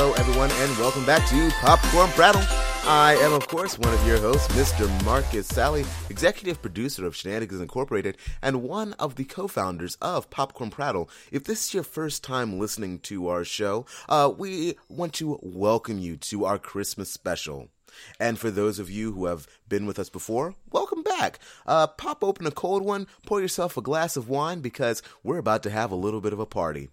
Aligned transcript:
Hello, 0.00 0.12
everyone, 0.12 0.52
and 0.52 0.78
welcome 0.78 1.04
back 1.04 1.28
to 1.28 1.50
Popcorn 1.60 2.08
Prattle. 2.10 2.40
I 2.88 3.18
am, 3.20 3.32
of 3.32 3.48
course, 3.48 3.76
one 3.80 3.92
of 3.92 4.06
your 4.06 4.18
hosts, 4.18 4.46
Mr. 4.54 4.88
Marcus 5.04 5.48
Sally, 5.48 5.84
executive 6.08 6.62
producer 6.62 7.04
of 7.04 7.16
Shenanigans 7.16 7.60
Incorporated, 7.60 8.16
and 8.40 8.62
one 8.62 8.92
of 8.92 9.16
the 9.16 9.24
co-founders 9.24 9.96
of 10.00 10.30
Popcorn 10.30 10.70
Prattle. 10.70 11.10
If 11.32 11.42
this 11.42 11.66
is 11.66 11.74
your 11.74 11.82
first 11.82 12.22
time 12.22 12.60
listening 12.60 13.00
to 13.00 13.26
our 13.26 13.42
show, 13.42 13.86
uh, 14.08 14.32
we 14.38 14.76
want 14.88 15.14
to 15.14 15.40
welcome 15.42 15.98
you 15.98 16.16
to 16.16 16.44
our 16.44 16.60
Christmas 16.60 17.10
special. 17.10 17.68
And 18.20 18.38
for 18.38 18.52
those 18.52 18.78
of 18.78 18.88
you 18.88 19.10
who 19.10 19.26
have 19.26 19.48
been 19.68 19.84
with 19.84 19.98
us 19.98 20.10
before, 20.10 20.54
welcome 20.70 21.02
back. 21.02 21.40
Uh, 21.66 21.88
pop 21.88 22.22
open 22.22 22.46
a 22.46 22.52
cold 22.52 22.84
one, 22.84 23.08
pour 23.26 23.40
yourself 23.40 23.76
a 23.76 23.82
glass 23.82 24.16
of 24.16 24.28
wine 24.28 24.60
because 24.60 25.02
we're 25.24 25.38
about 25.38 25.64
to 25.64 25.70
have 25.70 25.90
a 25.90 25.96
little 25.96 26.20
bit 26.20 26.32
of 26.32 26.38
a 26.38 26.46
party. 26.46 26.88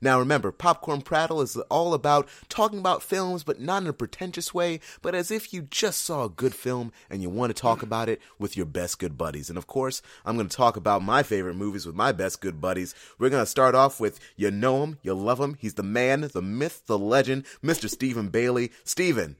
Now 0.00 0.18
remember, 0.18 0.52
Popcorn 0.52 1.02
Prattle 1.02 1.40
is 1.40 1.56
all 1.70 1.94
about 1.94 2.28
talking 2.48 2.78
about 2.78 3.02
films, 3.02 3.44
but 3.44 3.60
not 3.60 3.82
in 3.82 3.88
a 3.88 3.92
pretentious 3.92 4.52
way, 4.54 4.80
but 5.02 5.14
as 5.14 5.30
if 5.30 5.52
you 5.52 5.62
just 5.62 6.02
saw 6.02 6.24
a 6.24 6.30
good 6.30 6.54
film 6.54 6.92
and 7.08 7.22
you 7.22 7.30
want 7.30 7.54
to 7.54 7.60
talk 7.60 7.82
about 7.82 8.08
it 8.08 8.20
with 8.38 8.56
your 8.56 8.66
best 8.66 8.98
good 8.98 9.16
buddies. 9.16 9.48
And 9.48 9.58
of 9.58 9.66
course, 9.66 10.02
I'm 10.24 10.36
going 10.36 10.48
to 10.48 10.56
talk 10.56 10.76
about 10.76 11.02
my 11.02 11.22
favorite 11.22 11.54
movies 11.54 11.86
with 11.86 11.94
my 11.94 12.12
best 12.12 12.40
good 12.40 12.60
buddies. 12.60 12.94
We're 13.18 13.30
going 13.30 13.42
to 13.42 13.50
start 13.50 13.74
off 13.74 14.00
with 14.00 14.20
you 14.36 14.50
know 14.50 14.82
him, 14.82 14.98
you 15.02 15.14
love 15.14 15.40
him, 15.40 15.56
he's 15.58 15.74
the 15.74 15.82
man, 15.82 16.28
the 16.32 16.42
myth, 16.42 16.82
the 16.86 16.98
legend, 16.98 17.44
Mr. 17.62 17.88
Stephen 17.88 18.28
Bailey. 18.28 18.72
Stephen, 18.84 19.36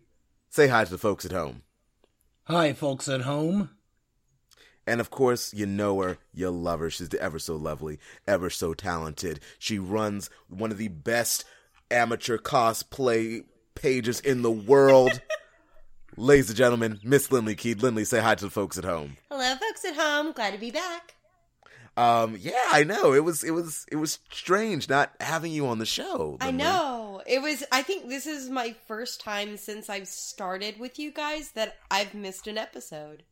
say 0.48 0.68
hi 0.68 0.84
to 0.84 0.90
the 0.90 0.98
folks 0.98 1.24
at 1.24 1.32
home. 1.32 1.62
Hi, 2.44 2.72
folks 2.72 3.08
at 3.08 3.20
home. 3.22 3.70
And 4.86 5.00
of 5.00 5.10
course, 5.10 5.52
you 5.54 5.66
know 5.66 6.00
her, 6.00 6.18
you 6.32 6.50
love 6.50 6.80
her. 6.80 6.90
She's 6.90 7.14
ever 7.14 7.38
so 7.38 7.56
lovely, 7.56 7.98
ever 8.26 8.50
so 8.50 8.74
talented. 8.74 9.40
She 9.58 9.78
runs 9.78 10.30
one 10.48 10.70
of 10.70 10.78
the 10.78 10.88
best 10.88 11.44
amateur 11.90 12.38
cosplay 12.38 13.44
pages 13.74 14.20
in 14.20 14.42
the 14.42 14.50
world. 14.50 15.20
Ladies 16.16 16.48
and 16.48 16.56
gentlemen, 16.56 16.98
Miss 17.04 17.30
Lindley 17.30 17.54
Keed. 17.54 17.82
Lindley, 17.82 18.04
say 18.04 18.20
hi 18.20 18.34
to 18.34 18.44
the 18.44 18.50
folks 18.50 18.76
at 18.78 18.84
home. 18.84 19.16
Hello, 19.30 19.54
folks 19.56 19.84
at 19.84 19.94
home. 19.94 20.32
Glad 20.32 20.52
to 20.52 20.58
be 20.58 20.70
back. 20.70 21.14
Um, 21.96 22.36
yeah, 22.40 22.52
I 22.70 22.84
know. 22.84 23.12
It 23.12 23.24
was 23.24 23.44
it 23.44 23.50
was 23.50 23.84
it 23.90 23.96
was 23.96 24.18
strange 24.30 24.88
not 24.88 25.12
having 25.20 25.52
you 25.52 25.66
on 25.66 25.78
the 25.78 25.86
show. 25.86 26.38
I 26.40 26.50
know. 26.50 27.20
It 27.26 27.42
was 27.42 27.64
I 27.70 27.82
think 27.82 28.08
this 28.08 28.26
is 28.26 28.48
my 28.48 28.74
first 28.86 29.20
time 29.20 29.56
since 29.56 29.90
I've 29.90 30.08
started 30.08 30.78
with 30.78 30.98
you 30.98 31.12
guys 31.12 31.52
that 31.52 31.76
I've 31.90 32.14
missed 32.14 32.46
an 32.46 32.58
episode. 32.58 33.24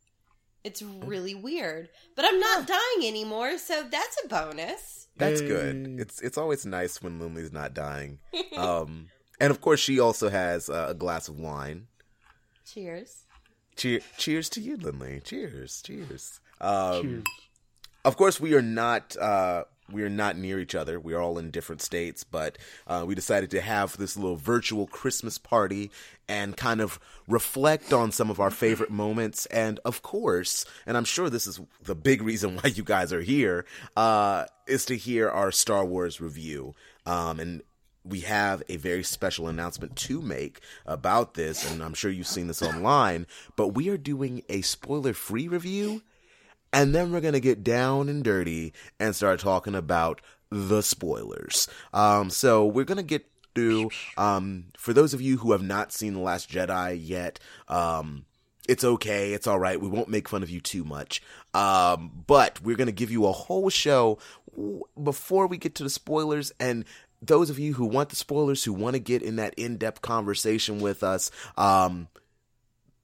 It's 0.63 0.81
really 0.81 1.35
weird. 1.35 1.89
But 2.15 2.25
I'm 2.25 2.39
not 2.39 2.67
dying 2.67 3.07
anymore, 3.07 3.57
so 3.57 3.83
that's 3.89 4.17
a 4.23 4.27
bonus. 4.27 5.07
That's 5.17 5.41
good. 5.41 5.95
It's 5.99 6.21
it's 6.21 6.37
always 6.37 6.65
nice 6.65 7.01
when 7.01 7.19
Lindley's 7.19 7.51
not 7.51 7.73
dying. 7.73 8.19
Um, 8.57 9.07
and 9.39 9.51
of 9.51 9.61
course, 9.61 9.79
she 9.79 10.01
also 10.01 10.29
has 10.29 10.69
uh, 10.69 10.87
a 10.89 10.93
glass 10.93 11.29
of 11.29 11.39
wine. 11.39 11.87
Cheers. 12.65 13.23
Cheer, 13.77 14.01
cheers 14.17 14.49
to 14.49 14.59
you, 14.61 14.75
Lindley. 14.75 15.21
Cheers, 15.23 15.81
cheers. 15.81 16.41
Um, 16.59 17.01
cheers. 17.01 17.23
Of 18.03 18.17
course, 18.17 18.39
we 18.41 18.53
are 18.53 18.61
not 18.61 19.15
uh, 19.15 19.63
we 19.91 20.03
are 20.03 20.09
not 20.09 20.37
near 20.37 20.59
each 20.59 20.75
other. 20.75 20.99
We 20.99 21.13
are 21.13 21.21
all 21.21 21.37
in 21.37 21.51
different 21.51 21.81
states, 21.81 22.23
but 22.23 22.57
uh, 22.87 23.03
we 23.07 23.15
decided 23.15 23.51
to 23.51 23.61
have 23.61 23.97
this 23.97 24.17
little 24.17 24.35
virtual 24.35 24.87
Christmas 24.87 25.37
party 25.37 25.91
and 26.27 26.55
kind 26.55 26.81
of 26.81 26.99
reflect 27.27 27.91
on 27.91 28.11
some 28.11 28.29
of 28.29 28.39
our 28.39 28.51
favorite 28.51 28.91
moments. 28.91 29.45
And 29.47 29.79
of 29.83 30.01
course, 30.01 30.65
and 30.85 30.95
I'm 30.95 31.05
sure 31.05 31.29
this 31.29 31.47
is 31.47 31.59
the 31.81 31.95
big 31.95 32.21
reason 32.21 32.55
why 32.55 32.69
you 32.69 32.83
guys 32.83 33.11
are 33.11 33.21
here, 33.21 33.65
uh, 33.97 34.45
is 34.67 34.85
to 34.85 34.97
hear 34.97 35.29
our 35.29 35.51
Star 35.51 35.83
Wars 35.85 36.21
review. 36.21 36.75
Um, 37.05 37.39
and 37.39 37.61
we 38.03 38.21
have 38.21 38.63
a 38.69 38.77
very 38.77 39.03
special 39.03 39.47
announcement 39.47 39.95
to 39.95 40.21
make 40.21 40.61
about 40.85 41.33
this, 41.33 41.69
and 41.69 41.83
I'm 41.83 41.93
sure 41.93 42.11
you've 42.11 42.27
seen 42.27 42.47
this 42.47 42.61
online, 42.61 43.27
but 43.55 43.69
we 43.69 43.89
are 43.89 43.97
doing 43.97 44.43
a 44.49 44.61
spoiler 44.61 45.13
free 45.13 45.47
review 45.47 46.01
and 46.71 46.93
then 46.93 47.11
we're 47.11 47.21
going 47.21 47.33
to 47.33 47.39
get 47.39 47.63
down 47.63 48.09
and 48.09 48.23
dirty 48.23 48.73
and 48.99 49.15
start 49.15 49.39
talking 49.39 49.75
about 49.75 50.21
the 50.49 50.81
spoilers. 50.81 51.67
Um, 51.93 52.29
so 52.29 52.65
we're 52.65 52.85
going 52.85 52.97
to 52.97 53.03
get 53.03 53.25
through, 53.55 53.91
um, 54.17 54.65
for 54.77 54.93
those 54.93 55.13
of 55.13 55.21
you 55.21 55.37
who 55.37 55.51
have 55.51 55.63
not 55.63 55.91
seen 55.91 56.13
The 56.13 56.19
Last 56.19 56.49
Jedi 56.49 56.99
yet, 57.01 57.39
um, 57.67 58.25
it's 58.67 58.83
okay. 58.83 59.33
It's 59.33 59.47
all 59.47 59.59
right. 59.59 59.81
We 59.81 59.87
won't 59.87 60.09
make 60.09 60.29
fun 60.29 60.43
of 60.43 60.49
you 60.49 60.61
too 60.61 60.83
much. 60.83 61.23
Um, 61.53 62.23
but 62.27 62.61
we're 62.61 62.77
going 62.77 62.87
to 62.87 62.93
give 62.93 63.11
you 63.11 63.25
a 63.25 63.31
whole 63.31 63.69
show 63.69 64.19
before 65.01 65.47
we 65.47 65.57
get 65.57 65.75
to 65.75 65.83
the 65.83 65.89
spoilers 65.89 66.51
and 66.59 66.85
those 67.21 67.49
of 67.49 67.59
you 67.59 67.73
who 67.73 67.85
want 67.85 68.09
the 68.09 68.15
spoilers, 68.15 68.63
who 68.63 68.73
want 68.73 68.93
to 68.93 68.99
get 68.99 69.21
in 69.21 69.35
that 69.37 69.53
in-depth 69.55 70.01
conversation 70.01 70.79
with 70.79 71.03
us, 71.03 71.31
um, 71.57 72.07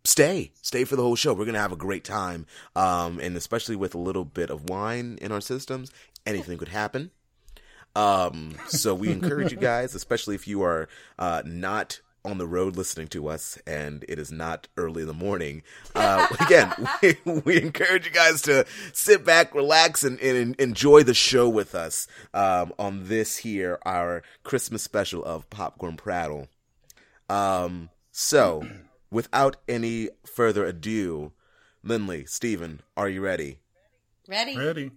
stay. 0.06 0.52
Stay 0.62 0.84
for 0.86 0.96
the 0.96 1.02
whole 1.02 1.16
show. 1.16 1.34
We're 1.34 1.46
gonna 1.46 1.60
have 1.60 1.72
a 1.72 1.78
great 1.78 2.04
time 2.04 2.46
um 2.76 3.20
and 3.20 3.36
especially 3.36 3.76
with 3.76 3.96
a 3.96 4.00
little 4.00 4.26
bit 4.26 4.50
of 4.50 4.70
wine 4.70 5.18
in 5.22 5.32
our 5.32 5.42
systems 5.42 5.92
anything 6.26 6.58
could 6.58 6.70
happen. 6.70 7.12
Um 7.96 8.56
so 8.68 8.94
we 8.94 9.12
encourage 9.12 9.52
you 9.52 9.58
guys 9.58 9.96
especially 9.96 10.36
if 10.36 10.48
you 10.48 10.62
are 10.64 10.88
uh 11.18 11.42
not 11.46 12.02
on 12.24 12.40
the 12.40 12.48
road 12.48 12.76
listening 12.76 13.08
to 13.08 13.28
us 13.28 13.60
and 13.68 14.04
it 14.10 14.18
is 14.18 14.32
not 14.32 14.68
early 14.78 15.04
in 15.04 15.08
the 15.08 15.14
morning 15.14 15.62
uh 15.94 16.26
again 16.40 16.74
we, 17.02 17.16
we 17.46 17.62
encourage 17.62 18.06
you 18.06 18.12
guys 18.12 18.42
to 18.42 18.66
sit 18.94 19.24
back 19.24 19.54
relax 19.54 20.04
and, 20.04 20.20
and 20.20 20.56
enjoy 20.60 21.04
the 21.04 21.14
show 21.14 21.48
with 21.48 21.76
us 21.76 22.08
um 22.34 22.74
on 22.80 23.08
this 23.10 23.38
here 23.38 23.78
our 23.86 24.24
christmas 24.44 24.82
special 24.82 25.24
of 25.24 25.48
popcorn 25.52 25.96
prattle. 25.98 26.48
Um 27.30 27.90
so 28.12 28.66
without 29.12 29.58
any 29.68 30.10
further 30.26 30.66
ado, 30.66 31.32
Lindley, 31.84 32.26
Stephen, 32.26 32.82
are 32.98 33.10
you 33.10 33.22
ready? 33.22 33.60
Ready. 34.28 34.58
Ready. 34.58 34.92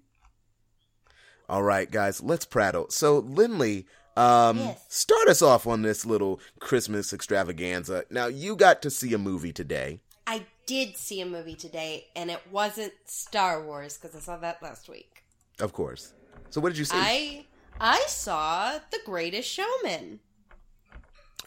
All 1.49 1.63
right, 1.63 1.91
guys, 1.91 2.23
let's 2.23 2.45
prattle. 2.45 2.87
So, 2.91 3.19
Lindley, 3.19 3.87
um, 4.17 4.59
yes. 4.59 4.85
start 4.89 5.29
us 5.29 5.41
off 5.41 5.67
on 5.67 5.83
this 5.83 6.05
little 6.05 6.41
Christmas 6.61 7.13
extravaganza. 7.13 8.05
Now, 8.11 8.27
you 8.27 8.57
got 8.57 8.83
to 8.83 8.91
see 8.91 9.15
a 9.15 9.19
movie 9.19 9.53
today. 9.53 10.01
I 10.27 10.45
did 10.67 10.97
see 10.97 11.21
a 11.23 11.27
movie 11.27 11.55
today, 11.55 12.07
and 12.15 12.31
it 12.31 12.41
wasn't 12.51 12.93
Star 13.07 13.63
Wars 13.63 13.97
because 13.97 14.15
I 14.15 14.21
saw 14.21 14.37
that 14.39 14.63
last 14.63 14.89
week. 14.89 15.25
Of 15.59 15.73
course. 15.73 16.13
So, 16.51 16.61
what 16.61 16.71
did 16.71 16.79
you 16.79 16.85
see? 16.85 16.97
I 16.97 17.47
I 17.81 18.05
saw 18.09 18.79
The 18.91 19.01
Greatest 19.05 19.49
Showman. 19.49 20.21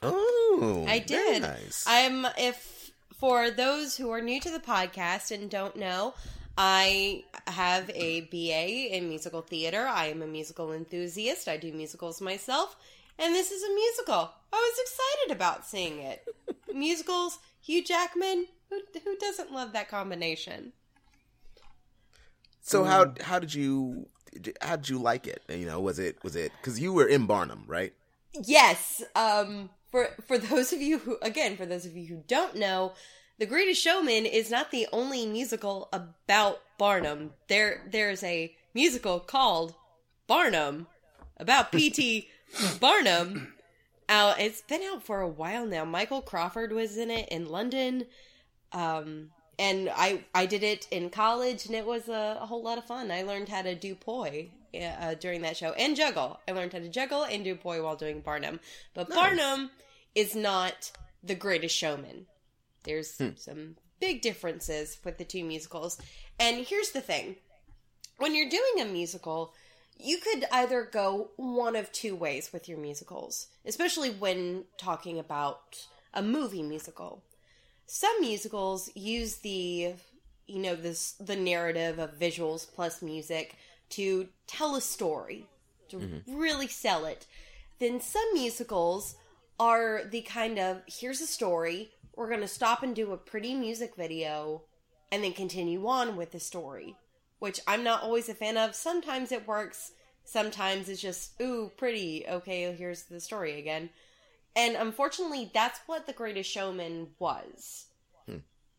Oh, 0.02 0.86
I 0.88 1.00
did. 1.00 1.44
Nice. 1.44 1.84
I'm 1.88 2.26
if 2.38 2.92
for 3.18 3.52
those 3.52 3.98
who 3.98 4.10
are 4.10 4.22
new 4.22 4.40
to 4.42 4.50
the 4.50 4.60
podcast 4.60 5.32
and 5.32 5.50
don't 5.50 5.76
know, 5.76 6.14
I 6.58 7.24
have 7.48 7.90
a 7.94 8.22
BA 8.22 8.96
in 8.96 9.10
musical 9.10 9.42
theater. 9.42 9.86
I 9.88 10.08
am 10.08 10.22
a 10.22 10.28
musical 10.28 10.72
enthusiast. 10.74 11.48
I 11.48 11.58
do 11.58 11.72
musicals 11.72 12.20
myself, 12.20 12.76
and 13.20 13.34
this 13.34 13.52
is 13.52 13.64
a 13.64 13.74
musical. 13.74 14.32
I 14.52 14.58
was 14.58 14.80
excited 14.82 15.36
about 15.36 15.66
seeing 15.66 16.00
it. 16.00 16.26
Musicals, 16.74 17.40
Hugh 17.62 17.84
Jackman. 17.84 18.48
Who 18.70 18.82
who 19.04 19.18
doesn't 19.18 19.52
love 19.52 19.74
that 19.74 19.90
combination? 19.90 20.74
So 22.62 22.84
how 22.84 23.14
how 23.22 23.40
did 23.40 23.54
you 23.54 24.08
how 24.62 24.78
did 24.78 24.90
you 24.90 25.00
like 25.00 25.28
it? 25.28 25.44
You 25.50 25.66
know, 25.66 25.80
was 25.80 26.00
it 26.00 26.24
was 26.24 26.36
it 26.36 26.52
because 26.58 26.80
you 26.80 26.94
were 26.94 27.08
in 27.08 27.26
Barnum, 27.26 27.66
right? 27.68 27.94
Yes. 28.34 29.04
Um 29.16 29.70
for 29.92 30.08
for 30.28 30.38
those 30.38 30.74
of 30.74 30.82
you 30.82 31.00
who 31.00 31.18
again 31.22 31.58
for 31.58 31.66
those 31.66 31.86
of 31.86 31.96
you 31.96 32.08
who 32.08 32.24
don't 32.28 32.56
know 32.56 32.94
the 33.42 33.48
greatest 33.48 33.82
showman 33.82 34.28
is 34.28 34.52
not 34.52 34.70
the 34.70 34.88
only 34.94 35.26
musical 35.26 35.90
about 35.92 36.62
barnum. 36.78 37.32
There 37.48 37.88
there's 37.90 38.24
a 38.24 38.56
musical 38.76 39.20
called 39.20 39.74
barnum 40.28 40.86
about 41.38 41.72
pt 41.74 42.28
barnum. 42.80 43.54
Out 44.08 44.40
it's 44.40 44.62
been 44.62 44.84
out 44.84 45.04
for 45.04 45.22
a 45.22 45.28
while 45.28 45.66
now. 45.66 45.84
Michael 45.86 46.22
crawford 46.22 46.72
was 46.72 46.98
in 46.98 47.10
it 47.10 47.30
in 47.30 47.50
london. 47.50 48.06
Um 48.72 49.32
and 49.62 49.90
i 49.96 50.24
i 50.34 50.46
did 50.46 50.64
it 50.64 50.88
in 50.92 51.10
college 51.10 51.66
and 51.66 51.76
it 51.76 51.86
was 51.86 52.10
a, 52.10 52.38
a 52.42 52.46
whole 52.46 52.64
lot 52.64 52.78
of 52.78 52.86
fun 52.86 53.12
i 53.12 53.22
learned 53.22 53.48
how 53.48 53.62
to 53.62 53.76
do 53.76 53.96
poi 53.96 54.50
uh, 54.74 55.16
during 55.16 55.42
that 55.42 55.58
show 55.58 55.72
and 55.74 55.96
juggle. 55.96 56.40
I 56.48 56.52
learned 56.54 56.74
how 56.74 56.80
to 56.80 56.90
juggle 56.90 57.24
and 57.24 57.44
do 57.44 57.56
poi 57.56 57.84
while 57.84 57.96
doing 57.96 58.22
Barnum. 58.22 58.60
But 58.94 59.10
nice. 59.10 59.18
Barnum 59.18 59.72
is 60.16 60.36
not 60.36 60.92
the 61.24 61.36
greatest 61.36 61.76
showman. 61.76 62.26
There's 62.84 63.18
hmm. 63.18 63.30
some 63.36 63.76
big 64.00 64.22
differences 64.22 64.98
with 65.04 65.18
the 65.18 65.26
two 65.26 65.44
musicals. 65.44 66.00
And 66.40 66.66
here's 66.66 66.92
the 66.92 67.02
thing 67.02 67.36
when 68.18 68.36
you're 68.36 68.50
doing 68.50 68.82
a 68.82 68.86
musical, 68.86 69.54
you 69.98 70.18
could 70.18 70.46
either 70.52 70.88
go 70.92 71.32
one 71.38 71.76
of 71.76 71.92
two 71.92 72.16
ways 72.16 72.52
with 72.52 72.68
your 72.68 72.78
musicals, 72.78 73.48
especially 73.66 74.10
when 74.10 74.66
talking 74.78 75.20
about 75.20 75.88
a 76.14 76.22
movie 76.22 76.64
musical. 76.64 77.24
Some 77.94 78.22
musicals 78.22 78.90
use 78.96 79.36
the 79.40 79.96
you 80.48 80.60
know 80.60 80.76
this 80.76 81.12
the 81.20 81.36
narrative 81.36 82.00
of 82.00 82.18
visuals 82.18 82.66
plus 82.74 83.02
music 83.02 83.58
to 83.90 84.30
tell 84.48 84.78
a 84.78 84.82
story, 84.82 85.46
to 85.90 85.98
mm-hmm. 85.98 86.38
really 86.38 86.68
sell 86.68 87.04
it. 87.04 87.28
Then 87.80 88.00
some 88.00 88.34
musicals 88.34 89.16
are 89.60 90.04
the 90.10 90.22
kind 90.22 90.58
of 90.58 90.84
here's 90.88 91.20
a 91.20 91.28
story, 91.28 91.92
we're 92.16 92.30
going 92.30 92.40
to 92.40 92.48
stop 92.48 92.82
and 92.82 92.96
do 92.96 93.12
a 93.12 93.18
pretty 93.18 93.54
music 93.54 93.98
video 93.98 94.62
and 95.12 95.22
then 95.22 95.34
continue 95.34 95.86
on 95.86 96.16
with 96.16 96.32
the 96.32 96.40
story, 96.40 96.96
which 97.40 97.60
I'm 97.68 97.84
not 97.84 98.04
always 98.04 98.30
a 98.30 98.34
fan 98.34 98.56
of. 98.56 98.74
Sometimes 98.74 99.34
it 99.34 99.46
works, 99.46 99.92
sometimes 100.24 100.88
it's 100.88 101.02
just, 101.02 101.34
ooh, 101.42 101.70
pretty, 101.76 102.24
okay, 102.26 102.74
here's 102.74 103.04
the 103.04 103.20
story 103.20 103.60
again. 103.60 103.90
And 104.56 104.76
unfortunately, 104.76 105.50
that's 105.54 105.80
what 105.86 106.08
The 106.08 106.14
Greatest 106.14 106.50
Showman 106.50 107.10
was. 107.20 107.86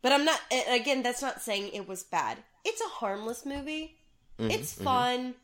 But 0.01 0.11
I'm 0.11 0.25
not, 0.25 0.39
again, 0.69 1.01
that's 1.01 1.21
not 1.21 1.41
saying 1.41 1.71
it 1.73 1.87
was 1.87 2.03
bad. 2.03 2.37
It's 2.65 2.81
a 2.81 2.89
harmless 2.89 3.45
movie. 3.45 3.95
it's 4.37 4.73
fun. 4.73 5.35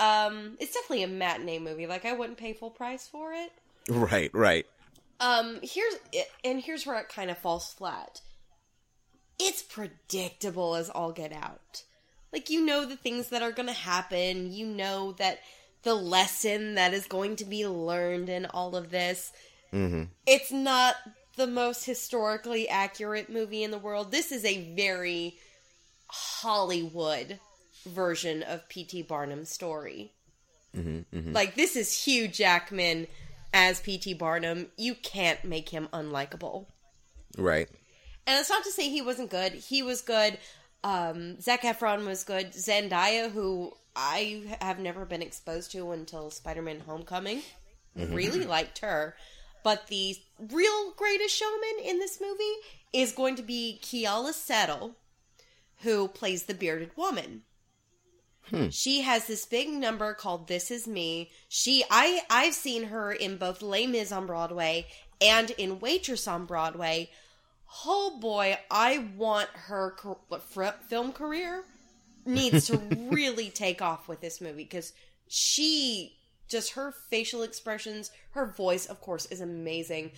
Um, 0.00 0.56
it's 0.58 0.74
definitely 0.74 1.04
a 1.04 1.08
matinee 1.08 1.60
movie. 1.60 1.86
Like, 1.86 2.04
I 2.04 2.12
wouldn't 2.12 2.36
pay 2.36 2.52
full 2.52 2.70
price 2.70 3.06
for 3.06 3.32
it. 3.32 3.52
Right, 3.88 4.30
right. 4.34 4.66
Um, 5.20 5.60
here's 5.62 5.94
and 6.44 6.60
here's 6.60 6.84
where 6.84 6.98
it 6.98 7.08
kind 7.08 7.30
of 7.30 7.38
falls 7.38 7.72
flat. 7.72 8.20
It's 9.38 9.62
predictable 9.62 10.74
as 10.74 10.90
all 10.90 11.12
get 11.12 11.32
out. 11.32 11.84
Like 12.32 12.50
you 12.50 12.64
know 12.64 12.86
the 12.86 12.96
things 12.96 13.28
that 13.28 13.42
are 13.42 13.52
going 13.52 13.68
to 13.68 13.72
happen. 13.72 14.52
You 14.52 14.66
know 14.66 15.12
that 15.12 15.38
the 15.84 15.94
lesson 15.94 16.74
that 16.74 16.92
is 16.92 17.06
going 17.06 17.36
to 17.36 17.44
be 17.44 17.66
learned 17.66 18.28
in 18.28 18.46
all 18.46 18.74
of 18.74 18.90
this. 18.90 19.32
Mm-hmm. 19.72 20.04
It's 20.26 20.52
not 20.52 20.96
the 21.36 21.46
most 21.46 21.84
historically 21.84 22.68
accurate 22.68 23.30
movie 23.30 23.62
in 23.62 23.70
the 23.70 23.78
world. 23.78 24.10
This 24.10 24.32
is 24.32 24.44
a 24.44 24.74
very 24.74 25.38
Hollywood 26.08 27.38
version 27.86 28.42
of 28.42 28.68
P.T. 28.68 29.02
Barnum's 29.02 29.48
story. 29.50 30.12
Mm-hmm, 30.76 31.32
Like 31.32 31.54
this 31.54 31.76
is 31.76 32.04
Hugh 32.04 32.28
Jackman 32.28 33.06
as 33.52 33.80
P.T. 33.80 34.14
Barnum. 34.14 34.68
You 34.76 34.94
can't 34.94 35.42
make 35.44 35.68
him 35.68 35.88
unlikable. 35.92 36.66
Right. 37.36 37.68
And 38.26 38.38
it's 38.38 38.50
not 38.50 38.64
to 38.64 38.70
say 38.70 38.88
he 38.88 39.02
wasn't 39.02 39.30
good. 39.30 39.52
He 39.52 39.82
was 39.82 40.00
good. 40.02 40.38
Um, 40.84 41.40
Zac 41.40 41.62
Efron 41.62 42.06
was 42.06 42.24
good. 42.24 42.52
Zendaya, 42.52 43.30
who 43.30 43.72
I 43.96 44.44
have 44.60 44.78
never 44.78 45.04
been 45.04 45.22
exposed 45.22 45.72
to 45.72 45.92
until 45.92 46.30
Spider-Man: 46.30 46.80
Homecoming, 46.86 47.42
really 47.96 48.44
liked 48.44 48.78
her. 48.78 49.14
But 49.62 49.86
the 49.86 50.16
real 50.38 50.92
greatest 50.96 51.36
showman 51.36 51.84
in 51.84 51.98
this 51.98 52.20
movie 52.20 52.54
is 52.92 53.12
going 53.12 53.36
to 53.36 53.42
be 53.42 53.78
Keala 53.82 54.32
Settle, 54.32 54.96
who 55.82 56.08
plays 56.08 56.44
the 56.44 56.54
bearded 56.54 56.96
woman. 56.96 57.42
Hmm. 58.50 58.68
She 58.70 59.02
has 59.02 59.26
this 59.26 59.46
big 59.46 59.68
number 59.68 60.14
called 60.14 60.48
"This 60.48 60.70
Is 60.70 60.88
Me." 60.88 61.30
She, 61.48 61.84
I, 61.90 62.22
I've 62.28 62.54
seen 62.54 62.84
her 62.84 63.12
in 63.12 63.36
both 63.36 63.62
Les 63.62 63.86
Mis 63.86 64.10
on 64.10 64.26
Broadway 64.26 64.86
and 65.20 65.50
in 65.52 65.78
Waitress 65.78 66.26
on 66.26 66.44
Broadway. 66.44 67.10
Oh 67.86 68.18
boy, 68.20 68.58
I 68.70 69.06
want 69.16 69.48
her 69.54 69.96
film 70.88 71.12
career 71.12 71.64
needs 72.26 72.66
to 72.66 72.76
really 73.10 73.50
take 73.50 73.80
off 73.80 74.08
with 74.08 74.20
this 74.20 74.40
movie 74.40 74.64
because 74.64 74.92
she 75.28 76.16
just 76.52 76.72
her 76.72 76.92
facial 76.92 77.42
expressions, 77.42 78.12
her 78.30 78.46
voice, 78.46 78.86
of 78.86 79.00
course, 79.00 79.26
is 79.26 79.40
amazing. 79.40 80.12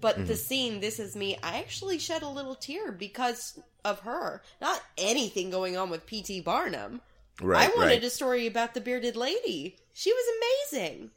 But 0.00 0.26
the 0.26 0.36
scene, 0.36 0.80
"This 0.80 0.98
Is 0.98 1.14
Me," 1.14 1.38
I 1.42 1.58
actually 1.60 1.98
shed 1.98 2.22
a 2.22 2.28
little 2.28 2.56
tear 2.56 2.90
because 2.90 3.58
of 3.84 4.00
her. 4.00 4.42
Not 4.60 4.82
anything 4.98 5.50
going 5.50 5.76
on 5.76 5.88
with 5.90 6.06
P.T. 6.06 6.40
Barnum. 6.40 7.00
Right. 7.40 7.70
I 7.70 7.76
wanted 7.76 7.94
right. 7.94 8.04
a 8.04 8.10
story 8.10 8.46
about 8.46 8.74
the 8.74 8.80
bearded 8.80 9.16
lady. 9.16 9.76
She 9.92 10.12
was 10.12 10.24
amazing. 10.72 11.10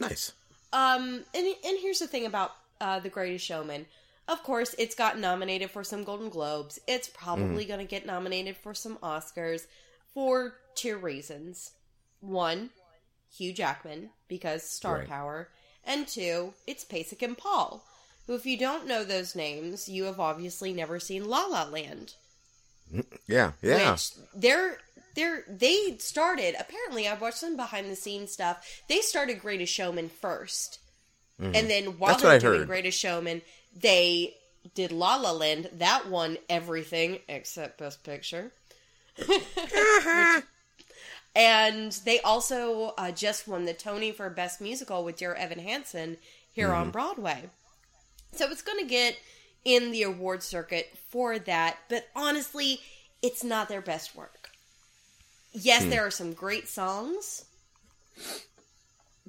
Nice. 0.00 0.32
Um, 0.72 1.24
and 1.34 1.46
and 1.64 1.78
here's 1.80 1.98
the 1.98 2.06
thing 2.06 2.26
about 2.26 2.52
uh, 2.80 3.00
the 3.00 3.08
Greatest 3.08 3.44
Showman. 3.44 3.86
Of 4.28 4.42
course, 4.42 4.74
it's 4.78 4.94
got 4.94 5.18
nominated 5.18 5.70
for 5.70 5.82
some 5.82 6.04
Golden 6.04 6.28
Globes. 6.28 6.78
It's 6.86 7.08
probably 7.08 7.64
going 7.64 7.80
to 7.80 7.86
get 7.86 8.04
nominated 8.04 8.56
for 8.58 8.74
some 8.74 8.98
Oscars 8.98 9.66
for 10.12 10.54
two 10.74 10.98
reasons. 10.98 11.72
One, 12.20 12.70
Hugh 13.36 13.52
Jackman 13.52 14.10
because 14.28 14.62
star 14.62 14.98
Right. 14.98 15.08
power, 15.08 15.48
and 15.84 16.06
two, 16.08 16.54
it's 16.66 16.84
Pasek 16.84 17.22
and 17.22 17.36
Paul. 17.38 17.84
Who, 18.26 18.34
if 18.34 18.44
you 18.44 18.58
don't 18.58 18.86
know 18.86 19.04
those 19.04 19.34
names, 19.34 19.88
you 19.88 20.04
have 20.04 20.20
obviously 20.20 20.72
never 20.72 21.00
seen 21.00 21.24
La 21.28 21.46
La 21.46 21.64
Land. 21.64 22.14
Yeah. 23.26 23.52
Yeah. 23.62 23.92
Which 23.92 24.10
they're 24.34 24.78
they're 25.14 25.44
they 25.48 25.96
started 25.98 26.54
apparently 26.58 27.06
I've 27.08 27.20
watched 27.20 27.38
some 27.38 27.56
behind 27.56 27.90
the 27.90 27.96
scenes 27.96 28.32
stuff. 28.32 28.82
They 28.88 29.00
started 29.00 29.40
Greatest 29.40 29.72
Showman 29.72 30.10
1st 30.22 30.78
And 31.40 31.54
then 31.70 31.98
while 31.98 32.14
Mm-hmm. 32.16 32.20
That's 32.20 32.22
they 32.22 32.28
what 32.28 32.34
were 32.34 32.38
doing 32.40 32.58
heard. 32.60 32.66
Greatest 32.68 32.98
Showman, 32.98 33.42
they 33.78 34.34
did 34.74 34.92
La 34.92 35.16
La 35.16 35.32
Land. 35.32 35.70
That 35.74 36.08
won 36.08 36.36
everything 36.48 37.20
except 37.28 37.78
Best 37.78 38.02
Picture. 38.04 38.52
Which- 39.26 40.44
and 41.34 41.92
they 42.04 42.20
also 42.20 42.94
uh, 42.98 43.10
just 43.12 43.46
won 43.48 43.64
the 43.64 43.74
Tony 43.74 44.12
for 44.12 44.28
Best 44.30 44.60
Musical 44.60 45.04
with 45.04 45.16
Dear 45.16 45.34
Evan 45.34 45.58
Hansen 45.60 46.16
here 46.52 46.68
Mm-hmm. 46.68 46.76
on 46.80 46.90
Broadway. 46.90 47.50
So 48.32 48.50
it's 48.50 48.62
going 48.62 48.78
to 48.80 48.86
get 48.86 49.16
in 49.64 49.90
the 49.92 50.02
award 50.02 50.42
circuit 50.42 50.88
for 51.10 51.38
that, 51.40 51.78
but 51.88 52.06
honestly, 52.16 52.80
it's 53.22 53.42
not 53.44 53.68
their 53.68 53.80
best 53.80 54.14
work. 54.16 54.50
Yes, 55.52 55.84
Hmm. 55.84 55.90
there 55.90 56.06
are 56.06 56.10
some 56.10 56.32
great 56.34 56.68
songs, 56.68 57.44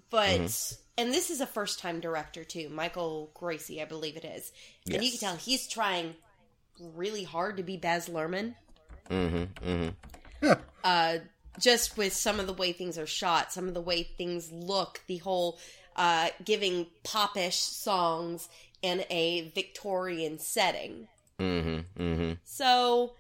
but 0.10 0.40
Mm-hmm. 0.42 0.76
and 0.98 1.14
this 1.14 1.30
is 1.30 1.42
a 1.42 1.46
first 1.46 1.80
time 1.80 2.00
director 2.00 2.44
too, 2.44 2.70
Michael 2.70 3.30
Gracie, 3.34 3.82
I 3.82 3.86
believe 3.86 4.18
it 4.18 4.26
is, 4.26 4.52
and 4.92 5.04
you 5.04 5.12
can 5.12 5.20
tell 5.20 5.36
he's 5.36 5.68
trying 5.68 6.16
really 6.80 7.24
hard 7.24 7.58
to 7.58 7.64
be 7.64 7.78
Baz 7.78 8.08
Luhrmann. 8.10 8.56
Mm-hmm. 9.10 9.68
Mm-hmm. 9.70 10.52
Uh, 10.84 11.18
just 11.60 11.98
with 11.98 12.14
some 12.14 12.40
of 12.40 12.48
the 12.48 12.54
way 12.54 12.72
things 12.72 12.98
are 12.98 13.06
shot, 13.06 13.52
some 13.52 13.68
of 13.68 13.74
the 13.74 13.82
way 13.82 14.04
things 14.04 14.52
look, 14.52 15.02
the 15.08 15.18
whole 15.18 15.60
uh, 15.96 16.30
giving 16.44 16.88
popish 17.04 17.58
songs 17.58 18.50
in 18.82 19.04
a 19.10 19.52
Victorian 19.54 20.40
setting. 20.40 21.08
Mm-hmm. 21.40 22.02
Mm-hmm. 22.02 22.32
So 22.44 23.14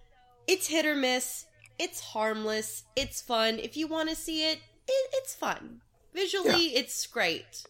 it's 0.47 0.67
hit 0.67 0.85
or 0.85 0.95
miss. 0.95 1.45
It's 1.77 1.99
harmless. 1.99 2.83
It's 2.95 3.21
fun. 3.21 3.59
If 3.59 3.77
you 3.77 3.87
want 3.87 4.09
to 4.09 4.15
see 4.15 4.49
it, 4.49 4.59
it 4.87 5.09
it's 5.13 5.35
fun. 5.35 5.81
Visually, 6.13 6.75
it's 6.75 7.05
great. 7.05 7.65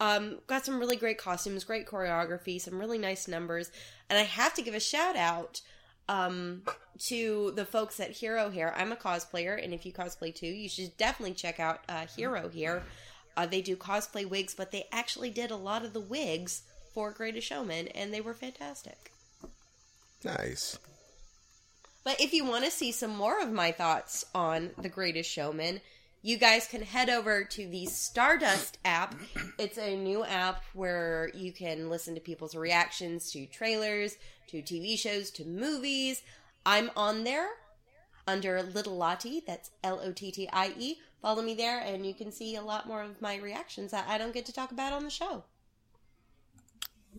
Um, 0.00 0.38
got 0.46 0.64
some 0.64 0.78
really 0.78 0.96
great 0.96 1.18
costumes, 1.18 1.64
great 1.64 1.86
choreography, 1.86 2.60
some 2.60 2.78
really 2.78 2.98
nice 2.98 3.26
numbers, 3.26 3.70
and 4.08 4.18
I 4.18 4.22
have 4.22 4.54
to 4.54 4.62
give 4.62 4.74
a 4.74 4.80
shout 4.80 5.16
out 5.16 5.60
um, 6.08 6.62
to 7.06 7.52
the 7.54 7.64
folks 7.64 8.00
at 8.00 8.10
Hero 8.10 8.50
Hair. 8.50 8.74
I'm 8.76 8.92
a 8.92 8.96
cosplayer, 8.96 9.62
and 9.62 9.72
if 9.72 9.84
you 9.84 9.92
cosplay 9.92 10.34
too, 10.34 10.46
you 10.46 10.68
should 10.68 10.96
definitely 10.96 11.34
check 11.34 11.60
out 11.60 11.80
uh, 11.88 12.06
Hero 12.16 12.48
Hair. 12.48 12.82
Uh, 13.36 13.46
they 13.46 13.60
do 13.60 13.76
cosplay 13.76 14.28
wigs, 14.28 14.54
but 14.54 14.72
they 14.72 14.86
actually 14.90 15.30
did 15.30 15.50
a 15.50 15.56
lot 15.56 15.84
of 15.84 15.92
the 15.92 16.00
wigs 16.00 16.62
for 16.92 17.12
Greatest 17.12 17.46
Showman, 17.46 17.88
and 17.88 18.12
they 18.12 18.20
were 18.20 18.34
fantastic. 18.34 19.12
Nice. 20.24 20.78
But 22.02 22.20
if 22.20 22.32
you 22.32 22.44
want 22.44 22.64
to 22.64 22.70
see 22.70 22.90
some 22.90 23.14
more 23.14 23.40
of 23.40 23.52
my 23.52 23.70
thoughts 23.70 24.24
on 24.34 24.70
The 24.78 24.88
Greatest 24.88 25.30
Showman, 25.30 25.80
you 26.22 26.36
guys 26.36 26.66
can 26.66 26.82
head 26.82 27.08
over 27.08 27.44
to 27.44 27.66
the 27.66 27.86
Stardust 27.86 28.78
app. 28.84 29.14
It's 29.58 29.78
a 29.78 29.96
new 29.96 30.24
app 30.24 30.62
where 30.74 31.30
you 31.34 31.52
can 31.52 31.88
listen 31.88 32.14
to 32.14 32.20
people's 32.20 32.54
reactions 32.54 33.30
to 33.32 33.46
trailers, 33.46 34.16
to 34.48 34.62
TV 34.62 34.98
shows, 34.98 35.30
to 35.32 35.44
movies. 35.44 36.22
I'm 36.66 36.90
on 36.96 37.24
there 37.24 37.48
under 38.26 38.62
Little 38.62 38.96
Lottie. 38.96 39.42
That's 39.46 39.70
L 39.82 40.00
O 40.02 40.12
T 40.12 40.30
T 40.30 40.48
I 40.52 40.72
E. 40.78 40.96
Follow 41.22 41.42
me 41.42 41.54
there, 41.54 41.80
and 41.80 42.06
you 42.06 42.14
can 42.14 42.30
see 42.30 42.56
a 42.56 42.62
lot 42.62 42.86
more 42.86 43.02
of 43.02 43.20
my 43.20 43.36
reactions 43.36 43.90
that 43.90 44.06
I 44.08 44.18
don't 44.18 44.34
get 44.34 44.46
to 44.46 44.52
talk 44.52 44.70
about 44.70 44.92
on 44.92 45.04
the 45.04 45.10
show. 45.10 45.44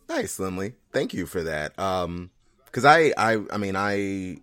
Nice, 0.08 0.40
Lindley. 0.40 0.74
Thank 0.94 1.14
you 1.14 1.26
for 1.26 1.44
that. 1.44 1.78
Um, 1.78 2.32
because 2.66 2.86
I, 2.86 3.14
I, 3.18 3.44
I 3.52 3.58
mean, 3.58 3.76
I, 3.76 4.38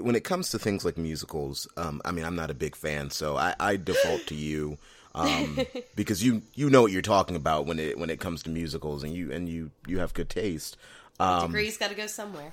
when 0.00 0.14
it 0.14 0.24
comes 0.24 0.50
to 0.50 0.58
things 0.58 0.84
like 0.84 0.96
musicals, 0.96 1.68
um, 1.76 2.00
I 2.04 2.12
mean, 2.12 2.24
I'm 2.24 2.36
not 2.36 2.50
a 2.50 2.54
big 2.54 2.76
fan, 2.76 3.10
so 3.10 3.36
I, 3.36 3.54
I 3.60 3.76
default 3.76 4.26
to 4.26 4.34
you, 4.34 4.78
um, 5.14 5.58
because 5.94 6.24
you, 6.24 6.42
you 6.54 6.70
know 6.70 6.82
what 6.82 6.92
you're 6.92 7.02
talking 7.02 7.36
about 7.36 7.66
when 7.66 7.78
it, 7.78 7.98
when 7.98 8.10
it 8.10 8.20
comes 8.20 8.42
to 8.44 8.50
musicals, 8.50 9.02
and 9.02 9.14
you, 9.14 9.32
and 9.32 9.48
you, 9.48 9.70
you 9.86 9.98
have 9.98 10.14
good 10.14 10.30
taste. 10.30 10.76
Um, 11.20 11.52
Degree's 11.52 11.76
got 11.76 11.90
to 11.90 11.94
go 11.94 12.06
somewhere. 12.06 12.52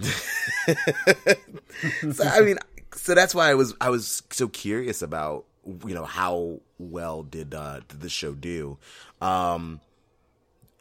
so, 0.00 2.24
I 2.24 2.40
mean, 2.40 2.58
so 2.94 3.14
that's 3.14 3.34
why 3.34 3.50
I 3.50 3.54
was, 3.54 3.74
I 3.80 3.90
was 3.90 4.22
so 4.30 4.48
curious 4.48 5.02
about, 5.02 5.44
you 5.64 5.94
know, 5.94 6.04
how 6.04 6.60
well 6.78 7.22
did, 7.22 7.54
uh, 7.54 7.80
did 7.88 8.00
the 8.00 8.08
show 8.08 8.32
do? 8.32 8.78
Um, 9.20 9.80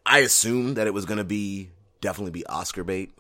I 0.06 0.20
assumed 0.20 0.78
that 0.78 0.88
it 0.88 0.94
was 0.94 1.06
going 1.06 1.20
to 1.20 1.24
be 1.24 1.70
definitely 2.02 2.32
be 2.32 2.46
Oscar 2.48 2.84
bait. 2.84 3.12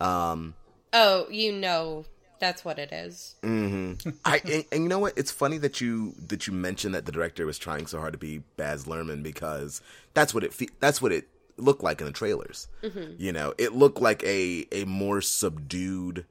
Um, 0.00 0.54
Oh, 0.92 1.28
you 1.30 1.52
know, 1.52 2.04
That's 2.40 2.64
what 2.64 2.78
it 2.78 2.92
is. 2.92 3.34
Mm-hmm. 3.42 4.10
I 4.24 4.40
and, 4.44 4.64
and, 4.70 4.82
you 4.84 4.88
know 4.88 4.98
what? 4.98 5.14
It's 5.16 5.30
funny 5.30 5.58
that 5.58 5.80
you 5.80 6.14
that 6.28 6.46
you 6.46 6.52
mentioned 6.52 6.94
that 6.94 7.04
the 7.04 7.12
director 7.12 7.46
was 7.46 7.58
trying 7.58 7.86
so 7.86 7.98
hard 7.98 8.12
to 8.12 8.18
be 8.18 8.42
Baz 8.56 8.84
Luhrmann 8.84 9.22
because 9.22 9.82
that's 10.14 10.32
what 10.32 10.44
it 10.44 10.54
fe- 10.54 10.68
that's 10.80 11.02
what 11.02 11.12
it 11.12 11.28
looked 11.56 11.82
like 11.82 12.00
in 12.00 12.06
the 12.06 12.12
trailers. 12.12 12.68
Mm-hmm. 12.82 13.14
You 13.18 13.32
know, 13.32 13.54
it 13.58 13.74
looked 13.74 14.00
like 14.00 14.22
a 14.22 14.66
a 14.72 14.84
more 14.84 15.20
subdued 15.20 16.26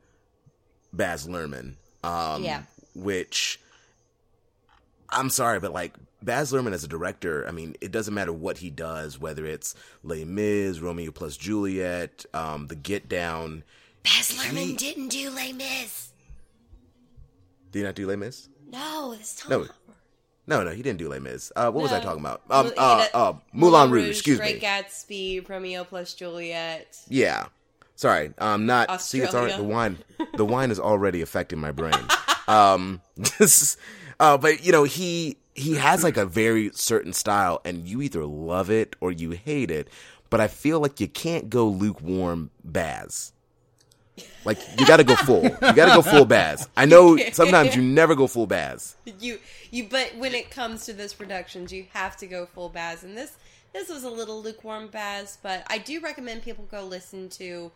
Baz 0.93 1.27
Luhrmann. 1.27 1.75
Um, 2.03 2.43
yeah. 2.43 2.63
Which 2.95 3.59
I'm 5.09 5.29
sorry, 5.29 5.59
but 5.59 5.73
like 5.73 5.93
Baz 6.21 6.51
Luhrmann 6.51 6.73
as 6.73 6.83
a 6.83 6.87
director, 6.87 7.45
I 7.47 7.51
mean, 7.51 7.75
it 7.81 7.91
doesn't 7.91 8.13
matter 8.13 8.33
what 8.33 8.59
he 8.59 8.69
does, 8.69 9.19
whether 9.19 9.45
it's 9.45 9.75
Les 10.03 10.25
Mis, 10.25 10.79
Romeo 10.79 11.11
plus 11.11 11.37
Juliet, 11.37 12.25
um, 12.33 12.67
The 12.67 12.75
Get 12.75 13.07
Down 13.09 13.63
Baz 14.07 14.31
Luhrmann 14.31 14.67
he... 14.67 14.73
didn't 14.73 15.09
do 15.09 15.29
Les 15.31 15.51
Mis. 15.51 16.13
Did 17.71 17.79
he 17.79 17.83
not 17.83 17.95
do 17.95 18.07
Les 18.07 18.15
Mis? 18.15 18.47
No, 18.71 19.13
this 19.17 19.35
Tom 19.35 19.49
no. 19.49 19.67
No, 20.49 20.63
no, 20.63 20.71
he 20.71 20.81
didn't 20.81 20.99
do 20.99 21.09
Les 21.09 21.19
Mis. 21.19 21.51
Uh, 21.57 21.69
what 21.69 21.81
no. 21.81 21.83
was 21.83 21.91
I 21.91 21.99
talking 21.99 22.21
about? 22.21 22.41
Um, 22.49 22.71
uh, 22.77 23.07
uh, 23.13 23.33
Moulin, 23.51 23.91
Rouge, 23.91 24.09
excuse 24.09 24.39
me. 24.39 24.45
Great 24.45 24.61
me. 24.61 24.67
Gatsby, 24.67 25.49
Romeo 25.49 25.83
plus 25.83 26.13
Juliet. 26.13 26.97
Yeah. 27.09 27.47
Sorry, 27.95 28.33
um, 28.37 28.65
not. 28.65 28.89
Australia. 28.89 29.25
See, 29.25 29.27
it's 29.27 29.35
already, 29.35 29.57
the 29.57 29.63
wine. 29.63 29.97
The 30.35 30.45
wine 30.53 30.71
is 30.71 30.79
already 30.79 31.21
affecting 31.21 31.59
my 31.59 31.71
brain. 31.71 31.99
um, 32.47 33.01
uh, 34.19 34.37
but 34.37 34.63
you 34.63 34.71
know, 34.71 34.85
he 34.85 35.37
he 35.53 35.75
has 35.75 36.03
like 36.03 36.15
a 36.15 36.25
very 36.25 36.69
certain 36.73 37.11
style, 37.11 37.59
and 37.65 37.87
you 37.87 38.01
either 38.01 38.23
love 38.23 38.69
it 38.69 38.95
or 39.01 39.11
you 39.11 39.31
hate 39.31 39.69
it. 39.69 39.89
But 40.29 40.39
I 40.39 40.47
feel 40.47 40.79
like 40.79 41.01
you 41.01 41.07
can't 41.07 41.49
go 41.49 41.67
lukewarm 41.67 42.51
Baz. 42.63 43.33
Like 44.45 44.59
you 44.79 44.85
got 44.87 44.97
to 44.97 45.03
go 45.03 45.15
full. 45.15 45.43
You 45.43 45.49
got 45.73 45.87
to 45.87 45.95
go 45.95 46.01
full 46.01 46.25
Baz. 46.25 46.69
I 46.77 46.85
know 46.85 47.17
sometimes 47.31 47.75
you 47.75 47.81
never 47.81 48.15
go 48.15 48.27
full 48.27 48.47
Baz. 48.47 48.95
You 49.19 49.39
you 49.71 49.87
but 49.89 50.15
when 50.17 50.33
it 50.33 50.49
comes 50.49 50.85
to 50.85 50.93
this 50.93 51.13
productions, 51.13 51.71
you 51.71 51.85
have 51.93 52.17
to 52.17 52.27
go 52.27 52.45
full 52.45 52.69
Baz. 52.69 53.03
And 53.03 53.17
this 53.17 53.35
this 53.73 53.89
was 53.89 54.03
a 54.03 54.09
little 54.09 54.41
lukewarm 54.41 54.87
Baz, 54.87 55.37
but 55.41 55.63
I 55.67 55.77
do 55.77 55.99
recommend 55.99 56.43
people 56.43 56.65
go 56.71 56.83
listen 56.83 57.29
to 57.29 57.71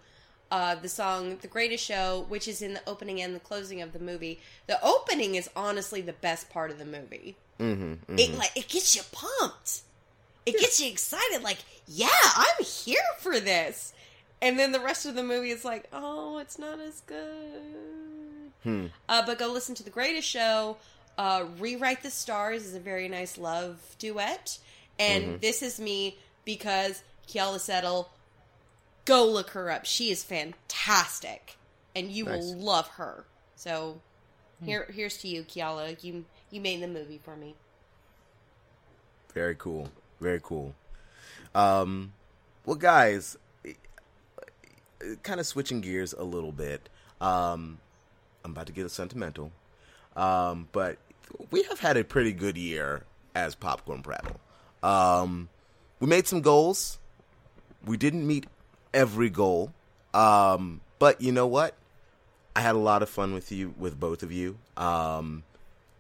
uh, 0.52 0.76
the 0.76 0.90
song 0.90 1.38
"The 1.42 1.48
Greatest 1.48 1.86
Show," 1.86 2.26
which 2.28 2.48
is 2.48 2.62
in 2.62 2.74
the 2.74 2.82
opening 2.88 3.22
and 3.22 3.36
the 3.36 3.40
closing 3.40 3.82
of 3.82 3.94
the 3.94 4.00
movie. 4.00 4.40
The 4.68 4.84
opening 4.84 5.36
is 5.36 5.50
honestly 5.56 6.02
the 6.02 6.14
best 6.14 6.50
part 6.50 6.72
of 6.72 6.80
the 6.80 6.86
movie. 6.86 7.36
Mm-hmm, 7.60 7.84
mm-hmm. 7.84 8.20
It 8.20 8.38
like 8.38 8.56
it 8.56 8.68
gets 8.68 8.96
you 8.96 9.02
pumped. 9.12 9.82
It 10.46 10.60
gets 10.60 10.80
you 10.80 10.90
excited. 10.90 11.44
Like, 11.44 11.60
yeah, 11.86 12.08
I'm 12.36 12.64
here 12.64 12.98
for 13.20 13.40
this 13.40 13.94
and 14.42 14.58
then 14.58 14.72
the 14.72 14.80
rest 14.80 15.06
of 15.06 15.16
the 15.16 15.24
movie 15.24 15.52
is 15.52 15.64
like, 15.64 15.86
oh, 15.94 16.40
it's 16.40 16.58
not 16.58 16.80
as 16.80 17.02
good. 17.02 18.52
Hmm. 18.64 18.88
Uh, 19.08 19.26
but 19.26 19.40
go 19.40 19.52
listen 19.52 19.76
to 19.76 19.84
the 19.84 19.90
Greatest 19.90 20.28
Show. 20.28 20.78
Uh, 21.18 21.46
Rewrite 21.60 22.04
the 22.04 22.10
Stars 22.12 22.66
is 22.66 22.74
a 22.74 22.80
very 22.80 23.08
nice 23.08 23.38
love 23.38 23.80
duet, 24.00 24.58
and 24.98 25.24
mm-hmm. 25.24 25.38
this 25.42 25.62
is 25.62 25.80
me 25.80 26.18
because 26.46 27.04
Keala 27.28 27.60
Settle. 27.60 28.10
Go 29.06 29.26
look 29.26 29.50
her 29.52 29.72
up. 29.72 29.86
She 29.86 30.12
is 30.12 30.24
fantastic, 30.24 31.58
and 31.96 32.12
you 32.12 32.26
nice. 32.26 32.38
will 32.38 32.58
love 32.58 32.88
her. 32.90 33.26
So, 33.56 34.00
hmm. 34.60 34.66
here, 34.66 34.88
here's 34.94 35.18
to 35.18 35.28
you, 35.28 35.44
Keala. 35.44 36.02
You 36.04 36.26
you 36.52 36.62
made 36.62 36.82
the 36.82 36.88
movie 36.88 37.20
for 37.24 37.36
me. 37.36 37.56
Very 39.34 39.56
cool. 39.56 39.90
Very 40.20 40.40
cool. 40.42 40.76
Um, 41.56 42.14
well, 42.66 42.76
guys, 42.76 43.38
kind 45.24 45.40
of 45.40 45.46
switching 45.46 45.82
gears 45.82 46.14
a 46.14 46.24
little 46.24 46.52
bit. 46.52 46.90
Um, 47.20 47.80
I'm 48.44 48.52
about 48.52 48.68
to 48.68 48.74
get 48.74 48.90
sentimental, 48.90 49.52
um, 50.16 50.68
but 50.72 50.98
we 51.52 51.64
have 51.64 51.80
had 51.80 51.98
a 51.98 52.04
pretty 52.04 52.34
good 52.34 52.58
year 52.58 53.04
as 53.36 53.56
Popcorn 53.56 54.02
Prattle. 54.02 54.40
Um, 54.84 55.50
we 56.00 56.08
made 56.08 56.28
some 56.28 56.42
goals. 56.42 56.98
We 57.86 57.98
didn't 57.98 58.26
meet 58.26 58.46
every 58.94 59.30
goal, 59.30 59.72
um, 60.14 60.82
but 61.00 61.22
you 61.22 61.32
know 61.32 61.48
what? 61.48 61.76
I 62.56 62.62
had 62.62 62.76
a 62.76 62.80
lot 62.80 63.02
of 63.02 63.10
fun 63.10 63.34
with 63.34 63.52
you, 63.52 63.74
with 63.78 64.00
both 64.00 64.24
of 64.24 64.32
you. 64.32 64.58
Um, 64.76 65.44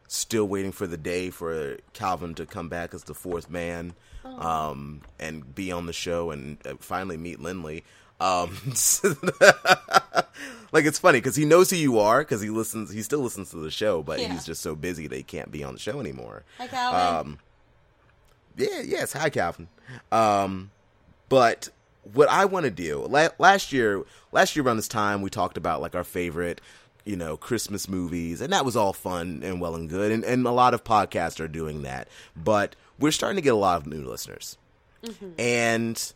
still 0.08 0.46
waiting 0.46 0.74
for 0.74 0.88
the 0.88 0.98
day 0.98 1.29
for 1.29 1.77
Calvin 1.93 2.36
to 2.36 2.46
come 2.46 2.67
back 2.67 2.93
as 2.93 3.05
the 3.05 3.13
fourth 3.13 3.50
man 3.50 3.93
um, 4.25 5.01
and 5.20 5.55
be 5.55 5.72
on 5.72 5.86
the 5.86 5.93
show 5.93 6.31
and 6.31 6.58
uh, 6.65 6.74
finally 6.79 7.17
meet 7.17 7.39
Lindley. 7.39 7.84
Um, 8.22 8.56
like 10.72 10.86
it's 10.86 11.00
funny 11.00 11.18
because 11.18 11.36
he 11.36 11.44
knows 11.44 11.72
who 11.72 11.75
you 11.75 11.98
are 11.98 12.22
because 12.22 12.40
he 12.40 12.51
listens. 12.51 12.92
He 12.92 13.01
still 13.01 13.22
listens 13.22 13.50
to 13.50 13.58
the 13.58 13.72
show, 13.72 14.04
but 14.04 14.20
yeah. 14.20 14.32
he's 14.32 14.46
just 14.46 14.62
so 14.62 14.75
busy 14.75 15.08
that 15.08 15.16
he 15.16 15.24
can't 15.24 15.51
be 15.51 15.63
on 15.63 15.74
the 15.74 15.80
show 15.80 16.00
anymore. 16.00 16.44
Hi, 16.60 16.68
Calvin. 16.68 17.32
Um, 17.32 17.40
yeah, 18.58 18.82
yes, 18.86 19.13
hi, 19.13 19.32
Calvin. 19.32 19.70
Um, 20.12 20.70
but 21.30 21.70
what 22.13 22.30
I 22.30 22.46
want 22.46 22.66
to 22.66 22.72
do 22.72 23.00
last 23.00 23.74
year, 23.74 24.04
last 24.32 24.56
year 24.56 24.63
around 24.63 24.78
this 24.78 24.88
time, 24.88 25.24
we 25.24 25.32
talked 25.32 25.58
about 25.58 25.82
like 25.82 25.96
our 25.96 26.04
favorite, 26.04 26.62
you 27.06 27.16
know, 27.16 27.38
Christmas 27.38 27.90
movies, 27.90 28.40
and 28.40 28.54
that 28.54 28.66
was 28.66 28.75
all 28.75 28.94
fun 28.94 29.42
and 29.44 29.60
well 29.60 29.74
and 29.74 29.90
good, 29.90 30.12
and, 30.12 30.24
and 30.24 30.46
a 30.46 30.51
lot 30.51 30.75
of 30.75 30.84
podcasts 30.84 31.40
are 31.40 31.48
doing 31.48 31.82
that. 31.82 32.08
But 32.36 32.75
we're 33.00 33.12
starting 33.12 33.38
to 33.38 33.42
get 33.42 33.54
a 33.54 33.58
lot 33.58 33.82
of 33.82 33.88
new 33.88 34.08
listeners, 34.08 34.60
mm-hmm. 35.04 35.32
and 35.40 36.13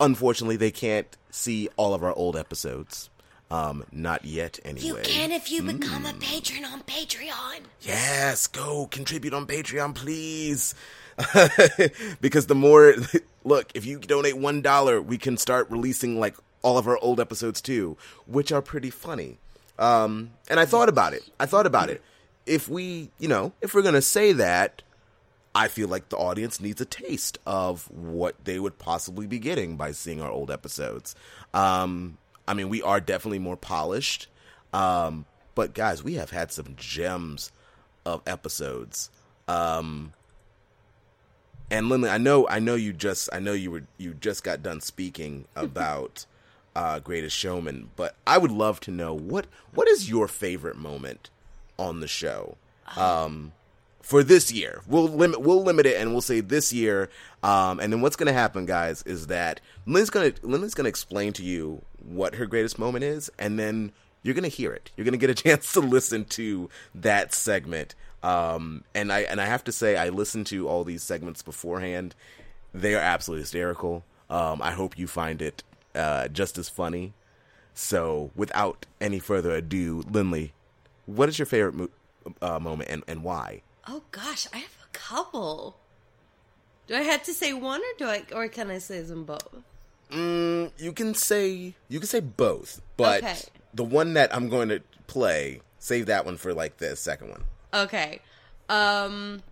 unfortunately, 0.00 0.56
they 0.56 0.70
can't 0.70 1.16
see 1.30 1.68
all 1.76 1.94
of 1.94 2.02
our 2.02 2.12
old 2.12 2.36
episodes. 2.36 3.10
Um, 3.50 3.84
not 3.92 4.24
yet, 4.24 4.58
anyway. 4.64 4.86
You 4.86 4.96
can 5.04 5.30
if 5.30 5.52
you 5.52 5.62
mm. 5.62 5.78
become 5.78 6.06
a 6.06 6.12
patron 6.14 6.64
on 6.64 6.82
Patreon. 6.82 7.60
Yes, 7.82 8.46
go 8.46 8.86
contribute 8.86 9.34
on 9.34 9.46
Patreon, 9.46 9.94
please. 9.94 10.74
because 12.20 12.46
the 12.46 12.54
more, 12.54 12.94
look, 13.44 13.70
if 13.74 13.86
you 13.86 13.98
donate 13.98 14.36
one 14.36 14.62
dollar, 14.62 15.00
we 15.00 15.18
can 15.18 15.36
start 15.36 15.70
releasing 15.70 16.18
like 16.18 16.36
all 16.62 16.78
of 16.78 16.88
our 16.88 16.98
old 16.98 17.20
episodes 17.20 17.60
too, 17.60 17.96
which 18.26 18.50
are 18.50 18.62
pretty 18.62 18.90
funny. 18.90 19.38
Um, 19.78 20.30
and 20.48 20.58
I 20.58 20.64
thought 20.64 20.88
about 20.88 21.12
it. 21.12 21.22
I 21.38 21.46
thought 21.46 21.66
about 21.66 21.90
it. 21.90 22.02
If 22.46 22.68
we, 22.68 23.10
you 23.18 23.28
know, 23.28 23.52
if 23.60 23.74
we're 23.74 23.82
gonna 23.82 24.02
say 24.02 24.32
that, 24.32 24.82
I 25.54 25.68
feel 25.68 25.88
like 25.88 26.08
the 26.08 26.16
audience 26.16 26.60
needs 26.60 26.80
a 26.80 26.84
taste 26.84 27.38
of 27.46 27.88
what 27.90 28.34
they 28.44 28.58
would 28.58 28.78
possibly 28.78 29.26
be 29.26 29.38
getting 29.38 29.76
by 29.76 29.92
seeing 29.92 30.20
our 30.20 30.30
old 30.30 30.50
episodes. 30.50 31.14
Um, 31.52 32.18
I 32.48 32.54
mean, 32.54 32.68
we 32.68 32.82
are 32.82 33.00
definitely 33.00 33.38
more 33.38 33.56
polished, 33.56 34.26
um, 34.72 35.26
but 35.54 35.72
guys, 35.72 36.02
we 36.02 36.14
have 36.14 36.30
had 36.30 36.50
some 36.50 36.74
gems 36.76 37.52
of 38.04 38.20
episodes. 38.26 39.10
Um, 39.46 40.12
and 41.70 41.88
Lindley, 41.88 42.10
I 42.10 42.18
know, 42.18 42.48
I 42.48 42.58
know 42.58 42.74
you 42.74 42.92
just, 42.92 43.28
I 43.32 43.38
know 43.38 43.52
you 43.52 43.70
were, 43.70 43.84
you 43.96 44.14
just 44.14 44.42
got 44.42 44.62
done 44.62 44.80
speaking 44.80 45.46
about 45.56 46.26
uh, 46.74 46.98
Greatest 46.98 47.36
Showman, 47.36 47.90
but 47.94 48.16
I 48.26 48.38
would 48.38 48.50
love 48.50 48.80
to 48.80 48.90
know 48.90 49.14
what, 49.14 49.46
what 49.72 49.86
is 49.88 50.10
your 50.10 50.26
favorite 50.26 50.76
moment 50.76 51.30
on 51.78 52.00
the 52.00 52.08
show? 52.08 52.56
Um, 52.96 53.52
for 54.04 54.22
this 54.22 54.52
year. 54.52 54.82
We'll 54.86 55.08
limit 55.08 55.40
we'll 55.40 55.62
limit 55.62 55.86
it 55.86 55.96
and 55.96 56.12
we'll 56.12 56.20
say 56.20 56.40
this 56.40 56.72
year. 56.72 57.08
Um, 57.42 57.80
and 57.80 57.90
then 57.92 58.02
what's 58.02 58.16
going 58.16 58.26
to 58.26 58.34
happen, 58.34 58.66
guys, 58.66 59.02
is 59.04 59.28
that 59.28 59.60
Lynn's 59.86 60.10
going 60.10 60.32
to 60.32 60.46
Lynn's 60.46 60.74
going 60.74 60.84
to 60.84 60.90
explain 60.90 61.32
to 61.32 61.42
you 61.42 61.82
what 62.04 62.34
her 62.34 62.44
greatest 62.44 62.78
moment 62.78 63.02
is, 63.02 63.30
and 63.38 63.58
then 63.58 63.92
you're 64.22 64.34
going 64.34 64.42
to 64.42 64.48
hear 64.48 64.72
it. 64.72 64.90
You're 64.96 65.06
going 65.06 65.18
to 65.18 65.26
get 65.26 65.30
a 65.30 65.34
chance 65.42 65.72
to 65.72 65.80
listen 65.80 66.26
to 66.26 66.68
that 66.94 67.32
segment. 67.34 67.94
Um, 68.22 68.84
and 68.94 69.10
I 69.10 69.20
and 69.20 69.40
I 69.40 69.46
have 69.46 69.64
to 69.64 69.72
say, 69.72 69.96
I 69.96 70.10
listened 70.10 70.46
to 70.48 70.68
all 70.68 70.84
these 70.84 71.02
segments 71.02 71.42
beforehand. 71.42 72.14
They 72.74 72.94
are 72.94 73.00
absolutely 73.00 73.42
hysterical. 73.42 74.04
Um, 74.28 74.60
I 74.60 74.72
hope 74.72 74.98
you 74.98 75.06
find 75.06 75.40
it 75.40 75.62
uh, 75.94 76.28
just 76.28 76.58
as 76.58 76.68
funny. 76.68 77.14
So, 77.72 78.30
without 78.36 78.86
any 79.00 79.18
further 79.18 79.52
ado, 79.52 80.04
Lindley, 80.08 80.52
what 81.06 81.28
is 81.28 81.38
your 81.38 81.46
favorite 81.46 81.74
mo- 81.74 81.88
uh, 82.42 82.58
moment 82.58 82.90
and, 82.90 83.02
and 83.08 83.24
why? 83.24 83.62
Oh 83.86 84.02
gosh, 84.10 84.46
I 84.52 84.58
have 84.58 84.76
a 84.84 84.92
couple. 84.92 85.76
Do 86.86 86.94
I 86.94 87.00
have 87.00 87.22
to 87.24 87.32
say 87.32 87.52
one, 87.52 87.80
or 87.80 87.98
do 87.98 88.06
I, 88.06 88.24
or 88.34 88.48
can 88.48 88.70
I 88.70 88.78
say 88.78 89.00
them 89.00 89.24
both? 89.24 89.62
Mm, 90.10 90.70
you 90.78 90.92
can 90.92 91.14
say 91.14 91.74
you 91.88 91.98
can 91.98 92.08
say 92.08 92.20
both, 92.20 92.80
but 92.96 93.22
okay. 93.22 93.36
the 93.72 93.84
one 93.84 94.14
that 94.14 94.34
I'm 94.34 94.48
going 94.48 94.68
to 94.68 94.80
play, 95.06 95.60
save 95.78 96.06
that 96.06 96.24
one 96.24 96.36
for 96.36 96.54
like 96.54 96.78
the 96.78 96.96
second 96.96 97.30
one. 97.30 97.44
Okay. 97.72 98.20
Um, 98.68 99.42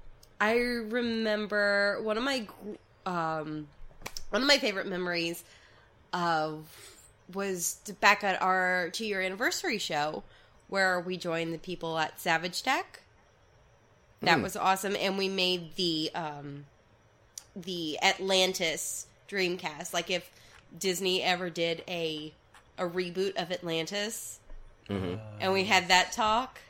I 0.40 0.54
remember 0.54 2.00
one 2.02 2.16
of 2.16 2.24
my 2.24 2.46
um 3.06 3.68
one 4.30 4.42
of 4.42 4.48
my 4.48 4.58
favorite 4.58 4.86
memories 4.86 5.44
of 6.12 6.66
was 7.32 7.76
back 8.00 8.24
at 8.24 8.40
our 8.42 8.90
two 8.90 9.06
year 9.06 9.20
anniversary 9.20 9.78
show 9.78 10.22
where 10.68 11.00
we 11.00 11.16
joined 11.16 11.52
the 11.52 11.58
people 11.58 11.98
at 11.98 12.18
Savage 12.20 12.62
Tech 12.62 13.01
that 14.22 14.38
mm. 14.38 14.42
was 14.42 14.56
awesome, 14.56 14.96
and 14.96 15.18
we 15.18 15.28
made 15.28 15.74
the 15.76 16.10
um, 16.14 16.64
the 17.54 17.98
Atlantis 18.02 19.06
Dreamcast. 19.28 19.92
Like 19.92 20.10
if 20.10 20.30
Disney 20.78 21.22
ever 21.22 21.50
did 21.50 21.82
a 21.88 22.32
a 22.78 22.84
reboot 22.84 23.36
of 23.36 23.52
Atlantis, 23.52 24.40
and 24.88 25.52
we 25.52 25.64
had 25.64 25.88
that 25.88 26.12
talk. 26.12 26.60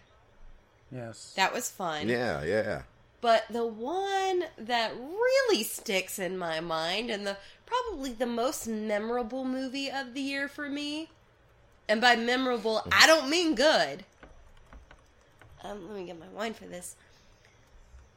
Yes. 0.90 1.32
That 1.36 1.54
was 1.54 1.70
fun. 1.70 2.08
Yeah, 2.08 2.44
yeah. 2.44 2.82
But 3.20 3.44
the 3.48 3.64
one 3.64 4.44
that 4.58 4.94
really 4.96 5.62
sticks 5.62 6.18
in 6.18 6.36
my 6.36 6.60
mind 6.60 7.08
and 7.08 7.26
the 7.26 7.36
probably 7.66 8.12
the 8.12 8.26
most 8.26 8.66
memorable 8.66 9.44
movie 9.44 9.90
of 9.90 10.12
the 10.14 10.20
year 10.20 10.48
for 10.48 10.68
me, 10.68 11.08
and 11.88 12.00
by 12.00 12.16
memorable, 12.16 12.82
I 12.90 13.06
don't 13.06 13.30
mean 13.30 13.54
good. 13.54 14.04
Um, 15.62 15.88
let 15.88 15.96
me 15.96 16.06
get 16.06 16.18
my 16.18 16.28
wine 16.34 16.54
for 16.54 16.64
this. 16.64 16.96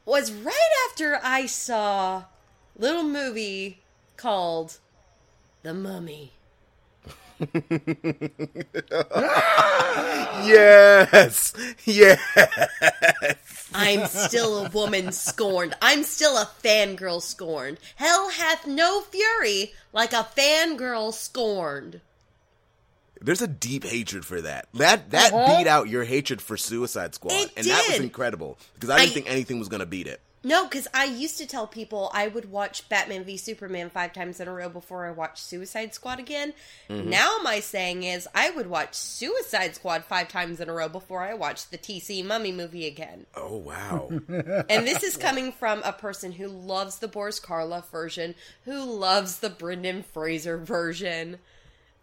Was 0.06 0.32
right 0.32 0.88
after 0.88 1.20
I 1.22 1.44
saw 1.46 2.24
little 2.78 3.02
movie 3.02 3.80
called 4.16 4.78
The 5.62 5.74
Mummy. 5.74 6.32
Yes, 10.44 11.52
yes. 11.84 12.20
I'm 13.74 14.06
still 14.06 14.64
a 14.64 14.70
woman 14.70 15.12
scorned. 15.12 15.74
I'm 15.82 16.02
still 16.04 16.36
a 16.36 16.48
fangirl 16.62 17.20
scorned. 17.20 17.78
Hell 17.96 18.30
hath 18.30 18.66
no 18.66 19.00
fury 19.00 19.72
like 19.92 20.12
a 20.12 20.28
fangirl 20.36 21.12
scorned. 21.12 22.00
There's 23.20 23.42
a 23.42 23.46
deep 23.48 23.84
hatred 23.84 24.24
for 24.24 24.40
that. 24.42 24.68
That 24.74 25.10
that 25.10 25.32
Uh-huh. 25.32 25.56
beat 25.58 25.66
out 25.66 25.88
your 25.88 26.04
hatred 26.04 26.40
for 26.42 26.56
Suicide 26.56 27.14
Squad, 27.14 27.32
It 27.32 27.50
and 27.56 27.66
that 27.66 27.86
was 27.88 27.98
incredible 28.00 28.58
because 28.74 28.90
I 28.90 28.98
didn't 28.98 29.10
I- 29.10 29.14
think 29.14 29.30
anything 29.30 29.58
was 29.58 29.68
gonna 29.68 29.86
beat 29.86 30.06
it. 30.06 30.20
No, 30.44 30.62
because 30.68 30.86
I 30.94 31.06
used 31.06 31.38
to 31.38 31.46
tell 31.46 31.66
people 31.66 32.08
I 32.14 32.28
would 32.28 32.52
watch 32.52 32.88
Batman 32.88 33.24
v 33.24 33.36
Superman 33.36 33.90
five 33.90 34.12
times 34.12 34.38
in 34.38 34.46
a 34.46 34.52
row 34.52 34.68
before 34.68 35.04
I 35.04 35.10
watched 35.10 35.38
Suicide 35.38 35.92
Squad 35.92 36.20
again. 36.20 36.54
Now 36.88 37.38
my 37.42 37.58
saying 37.58 38.04
is 38.04 38.28
I 38.32 38.50
would 38.50 38.68
watch 38.68 38.94
Suicide 38.94 39.74
Squad 39.74 40.04
five 40.04 40.28
times 40.28 40.60
in 40.60 40.68
a 40.68 40.72
row 40.72 40.88
before 40.88 41.22
I 41.22 41.34
watch 41.34 41.68
the 41.70 41.78
TC 41.78 42.22
Mummy 42.24 42.52
movie 42.52 42.86
again. 42.86 43.26
Oh 43.34 43.56
wow! 43.56 44.08
And 44.68 44.86
this 44.86 45.02
is 45.02 45.16
coming 45.16 45.50
from 45.50 45.82
a 45.82 45.92
person 45.92 46.30
who 46.32 46.46
loves 46.46 46.98
the 47.00 47.08
Boris 47.08 47.40
Karloff 47.40 47.90
version, 47.90 48.36
who 48.66 48.84
loves 48.84 49.38
the 49.40 49.50
Brendan 49.50 50.04
Fraser 50.04 50.58
version. 50.58 51.38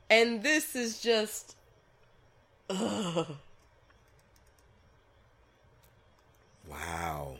And 0.09 0.43
this 0.43 0.75
is 0.75 1.01
just. 1.01 1.55
Ugh. 2.69 3.27
wow, 6.69 7.35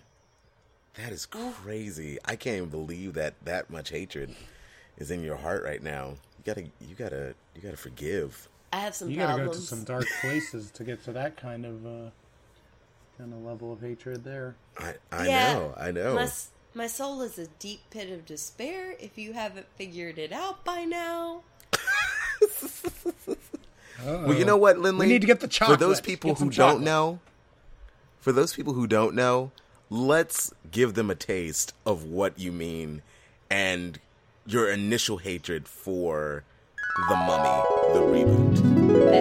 that 0.96 1.12
is 1.12 1.26
crazy. 1.26 2.18
I 2.26 2.36
can't 2.36 2.58
even 2.58 2.70
believe 2.70 3.14
that 3.14 3.36
that 3.46 3.70
much 3.70 3.90
hatred 3.90 4.36
is 4.98 5.12
in 5.12 5.24
your 5.24 5.38
heart 5.38 5.64
right 5.64 5.82
now. 5.82 6.16
You 6.38 6.44
gotta, 6.54 6.62
you 6.82 6.96
gotta, 6.98 7.36
you 7.56 7.62
gotta 7.62 7.78
forgive. 7.78 8.48
I 8.72 8.78
have 8.80 8.96
some 8.96 9.10
You 9.10 9.18
gotta 9.18 9.46
go 9.46 9.52
to 9.52 9.60
some 9.60 9.84
dark 9.84 10.06
places 10.22 10.72
to 10.72 10.84
get 10.84 11.04
to 11.06 11.14
that 11.14 11.38
kind 11.38 11.66
of 11.66 11.86
uh, 11.86 12.10
kind 13.18 13.34
of 13.34 13.44
level 13.44 13.72
of 13.72 13.82
hatred 13.82 14.24
there. 14.24 14.56
I, 14.78 14.96
I 15.12 15.28
Yeah, 15.28 15.54
know, 15.54 15.74
I 15.78 15.92
know. 15.92 16.16
My, 16.16 16.30
my 16.74 16.88
soul 16.88 17.22
is 17.22 17.38
a 17.38 17.48
deep 17.60 17.82
pit 17.92 18.12
of 18.12 18.26
despair 18.26 18.96
if 19.00 19.18
you 19.18 19.34
haven't 19.34 19.68
figured 19.76 20.18
it 20.18 20.32
out 20.32 20.66
by 20.66 20.86
now. 20.86 21.44
Well, 24.06 24.34
you 24.34 24.44
know 24.46 24.58
what, 24.58 24.80
Lindley? 24.80 25.08
We 25.08 25.14
need 25.14 25.22
to 25.22 25.28
get 25.28 25.40
the 25.40 25.48
For 25.48 25.78
those 25.78 26.02
people 26.02 26.32
Get 26.32 26.40
some 26.40 26.48
who 26.50 26.54
don't 26.54 26.68
chocolate. 26.70 26.84
know, 26.86 27.20
for 28.20 28.32
those 28.34 28.54
people 28.54 28.74
who 28.74 28.86
don't 28.86 29.16
know, 29.16 29.52
let's 29.90 30.54
give 30.72 30.94
them 30.96 31.10
a 31.10 31.16
taste 31.16 31.74
of 31.86 32.04
what 32.04 32.38
you 32.38 32.52
mean 32.52 33.02
and 33.50 34.00
your 34.46 34.70
initial 34.70 35.18
hatred 35.18 35.68
for 35.70 36.44
the 37.10 37.16
Mummy, 37.16 37.64
the 37.94 38.02
reboot. 38.02 39.14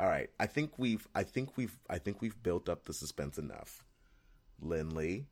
All 0.00 0.06
right, 0.06 0.30
I 0.40 0.46
think 0.46 0.72
we've, 0.78 1.06
I 1.14 1.22
think 1.22 1.56
we've, 1.58 1.78
I 1.90 1.98
think 1.98 2.22
we've 2.22 2.42
built 2.42 2.70
up 2.70 2.84
the 2.84 2.94
suspense 2.94 3.36
enough. 3.36 3.84
Lindley, 4.62 5.26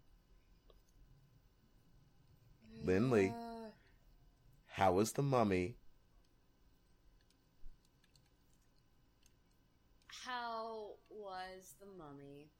Lindley, 2.85 3.29
uh, 3.31 3.71
how 4.67 4.99
is 4.99 5.13
the 5.13 5.23
Mummy? 5.23 5.77
How 10.25 10.91
was 11.11 11.75
the 11.81 11.87
mummy? 12.11 12.51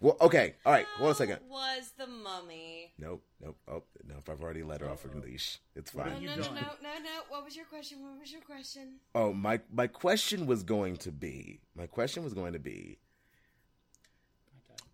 Well, 0.00 0.16
okay, 0.20 0.54
all 0.66 0.72
right. 0.72 0.86
Hold 0.96 1.06
on 1.08 1.12
a 1.12 1.14
second. 1.16 1.38
was 1.48 1.92
the 1.96 2.06
mummy? 2.06 2.92
Nope, 2.98 3.22
nope. 3.42 3.56
Oh, 3.66 3.82
nope. 4.06 4.28
I've 4.30 4.42
already 4.42 4.62
let 4.62 4.82
her 4.82 4.90
off 4.90 5.02
her 5.02 5.18
leash. 5.18 5.58
It's 5.74 5.90
fine. 5.90 6.10
have 6.10 6.22
you 6.22 6.28
no, 6.28 6.36
no, 6.36 6.42
no, 6.42 6.52
no, 6.52 6.98
no. 7.02 7.20
What 7.28 7.44
was 7.44 7.56
your 7.56 7.64
question? 7.64 8.02
What 8.02 8.20
was 8.20 8.30
your 8.30 8.42
question? 8.42 8.96
Oh, 9.14 9.32
my 9.32 9.60
my 9.72 9.86
question 9.86 10.46
was 10.46 10.62
going 10.62 10.98
to 10.98 11.10
be 11.10 11.60
my 11.74 11.86
question 11.86 12.22
was 12.22 12.34
going 12.34 12.52
to 12.52 12.58
be 12.58 12.98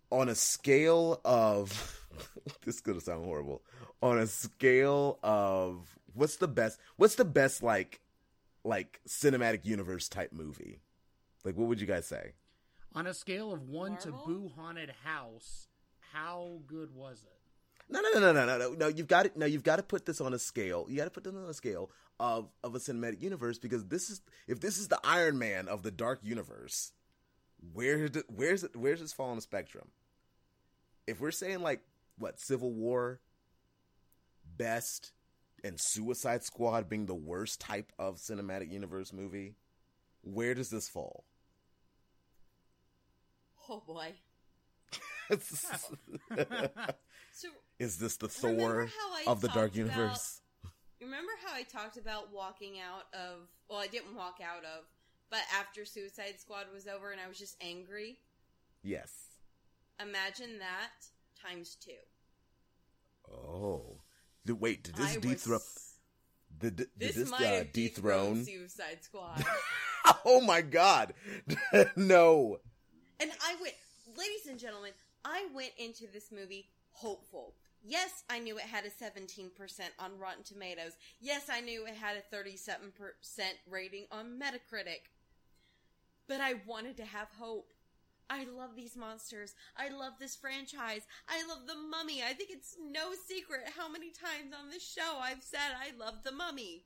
on 0.09 0.29
a 0.29 0.35
scale 0.35 1.19
of 1.25 1.99
this 2.65 2.75
is 2.75 2.81
gonna 2.81 3.01
sound 3.01 3.25
horrible. 3.25 3.61
On 4.01 4.17
a 4.17 4.27
scale 4.27 5.19
of 5.23 5.97
what's 6.13 6.37
the 6.37 6.47
best 6.47 6.79
what's 6.97 7.15
the 7.15 7.25
best 7.25 7.63
like 7.63 7.99
like 8.63 9.01
cinematic 9.07 9.65
universe 9.65 10.07
type 10.07 10.31
movie? 10.31 10.79
Like 11.43 11.57
what 11.57 11.67
would 11.67 11.81
you 11.81 11.87
guys 11.87 12.05
say? 12.05 12.33
On 12.95 13.07
a 13.07 13.13
scale 13.13 13.51
of 13.51 13.69
one 13.69 13.97
to 13.97 14.11
Boo 14.11 14.51
Haunted 14.55 14.93
House, 15.03 15.67
how 16.11 16.59
good 16.67 16.93
was 16.93 17.23
it? 17.23 17.39
No, 17.89 18.01
no, 18.01 18.11
no, 18.13 18.19
no, 18.19 18.33
no, 18.33 18.45
no, 18.45 18.57
no. 18.57 18.73
No, 18.73 18.87
you've 18.87 19.07
got 19.07 19.25
it. 19.25 19.35
No, 19.35 19.45
you've 19.45 19.63
got 19.63 19.77
to 19.77 19.83
put 19.83 20.05
this 20.05 20.21
on 20.21 20.33
a 20.33 20.39
scale. 20.39 20.85
You 20.87 20.97
got 20.97 21.05
to 21.05 21.09
put 21.09 21.23
this 21.23 21.33
on 21.33 21.49
a 21.49 21.53
scale 21.53 21.89
of 22.19 22.49
of 22.63 22.75
a 22.75 22.79
cinematic 22.79 23.21
universe 23.21 23.57
because 23.57 23.85
this 23.85 24.09
is 24.09 24.21
if 24.47 24.59
this 24.59 24.77
is 24.77 24.87
the 24.87 24.99
Iron 25.03 25.37
Man 25.39 25.67
of 25.67 25.83
the 25.83 25.91
dark 25.91 26.19
universe, 26.21 26.93
where 27.73 28.07
do, 28.09 28.23
where's 28.27 28.63
it? 28.63 28.75
Where's 28.75 29.01
this 29.01 29.13
fall 29.13 29.29
on 29.29 29.35
the 29.35 29.41
spectrum? 29.41 29.89
If 31.07 31.19
we're 31.19 31.31
saying 31.31 31.61
like 31.61 31.81
what 32.17 32.39
Civil 32.39 32.71
War, 32.71 33.19
best, 34.57 35.11
and 35.63 35.77
Suicide 35.79 36.43
Squad 36.43 36.87
being 36.89 37.07
the 37.07 37.15
worst 37.15 37.59
type 37.59 37.91
of 37.97 38.17
cinematic 38.17 38.71
universe 38.71 39.11
movie, 39.11 39.55
where 40.21 40.53
does 40.53 40.69
this 40.69 40.87
fall? 40.87 41.25
Oh 43.69 43.81
boy. 43.85 44.13
So 47.35 47.47
is 47.79 47.97
this 47.97 48.17
the 48.17 48.27
Thor 48.27 48.87
of 49.25 49.41
the 49.41 49.47
dark 49.47 49.71
talked 49.73 49.77
about- 49.77 49.95
universe? 49.97 50.41
remember 51.01 51.31
how 51.45 51.53
I 51.53 51.63
talked 51.63 51.97
about 51.97 52.31
walking 52.31 52.75
out 52.79 53.05
of? 53.13 53.49
Well, 53.67 53.79
I 53.79 53.87
didn't 53.87 54.15
walk 54.15 54.37
out 54.43 54.63
of, 54.63 54.85
but 55.31 55.39
after 55.59 55.83
Suicide 55.83 56.35
Squad 56.39 56.67
was 56.73 56.87
over 56.87 57.11
and 57.11 57.19
I 57.19 57.27
was 57.27 57.39
just 57.39 57.57
angry. 57.59 58.19
Yes. 58.83 59.11
Imagine 59.99 60.59
that 60.59 60.91
times 61.41 61.75
two. 61.75 61.91
Oh, 63.31 64.01
Did- 64.45 64.61
wait! 64.61 64.83
Did 64.83 64.95
this 64.95 65.15
dethrone? 65.17 65.59
Did, 66.59 66.75
did 66.75 66.87
This, 66.95 67.15
this 67.15 67.29
might 67.31 67.45
uh, 67.45 67.63
dethrone? 67.73 68.45
Suicide 68.45 68.99
Squad. 69.01 69.43
oh 70.25 70.39
my 70.41 70.61
God! 70.61 71.13
no. 71.95 72.57
And 73.23 73.31
I 73.41 73.55
went, 73.61 73.75
ladies 74.17 74.47
and 74.49 74.59
gentlemen, 74.59 74.91
I 75.23 75.47
went 75.55 75.71
into 75.77 76.07
this 76.11 76.29
movie 76.29 76.67
hopeful. 76.91 77.53
Yes, 77.81 78.25
I 78.29 78.39
knew 78.39 78.57
it 78.57 78.63
had 78.63 78.83
a 78.83 78.89
17% 78.89 79.49
on 79.97 80.19
Rotten 80.19 80.43
Tomatoes. 80.43 80.97
Yes, 81.21 81.43
I 81.49 81.61
knew 81.61 81.85
it 81.85 81.95
had 81.95 82.17
a 82.17 82.35
37% 82.35 82.91
rating 83.71 84.07
on 84.11 84.37
Metacritic. 84.37 85.07
But 86.27 86.41
I 86.41 86.55
wanted 86.65 86.97
to 86.97 87.05
have 87.05 87.29
hope. 87.39 87.71
I 88.29 88.43
love 88.43 88.75
these 88.75 88.97
monsters. 88.97 89.55
I 89.77 89.87
love 89.87 90.13
this 90.19 90.35
franchise. 90.35 91.03
I 91.29 91.47
love 91.47 91.65
the 91.65 91.75
mummy. 91.75 92.21
I 92.23 92.33
think 92.33 92.49
it's 92.51 92.75
no 92.91 93.11
secret 93.25 93.61
how 93.77 93.89
many 93.89 94.09
times 94.09 94.53
on 94.53 94.69
this 94.69 94.85
show 94.85 95.17
I've 95.21 95.43
said 95.43 95.71
I 95.79 95.97
love 95.97 96.25
the 96.25 96.33
mummy. 96.33 96.83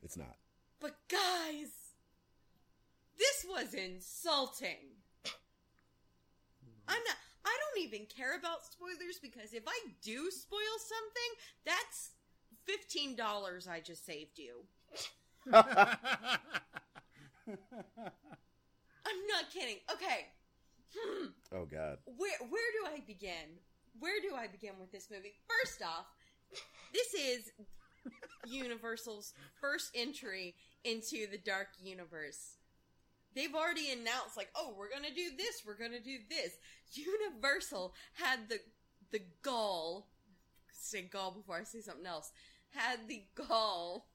It's 0.00 0.16
not. 0.16 0.36
But 0.78 0.94
guys, 1.08 1.72
this 3.18 3.44
was 3.48 3.74
insulting. 3.74 4.97
I'm 6.88 7.02
not. 7.04 7.16
I 7.44 7.56
don't 7.74 7.84
even 7.84 8.06
care 8.06 8.36
about 8.36 8.64
spoilers 8.64 9.18
because 9.22 9.54
if 9.54 9.62
I 9.66 9.78
do 10.02 10.30
spoil 10.30 10.76
something, 10.78 11.32
that's 11.64 12.10
fifteen 12.64 13.16
dollars 13.16 13.68
I 13.68 13.80
just 13.80 14.04
saved 14.04 14.38
you. 14.38 14.64
I'm 15.52 15.98
not 19.28 19.50
kidding. 19.52 19.76
Okay, 19.92 20.26
hmm. 20.96 21.26
Oh 21.54 21.66
God. 21.66 21.98
where 22.06 22.38
where 22.48 22.70
do 22.80 22.86
I 22.94 23.00
begin? 23.06 23.60
Where 23.98 24.20
do 24.20 24.34
I 24.36 24.46
begin 24.46 24.74
with 24.78 24.92
this 24.92 25.08
movie? 25.10 25.34
First 25.48 25.82
off, 25.82 26.06
this 26.92 27.14
is 27.14 27.52
Universal's 28.46 29.34
first 29.60 29.90
entry 29.94 30.54
into 30.84 31.26
the 31.30 31.38
dark 31.38 31.68
universe. 31.80 32.57
They've 33.34 33.54
already 33.54 33.90
announced 33.92 34.36
like, 34.36 34.50
"Oh, 34.54 34.74
we're 34.76 34.90
going 34.90 35.04
to 35.04 35.14
do 35.14 35.36
this, 35.36 35.62
we're 35.66 35.74
going 35.78 35.92
to 35.92 36.00
do 36.00 36.18
this." 36.28 36.52
Universal 36.92 37.94
had 38.14 38.48
the 38.48 38.60
the 39.10 39.22
gall 39.42 40.08
say 40.70 41.02
gall 41.02 41.30
before 41.32 41.56
I 41.56 41.64
say 41.64 41.80
something 41.80 42.06
else. 42.06 42.30
Had 42.70 43.08
the 43.08 43.24
gall 43.34 44.08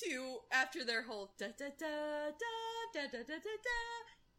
to 0.00 0.38
after 0.52 0.84
their 0.84 1.02
whole 1.02 1.32
da 1.38 1.46
da 1.58 1.66
da 1.78 2.30
da 2.30 3.00
da 3.00 3.06
da 3.12 3.18
da 3.22 3.34
da 3.34 3.38
da 3.38 3.80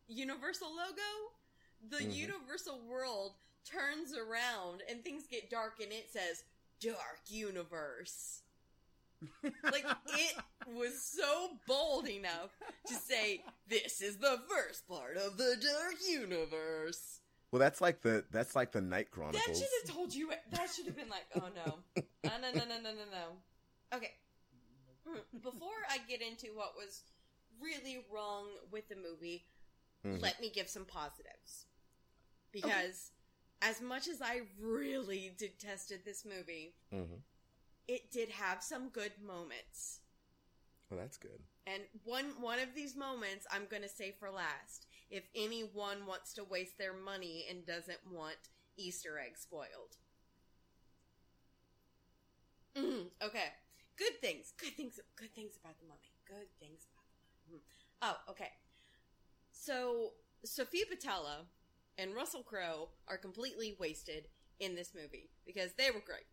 Universal 0.07 0.75
logo, 0.75 1.33
the 1.81 1.97
Mhm. 1.97 2.13
Universal 2.13 2.79
world 2.81 3.35
turns 3.65 4.13
around 4.13 4.81
and 4.87 5.03
things 5.03 5.27
get 5.27 5.49
dark 5.49 5.79
and 5.79 5.91
it 5.91 6.11
says 6.11 6.43
Dark 6.79 7.21
Universe. 7.27 8.41
Like 9.43 9.85
it 10.07 10.35
was 10.73 11.01
so 11.01 11.49
bold 11.67 12.07
enough 12.07 12.51
to 12.87 12.93
say 12.95 13.43
this 13.67 14.01
is 14.01 14.17
the 14.17 14.39
first 14.49 14.87
part 14.87 15.17
of 15.17 15.37
the 15.37 15.55
Dark 15.61 15.95
Universe. 16.09 17.19
Well, 17.51 17.59
that's 17.59 17.81
like 17.81 18.01
the 18.01 18.25
that's 18.31 18.55
like 18.55 18.71
the 18.71 18.81
Night 18.81 19.09
chronicles 19.11 19.45
That 19.45 19.55
should 19.55 19.87
have 19.87 19.95
told 19.95 20.13
you. 20.13 20.31
That 20.51 20.69
should 20.69 20.85
have 20.85 20.95
been 20.95 21.09
like, 21.09 21.25
oh 21.35 21.49
no, 21.55 21.79
no, 22.23 22.31
no, 22.41 22.51
no, 22.53 22.65
no, 22.65 22.75
no, 22.81 22.91
no, 22.91 23.05
no. 23.11 23.97
Okay. 23.97 24.11
Hmm, 25.07 25.39
Before 25.41 25.69
I 25.89 25.97
get 26.07 26.21
into 26.21 26.47
what 26.53 26.75
was 26.75 27.01
really 27.61 28.05
wrong 28.13 28.47
with 28.71 28.87
the 28.89 28.95
movie, 28.95 29.45
Mhm. 30.05 30.21
let 30.21 30.39
me 30.39 30.49
give 30.49 30.69
some 30.69 30.85
positives. 30.85 31.65
Because 32.51 33.11
as 33.61 33.81
much 33.81 34.07
as 34.07 34.21
I 34.21 34.41
really 34.59 35.31
detested 35.37 36.05
this 36.05 36.23
movie, 36.25 36.75
Mhm. 36.93 37.21
It 37.89 38.11
did 38.11 38.29
have 38.29 38.61
some 38.61 38.89
good 38.89 39.13
moments. 39.25 40.01
Well, 40.91 40.99
that's 40.99 41.17
good. 41.17 41.41
And 41.65 41.81
one 42.03 42.33
one 42.39 42.59
of 42.59 42.75
these 42.75 42.95
moments 42.95 43.47
I'm 43.51 43.65
going 43.67 43.81
to 43.81 43.89
say 43.89 44.13
for 44.19 44.29
last. 44.29 44.85
If 45.09 45.23
anyone 45.35 46.05
wants 46.05 46.33
to 46.35 46.43
waste 46.43 46.77
their 46.77 46.93
money 46.93 47.47
and 47.49 47.65
doesn't 47.65 47.97
want 48.13 48.37
Easter 48.77 49.17
eggs 49.17 49.41
spoiled. 49.41 49.97
Mm, 52.77 53.07
okay. 53.23 53.53
Good 53.97 54.21
things. 54.21 54.53
Good 54.55 54.75
things. 54.77 54.99
Good 55.15 55.33
things 55.33 55.57
about 55.59 55.79
the 55.79 55.87
mummy. 55.87 56.13
Good 56.27 56.47
things 56.59 56.85
about 56.93 57.05
the 57.09 57.53
mummy. 57.53 57.63
Mm. 57.63 58.17
Oh, 58.27 58.31
okay. 58.31 58.51
So 59.51 60.11
Sofia 60.45 60.85
Boutella 60.85 61.47
and 61.97 62.13
Russell 62.13 62.43
Crowe 62.43 62.89
are 63.07 63.17
completely 63.17 63.75
wasted 63.79 64.27
in 64.59 64.75
this 64.75 64.91
movie 64.93 65.31
because 65.43 65.73
they 65.73 65.89
were 65.89 66.03
great. 66.05 66.27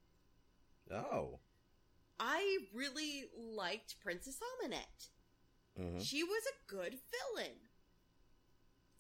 Oh. 0.93 1.41
I 2.19 2.59
really 2.75 3.25
liked 3.37 4.01
Princess 4.01 4.39
Amunet. 4.65 5.09
hmm 5.77 6.01
She 6.01 6.23
was 6.25 6.43
a 6.47 6.71
good 6.73 6.95
villain. 7.37 7.53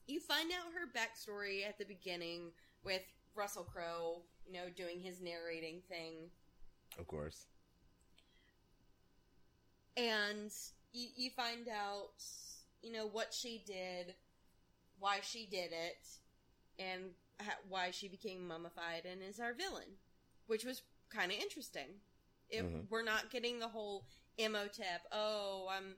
You 0.06 0.20
find 0.20 0.50
out 0.52 0.72
her 0.74 0.86
backstory 0.86 1.66
at 1.66 1.78
the 1.78 1.84
beginning 1.84 2.52
with 2.84 3.02
Russell 3.34 3.64
Crowe, 3.64 4.22
you 4.46 4.52
know, 4.52 4.66
doing 4.74 5.00
his 5.00 5.20
narrating 5.20 5.80
thing, 5.88 6.30
Of 6.98 7.06
course. 7.08 7.46
and 9.96 10.52
you, 10.92 11.08
you 11.16 11.30
find 11.30 11.68
out, 11.68 12.22
you 12.82 12.92
know, 12.92 13.06
what 13.08 13.34
she 13.34 13.62
did, 13.66 14.14
why 14.98 15.18
she 15.22 15.46
did 15.50 15.72
it, 15.72 16.06
and 16.78 17.10
ha- 17.40 17.58
why 17.68 17.90
she 17.90 18.08
became 18.08 18.46
mummified 18.46 19.04
and 19.10 19.20
is 19.22 19.40
our 19.40 19.54
villain, 19.54 19.96
which 20.46 20.64
was 20.64 20.82
kind 21.10 21.32
of 21.32 21.38
interesting. 21.38 22.00
It, 22.50 22.62
Mhm. 22.64 22.88
We're 22.90 23.02
not 23.02 23.30
getting 23.30 23.58
the 23.58 23.68
whole 23.68 24.06
Imhotep. 24.38 25.06
Oh, 25.12 25.68
I'm 25.70 25.96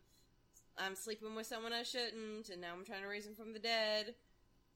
I'm 0.76 0.94
sleeping 0.94 1.34
with 1.34 1.46
someone 1.46 1.72
I 1.72 1.82
shouldn't, 1.82 2.48
and 2.50 2.60
now 2.60 2.72
I'm 2.72 2.84
trying 2.84 3.02
to 3.02 3.08
raise 3.08 3.26
him 3.26 3.34
from 3.34 3.52
the 3.52 3.58
dead. 3.58 4.14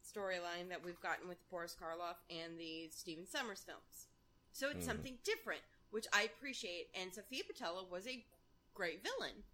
Storyline 0.05 0.69
that 0.71 0.85
we've 0.85 1.01
gotten 1.01 1.29
with 1.29 1.49
Boris 1.49 1.77
Karloff 1.81 2.17
and 2.29 2.59
the 2.59 2.89
Stephen 2.91 3.25
Sommers 3.25 3.63
films. 3.65 4.09
So 4.53 4.69
it's 4.69 4.81
Mhm. 4.85 4.89
something 4.89 5.19
different, 5.23 5.63
which 5.91 6.07
I 6.13 6.23
appreciate. 6.25 6.91
And 6.95 7.15
Sofia 7.15 7.45
Boutella 7.45 7.89
was 7.89 8.09
a 8.09 8.27
great 8.75 9.03
villain. 9.05 9.45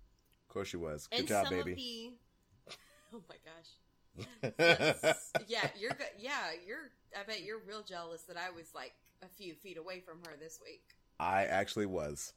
Of 0.43 0.49
course 0.49 0.69
she 0.69 0.79
was. 0.79 1.07
Good 1.09 1.19
and 1.21 1.29
job, 1.29 1.51
baby. 1.51 2.19
the 2.67 2.75
oh 3.13 3.23
my 3.29 3.37
gosh, 3.45 3.77
yeah, 5.47 5.71
you're 5.77 5.93
good. 5.93 6.11
Yeah, 6.19 6.53
you're. 6.67 6.91
I 7.17 7.25
bet 7.25 7.43
you're 7.43 7.59
real 7.59 7.83
jealous 7.83 8.23
that 8.23 8.37
I 8.39 8.51
was 8.51 8.75
like 8.75 8.95
a 9.23 9.29
few 9.29 9.55
feet 9.55 9.77
away 9.77 10.01
from 10.01 10.25
her 10.25 10.37
this 10.37 10.61
week. 10.65 10.95
I 11.21 11.45
actually 11.45 11.87
was. 11.87 12.33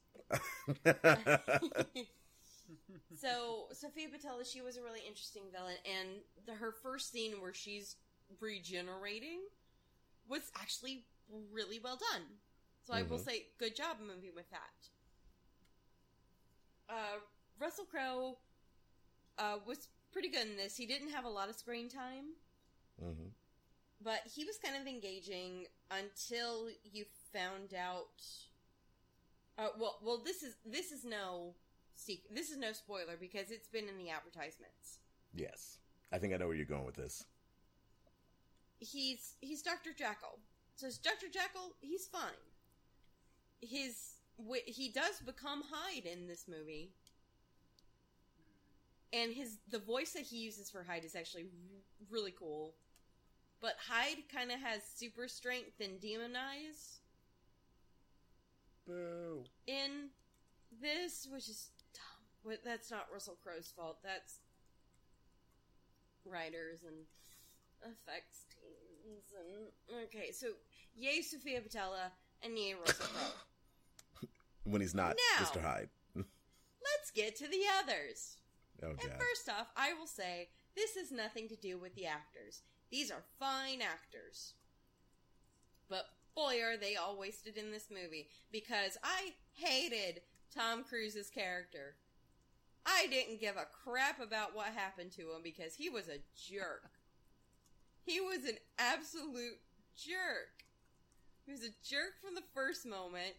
so 3.13 3.67
Sofia 3.73 4.07
Boutella, 4.07 4.45
she 4.49 4.61
was 4.61 4.77
a 4.77 4.83
really 4.83 5.01
interesting 5.07 5.43
villain, 5.51 5.75
and 5.85 6.09
the, 6.45 6.53
her 6.53 6.71
first 6.71 7.11
scene 7.11 7.41
where 7.41 7.53
she's 7.53 7.95
regenerating 8.39 9.41
was 10.27 10.51
actually 10.59 11.05
really 11.53 11.79
well 11.83 11.97
done. 12.13 12.23
So 12.83 12.93
I 12.93 13.03
will 13.03 13.17
Mhm. 13.17 13.25
say, 13.25 13.47
good 13.59 13.75
job, 13.75 13.97
movie, 14.01 14.31
with 14.35 14.49
that. 14.51 14.89
Uh, 16.89 17.19
Russell 17.59 17.85
Crowe 17.85 18.37
uh, 19.37 19.57
was 19.65 19.89
pretty 20.11 20.29
good 20.29 20.47
in 20.47 20.57
this. 20.57 20.75
He 20.77 20.85
didn't 20.85 21.09
have 21.11 21.25
a 21.25 21.29
lot 21.29 21.49
of 21.49 21.55
screen 21.55 21.89
time, 21.89 22.35
hmm 22.99 23.33
but 24.01 24.21
he 24.25 24.43
was 24.43 24.57
kind 24.57 24.75
of 24.79 24.87
engaging 24.87 25.65
until 25.91 26.69
you 26.83 27.05
found 27.33 27.73
out. 27.73 28.21
Uh, 29.61 29.67
well, 29.77 29.99
well, 30.01 30.17
this 30.17 30.41
is 30.41 30.55
this 30.65 30.91
is 30.91 31.05
no 31.05 31.53
sec- 31.95 32.29
this 32.33 32.49
is 32.49 32.57
no 32.57 32.73
spoiler 32.73 33.15
because 33.19 33.51
it's 33.51 33.67
been 33.67 33.87
in 33.87 33.97
the 33.97 34.09
advertisements. 34.09 34.97
Yes. 35.35 35.77
I 36.11 36.17
think 36.17 36.33
I 36.33 36.37
know 36.37 36.47
where 36.47 36.55
you're 36.55 36.65
going 36.65 36.85
with 36.85 36.95
this. 36.95 37.25
He's 38.79 39.35
he's 39.39 39.61
Doctor 39.61 39.91
Jekyll. 39.95 40.39
So 40.75 40.87
Doctor 41.03 41.27
Jekyll, 41.31 41.75
he's 41.79 42.07
fine. 42.07 42.31
His 43.61 44.15
he 44.65 44.89
does 44.89 45.19
become 45.23 45.61
Hyde 45.71 46.07
in 46.07 46.27
this 46.27 46.47
movie, 46.47 46.89
and 49.13 49.31
his 49.31 49.59
the 49.69 49.77
voice 49.77 50.13
that 50.13 50.23
he 50.23 50.37
uses 50.37 50.71
for 50.71 50.83
Hyde 50.83 51.05
is 51.05 51.15
actually 51.15 51.43
r- 51.43 52.09
really 52.09 52.31
cool. 52.31 52.73
But 53.61 53.75
Hyde 53.87 54.23
kind 54.33 54.51
of 54.51 54.59
has 54.59 54.81
super 54.83 55.27
strength 55.27 55.79
and 55.79 56.01
demon 56.01 56.35
eyes 56.35 57.00
Boo. 58.87 59.43
in 59.67 60.09
this, 60.81 61.27
which 61.31 61.47
is 61.49 61.69
dumb. 61.93 62.25
But 62.43 62.63
that's 62.63 62.89
not 62.89 63.07
Russell 63.11 63.37
Crowe's 63.43 63.71
fault. 63.75 63.99
That's 64.03 64.39
writers 66.25 66.79
and 66.85 66.95
effects 67.83 68.45
teams. 68.53 69.25
And 69.37 70.03
okay, 70.05 70.31
so 70.31 70.47
yay 70.95 71.21
Sofia 71.21 71.61
Boutella 71.61 72.11
and 72.43 72.57
yay 72.57 72.73
Russell 72.73 73.05
Crowe. 73.07 74.27
When 74.63 74.81
he's 74.81 74.93
not 74.93 75.15
Now. 75.39 75.45
Mr. 75.45 75.61
Hyde. 75.61 75.89
Let's 76.15 77.11
get 77.15 77.35
to 77.37 77.47
the 77.47 77.63
others. 77.79 78.37
Oh, 78.83 78.89
And 78.89 78.99
first 78.99 79.49
off, 79.49 79.71
I 79.75 79.93
will 79.93 80.07
say 80.07 80.49
this 80.75 80.95
has 80.95 81.11
nothing 81.11 81.47
to 81.49 81.55
do 81.55 81.77
with 81.79 81.95
the 81.95 82.05
actors. 82.05 82.61
These 82.91 83.09
are 83.11 83.23
fine 83.39 83.81
actors. 83.81 84.53
Boy, 86.35 86.61
are 86.63 86.77
they 86.77 86.95
all 86.95 87.17
wasted 87.17 87.57
in 87.57 87.71
this 87.71 87.87
movie 87.91 88.27
because 88.51 88.97
I 89.03 89.33
hated 89.53 90.21
Tom 90.55 90.83
Cruise's 90.83 91.29
character. 91.29 91.95
I 92.85 93.07
didn't 93.09 93.39
give 93.39 93.57
a 93.57 93.67
crap 93.83 94.19
about 94.19 94.55
what 94.55 94.67
happened 94.67 95.11
to 95.13 95.21
him 95.21 95.41
because 95.43 95.75
he 95.75 95.89
was 95.89 96.07
a 96.07 96.19
jerk. 96.35 96.91
He 98.05 98.19
was 98.19 98.45
an 98.45 98.57
absolute 98.79 99.59
jerk. 99.95 100.63
He 101.45 101.51
was 101.51 101.61
a 101.61 101.73
jerk 101.87 102.13
from 102.23 102.35
the 102.35 102.43
first 102.53 102.85
moment. 102.85 103.35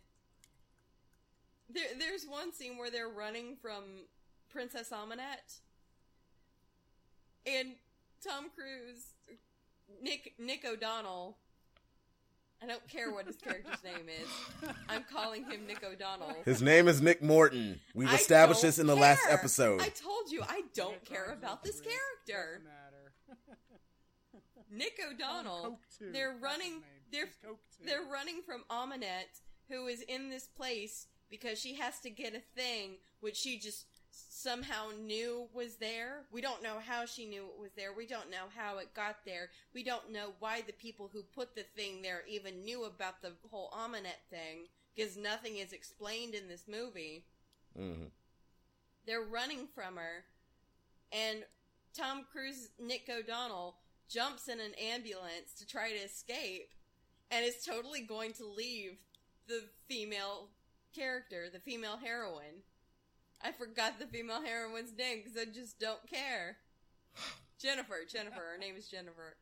There, 1.69 1.85
there's 1.99 2.25
one 2.25 2.53
scene 2.53 2.77
where 2.77 2.91
they're 2.91 3.09
running 3.09 3.57
from 3.61 4.05
Princess 4.53 4.91
Amunet, 4.91 5.61
and 7.47 7.73
Tom 8.23 8.51
Cruise, 8.55 9.15
Nick 10.03 10.35
Nick 10.39 10.65
O'Donnell. 10.65 11.39
I 12.63 12.67
don't 12.67 12.87
care 12.89 13.11
what 13.11 13.27
his 13.27 13.37
character's 13.37 13.83
name 13.83 14.09
is. 14.09 14.71
I'm 14.89 15.05
calling 15.13 15.45
him 15.45 15.67
Nick 15.67 15.83
O'Donnell. 15.83 16.37
His 16.45 16.63
name 16.63 16.87
is 16.87 17.03
Nick 17.03 17.21
Morton. 17.21 17.81
We've 17.93 18.09
I 18.09 18.15
established 18.15 18.63
this 18.63 18.79
in 18.79 18.87
the 18.87 18.95
last 18.95 19.23
episode. 19.29 19.81
I 19.81 19.89
told 19.89 20.31
you 20.31 20.43
I 20.49 20.63
don't 20.75 21.05
care 21.05 21.33
about 21.33 21.65
this 21.65 21.81
character. 21.81 22.63
Matter. 22.65 23.39
Nick 24.71 25.01
O'Donnell. 25.11 25.81
They're 26.01 26.37
running. 26.41 26.83
They're 27.11 27.27
He's 27.27 27.37
Coke 27.45 27.59
too. 27.77 27.85
they're 27.85 28.05
running 28.11 28.43
from 28.47 28.63
Amunet, 28.71 29.41
who 29.69 29.87
is 29.89 30.03
in 30.03 30.31
this 30.31 30.47
place 30.47 31.09
because 31.31 31.59
she 31.59 31.75
has 31.75 31.99
to 32.01 32.11
get 32.11 32.35
a 32.35 32.41
thing 32.55 32.97
which 33.21 33.37
she 33.37 33.59
just 33.59 33.87
somehow 34.13 34.89
knew 35.05 35.49
was 35.53 35.77
there. 35.77 36.25
We 36.31 36.41
don't 36.41 36.63
know 36.63 36.79
how 36.87 37.07
she 37.07 37.27
knew 37.27 37.45
it 37.45 37.61
was 37.61 37.73
there. 37.77 37.93
We 37.93 38.07
don't 38.07 38.31
know 38.31 38.47
how 38.55 38.79
it 38.79 38.95
got 38.95 39.25
there. 39.25 39.51
We 39.75 39.83
don't 39.83 40.13
know 40.13 40.33
why 40.39 40.63
the 40.63 40.73
people 40.73 41.11
who 41.13 41.23
put 41.23 41.55
the 41.55 41.63
thing 41.63 42.03
there 42.03 42.23
even 42.29 42.65
knew 42.65 42.85
about 42.85 43.23
the 43.23 43.33
whole 43.51 43.71
Amunet 43.71 44.21
thing 44.31 44.69
because 44.95 45.17
nothing 45.17 45.57
is 45.57 45.73
explained 45.73 46.35
in 46.35 46.49
this 46.49 46.65
movie. 46.69 47.25
hmm 47.77 48.07
They're 49.07 49.23
running 49.23 49.67
from 49.75 49.97
her, 49.97 50.25
and 51.11 51.45
Tom 51.97 52.25
Cruise, 52.31 52.71
Nick 52.79 53.09
O'Donnell, 53.11 53.77
jumps 54.09 54.49
in 54.49 54.61
an 54.61 54.75
ambulance 54.75 55.55
to 55.59 55.67
try 55.67 55.91
to 55.91 55.97
escape, 55.97 56.71
and 57.31 57.45
is 57.45 57.65
totally 57.65 58.03
going 58.03 58.33
to 58.35 58.45
leave 58.45 58.99
the 59.49 59.63
female 59.89 60.49
character, 60.95 61.49
the 61.51 61.61
female 61.61 61.97
heroine. 61.97 62.63
I 63.45 63.53
forgot 63.53 63.99
the 63.99 64.07
female 64.07 64.43
heroine's 64.43 64.97
name 64.97 65.19
because 65.23 65.37
I 65.37 65.45
just 65.45 65.79
don't 65.79 66.07
care. 66.09 66.59
Jennifer, 67.59 67.97
Jennifer. 68.11 68.41
Her 68.53 68.59
name 68.59 68.77
is 68.77 68.89
Jennifer. 68.89 69.37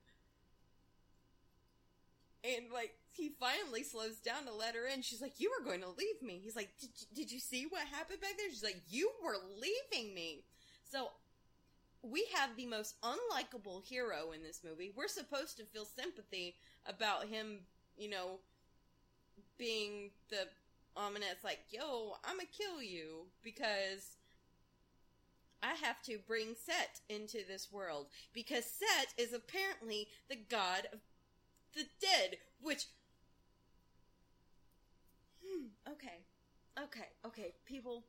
And 2.43 2.73
like 2.73 2.95
he 3.13 3.33
finally 3.39 3.83
slows 3.83 4.17
down 4.17 4.47
to 4.47 4.55
let 4.55 4.75
her 4.75 4.87
in. 4.87 5.03
She's 5.03 5.21
like, 5.21 5.39
"You 5.39 5.51
were 5.51 5.65
going 5.65 5.83
to 5.83 5.89
leave 5.89 6.23
me." 6.23 6.41
He's 6.43 6.57
like, 6.57 6.71
"Did 6.81 6.91
you, 6.97 7.07
did 7.15 7.33
you 7.33 7.39
see 7.39 7.67
what 7.69 7.87
happened 7.87 8.21
back 8.21 8.37
there?" 8.39 8.49
She's 8.49 8.63
like, 8.63 8.81
"You 8.89 9.11
were 9.23 9.37
leaving 9.59 10.15
me." 10.15 10.45
So 10.91 11.11
we 12.03 12.27
have 12.35 12.57
the 12.57 12.67
most 12.67 12.95
unlikable 13.03 13.85
hero 13.85 14.33
in 14.33 14.43
this 14.43 14.63
movie. 14.65 14.93
We're 14.97 15.09
supposed 15.09 15.59
to 15.59 15.65
feel 15.65 15.85
sympathy 15.85 16.57
about 16.87 17.27
him, 17.27 17.61
you 17.99 18.09
know, 18.09 18.39
being 19.59 20.11
the 20.31 20.49
ominous 21.01 21.43
like, 21.43 21.61
"Yo, 21.71 22.17
I'm 22.25 22.37
gonna 22.37 22.47
kill 22.47 22.83
you 22.83 23.27
because 23.43 24.17
I 25.63 25.75
have 25.75 26.03
to 26.03 26.19
bring 26.19 26.55
Set 26.55 27.01
into 27.09 27.45
this 27.47 27.73
world 27.73 28.09
because 28.33 28.65
Set 28.65 29.15
is 29.17 29.33
apparently 29.33 30.09
the 30.29 30.37
god 30.37 30.89
of 30.93 31.01
the 31.75 31.87
dead, 32.01 32.39
which 32.61 32.87
Hmm, 35.45 35.67
okay. 35.89 36.25
Okay, 36.83 37.09
okay, 37.27 37.55
people, 37.65 38.05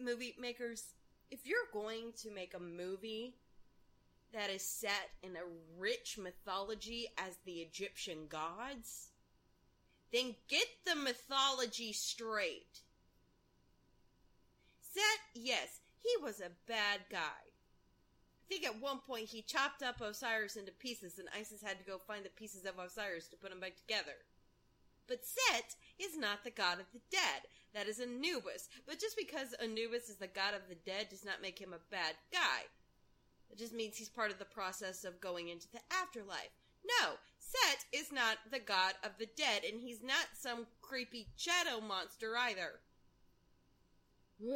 movie 0.00 0.34
makers, 0.40 0.94
if 1.30 1.46
you're 1.46 1.58
going 1.72 2.12
to 2.18 2.30
make 2.30 2.54
a 2.54 2.60
movie 2.60 3.34
that 4.32 4.50
is 4.50 4.62
set 4.62 5.10
in 5.22 5.36
a 5.36 5.78
rich 5.78 6.18
mythology 6.18 7.06
as 7.18 7.36
the 7.44 7.60
Egyptian 7.60 8.26
gods, 8.28 9.08
then 10.12 10.34
get 10.48 10.66
the 10.84 10.94
mythology 10.94 11.92
straight. 11.92 12.80
Set, 14.80 15.02
yes, 15.34 15.80
he 16.02 16.22
was 16.22 16.40
a 16.40 16.50
bad 16.66 17.00
guy. 17.10 17.18
I 17.18 18.48
think 18.48 18.64
at 18.64 18.80
one 18.80 18.98
point 18.98 19.26
he 19.26 19.42
chopped 19.42 19.82
up 19.82 20.00
Osiris 20.00 20.56
into 20.56 20.72
pieces, 20.72 21.18
and 21.18 21.28
Isis 21.36 21.62
had 21.62 21.78
to 21.78 21.84
go 21.84 21.98
find 21.98 22.24
the 22.24 22.30
pieces 22.30 22.64
of 22.64 22.78
Osiris 22.78 23.26
to 23.28 23.36
put 23.36 23.50
them 23.50 23.60
back 23.60 23.76
together. 23.76 24.14
But 25.08 25.24
Set 25.24 25.74
is 25.98 26.16
not 26.16 26.44
the 26.44 26.50
god 26.50 26.78
of 26.80 26.86
the 26.92 27.00
dead. 27.10 27.42
That 27.74 27.88
is 27.88 28.00
Anubis. 28.00 28.68
But 28.86 29.00
just 29.00 29.16
because 29.16 29.54
Anubis 29.62 30.08
is 30.08 30.16
the 30.16 30.26
god 30.26 30.54
of 30.54 30.68
the 30.68 30.76
dead 30.76 31.08
does 31.10 31.24
not 31.24 31.42
make 31.42 31.58
him 31.58 31.72
a 31.72 31.90
bad 31.90 32.14
guy. 32.32 32.66
It 33.50 33.58
just 33.58 33.74
means 33.74 33.96
he's 33.96 34.08
part 34.08 34.30
of 34.30 34.38
the 34.38 34.44
process 34.44 35.04
of 35.04 35.20
going 35.20 35.48
into 35.48 35.70
the 35.70 35.80
afterlife. 35.90 36.50
No, 36.84 37.14
Set 37.46 37.84
is 37.92 38.10
not 38.10 38.38
the 38.50 38.58
god 38.58 38.94
of 39.04 39.12
the 39.18 39.28
dead, 39.36 39.62
and 39.64 39.80
he's 39.80 40.02
not 40.02 40.26
some 40.34 40.66
creepy 40.82 41.28
shadow 41.36 41.80
monster 41.80 42.36
either. 42.36 42.80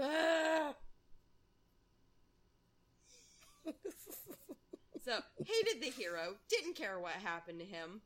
so, 5.04 5.20
hated 5.44 5.80
the 5.80 5.90
hero, 5.90 6.34
didn't 6.48 6.74
care 6.74 6.98
what 6.98 7.12
happened 7.12 7.60
to 7.60 7.64
him. 7.64 8.00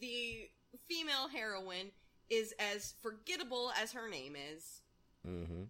The 0.00 0.48
female 0.88 1.28
heroine 1.28 1.90
is 2.30 2.54
as 2.58 2.94
forgettable 3.02 3.72
as 3.80 3.92
her 3.92 4.08
name 4.08 4.36
is. 4.36 4.82
Mm-hmm. 5.26 5.64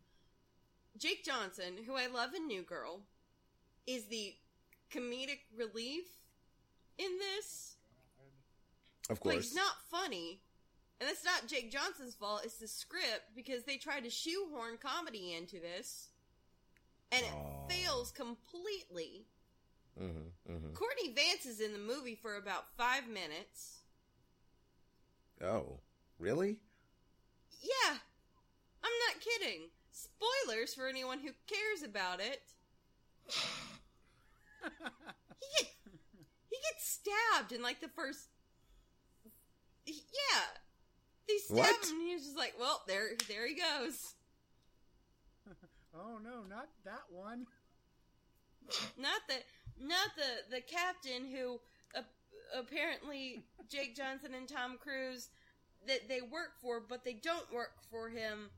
Jake 0.98 1.24
Johnson, 1.24 1.78
who 1.86 1.94
I 1.94 2.06
love 2.06 2.34
in 2.34 2.46
New 2.46 2.62
Girl, 2.62 3.00
is 3.86 4.06
the 4.06 4.34
comedic 4.92 5.40
relief 5.56 6.17
in 6.98 7.10
this. 7.18 7.76
Of 9.10 9.20
But 9.22 9.32
course. 9.32 9.44
he's 9.46 9.54
not 9.54 9.74
funny. 9.90 10.40
And 11.00 11.08
it's 11.08 11.24
not 11.24 11.46
Jake 11.46 11.70
Johnson's 11.70 12.14
fault, 12.14 12.42
it's 12.44 12.56
the 12.56 12.66
script 12.66 13.34
because 13.36 13.62
they 13.62 13.76
tried 13.76 14.02
to 14.04 14.10
shoehorn 14.10 14.78
comedy 14.82 15.32
into 15.34 15.60
this. 15.60 16.08
And 17.12 17.22
it 17.24 17.32
Aw. 17.32 17.68
fails 17.68 18.10
completely. 18.10 19.26
Mm-hmm. 20.00 20.52
Mm-hmm. 20.52 20.72
Courtney 20.74 21.14
Vance 21.14 21.46
is 21.46 21.60
in 21.60 21.72
the 21.72 21.78
movie 21.78 22.16
for 22.16 22.36
about 22.36 22.64
five 22.76 23.08
minutes. 23.08 23.78
Oh, 25.42 25.78
really? 26.18 26.58
Yeah, 27.62 27.96
I'm 28.82 28.92
not 29.08 29.20
kidding. 29.20 29.62
Spoilers 29.90 30.74
for 30.74 30.86
anyone 30.88 31.18
who 31.18 31.30
cares 31.46 31.82
about 31.84 32.20
it. 32.20 32.42
he 35.40 35.46
get, 35.58 35.67
he 36.60 36.72
gets 36.72 36.88
stabbed 36.88 37.52
in 37.52 37.62
like 37.62 37.80
the 37.80 37.88
first. 37.88 38.28
Yeah, 39.86 40.44
they 41.26 41.38
stab 41.38 41.56
What? 41.56 41.84
him, 41.86 41.98
and 41.98 42.08
he's 42.08 42.24
just 42.24 42.36
like, 42.36 42.54
"Well, 42.58 42.82
there, 42.86 43.10
there 43.28 43.46
he 43.46 43.54
goes." 43.54 44.14
Oh 45.94 46.18
no, 46.22 46.42
not 46.48 46.68
that 46.84 47.04
one. 47.10 47.46
Not 48.98 49.22
the, 49.26 49.34
not 49.84 50.10
the 50.16 50.56
the 50.56 50.60
captain 50.60 51.24
who 51.34 51.58
uh, 51.96 52.02
apparently 52.56 53.42
Jake 53.68 53.96
Johnson 53.96 54.34
and 54.34 54.46
Tom 54.46 54.76
Cruise 54.78 55.30
that 55.86 56.06
they 56.08 56.20
work 56.20 56.60
for, 56.60 56.80
but 56.86 57.04
they 57.04 57.14
don't 57.14 57.50
work 57.52 57.72
for 57.90 58.10
him 58.10 58.50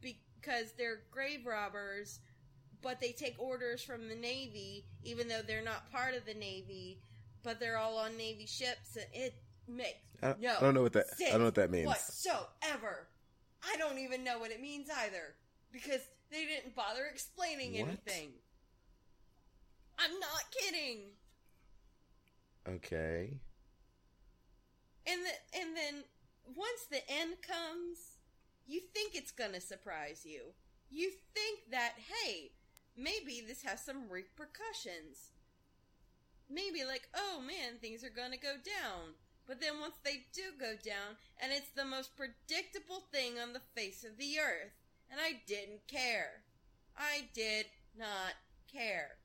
because 0.00 0.72
they're 0.76 1.02
grave 1.10 1.46
robbers. 1.46 2.18
But 2.82 3.00
they 3.00 3.12
take 3.12 3.36
orders 3.38 3.80
from 3.80 4.08
the 4.08 4.16
Navy, 4.16 4.84
even 5.04 5.28
though 5.28 5.42
they're 5.46 5.62
not 5.62 5.90
part 5.92 6.14
of 6.14 6.26
the 6.26 6.34
Navy. 6.34 7.00
But 7.42 7.60
they're 7.60 7.78
all 7.78 7.98
on 7.98 8.16
Navy 8.16 8.46
ships, 8.46 8.96
and 8.96 9.06
it 9.12 9.34
makes 9.68 9.98
I, 10.22 10.34
no. 10.40 10.54
I 10.56 10.60
don't 10.60 10.74
know 10.74 10.82
what 10.82 10.92
that. 10.92 11.06
I 11.20 11.30
don't 11.30 11.40
know 11.40 11.44
what 11.46 11.54
that 11.56 11.70
means. 11.70 11.86
whatsoever. 11.86 13.08
I 13.64 13.76
don't 13.76 13.98
even 13.98 14.24
know 14.24 14.38
what 14.38 14.50
it 14.50 14.60
means 14.60 14.88
either 15.04 15.34
because 15.72 16.00
they 16.30 16.44
didn't 16.44 16.74
bother 16.74 17.04
explaining 17.10 17.72
What? 17.72 17.88
anything. 17.88 18.30
I'm 19.98 20.18
not 20.18 20.42
kidding. 20.50 21.10
Okay. 22.68 23.38
And 25.06 25.20
the, 25.22 25.60
and 25.60 25.76
then 25.76 26.04
once 26.56 26.86
the 26.90 27.02
end 27.08 27.34
comes, 27.42 28.18
you 28.66 28.80
think 28.94 29.14
it's 29.14 29.32
gonna 29.32 29.60
surprise 29.60 30.22
you. 30.24 30.54
You 30.90 31.10
think 31.34 31.60
that 31.70 31.94
hey, 31.96 32.52
maybe 32.96 33.42
this 33.46 33.62
has 33.62 33.84
some 33.84 34.08
repercussions. 34.08 35.31
Maybe 36.52 36.84
like, 36.84 37.08
oh 37.14 37.40
man, 37.40 37.78
things 37.80 38.04
are 38.04 38.10
gonna 38.10 38.36
go 38.36 38.54
down. 38.56 39.14
But 39.46 39.60
then 39.60 39.80
once 39.80 39.96
they 40.04 40.26
do 40.32 40.52
go 40.58 40.76
down, 40.76 41.16
and 41.40 41.50
it's 41.52 41.70
the 41.74 41.84
most 41.84 42.14
predictable 42.16 43.00
thing 43.10 43.40
on 43.40 43.52
the 43.52 43.60
face 43.74 44.04
of 44.04 44.18
the 44.18 44.38
earth, 44.38 44.72
and 45.10 45.18
I 45.20 45.40
didn't 45.46 45.86
care. 45.88 46.44
I 46.96 47.28
did 47.34 47.66
not 47.96 48.34
care. 48.70 49.16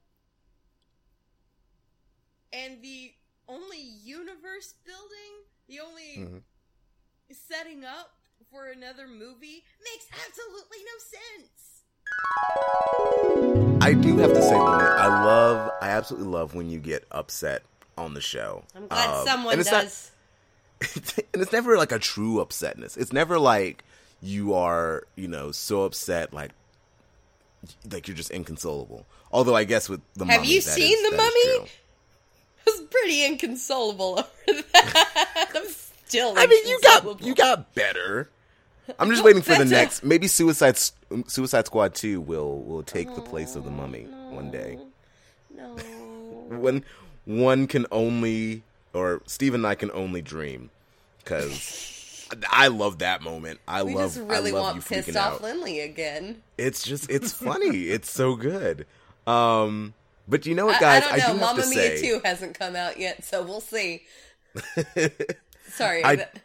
And 2.51 2.81
the 2.81 3.13
only 3.47 3.79
universe 3.79 4.73
building, 4.85 5.45
the 5.67 5.81
only 5.81 6.17
Mhm. 6.17 6.43
setting 7.31 7.83
up 7.83 8.17
for 8.49 8.67
another 8.69 9.07
movie 9.07 9.65
makes 9.83 10.07
absolutely 10.11 10.83
no 10.83 10.97
sense. 10.97 11.76
I 13.81 13.93
do 13.93 14.17
have 14.17 14.33
to 14.33 14.41
say, 14.41 14.55
Lily, 14.55 14.83
I 14.83 15.07
love, 15.23 15.71
I 15.81 15.89
absolutely 15.89 16.27
love 16.29 16.53
when 16.55 16.69
you 16.69 16.79
get 16.79 17.05
upset 17.11 17.63
on 17.97 18.13
the 18.13 18.21
show. 18.21 18.63
I'm 18.75 18.87
glad 18.87 19.09
Um, 19.21 19.25
someone 19.25 19.59
it's 19.59 19.71
not- 19.71 19.83
does. 19.83 20.11
and 21.33 21.41
it's 21.41 21.51
never 21.51 21.77
like 21.77 21.91
a 21.91 21.99
true 21.99 22.35
upsetness. 22.35 22.97
It's 22.97 23.11
never 23.13 23.39
like 23.39 23.83
you 24.21 24.53
are, 24.53 25.03
you 25.15 25.27
know, 25.27 25.51
so 25.51 25.83
upset 25.83 26.33
like 26.33 26.51
like 27.91 28.07
you're 28.07 28.15
just 28.17 28.29
inconsolable. 28.29 29.05
Although 29.31 29.55
I 29.55 29.63
guess 29.63 29.89
with 29.89 30.01
the 30.13 30.25
mummy. 30.25 30.33
Have 30.33 30.41
mummy, 30.43 30.53
you 30.53 30.61
seen 30.61 30.93
is- 30.97 31.09
The 31.11 31.17
Mummy? 31.17 31.31
I 31.33 31.69
was 32.67 32.81
pretty 32.91 33.25
inconsolable 33.25 34.19
over 34.19 34.61
that. 34.73 35.49
I'm 35.55 35.67
still. 35.67 36.33
I 36.37 36.45
mean, 36.45 36.67
you 36.67 36.79
got 36.83 37.21
you 37.23 37.33
got 37.33 37.73
better. 37.73 38.29
I'm 38.99 39.09
just 39.09 39.23
waiting 39.23 39.41
for 39.41 39.55
the 39.55 39.65
next. 39.65 40.03
Maybe 40.03 40.27
Suicide 40.27 40.77
Suicide 41.27 41.65
Squad 41.65 41.93
Two 41.95 42.21
will 42.21 42.59
will 42.61 42.83
take 42.83 43.13
the 43.15 43.21
place 43.21 43.55
of 43.55 43.63
the 43.63 43.71
Mummy 43.71 44.03
one 44.29 44.51
day. 44.51 44.77
No. 45.55 45.75
When 46.49 46.85
one 47.25 47.67
can 47.67 47.85
only, 47.91 48.63
or 48.93 49.21
Steve 49.25 49.53
and 49.53 49.67
I 49.67 49.75
can 49.75 49.91
only 49.91 50.21
dream, 50.21 50.69
because 51.21 52.25
I 52.49 52.69
love 52.69 52.99
that 52.99 53.21
moment. 53.21 53.59
I 53.67 53.83
We 53.83 53.95
love. 53.95 54.13
just 54.15 54.25
really 54.29 54.51
I 54.51 54.53
love 54.53 54.63
want 54.63 54.75
you 54.77 54.81
pissed 54.83 55.09
freaking 55.09 55.19
off 55.21 55.33
out. 55.33 55.41
Lindley 55.43 55.81
again. 55.81 56.41
It's 56.57 56.83
just 56.83 57.09
it's 57.11 57.33
funny. 57.43 57.89
it's 57.89 58.09
so 58.09 58.35
good. 58.37 58.85
Um, 59.25 59.93
but 60.25 60.45
you 60.45 60.55
know 60.55 60.67
what, 60.67 60.81
I, 60.81 60.97
I 60.99 60.99
don't 61.01 61.11
know. 61.19 61.33
do 61.33 61.39
Mamma 61.41 61.63
Mia 61.69 61.97
say, 61.97 62.01
2 62.01 62.21
hasn't 62.23 62.57
come 62.57 62.77
out 62.77 62.97
yet, 62.97 63.25
so 63.25 63.43
we'll 63.43 63.59
see. 63.59 64.03
Sorry. 65.69 66.03
I- 66.03 66.15
that- 66.17 66.39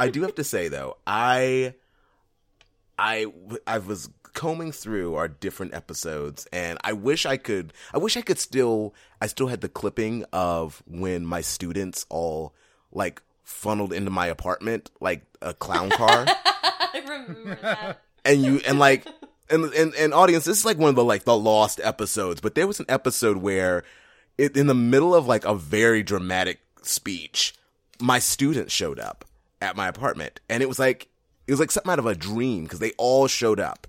I 0.00 0.08
do 0.08 0.22
have 0.22 0.34
to 0.36 0.44
say 0.44 0.68
though, 0.68 0.96
I, 1.06 1.74
I, 2.98 3.26
I 3.66 3.78
was 3.78 4.08
combing 4.32 4.72
through 4.72 5.14
our 5.16 5.28
different 5.28 5.74
episodes, 5.74 6.46
and 6.52 6.78
I 6.82 6.92
wish 6.92 7.26
I 7.26 7.36
could. 7.36 7.72
I 7.92 7.98
wish 7.98 8.16
I 8.16 8.22
could 8.22 8.38
still. 8.38 8.94
I 9.20 9.26
still 9.26 9.48
had 9.48 9.60
the 9.60 9.68
clipping 9.68 10.24
of 10.32 10.82
when 10.86 11.26
my 11.26 11.40
students 11.40 12.06
all 12.08 12.54
like 12.92 13.22
funneled 13.44 13.92
into 13.92 14.10
my 14.10 14.26
apartment 14.26 14.90
like 15.00 15.22
a 15.42 15.52
clown 15.52 15.90
car, 15.90 16.24
I 16.28 17.02
remember 17.06 17.58
that. 17.62 18.00
and 18.24 18.42
you 18.42 18.60
and 18.66 18.78
like 18.78 19.06
and, 19.50 19.64
and 19.74 19.94
and 19.94 20.14
audience, 20.14 20.44
this 20.44 20.58
is 20.58 20.64
like 20.64 20.78
one 20.78 20.90
of 20.90 20.96
the 20.96 21.04
like 21.04 21.24
the 21.24 21.36
lost 21.36 21.80
episodes, 21.82 22.40
but 22.40 22.54
there 22.54 22.66
was 22.66 22.80
an 22.80 22.86
episode 22.88 23.38
where 23.38 23.84
it, 24.38 24.56
in 24.56 24.66
the 24.66 24.74
middle 24.74 25.14
of 25.14 25.26
like 25.26 25.44
a 25.44 25.54
very 25.54 26.02
dramatic 26.02 26.60
speech, 26.82 27.54
my 28.00 28.18
students 28.18 28.72
showed 28.72 28.98
up 28.98 29.24
at 29.60 29.76
my 29.76 29.88
apartment. 29.88 30.40
And 30.48 30.62
it 30.62 30.68
was 30.68 30.78
like 30.78 31.08
it 31.46 31.52
was 31.52 31.60
like 31.60 31.70
something 31.70 31.90
out 31.90 31.98
of 31.98 32.06
a 32.06 32.14
dream 32.14 32.64
because 32.64 32.78
they 32.78 32.92
all 32.92 33.26
showed 33.26 33.60
up. 33.60 33.86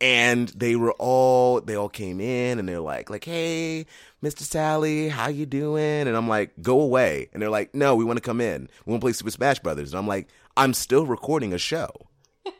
And 0.00 0.48
they 0.48 0.74
were 0.74 0.92
all 0.94 1.60
they 1.60 1.76
all 1.76 1.88
came 1.88 2.20
in 2.20 2.58
and 2.58 2.68
they're 2.68 2.80
like 2.80 3.08
like 3.08 3.24
hey 3.24 3.86
mr 4.22 4.40
sally 4.40 5.08
how 5.08 5.28
you 5.28 5.46
doing? 5.46 6.08
And 6.08 6.16
i'm 6.16 6.28
like 6.28 6.52
go 6.60 6.80
away. 6.80 7.28
And 7.32 7.40
they're 7.40 7.50
like 7.50 7.74
no 7.74 7.94
we 7.94 8.04
want 8.04 8.16
to 8.16 8.22
come 8.22 8.40
in. 8.40 8.68
We 8.84 8.90
want 8.90 9.00
to 9.00 9.04
play 9.04 9.12
super 9.12 9.30
smash 9.30 9.60
brothers. 9.60 9.92
And 9.92 9.98
i'm 9.98 10.08
like 10.08 10.28
i'm 10.56 10.74
still 10.74 11.06
recording 11.06 11.52
a 11.52 11.58
show. 11.58 11.90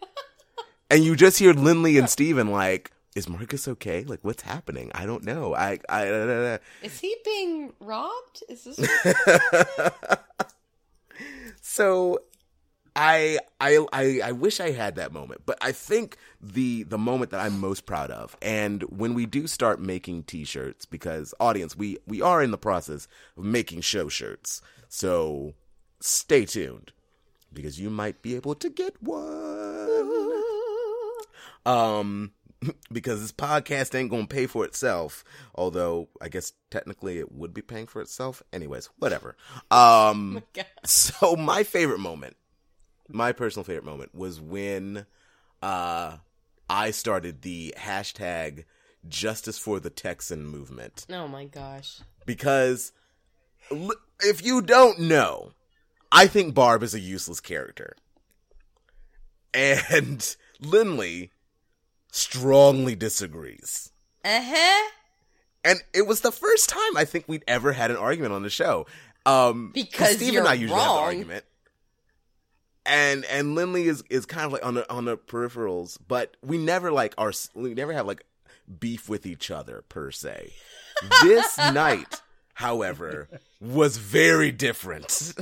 And 0.91 1.03
you 1.03 1.17
just 1.17 1.39
hear 1.39 1.55
lindley 1.55 1.97
and 1.97 2.09
steven 2.11 2.51
like 2.51 2.93
is 3.15 3.29
marcus 3.29 3.67
okay? 3.69 4.05
Like 4.05 4.21
what's 4.23 4.43
happening? 4.43 4.91
I 4.95 5.05
don't 5.07 5.25
know. 5.25 5.55
I 5.55 5.79
i, 5.89 6.07
I, 6.07 6.55
I 6.55 6.59
Is 6.83 6.99
he 7.01 7.17
being 7.25 7.73
robbed? 7.81 8.43
Is 8.49 8.65
this 8.65 8.79
so 11.63 12.19
I, 12.95 13.39
I 13.61 13.87
I 13.93 14.21
I 14.25 14.33
wish 14.33 14.61
I 14.61 14.73
had 14.73 14.97
that 14.97 15.13
moment, 15.13 15.43
but 15.47 15.57
I 15.63 15.73
think 15.73 16.19
the 16.43 16.83
the 16.83 16.99
moment 16.99 17.31
that 17.31 17.41
I'm 17.41 17.59
most 17.59 17.87
proud 17.87 18.11
of, 18.11 18.37
and 18.43 18.83
when 18.83 19.15
we 19.15 19.25
do 19.25 19.47
start 19.47 19.81
making 19.81 20.25
T-shirts, 20.25 20.85
because 20.85 21.33
audience, 21.41 21.75
we 21.75 21.97
we 22.07 22.21
are 22.21 22.43
in 22.43 22.51
the 22.51 22.59
process 22.59 23.09
of 23.39 23.45
making 23.45 23.81
show 23.81 24.09
shirts, 24.09 24.61
so 24.89 25.55
stay 26.01 26.45
tuned 26.45 26.93
because 27.53 27.81
you 27.81 27.89
might 27.89 28.21
be 28.21 28.35
able 28.35 28.55
to 28.57 28.69
get 28.69 29.03
one. 29.03 30.11
Um, 31.65 32.33
because 32.93 33.21
this 33.21 33.33
podcast 33.33 33.95
ain't 33.95 34.11
gonna 34.11 34.27
pay 34.27 34.47
for 34.47 34.65
itself. 34.65 35.25
Although 35.55 36.09
I 36.21 36.29
guess 36.29 36.53
technically 36.71 37.19
it 37.19 37.33
would 37.33 37.53
be 37.55 37.63
paying 37.63 37.87
for 37.87 38.01
itself. 38.01 38.43
Anyways, 38.53 38.89
whatever. 38.99 39.37
Um, 39.71 40.43
God. 40.55 40.67
so 40.85 41.37
my 41.37 41.63
favorite 41.63 42.01
moment, 42.01 42.37
my 43.09 43.33
personal 43.33 43.65
favorite 43.65 43.85
moment, 43.85 44.15
was 44.15 44.41
when 44.41 45.07
uh 45.63 46.17
I 46.71 46.91
started 46.91 47.43
the 47.43 47.75
hashtag 47.77 48.65
Justice 49.09 49.59
for 49.59 49.81
the 49.81 49.91
Texan 49.91 50.47
movement 50.47 51.07
Oh 51.11 51.27
my 51.29 51.45
gosh. 51.45 52.01
because 52.25 52.93
if 54.21 54.45
you 54.45 54.63
don't 54.63 55.01
know, 55.01 55.53
I 56.13 56.27
think 56.29 56.55
Barb 56.55 56.83
is 56.83 56.95
a 56.95 57.01
useless 57.01 57.41
character. 57.41 57.97
And 59.55 60.37
Lindley 60.61 61.33
strongly 62.13 62.95
disagrees. 62.95 63.91
Uh-huh. 64.25 64.91
And 65.65 65.81
it 65.93 66.07
was 66.07 66.21
the 66.21 66.31
first 66.31 66.69
time 66.69 66.97
I 66.97 67.05
think 67.05 67.25
we'd 67.27 67.43
ever 67.49 67.73
had 67.73 67.91
an 67.91 67.97
argument 67.97 68.33
on 68.35 68.43
the 68.45 68.51
show. 68.51 68.87
Um, 69.27 69.71
Because 69.75 70.17
Steve 70.17 70.35
you're 70.35 70.43
and 70.43 70.49
I 70.49 70.55
usually 70.55 70.79
have 70.79 70.89
the 70.89 70.95
wrong. 70.95 71.05
argument. 71.05 71.45
And 72.85 73.25
and 73.27 73.55
Lindley 73.55 73.87
is 73.87 74.03
is 74.11 74.27
kind 74.27 74.45
of 74.45 74.53
like 74.53 74.67
on 74.67 74.75
the 74.75 74.93
on 74.93 75.05
the 75.05 75.17
peripherals, 75.17 75.99
but 76.09 76.37
we 76.45 76.59
never 76.59 76.91
like 76.91 77.15
our 77.17 77.33
we 77.55 77.75
never 77.75 77.93
have 77.93 78.07
like 78.07 78.25
beef 78.81 79.09
with 79.09 79.25
each 79.25 79.53
other 79.53 79.85
per 79.89 80.11
se. 80.11 80.53
This 81.23 81.57
night, 81.59 82.21
however, 82.55 83.29
was 83.61 83.99
very 83.99 84.51
different. 84.51 85.33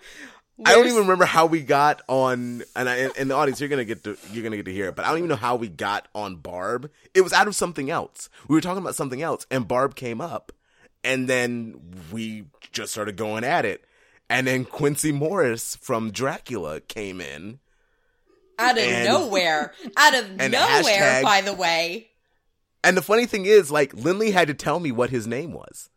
I 0.64 0.72
don't 0.74 0.86
even 0.86 0.98
remember 1.00 1.24
how 1.24 1.46
we 1.46 1.60
got 1.62 2.02
on, 2.08 2.62
and 2.76 2.88
I, 2.88 3.08
in 3.16 3.28
the 3.28 3.34
audience, 3.34 3.60
you're 3.60 3.68
gonna 3.68 3.84
get 3.84 4.04
to 4.04 4.16
you're 4.32 4.42
gonna 4.44 4.56
get 4.56 4.66
to 4.66 4.72
hear 4.72 4.88
it, 4.88 4.96
but 4.96 5.04
I 5.04 5.08
don't 5.08 5.18
even 5.18 5.28
know 5.30 5.36
how 5.36 5.56
we 5.56 5.68
got 5.68 6.06
on 6.14 6.36
Barb. 6.36 6.90
It 7.14 7.22
was 7.22 7.32
out 7.32 7.46
of 7.48 7.54
something 7.56 7.90
else. 7.90 8.28
We 8.48 8.54
were 8.54 8.60
talking 8.60 8.82
about 8.82 8.94
something 8.94 9.22
else, 9.22 9.46
and 9.50 9.66
Barb 9.66 9.94
came 9.94 10.20
up, 10.20 10.52
and 11.02 11.28
then 11.28 11.80
we 12.12 12.44
just 12.72 12.92
started 12.92 13.16
going 13.16 13.42
at 13.44 13.64
it, 13.64 13.84
and 14.28 14.46
then 14.46 14.64
Quincy 14.64 15.12
Morris 15.12 15.76
from 15.76 16.10
Dracula 16.10 16.80
came 16.80 17.20
in, 17.20 17.58
Out 18.58 18.76
of 18.76 18.84
And- 18.84 19.06
nowhere. 19.08 19.72
Out 19.96 20.14
of 20.14 20.30
nowhere, 20.36 20.50
hashtag- 20.52 21.22
by 21.22 21.40
the 21.40 21.54
way. 21.54 22.08
and 22.84 22.96
the 22.96 23.02
funny 23.02 23.24
thing 23.26 23.46
is, 23.46 23.70
like 23.70 23.94
Lindley 23.94 24.30
had 24.32 24.48
to 24.48 24.54
tell 24.54 24.78
me 24.80 24.92
what 24.92 25.08
his 25.10 25.26
name 25.26 25.52
was. 25.52 25.88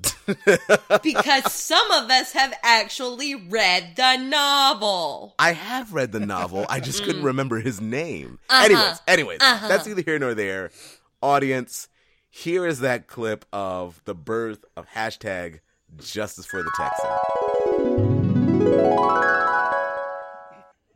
Because 1.02 1.52
some 1.52 1.90
of 1.90 2.10
us 2.10 2.32
have 2.32 2.54
actually 2.62 3.34
read 3.34 3.94
the 3.96 4.16
novel. 4.16 5.34
I 5.38 5.52
have 5.52 5.92
read 5.92 6.12
the 6.12 6.20
novel. 6.20 6.66
I 6.68 6.80
just 6.80 7.04
couldn't 7.04 7.22
remember 7.22 7.60
his 7.60 7.80
name. 7.80 8.38
Uh-huh. 8.48 8.64
Anyways, 8.64 9.00
anyways, 9.06 9.38
Uh-huh. 9.40 9.68
that's 9.68 9.86
neither 9.86 10.02
here 10.02 10.18
nor 10.18 10.34
there. 10.34 10.70
Audience, 11.22 11.88
here 12.30 12.66
is 12.66 12.80
that 12.80 13.06
clip 13.06 13.44
of 13.52 14.00
the 14.04 14.14
birth 14.14 14.64
of 14.76 14.86
hashtag 14.88 15.60
Justice 15.98 16.46
for 16.46 16.62
the 16.62 16.70
Texan. 16.76 17.10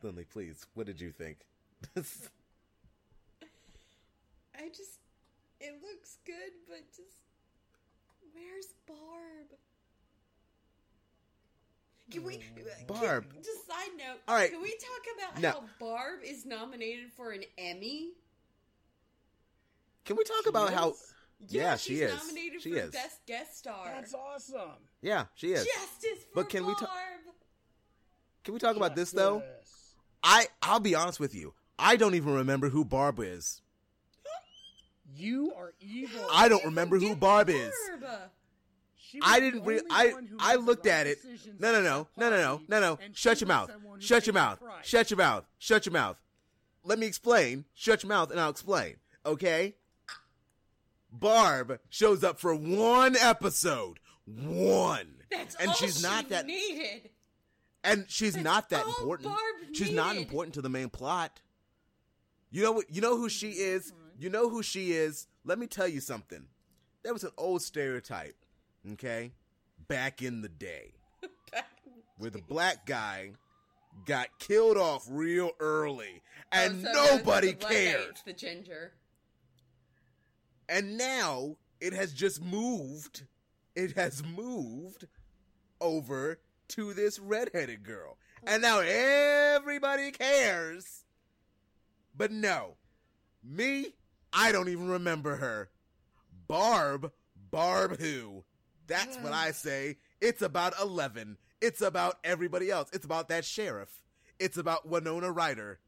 Lindley, 0.03 0.25
please, 0.25 0.67
what 0.75 0.87
did 0.87 1.01
you 1.01 1.11
think? 1.11 1.39
I 1.97 2.03
just. 4.69 4.99
It 5.61 5.75
looks 5.83 6.19
good, 6.27 6.53
but 6.69 6.81
just. 6.95 7.17
Where's 8.33 8.67
Barb? 8.87 9.59
Can 12.11 12.25
we. 12.25 12.35
Mm, 12.35 12.41
uh, 12.67 12.85
Barb. 12.87 13.33
can- 13.33 13.43
just 13.43 13.67
side 13.67 13.91
note. 13.97 14.21
All 14.29 14.35
right. 14.35 14.51
Can 14.51 14.61
we 14.63 14.71
talk 14.77 15.01
about 15.17 15.41
No. 15.41 15.51
how 15.53 15.65
Barb 15.79 16.21
is 16.23 16.45
nominated 16.45 17.11
for 17.13 17.33
an 17.33 17.45
Emmy? 17.57 18.11
Can 20.05 20.17
we 20.17 20.25
talk 20.25 20.47
about 20.47 20.73
how? 20.73 20.95
Yeah, 21.49 21.77
she's 21.77 21.99
she 21.99 22.03
is. 22.03 22.13
nominated 22.15 22.63
She 22.63 22.71
for 22.73 22.79
is. 22.79 22.91
Best 22.93 23.27
Guest 23.27 23.59
Star. 23.59 23.85
That's 23.87 24.15
awesome. 24.15 24.71
Yeah, 25.01 25.27
she 25.35 25.53
is. 25.53 25.65
Justice 25.67 26.25
for 26.33 26.35
But 26.43 26.51
can 26.51 26.65
we 26.67 26.73
Barb. 26.75 26.87
ta- 26.87 27.33
Can 28.45 28.55
we 28.55 28.61
talk 28.61 28.77
about 28.77 28.95
this 28.95 29.11
though? 29.13 29.39
Yes. 29.39 29.95
I 30.23 30.47
I'll 30.61 30.81
be 30.81 30.95
honest 30.95 31.19
with 31.19 31.35
you. 31.35 31.55
I 31.79 31.97
don't 31.97 32.15
even 32.15 32.35
remember 32.35 32.69
who 32.69 32.85
Barb 32.85 33.19
is. 33.21 33.61
You 35.15 35.53
are 35.57 35.73
evil. 35.81 36.25
I 36.33 36.49
don't 36.49 36.65
remember 36.65 36.99
who 36.99 37.15
Barb 37.15 37.49
is. 37.51 37.73
Barb. 38.01 38.31
She 38.97 39.19
was 39.19 39.29
I 39.31 39.41
didn't. 39.41 39.65
Re- 39.65 39.83
I 39.91 40.15
I 40.39 40.57
looked 40.57 40.87
at 40.87 41.07
it. 41.07 41.19
No, 41.59 41.73
no, 41.73 41.83
no, 41.83 42.09
no, 42.17 42.31
no, 42.31 42.37
no, 42.37 42.61
no, 42.69 42.81
no. 42.81 42.99
Shut 43.13 43.41
your 43.41 43.49
mouth. 43.49 43.71
Shut 43.99 44.27
your 44.27 44.35
mouth. 44.35 44.59
Shut 44.83 45.11
your 45.11 45.19
mouth. 45.19 45.45
Shut 45.59 45.85
your 45.87 45.93
mouth. 45.93 46.17
Let 46.85 46.99
me 46.99 47.07
explain. 47.07 47.65
Shut 47.75 48.03
your 48.03 48.09
mouth, 48.09 48.31
and 48.31 48.41
I'll 48.41 48.51
explain. 48.51 48.97
Okay. 49.27 49.75
Barb 51.13 51.79
shows 51.91 52.25
up 52.25 52.41
for 52.41 52.55
one 52.55 53.17
episode. 53.17 53.99
One. 54.25 55.17
That's 55.31 55.55
and 55.57 55.69
all 55.69 55.75
she's 55.75 55.99
she 55.99 56.03
not 56.03 56.29
that. 56.31 56.47
needed. 56.47 57.11
And 57.85 58.07
she's 58.09 58.33
That's 58.35 58.45
not 58.45 58.71
that 58.71 58.87
important. 58.87 59.29
Barb 59.29 59.39
She's 59.73 59.91
not 59.91 60.17
important 60.17 60.55
to 60.55 60.63
the 60.63 60.69
main 60.69 60.89
plot. 60.89 61.41
You 62.51 62.63
know 62.63 62.73
what? 62.73 62.87
You 62.91 63.01
know 63.01 63.17
who 63.17 63.29
she 63.29 63.51
is. 63.51 63.93
You 64.23 64.31
know 64.31 64.49
who 64.49 64.63
she 64.63 64.93
is. 64.93 65.27
Let 65.45 65.59
me 65.59 65.67
tell 65.67 65.89
you 65.89 65.99
something. 65.99 66.45
There 67.03 67.13
was 67.13 67.25
an 67.25 67.33
old 67.37 67.61
stereotype, 67.61 68.37
okay, 68.93 69.33
back 69.89 70.23
in 70.23 70.43
the 70.43 70.49
day, 70.49 70.93
where 72.19 72.31
the 72.31 72.41
black 72.41 72.87
guy 72.87 73.33
got 74.07 74.29
killed 74.39 74.77
off 74.77 75.05
real 75.11 75.51
early, 75.59 76.23
and 76.53 76.87
Oh, 76.89 76.93
so 77.09 77.17
nobody 77.17 77.53
cared. 77.53 78.11
eats 78.11 78.23
The 78.23 78.33
ginger. 78.33 78.93
And 80.69 80.97
now 80.97 81.57
it 81.81 81.93
has 81.93 82.13
just 82.13 82.41
moved. 82.41 83.25
It 83.75 83.97
has 83.97 84.23
moved 84.25 85.09
over 85.81 86.39
to 86.69 86.95
this 86.95 87.19
redheaded 87.19 87.83
girl. 87.83 88.19
And 88.47 88.63
now 88.63 88.79
everybody 88.79 90.13
cares. 90.13 91.03
But 92.17 92.31
no. 92.31 92.77
Me, 93.43 93.95
I 94.33 94.53
don't 94.53 94.69
even 94.69 94.89
remember 94.89 95.37
her. 95.37 95.71
Barb, 96.49 97.13
Barb 97.51 97.99
who? 97.99 98.45
That's 98.87 99.17
what 99.19 99.33
I 99.33 99.53
say. 99.53 99.97
It's 100.21 100.43
about 100.43 100.75
11. 100.81 101.37
It's 101.61 101.81
about 101.81 102.19
everybody 102.25 102.71
else. 102.71 102.91
It's 102.93 103.05
about 103.05 103.29
that 103.29 103.45
sheriff. 103.45 104.03
It's 104.39 104.57
about 104.57 104.89
Winona 104.89 105.31
Ryder. 105.31 105.79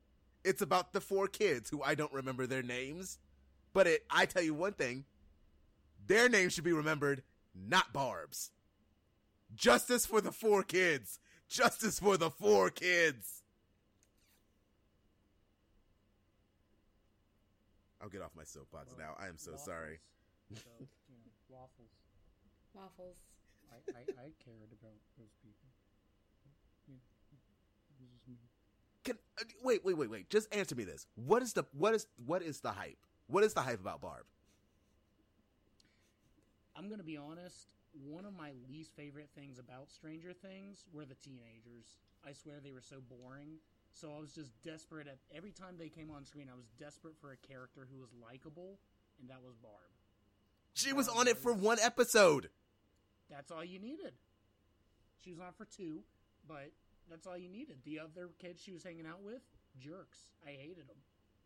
It's 0.45 0.63
about 0.63 0.93
the 0.93 1.01
four 1.01 1.27
kids 1.27 1.71
who 1.71 1.83
I 1.83 1.95
don't 1.95 2.13
remember 2.13 2.47
their 2.47 2.63
names. 2.63 3.19
But 3.73 3.87
it, 3.87 4.05
I 4.11 4.27
tell 4.27 4.43
you 4.43 4.55
one 4.55 4.75
thing, 4.75 5.05
their 6.07 6.29
names 6.29 6.53
should 6.53 6.65
be 6.65 6.73
remembered, 6.73 7.23
not 7.55 7.93
Barb's. 7.93 8.51
Justice 9.55 10.07
for 10.07 10.21
the 10.21 10.33
four 10.33 10.63
kids. 10.63 11.19
Justice 11.49 11.99
for 11.99 12.17
the 12.17 12.31
four 12.31 12.71
kids. 12.71 13.43
I'll 18.05 18.11
get 18.11 18.21
off 18.21 18.37
my 18.37 18.45
soapbox 18.45 18.93
now. 18.99 19.17
I 19.19 19.29
am 19.29 19.39
so 19.39 19.53
Waffles. 19.53 19.65
sorry. 19.65 19.99
So, 20.53 20.69
you 21.09 21.17
know, 21.25 21.33
waffles. 21.49 21.89
Waffles. 22.75 23.17
I, 23.73 23.77
I, 23.97 24.01
I 24.21 24.29
cared 24.45 24.69
about 24.77 25.01
those 25.17 25.33
people. 25.41 25.73
You- 26.87 27.01
it 27.01 28.05
was 28.05 28.11
just 28.13 28.29
me. 28.29 28.37
Can, 29.05 29.17
uh, 29.41 29.45
wait, 29.63 29.83
wait, 29.87 29.97
wait, 29.97 30.11
wait. 30.11 30.29
Just 30.29 30.55
answer 30.55 30.75
me 30.75 30.85
this. 30.85 31.07
What 31.15 31.43
is 31.43 31.55
the 31.55 31.65
what 31.73 31.95
is 31.95 32.07
what 32.27 32.43
is 32.43 32.61
the 32.61 32.73
hype? 32.73 32.99
What 33.27 33.43
is 33.43 33.55
the 33.55 33.63
hype 33.63 33.81
about 33.81 34.03
Barb? 34.03 34.25
I'm 36.77 36.91
gonna 36.91 37.03
be 37.03 37.17
honest. 37.17 37.69
One 37.95 38.27
of 38.27 38.37
my 38.37 38.53
least 38.69 38.93
favorite 38.97 39.31
things 39.35 39.59
about 39.59 39.91
Stranger 39.91 40.35
Things 40.35 40.85
were 40.93 41.07
the 41.07 41.15
teenagers. 41.15 41.97
I 42.27 42.33
swear 42.33 42.57
they 42.63 42.73
were 42.73 42.83
so 42.83 42.97
boring. 43.01 43.57
So 43.95 44.13
I 44.17 44.21
was 44.21 44.33
just 44.33 44.51
desperate 44.63 45.07
at 45.07 45.19
every 45.35 45.53
time 45.53 45.77
they 45.79 45.89
came 45.89 46.11
on 46.11 46.25
screen. 46.27 46.49
I 46.53 46.57
was 46.57 46.67
desperate 46.79 47.15
for 47.21 47.31
a 47.33 47.37
character 47.37 47.87
who 47.91 48.01
was 48.01 48.11
likable, 48.21 48.79
and 49.21 49.31
that 49.31 49.41
was 49.43 49.55
Barb. 49.63 49.91
She 50.75 50.93
was 50.93 51.09
on 51.09 51.29
it 51.29 51.39
for 51.39 51.53
one 51.53 51.79
episode. 51.81 52.51
That's 53.31 53.51
all 53.53 53.65
you 53.65 53.79
needed. 53.79 54.13
She 55.23 55.31
was 55.31 55.39
on 55.41 55.53
for 55.57 55.65
two, 55.65 56.03
but 56.49 56.73
that's 57.09 57.27
all 57.27 57.39
you 57.39 57.49
needed. 57.49 57.79
The 57.85 58.01
other 58.01 58.31
kids 58.41 58.61
she 58.61 58.73
was 58.73 58.83
hanging 58.83 59.07
out 59.07 59.23
with, 59.23 59.41
jerks. 59.79 60.27
I 60.45 60.51
hated 60.51 60.89
them. 60.89 60.97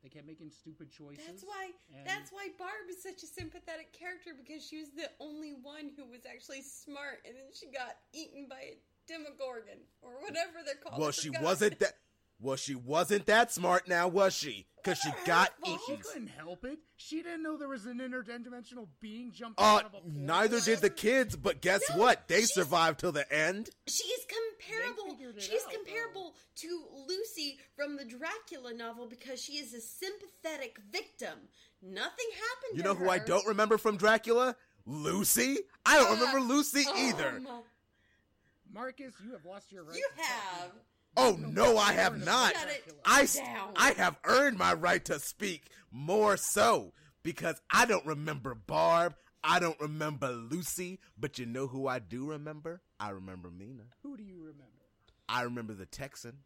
They 0.03 0.09
kept 0.09 0.26
making 0.26 0.51
stupid 0.51 0.90
choices. 0.90 1.26
That's 1.26 1.42
why. 1.44 1.70
and- 1.94 2.07
That's 2.07 2.30
why 2.32 2.49
Barb 2.59 2.88
is 2.88 3.03
such 3.03 3.22
a 3.22 3.26
sympathetic 3.26 3.92
character 3.92 4.30
because 4.34 4.64
she 4.66 4.78
was 4.78 4.88
the 4.96 5.11
only 5.20 5.53
one 5.62 5.90
who 5.96 6.07
was 6.07 6.24
actually 6.24 6.62
smart, 6.62 7.20
and 7.26 7.36
then 7.36 7.53
she 7.53 7.66
got 7.66 7.99
eaten 8.14 8.46
by 8.49 8.61
a 8.61 8.78
Demogorgon 9.07 9.78
or 10.03 10.12
whatever 10.22 10.62
they're 10.64 10.76
called. 10.76 10.99
Well, 11.01 11.12
she 11.12 11.30
wasn't 11.30 11.78
that. 11.80 11.94
Well, 12.41 12.57
she 12.57 12.74
wasn't 12.76 13.26
that 13.26 13.53
smart 13.53 13.89
now, 13.89 14.07
was 14.07 14.32
she? 14.34 14.66
Because 14.76 14.99
she 14.99 15.11
got 15.26 15.53
Well, 15.61 15.78
She 15.86 15.97
couldn't 15.97 16.28
help 16.28 16.64
it. 16.64 16.78
She 16.97 17.16
didn't 17.22 17.43
know 17.43 17.57
there 17.57 17.68
was 17.68 17.84
an 17.84 17.99
interdimensional 17.99 18.86
being 19.01 19.32
jumping 19.32 19.62
Uh, 19.62 19.68
out 19.68 19.80
of 19.86 19.86
a 19.86 19.91
portal. 20.01 20.11
neither 20.12 20.61
did 20.61 20.78
the 20.78 20.89
kids, 20.89 21.34
but 21.34 21.61
guess 21.61 21.82
No, 21.91 21.97
what? 21.97 22.28
They 22.28 22.43
survived 22.43 23.01
till 23.01 23.11
the 23.11 23.30
end. 23.32 23.70
She's 23.89 24.24
comparable. 24.61 25.11
figured 25.16 25.36
it 25.36 25.43
She's 25.43 25.64
out, 25.64 25.72
comparable 25.72 26.36
to 26.57 26.86
Lucy 27.09 27.59
from 27.74 27.97
the 27.97 28.05
Dracula 28.05 28.72
novel 28.72 29.09
because 29.09 29.43
she 29.43 29.55
is 29.55 29.74
a 29.74 29.80
sympathetic 29.80 30.78
victim. 30.93 31.49
Nothing 31.82 32.26
happened. 32.34 32.76
You 32.76 32.82
to 32.82 32.89
know 32.89 32.95
who 32.95 33.11
I 33.11 33.18
don't 33.18 33.47
remember 33.49 33.78
from 33.78 33.97
Dracula? 33.97 34.55
Lucy. 34.86 35.59
I 35.84 35.97
don't 35.99 36.18
remember 36.18 36.41
Lucy 36.41 36.86
Um, 36.86 36.97
either. 36.97 37.43
Marcus, 38.72 39.14
you 39.24 39.32
have 39.32 39.45
lost 39.45 39.72
your 39.72 39.82
right. 39.84 39.97
You 39.97 40.09
to 40.16 40.16
talk. 40.16 40.26
have. 40.26 40.70
Oh 41.20 41.36
no, 41.36 41.76
I 41.76 41.92
have 41.94 42.24
not. 42.24 42.54
I. 43.04 43.26
I 43.76 43.90
have 43.92 44.16
earned 44.24 44.56
my 44.56 44.72
right 44.72 45.04
to 45.06 45.18
speak 45.18 45.64
more 45.90 46.36
so 46.36 46.92
because 47.24 47.60
I 47.70 47.86
don't 47.86 48.06
remember 48.06 48.54
Barb. 48.54 49.16
I 49.42 49.58
don't 49.58 49.80
remember 49.80 50.30
Lucy, 50.30 51.00
but 51.18 51.38
you 51.38 51.46
know 51.46 51.66
who 51.66 51.88
I 51.88 51.98
do 51.98 52.30
remember? 52.30 52.82
I 53.00 53.10
remember 53.10 53.50
Mina. 53.50 53.84
Who 54.02 54.16
do 54.16 54.22
you 54.22 54.38
remember? 54.38 54.64
I 55.28 55.42
remember 55.42 55.74
the 55.74 55.86
Texan. 55.86 56.38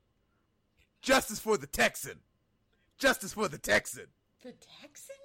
Justice 1.02 1.38
for 1.38 1.56
the 1.56 1.66
Texan. 1.66 2.20
Justice 2.98 3.34
for 3.34 3.48
the 3.48 3.58
Texan. 3.58 4.06
The 4.42 4.52
Texan? 4.80 5.16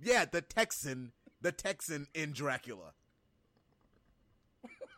Yeah, 0.00 0.24
the 0.24 0.42
Texan. 0.42 1.12
The 1.40 1.52
Texan 1.52 2.06
in 2.14 2.32
Dracula. 2.32 2.92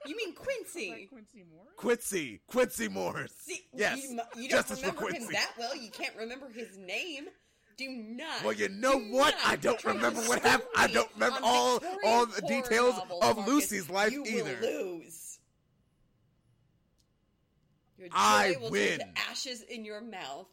You 0.08 0.16
mean 0.16 0.30
Is 0.30 0.34
that 0.36 0.42
Quincy? 0.44 1.08
Quincy 1.10 1.44
Moore? 1.50 1.66
Quincy. 1.76 2.40
Quincy 2.46 2.88
Morris. 2.88 3.32
See, 3.38 3.60
yes. 3.74 4.02
you, 4.02 4.16
mu- 4.16 4.42
you 4.42 4.48
don't 4.48 4.58
Justice 4.66 4.80
remember 4.80 5.08
him 5.08 5.26
that 5.32 5.50
well. 5.58 5.76
You 5.76 5.90
can't 5.90 6.16
remember 6.16 6.48
his 6.54 6.76
name. 6.78 7.26
Do 7.76 7.88
not. 7.90 8.42
Well, 8.42 8.54
you 8.54 8.68
know 8.70 8.98
what? 8.98 9.34
I 9.44 9.56
don't 9.56 9.82
remember 9.84 10.20
what 10.22 10.40
happened. 10.42 10.70
I 10.76 10.86
don't 10.86 11.12
remember 11.14 11.38
all- 11.42 11.80
all 12.06 12.24
the 12.26 12.40
details 12.42 12.96
novels, 12.96 13.22
of 13.22 13.36
Marcus. 13.36 13.52
Lucy's 13.54 13.90
life 13.90 14.12
you 14.12 14.24
either. 14.24 14.58
Will 14.62 14.84
lose. 14.96 15.38
Your 17.98 18.08
joy 18.08 18.14
I 18.16 18.56
will 18.60 18.70
win. 18.70 18.98
turn 18.98 19.08
to 19.14 19.20
ashes 19.30 19.62
in 19.62 19.84
your 19.84 20.00
mouth, 20.00 20.46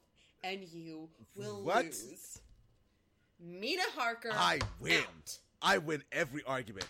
and 0.43 0.64
you 0.64 1.10
will 1.36 1.64
What? 1.64 1.86
lose. 1.86 2.41
Mina 3.39 3.84
Harker. 3.95 4.32
I 4.34 4.60
win. 4.80 4.99
Out. 5.01 5.39
I 5.62 5.78
win 5.78 6.04
every 6.12 6.43
argument. 6.43 6.88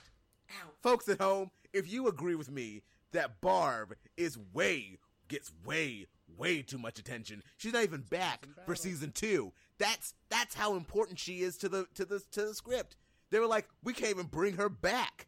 Out. 0.63 0.73
Folks 0.81 1.07
at 1.09 1.19
home, 1.19 1.49
if 1.73 1.91
you 1.91 2.07
agree 2.07 2.35
with 2.35 2.51
me 2.51 2.83
that 3.11 3.41
Barb 3.41 3.95
is 4.15 4.37
way, 4.53 4.99
gets 5.27 5.51
way, 5.65 6.07
way 6.37 6.61
too 6.61 6.77
much 6.77 6.99
attention, 6.99 7.43
she's 7.57 7.73
not 7.73 7.83
even 7.83 8.01
back 8.01 8.47
for 8.65 8.75
season 8.75 9.11
two. 9.11 9.51
That's 9.79 10.13
that's 10.29 10.55
how 10.55 10.75
important 10.75 11.19
she 11.19 11.41
is 11.41 11.57
to 11.57 11.69
the 11.69 11.87
to 11.95 12.05
the 12.05 12.21
to 12.31 12.45
the 12.45 12.53
script. 12.53 12.95
They 13.31 13.39
were 13.39 13.47
like, 13.47 13.67
we 13.83 13.93
can't 13.93 14.11
even 14.11 14.27
bring 14.27 14.57
her 14.57 14.69
back. 14.69 15.27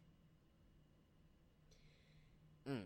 Mm. 2.68 2.82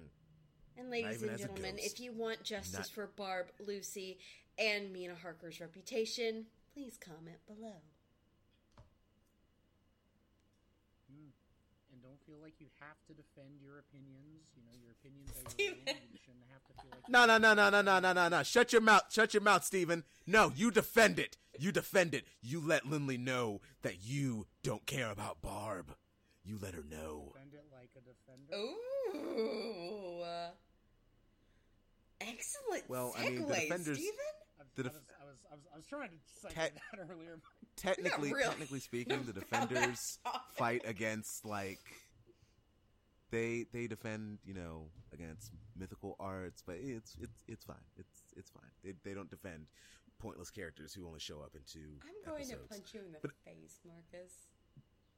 And 0.78 0.90
ladies 0.90 1.22
and 1.22 1.38
gentlemen, 1.38 1.76
if 1.78 2.00
you 2.00 2.12
want 2.12 2.42
justice 2.42 2.74
Not- 2.74 2.88
for 2.88 3.10
Barb, 3.16 3.48
Lucy, 3.66 4.18
and 4.58 4.92
Mina 4.92 5.14
Harker's 5.14 5.60
reputation, 5.60 6.46
please 6.72 6.98
comment 6.98 7.38
below. 7.46 7.76
And 11.92 12.02
don't 12.02 12.19
feel 12.30 12.38
like 12.42 12.54
you 12.60 12.66
have 12.78 12.96
to 13.08 13.12
defend 13.14 13.58
your 13.60 13.78
opinions. 13.80 14.46
You 14.54 14.62
know, 14.62 14.78
your 14.80 14.92
opinions 14.92 15.30
are 15.34 15.62
your 15.62 15.72
own. 15.72 15.98
You 16.12 16.18
shouldn't 16.22 16.44
have 16.52 16.62
to 16.66 16.72
feel 16.82 16.90
like 16.92 17.08
No, 17.08 17.26
no, 17.26 17.38
no, 17.38 17.54
no, 17.54 17.70
no, 17.70 17.82
no, 17.82 17.98
no, 18.00 18.12
no, 18.12 18.28
no. 18.28 18.42
Shut 18.44 18.72
your 18.72 18.82
mouth. 18.82 19.02
Shut 19.10 19.34
your 19.34 19.42
mouth, 19.42 19.64
Steven. 19.64 20.04
No, 20.26 20.52
you 20.54 20.70
defend 20.70 21.18
it. 21.18 21.36
You 21.58 21.72
defend 21.72 22.14
it. 22.14 22.24
You 22.40 22.60
let 22.64 22.86
Lindley 22.86 23.18
know 23.18 23.60
that 23.82 23.96
you 24.04 24.46
don't 24.62 24.86
care 24.86 25.10
about 25.10 25.42
Barb. 25.42 25.94
You 26.44 26.58
let 26.62 26.74
her 26.74 26.84
know. 26.88 27.32
defend 27.34 27.54
it 27.54 27.64
like 27.72 27.90
a 27.96 28.00
defender. 28.00 28.54
Ooh. 28.56 30.24
Excellent 32.20 32.88
Well, 32.88 33.14
segue, 33.16 33.26
I 33.26 33.30
mean, 33.30 33.46
the 33.48 33.54
defenders- 33.54 33.98
Steven? 33.98 34.14
I, 34.58 34.62
The 34.76 34.82
I, 34.82 34.84
def- 34.84 34.92
was, 34.92 35.02
I 35.20 35.24
was, 35.24 35.36
I 35.50 35.54
was, 35.54 35.64
I 35.72 35.76
was 35.76 35.86
trying 35.86 36.10
to 36.10 36.16
cite 36.42 36.52
Te- 36.74 36.80
that 36.96 37.10
earlier. 37.10 37.38
Technically, 37.76 38.32
really 38.32 38.44
technically 38.44 38.80
speaking, 38.90 39.22
the 39.24 39.32
defenders 39.32 40.18
fight 40.54 40.82
against 40.84 41.46
like 41.46 41.78
they 43.30 43.66
they 43.72 43.86
defend 43.86 44.38
you 44.44 44.54
know 44.54 44.86
against 45.12 45.52
mythical 45.76 46.16
arts, 46.20 46.62
but 46.66 46.76
it's 46.80 47.16
it's 47.20 47.44
it's 47.48 47.64
fine. 47.64 47.76
It's 47.98 48.22
it's 48.36 48.50
fine. 48.50 48.70
They 48.84 48.94
they 49.04 49.14
don't 49.14 49.30
defend 49.30 49.66
pointless 50.18 50.50
characters 50.50 50.92
who 50.92 51.06
only 51.06 51.20
show 51.20 51.40
up 51.40 51.52
in 51.54 51.60
two 51.66 51.80
I'm 52.02 52.12
going 52.30 52.42
episodes. 52.42 52.62
to 52.68 52.74
punch 52.74 52.94
you 52.94 53.00
in 53.06 53.12
the 53.12 53.18
But- 53.22 53.30
face, 53.44 53.80
Marcus. 53.86 54.32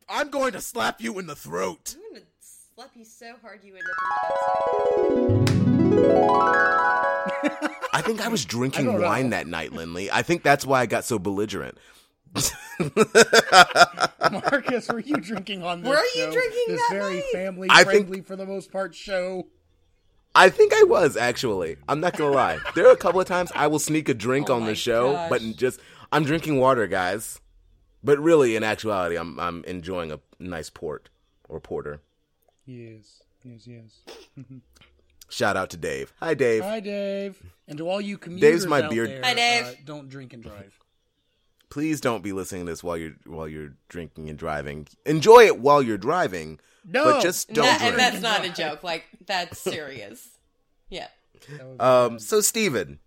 I'm 0.08 0.30
going 0.30 0.52
to 0.52 0.60
slap 0.60 1.00
you 1.00 1.18
in 1.20 1.26
the 1.28 1.36
throat. 1.36 1.94
I'm 1.96 2.12
going 2.12 2.22
to 2.22 2.26
slap 2.40 2.90
you 2.96 3.04
so 3.04 3.34
hard 3.40 3.62
you 3.62 3.74
end 3.76 3.84
up 3.84 3.96
in 4.02 5.46
the 5.46 6.02
upside 6.02 6.12
down. 7.52 7.70
I 7.92 8.02
think 8.02 8.20
I 8.20 8.28
was 8.28 8.44
drinking 8.44 8.86
don't 8.86 9.00
know. 9.00 9.06
wine 9.06 9.30
that 9.30 9.46
night, 9.46 9.72
Lindley. 9.72 10.10
I 10.10 10.22
think 10.22 10.42
that's 10.42 10.66
why 10.66 10.80
I 10.80 10.86
got 10.86 11.04
so 11.04 11.18
belligerent. 11.20 11.78
Marcus, 14.30 14.88
were 14.88 15.00
you 15.00 15.16
drinking 15.16 15.62
on 15.62 15.82
this 15.82 15.88
Were 15.90 15.96
you 16.14 16.24
show? 16.26 16.32
drinking 16.32 16.64
this 16.68 16.80
that 16.80 16.88
very 16.92 17.14
night? 17.16 17.24
family 17.32 17.68
I 17.70 17.84
think- 17.84 18.06
friendly 18.06 18.20
for 18.22 18.36
the 18.36 18.46
most 18.46 18.70
part 18.72 18.94
show? 18.94 19.46
I 20.34 20.48
think 20.48 20.72
I 20.72 20.84
was 20.84 21.16
actually. 21.16 21.76
I'm 21.86 22.00
not 22.00 22.16
gonna 22.16 22.34
lie. 22.34 22.58
There 22.74 22.86
are 22.88 22.92
a 22.92 22.96
couple 22.96 23.20
of 23.20 23.26
times 23.26 23.52
I 23.54 23.66
will 23.66 23.78
sneak 23.78 24.08
a 24.08 24.14
drink 24.14 24.48
Oh 24.48 24.54
on 24.54 24.64
the 24.64 24.74
show, 24.74 25.12
gosh. 25.12 25.28
but 25.28 25.42
just 25.56 25.78
I'm 26.10 26.24
drinking 26.24 26.58
water, 26.58 26.86
guys. 26.86 27.38
But 28.02 28.18
really, 28.18 28.56
in 28.56 28.62
actuality, 28.64 29.16
I'm 29.16 29.38
I'm 29.38 29.62
enjoying 29.64 30.10
a 30.10 30.20
nice 30.38 30.70
port 30.70 31.10
or 31.50 31.60
porter. 31.60 32.00
Yes, 32.64 33.22
yes, 33.44 33.66
yes. 33.66 34.00
Shout 35.28 35.56
out 35.58 35.68
to 35.70 35.76
Dave. 35.76 36.14
Hi, 36.20 36.32
Dave. 36.32 36.62
Hi, 36.62 36.80
Dave. 36.80 37.42
And 37.68 37.76
to 37.78 37.88
all 37.88 38.00
you 38.00 38.16
commuters 38.16 38.50
Dave's 38.50 38.66
my 38.66 38.82
out 38.82 38.90
beard- 38.90 39.10
there, 39.10 39.20
Hi, 39.24 39.34
Dave. 39.34 39.64
Uh, 39.66 39.70
don't 39.84 40.08
drink 40.08 40.32
and 40.32 40.42
drive. 40.42 40.78
Please 41.72 42.02
don't 42.02 42.22
be 42.22 42.32
listening 42.34 42.66
to 42.66 42.70
this 42.72 42.84
while 42.84 42.98
you're 42.98 43.14
while 43.24 43.48
you're 43.48 43.72
drinking 43.88 44.28
and 44.28 44.38
driving. 44.38 44.86
Enjoy 45.06 45.46
it 45.46 45.58
while 45.58 45.82
you're 45.82 45.96
driving, 45.96 46.60
No, 46.84 47.04
but 47.04 47.22
just 47.22 47.50
don't 47.50 47.64
That- 47.64 47.78
drink. 47.78 47.92
and 47.92 47.98
that's 47.98 48.20
not 48.20 48.44
a 48.44 48.50
joke. 48.50 48.82
Like, 48.82 49.04
that's 49.26 49.58
serious. 49.72 50.28
Yeah. 50.90 51.08
That 51.48 51.80
Um, 51.82 52.18
so 52.18 52.42
Steven, 52.42 52.98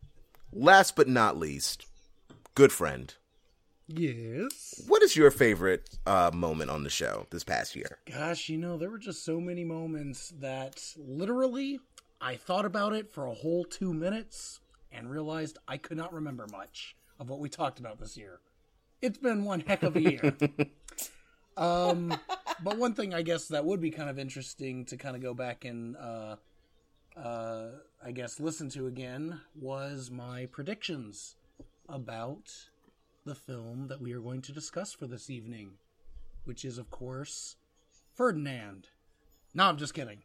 last 0.52 0.96
but 0.96 1.08
not 1.08 1.38
least, 1.38 1.86
good 2.56 2.72
friend. 2.72 3.14
yes. 3.88 4.82
What 4.88 5.04
is 5.04 5.16
your 5.16 5.30
favorite 5.30 5.88
uh, 6.08 6.32
moment 6.34 6.72
on 6.72 6.84
the 6.84 6.90
show 6.90 7.28
this 7.30 7.44
past 7.44 7.76
year? 7.76 8.00
Gosh, 8.12 8.50
you 8.50 8.58
know, 8.58 8.78
there 8.80 8.90
were 8.90 8.98
just 8.98 9.24
so 9.24 9.40
many 9.40 9.64
moments 9.64 10.34
that 10.40 10.82
literally 10.98 11.80
I 12.20 12.36
thought 12.36 12.66
about 12.66 12.94
it 12.94 13.12
for 13.12 13.28
a 13.28 13.34
whole 13.36 13.64
two 13.64 13.94
minutes 13.94 14.60
and 14.92 15.08
realized 15.10 15.60
I 15.68 15.78
could 15.78 15.98
not 15.98 16.12
remember 16.14 16.48
much 16.52 16.96
of 17.20 17.30
what 17.30 17.40
we 17.40 17.48
talked 17.48 17.80
about 17.80 18.00
this 18.00 18.18
year. 18.18 18.40
It's 19.02 19.18
been 19.18 19.44
one 19.44 19.62
heck 19.62 19.84
of 19.84 19.96
a 19.96 20.02
year. 20.02 20.36
um, 21.58 22.18
but 22.64 22.78
one 22.78 22.94
thing 22.94 23.14
I 23.14 23.22
guess 23.22 23.48
that 23.50 23.66
would 23.66 23.82
be 23.82 23.92
kind 23.92 24.10
of 24.10 24.18
interesting 24.18 24.86
to 24.86 24.98
kind 24.98 25.16
of 25.16 25.22
go 25.22 25.34
back 25.34 25.66
and, 25.66 25.96
uh, 25.98 26.36
uh, 27.18 27.68
I 28.04 28.12
guess, 28.12 28.40
listen 28.40 28.70
to 28.72 28.88
again 28.88 29.42
was 29.56 30.10
my 30.12 30.48
predictions 30.48 31.36
about 31.88 32.52
the 33.26 33.36
film 33.36 33.88
that 33.88 34.02
we 34.02 34.14
are 34.14 34.20
going 34.20 34.42
to 34.44 34.52
discuss 34.52 34.94
for 34.94 35.08
this 35.08 35.30
evening, 35.30 35.72
which 36.44 36.64
is, 36.64 36.78
of 36.78 36.90
course, 36.90 37.56
Ferdinand. 38.14 38.90
No, 39.54 39.66
I'm 39.66 39.78
just 39.78 39.94
kidding. 39.94 40.20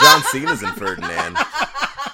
John 0.00 0.22
Cena's 0.30 0.62
in 0.62 0.72
Ferdinand. 0.72 1.36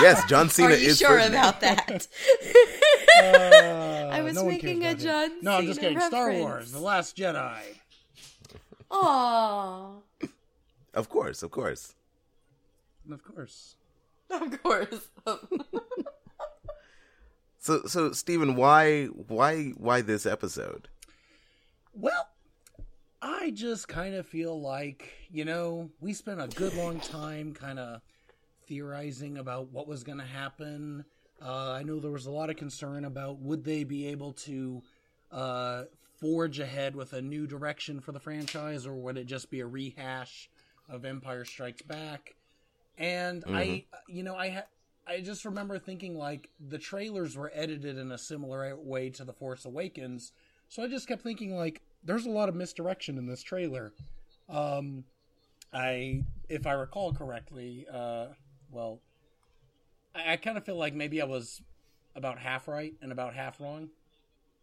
yes, 0.00 0.24
John 0.28 0.48
Cena 0.48 0.68
Are 0.68 0.76
you 0.76 0.88
is 0.88 0.98
sure 0.98 1.08
Ferdinand. 1.08 1.34
about 1.34 1.60
that? 1.60 2.06
Uh, 3.20 4.08
I 4.12 4.22
was 4.22 4.34
no 4.36 4.44
making 4.46 4.84
a 4.84 4.92
about 4.92 5.00
him. 5.02 5.06
John 5.30 5.38
No, 5.42 5.52
I'm 5.58 5.66
just 5.66 5.80
Cena 5.80 5.94
kidding. 5.94 6.08
Star. 6.08 6.32
Wars: 6.32 6.72
The 6.72 6.78
Last 6.78 7.16
Jedi. 7.16 7.60
Aww. 8.90 9.96
Of 10.94 11.08
course, 11.08 11.42
of 11.42 11.50
course. 11.50 11.94
Of 13.10 13.22
course. 13.24 13.74
Of 14.30 14.62
course. 14.62 15.08
So, 17.62 17.82
so 17.82 18.12
Stephen, 18.12 18.56
why, 18.56 19.04
why, 19.06 19.72
why 19.76 20.00
this 20.00 20.24
episode? 20.24 20.88
Well, 21.92 22.26
I 23.20 23.50
just 23.50 23.86
kind 23.86 24.14
of 24.14 24.26
feel 24.26 24.58
like, 24.58 25.12
you 25.30 25.44
know, 25.44 25.90
we 26.00 26.14
spent 26.14 26.40
a 26.40 26.46
good 26.48 26.72
long 26.74 27.00
time 27.00 27.52
kind 27.52 27.78
of 27.78 28.00
theorizing 28.70 29.36
about 29.36 29.72
what 29.72 29.88
was 29.88 30.04
going 30.04 30.18
to 30.18 30.24
happen. 30.24 31.04
Uh, 31.44 31.72
I 31.72 31.82
know 31.82 31.98
there 31.98 32.12
was 32.12 32.26
a 32.26 32.30
lot 32.30 32.50
of 32.50 32.56
concern 32.56 33.04
about 33.04 33.40
would 33.40 33.64
they 33.64 33.82
be 33.82 34.06
able 34.06 34.32
to 34.44 34.82
uh, 35.32 35.82
forge 36.20 36.60
ahead 36.60 36.94
with 36.94 37.12
a 37.12 37.20
new 37.20 37.46
direction 37.48 38.00
for 38.00 38.12
the 38.12 38.20
franchise, 38.20 38.86
or 38.86 38.94
would 38.94 39.18
it 39.18 39.24
just 39.24 39.50
be 39.50 39.60
a 39.60 39.66
rehash 39.66 40.48
of 40.88 41.04
Empire 41.04 41.44
Strikes 41.44 41.82
Back? 41.82 42.36
And 42.96 43.42
I, 43.48 43.84
you 44.08 44.22
know, 44.22 44.36
I 44.36 44.50
ha- 44.50 44.66
I 45.06 45.20
just 45.20 45.44
remember 45.44 45.78
thinking 45.78 46.16
like 46.16 46.48
the 46.60 46.78
trailers 46.78 47.36
were 47.36 47.50
edited 47.52 47.98
in 47.98 48.12
a 48.12 48.18
similar 48.18 48.76
way 48.76 49.10
to 49.10 49.24
The 49.24 49.32
Force 49.32 49.64
Awakens, 49.64 50.32
so 50.68 50.84
I 50.84 50.86
just 50.86 51.08
kept 51.08 51.22
thinking 51.22 51.56
like 51.56 51.82
there's 52.04 52.26
a 52.26 52.30
lot 52.30 52.48
of 52.48 52.54
misdirection 52.54 53.18
in 53.18 53.26
this 53.26 53.42
trailer. 53.42 53.92
Um, 54.48 55.04
I, 55.72 56.24
if 56.48 56.66
I 56.66 56.72
recall 56.72 57.12
correctly, 57.12 57.86
uh, 57.92 58.26
well, 58.70 59.00
I, 60.14 60.32
I 60.32 60.36
kind 60.36 60.56
of 60.56 60.64
feel 60.64 60.76
like 60.76 60.94
maybe 60.94 61.20
I 61.20 61.24
was 61.24 61.60
about 62.14 62.38
half 62.38 62.68
right 62.68 62.94
and 63.00 63.12
about 63.12 63.34
half 63.34 63.60
wrong 63.60 63.90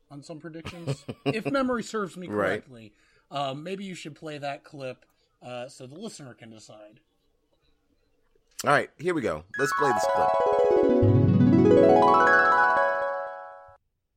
on 0.09 0.23
some 0.23 0.39
predictions, 0.39 1.03
if 1.25 1.49
memory 1.51 1.83
serves 1.83 2.15
me 2.17 2.27
Right. 2.27 2.47
correctly. 2.47 2.93
Um, 3.29 3.63
maybe 3.63 3.83
you 3.83 3.93
should 3.95 4.15
play 4.15 4.37
that 4.37 4.63
clip 4.63 5.05
uh, 5.41 5.67
so 5.67 5.85
the 5.85 5.95
listener 5.99 6.33
can 6.33 6.49
decide. 6.49 7.01
All 8.63 8.71
right, 8.71 8.89
here 8.97 9.13
we 9.13 9.21
go. 9.21 9.43
Let's 9.59 9.71
play 9.77 9.91
this 9.91 10.05
clip. 10.15 10.29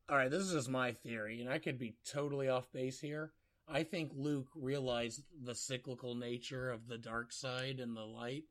All 0.08 0.16
right, 0.16 0.30
this 0.30 0.42
is 0.42 0.52
just 0.52 0.68
my 0.68 0.92
theory, 0.92 1.40
and 1.40 1.48
I 1.50 1.58
could 1.58 1.78
be 1.78 1.94
totally 2.10 2.48
off 2.48 2.70
base 2.72 3.00
here. 3.00 3.32
I 3.68 3.84
think 3.84 4.10
Luke 4.16 4.48
realized 4.56 5.22
the 5.44 5.54
cyclical 5.54 6.14
nature 6.16 6.70
of 6.70 6.88
the 6.88 6.98
dark 6.98 7.32
side 7.32 7.78
and 7.78 7.96
the 7.96 8.04
light 8.04 8.44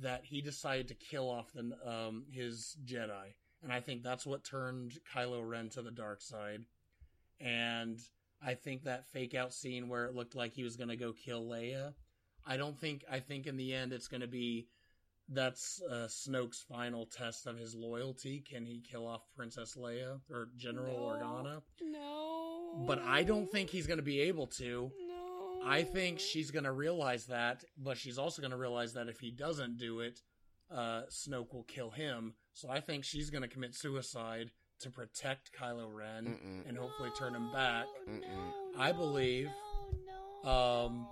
that 0.00 0.24
he 0.24 0.40
decided 0.40 0.88
to 0.88 0.94
kill 0.94 1.28
off 1.28 1.52
the 1.52 1.76
um, 1.88 2.24
his 2.30 2.76
Jedi, 2.84 3.34
and 3.62 3.72
I 3.72 3.80
think 3.80 4.02
that's 4.02 4.26
what 4.26 4.44
turned 4.44 4.98
Kylo 5.14 5.46
Ren 5.46 5.68
to 5.70 5.82
the 5.82 5.90
dark 5.90 6.20
side. 6.20 6.64
And 7.40 7.98
I 8.44 8.54
think 8.54 8.84
that 8.84 9.08
fake 9.08 9.34
out 9.34 9.52
scene 9.52 9.88
where 9.88 10.06
it 10.06 10.14
looked 10.14 10.34
like 10.34 10.52
he 10.52 10.64
was 10.64 10.76
going 10.76 10.88
to 10.88 10.96
go 10.96 11.12
kill 11.12 11.44
Leia, 11.44 11.94
I 12.46 12.56
don't 12.56 12.78
think. 12.78 13.04
I 13.10 13.20
think 13.20 13.46
in 13.46 13.56
the 13.56 13.74
end 13.74 13.92
it's 13.92 14.08
going 14.08 14.22
to 14.22 14.28
be 14.28 14.68
that's 15.28 15.82
uh, 15.90 16.08
Snoke's 16.08 16.64
final 16.66 17.04
test 17.06 17.46
of 17.46 17.58
his 17.58 17.74
loyalty. 17.74 18.42
Can 18.48 18.64
he 18.64 18.80
kill 18.80 19.06
off 19.06 19.22
Princess 19.36 19.76
Leia 19.76 20.20
or 20.30 20.48
General 20.56 20.96
Organa? 20.96 21.60
No. 21.82 22.84
But 22.86 23.00
I 23.00 23.22
don't 23.22 23.50
think 23.50 23.68
he's 23.68 23.86
going 23.86 23.98
to 23.98 24.04
be 24.04 24.20
able 24.22 24.46
to. 24.46 24.90
No. 25.60 25.66
I 25.70 25.82
think 25.84 26.20
she's 26.20 26.50
going 26.50 26.64
to 26.64 26.72
realize 26.72 27.26
that, 27.26 27.64
but 27.76 27.96
she's 27.98 28.18
also 28.18 28.40
going 28.42 28.52
to 28.52 28.56
realize 28.56 28.94
that 28.94 29.08
if 29.08 29.20
he 29.20 29.30
doesn't 29.30 29.76
do 29.78 30.00
it, 30.00 30.20
uh, 30.70 31.02
Snoke 31.10 31.52
will 31.52 31.64
kill 31.64 31.90
him. 31.90 32.34
So 32.52 32.68
I 32.70 32.80
think 32.80 33.04
she's 33.04 33.30
going 33.30 33.42
to 33.42 33.48
commit 33.48 33.74
suicide 33.74 34.50
to 34.80 34.90
protect 34.90 35.50
Kylo 35.58 35.92
Ren 35.92 36.26
Mm-mm. 36.26 36.68
and 36.68 36.76
hopefully 36.78 37.10
turn 37.18 37.34
him 37.34 37.50
back. 37.52 37.86
No, 38.06 38.20
I 38.78 38.92
believe, 38.92 39.48
no, 40.06 40.12
no. 40.44 40.50
um, 40.50 41.08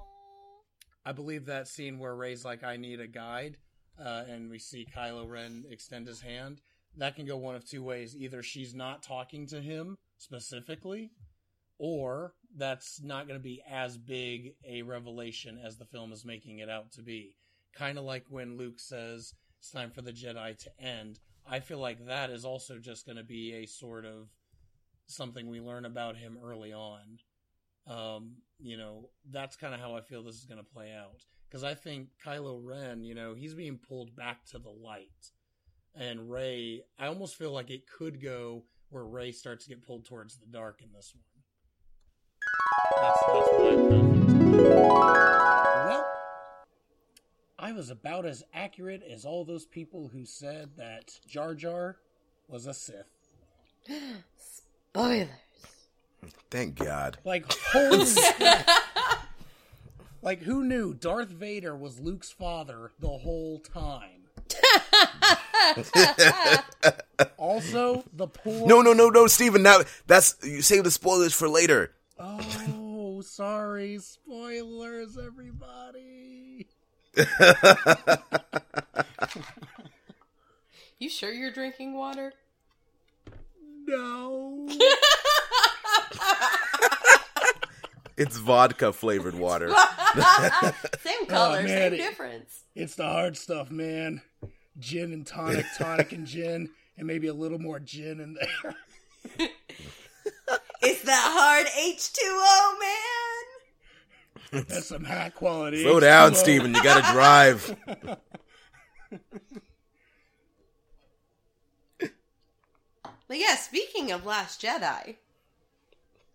I 1.05 1.13
believe 1.13 1.47
that 1.47 1.67
scene 1.69 1.99
where 1.99 2.15
Rey's 2.15 2.45
like, 2.45 2.63
"I 2.63 2.77
need 2.77 3.01
a 3.01 3.09
guide," 3.09 3.57
uh, 3.99 4.25
and 4.29 4.51
we 4.51 4.59
see 4.59 4.87
Kylo 4.87 5.29
Ren 5.29 5.65
extend 5.69 6.07
his 6.07 6.21
hand. 6.21 6.61
That 6.97 7.17
can 7.17 7.27
go 7.27 7.37
one 7.37 7.57
of 7.57 7.65
two 7.65 7.83
ways: 7.83 8.17
either 8.17 8.43
she's 8.43 8.75
not 8.75 9.03
talking 9.03 9.47
to 9.49 9.61
him 9.61 9.97
specifically, 10.17 11.11
or 11.79 12.35
that's 12.57 13.03
not 13.03 13.27
going 13.27 13.39
to 13.39 13.43
be 13.43 13.63
as 13.71 13.97
big 13.97 14.55
a 14.67 14.83
revelation 14.83 15.59
as 15.65 15.77
the 15.77 15.85
film 15.85 16.13
is 16.13 16.25
making 16.25 16.59
it 16.59 16.69
out 16.69 16.93
to 16.93 17.03
be. 17.03 17.37
Kind 17.75 17.99
of 17.99 18.05
like 18.05 18.25
when 18.29 18.57
Luke 18.57 18.79
says 18.79 19.35
it's 19.59 19.71
time 19.71 19.91
for 19.91 20.03
the 20.03 20.13
Jedi 20.13 20.57
to 20.59 20.71
end. 20.81 21.19
I 21.49 21.61
feel 21.61 21.79
like 21.79 22.07
that 22.07 22.31
is 22.31 22.45
also 22.45 22.79
just 22.79 23.07
going 23.07 23.17
to 23.17 23.25
be 23.25 23.55
a 23.55 23.67
sort 23.67 24.05
of 24.05 24.29
something 25.07 25.49
we 25.49 25.61
learn 25.61 25.85
about 25.85 26.17
him 26.17 26.39
early 26.43 26.73
on. 26.73 27.19
Um, 27.87 28.37
you 28.59 28.77
know, 28.77 29.11
that's 29.31 29.57
kind 29.57 29.75
of 29.75 29.81
how 29.81 29.97
I 29.97 30.01
feel 30.01 30.23
this 30.23 30.37
is 30.37 30.47
going 30.47 30.59
to 30.59 30.65
play 30.65 30.93
out. 30.93 31.23
Because 31.49 31.63
I 31.63 31.75
think 31.75 32.09
Kylo 32.25 32.61
Ren, 32.63 33.05
you 33.05 33.15
know, 33.15 33.35
he's 33.35 33.55
being 33.55 33.79
pulled 33.79 34.17
back 34.17 34.45
to 34.47 34.59
the 34.59 34.71
light. 34.71 35.31
And 35.95 36.31
Rey, 36.31 36.83
I 36.99 37.07
almost 37.07 37.37
feel 37.37 37.53
like 37.53 37.71
it 37.71 37.87
could 37.87 38.21
go 38.21 38.65
where 38.91 39.05
Rey 39.05 39.33
starts 39.33 39.65
to 39.65 39.71
get 39.71 39.87
pulled 39.87 40.05
towards 40.05 40.39
the 40.39 40.47
dark 40.47 40.81
in 40.83 40.93
this 40.93 41.13
one. 41.15 41.36
That's, 43.01 43.19
that's 43.27 43.49
what 43.53 43.73
I'm 43.73 43.89
kind 43.89 44.61
of. 44.61 44.67
Well, 45.87 46.07
I 47.59 47.73
was 47.73 47.91
about 47.91 48.27
as 48.27 48.45
accurate 48.55 49.03
as 49.03 49.25
all 49.25 49.45
those 49.45 49.65
people 49.65 50.09
who 50.09 50.25
said 50.25 50.71
that 50.77 51.19
Jar 51.27 51.55
Jar 51.55 51.97
was 52.49 52.67
a 52.67 52.75
Sith. 52.75 53.07
Spoilers. 54.37 55.29
Thank 56.51 56.77
God. 56.77 57.19
Like, 57.25 57.51
holy 57.73 58.07
Like, 60.23 60.43
who 60.43 60.65
knew 60.65 60.93
Darth 60.93 61.29
Vader 61.29 61.77
was 61.77 62.01
Luke's 62.01 62.33
father 62.33 62.91
the 62.99 63.09
whole 63.09 63.61
time? 63.61 64.23
also, 67.37 68.03
the 68.13 68.27
poor. 68.27 68.67
No, 68.67 68.83
no, 68.83 68.93
no, 68.93 69.09
no, 69.09 69.29
Steven. 69.29 69.63
Now 69.63 69.81
that's 70.07 70.37
you 70.43 70.63
save 70.63 70.85
the 70.85 70.91
spoilers 70.91 71.33
for 71.33 71.49
later. 71.49 71.93
Oh, 72.19 73.21
sorry. 73.23 73.99
Spoilers, 73.99 75.19
everybody. 75.19 76.67
You 80.99 81.11
sure 81.11 81.31
you're 81.31 81.53
drinking 81.53 81.93
water? 81.95 82.33
No. 83.87 84.67
It's 88.17 88.39
vodka 88.39 88.95
flavored 88.95 89.35
water. 89.35 89.69
Same 89.69 89.77
oh, 91.21 91.27
color, 91.29 91.63
man, 91.65 91.69
same 91.69 91.93
it- 91.93 91.97
difference. 91.99 92.65
It's 92.75 92.95
the 92.95 93.05
hard 93.05 93.37
stuff, 93.37 93.71
man. 93.71 94.23
Gin 94.79 95.13
and 95.13 95.27
tonic, 95.27 95.67
tonic 95.77 96.13
and 96.13 96.27
gin, 96.27 96.71
and 96.97 97.07
maybe 97.07 97.27
a 97.27 97.35
little 97.35 97.59
more 97.59 97.79
gin 97.79 98.21
in 98.21 98.35
there. 98.35 99.49
It's 100.89 101.03
that 101.03 101.31
hard 101.33 101.67
H2O, 101.67 102.81
man. 104.53 104.65
That's 104.69 104.87
some 104.87 105.05
high 105.05 105.31
quality. 105.31 105.83
Slow 105.83 106.01
down, 106.01 106.33
H2O. 106.33 106.37
Steven. 106.37 106.75
You 106.75 106.83
gotta 106.83 107.13
drive. 107.13 107.77
But 113.29 113.39
yeah, 113.39 113.57
speaking 113.57 114.13
of 114.13 114.25
Last 114.25 114.63
Jedi, 114.63 115.17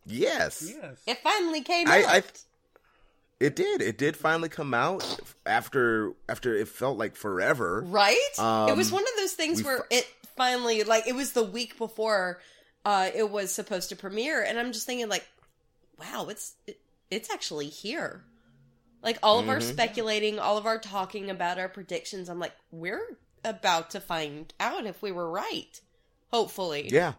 Yes. 0.05 0.63
Yes. 0.75 0.97
it 1.05 1.19
finally 1.19 1.61
came 1.61 1.87
I- 1.87 2.03
out. 2.03 2.09
I- 2.09 2.23
It 3.39 3.55
did. 3.55 3.81
It 3.81 3.97
did 3.97 4.15
finally 4.17 4.49
come 4.49 4.71
out 4.73 5.19
after 5.47 6.13
after 6.29 6.53
it 6.55 6.67
felt 6.67 6.97
like 6.99 7.15
forever. 7.15 7.81
right? 7.87 8.13
it 8.37 8.75
was 8.77 8.87
Um, 8.89 8.93
one 8.93 9.03
of 9.03 9.15
those 9.17 9.33
things 9.33 9.63
where 9.63 9.79
fi- 9.79 9.85
it 9.97 10.07
finally, 10.37 10.83
like, 10.83 11.07
it 11.07 11.15
was 11.15 11.31
the 11.33 11.41
week 11.43 11.75
before 11.77 12.39
uh, 12.85 13.09
it 13.13 13.29
was 13.29 13.51
supposed 13.51 13.89
to 13.89 13.95
premiere, 13.95 14.43
and 14.43 14.57
I'm 14.59 14.71
just 14.71 14.85
thinking, 14.85 15.07
like, 15.09 15.27
wow, 15.99 16.27
it's 16.29 16.53
it, 16.67 16.79
it's 17.09 17.29
actually 17.31 17.67
here. 17.67 18.23
Like 19.03 19.17
all 19.23 19.39
of 19.39 19.49
our 19.49 19.57
Mhm. 19.59 19.63
speculating, 19.63 20.37
all 20.39 20.57
of 20.57 20.65
our 20.65 20.77
talking 20.79 21.29
about 21.29 21.57
our 21.57 21.67
predictions, 21.69 22.29
I'm 22.29 22.39
like, 22.39 22.53
we're 22.71 23.17
about 23.43 23.89
to 23.91 23.99
find 23.99 24.53
out 24.59 24.85
if 24.85 25.01
we 25.01 25.11
were 25.11 25.29
right. 25.29 25.79
Hopefully, 26.31 26.87
Yeah. 26.89 27.13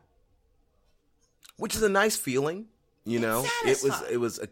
Which 1.56 1.74
is 1.76 1.82
a 1.82 1.88
nice 1.88 2.16
feeling, 2.16 2.66
you 3.04 3.18
It's 3.18 3.22
know. 3.22 3.44
It 3.64 3.82
was 3.82 4.02
it 4.10 4.16
was 4.16 4.38
a 4.38 4.48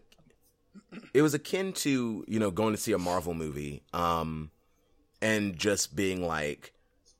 it 1.15 1.23
was 1.23 1.35
akin 1.35 1.73
to, 1.73 2.25
you 2.29 2.39
know, 2.39 2.51
going 2.51 2.75
to 2.75 2.81
see 2.81 2.93
a 2.93 2.99
Marvel 2.99 3.35
movie 3.35 3.83
um 3.93 4.51
and 5.23 5.57
just 5.59 5.95
being 5.97 6.27
like 6.27 6.73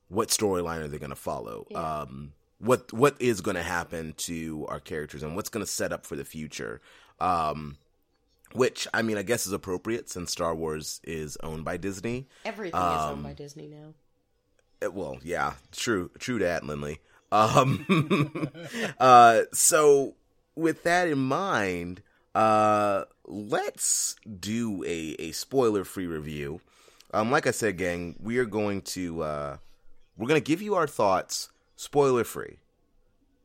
what 0.07 0.27
storyline 0.29 0.79
are 0.81 0.87
they 0.87 0.99
going 0.99 1.09
to 1.09 1.15
follow? 1.15 1.65
Yeah. 1.69 2.01
Um 2.01 2.33
what 2.61 2.91
what 2.93 3.15
is 3.19 3.41
going 3.41 3.55
to 3.55 3.63
happen 3.63 4.13
to 4.17 4.65
our 4.69 4.79
characters 4.79 5.23
and 5.23 5.35
what's 5.35 5.49
going 5.49 5.65
to 5.65 5.71
set 5.71 5.91
up 5.91 6.05
for 6.05 6.15
the 6.15 6.25
future? 6.25 6.81
Um 7.19 7.77
which 8.53 8.87
I 8.93 9.01
mean, 9.01 9.17
I 9.17 9.23
guess 9.23 9.47
is 9.47 9.53
appropriate 9.53 10.09
since 10.09 10.31
Star 10.31 10.53
Wars 10.53 10.99
is 11.03 11.37
owned 11.41 11.63
by 11.63 11.77
Disney. 11.77 12.27
everything 12.43 12.77
is 12.79 12.85
owned 12.85 13.17
Um, 13.19 13.23
by 13.23 13.33
Disney 13.33 13.67
now. 13.67 13.93
it, 14.81 14.93
well, 14.93 15.19
yeah, 15.23 15.53
true, 15.71 16.11
true 16.19 16.39
that, 16.39 16.65
Lindley. 16.65 16.99
Um, 17.31 18.49
uh, 18.99 19.43
so 19.53 20.15
with 20.55 20.83
that 20.83 21.07
in 21.07 21.19
mind, 21.19 22.01
uh, 22.35 23.05
let's 23.25 24.17
do 24.39 24.83
a, 24.83 25.15
a 25.19 25.31
spoiler 25.31 25.85
free 25.85 26.07
review. 26.07 26.59
Um, 27.13 27.31
like 27.31 27.47
I 27.47 27.51
said, 27.51 27.77
gang, 27.77 28.17
we 28.21 28.37
are 28.37 28.45
going 28.45 28.81
to, 28.81 29.23
uh, 29.23 29.57
we're 30.17 30.27
going 30.27 30.41
to 30.41 30.45
give 30.45 30.61
you 30.61 30.75
our 30.75 30.87
thoughts 30.87 31.47
spoiler 31.81 32.23
free. 32.23 32.59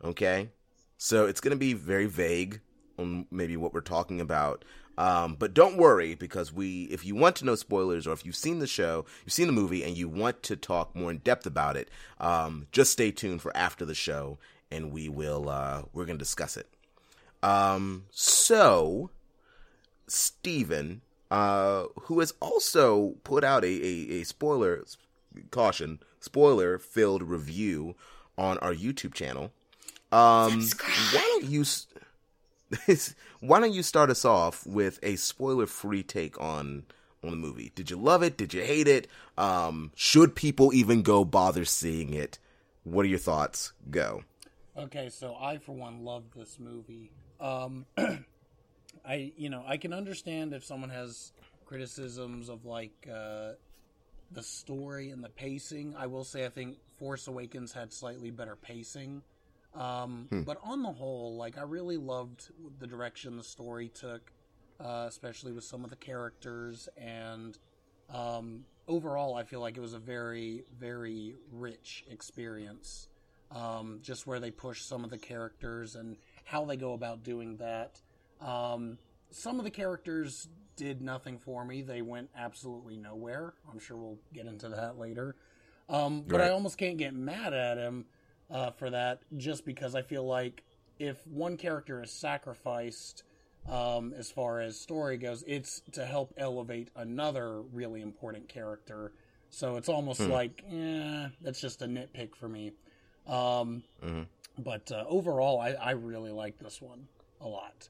Okay. 0.04 0.50
So 0.98 1.24
it's 1.24 1.40
going 1.40 1.52
to 1.52 1.58
be 1.58 1.72
very 1.72 2.04
vague 2.04 2.60
on 2.98 3.26
maybe 3.30 3.56
what 3.56 3.72
we're 3.72 3.80
talking 3.80 4.20
about. 4.20 4.62
Um, 4.98 5.36
but 5.38 5.54
don't 5.54 5.78
worry 5.78 6.14
because 6.14 6.52
we, 6.52 6.82
if 6.84 7.04
you 7.04 7.14
want 7.14 7.36
to 7.36 7.46
know 7.46 7.54
spoilers 7.54 8.06
or 8.06 8.12
if 8.12 8.26
you've 8.26 8.36
seen 8.36 8.58
the 8.58 8.66
show, 8.66 9.06
you've 9.24 9.32
seen 9.32 9.46
the 9.46 9.52
movie, 9.54 9.82
and 9.82 9.96
you 9.96 10.08
want 10.08 10.42
to 10.44 10.56
talk 10.56 10.94
more 10.94 11.10
in 11.10 11.18
depth 11.18 11.46
about 11.46 11.76
it, 11.76 11.90
um, 12.20 12.66
just 12.72 12.92
stay 12.92 13.10
tuned 13.10 13.40
for 13.40 13.54
after 13.56 13.84
the 13.84 13.94
show, 13.94 14.38
and 14.70 14.92
we 14.92 15.08
will. 15.08 15.48
Uh, 15.48 15.82
we're 15.92 16.06
going 16.06 16.18
to 16.18 16.22
discuss 16.22 16.56
it. 16.56 16.68
Um, 17.42 18.04
so, 18.10 19.10
Steven, 20.08 21.02
uh, 21.30 21.84
who 22.02 22.20
has 22.20 22.32
also 22.40 23.16
put 23.22 23.44
out 23.44 23.64
a, 23.64 23.68
a, 23.68 24.20
a 24.20 24.24
spoiler 24.24 24.84
caution 25.50 26.00
spoiler 26.20 26.78
filled 26.78 27.22
review 27.22 27.94
on 28.38 28.58
our 28.58 28.74
YouTube 28.74 29.14
channel. 29.14 29.52
Um, 30.12 30.68
why 31.12 31.38
don't 31.40 31.44
you? 31.44 31.64
why 33.40 33.60
don't 33.60 33.72
you 33.72 33.82
start 33.82 34.10
us 34.10 34.24
off 34.24 34.66
with 34.66 34.98
a 35.02 35.16
spoiler 35.16 35.66
free 35.66 36.02
take 36.02 36.40
on 36.40 36.84
on 37.22 37.30
the 37.30 37.36
movie? 37.36 37.72
Did 37.74 37.90
you 37.90 37.96
love 37.96 38.22
it? 38.22 38.36
Did 38.36 38.54
you 38.54 38.62
hate 38.62 38.88
it? 38.88 39.08
Um, 39.36 39.92
should 39.94 40.34
people 40.34 40.72
even 40.74 41.02
go 41.02 41.24
bother 41.24 41.64
seeing 41.64 42.14
it? 42.14 42.38
What 42.84 43.04
are 43.04 43.08
your 43.08 43.18
thoughts? 43.18 43.72
Go. 43.90 44.22
Okay, 44.76 45.08
so 45.08 45.36
I 45.40 45.58
for 45.58 45.72
one 45.72 46.04
love 46.04 46.24
this 46.36 46.58
movie. 46.60 47.10
Um, 47.40 47.86
I 49.04 49.32
you 49.36 49.50
know 49.50 49.64
I 49.66 49.76
can 49.76 49.92
understand 49.92 50.52
if 50.52 50.64
someone 50.64 50.90
has 50.90 51.32
criticisms 51.64 52.48
of 52.48 52.64
like 52.64 53.08
uh, 53.12 53.52
the 54.30 54.42
story 54.42 55.10
and 55.10 55.22
the 55.22 55.28
pacing. 55.28 55.94
I 55.98 56.06
will 56.06 56.24
say 56.24 56.44
I 56.44 56.48
think 56.48 56.76
Force 56.98 57.26
Awakens 57.28 57.72
had 57.72 57.92
slightly 57.92 58.30
better 58.30 58.56
pacing. 58.56 59.22
Um, 59.74 60.26
hmm. 60.30 60.42
But 60.42 60.58
on 60.62 60.82
the 60.82 60.92
whole, 60.92 61.36
like 61.36 61.58
I 61.58 61.62
really 61.62 61.96
loved 61.98 62.48
the 62.78 62.86
direction 62.86 63.36
the 63.36 63.44
story 63.44 63.88
took, 63.88 64.32
uh, 64.80 65.06
especially 65.08 65.52
with 65.52 65.64
some 65.64 65.84
of 65.84 65.90
the 65.90 65.96
characters, 65.96 66.88
and 66.96 67.58
um, 68.12 68.64
overall, 68.88 69.34
I 69.34 69.44
feel 69.44 69.60
like 69.60 69.76
it 69.76 69.80
was 69.80 69.94
a 69.94 69.98
very, 69.98 70.64
very 70.78 71.34
rich 71.52 72.04
experience. 72.10 73.08
Um, 73.52 74.00
just 74.02 74.26
where 74.26 74.40
they 74.40 74.50
push 74.50 74.82
some 74.82 75.04
of 75.04 75.10
the 75.10 75.18
characters 75.18 75.94
and 75.94 76.16
how 76.44 76.64
they 76.64 76.76
go 76.76 76.94
about 76.94 77.22
doing 77.22 77.58
that. 77.58 78.00
Um, 78.40 78.98
some 79.30 79.58
of 79.60 79.64
the 79.64 79.70
characters 79.70 80.48
did 80.74 81.00
nothing 81.00 81.38
for 81.38 81.64
me; 81.64 81.82
they 81.82 82.02
went 82.02 82.30
absolutely 82.36 82.96
nowhere. 82.96 83.54
I'm 83.70 83.78
sure 83.78 83.96
we'll 83.96 84.18
get 84.32 84.46
into 84.46 84.68
that 84.70 84.98
later. 84.98 85.36
Um, 85.88 86.22
but 86.26 86.40
right. 86.40 86.48
I 86.48 86.50
almost 86.50 86.78
can't 86.78 86.96
get 86.96 87.14
mad 87.14 87.52
at 87.54 87.78
him 87.78 88.06
uh, 88.50 88.70
for 88.72 88.90
that, 88.90 89.20
just 89.36 89.64
because 89.64 89.94
I 89.94 90.02
feel 90.02 90.26
like 90.26 90.64
if 90.98 91.24
one 91.26 91.56
character 91.56 92.02
is 92.02 92.10
sacrificed, 92.10 93.22
um, 93.68 94.14
as 94.16 94.30
far 94.30 94.60
as 94.60 94.78
story 94.78 95.16
goes, 95.16 95.44
it's 95.46 95.82
to 95.92 96.04
help 96.04 96.34
elevate 96.36 96.90
another 96.96 97.60
really 97.60 98.00
important 98.00 98.48
character. 98.48 99.12
So 99.50 99.76
it's 99.76 99.88
almost 99.88 100.20
hmm. 100.20 100.30
like, 100.30 100.64
eh, 100.70 101.28
that's 101.40 101.60
just 101.60 101.82
a 101.82 101.86
nitpick 101.86 102.34
for 102.34 102.48
me. 102.48 102.72
Um, 103.26 103.82
mm-hmm. 104.04 104.22
But 104.58 104.90
uh, 104.90 105.04
overall, 105.08 105.60
I, 105.60 105.70
I 105.72 105.90
really 105.92 106.30
like 106.30 106.58
this 106.58 106.80
one 106.80 107.08
a 107.40 107.48
lot. 107.48 107.88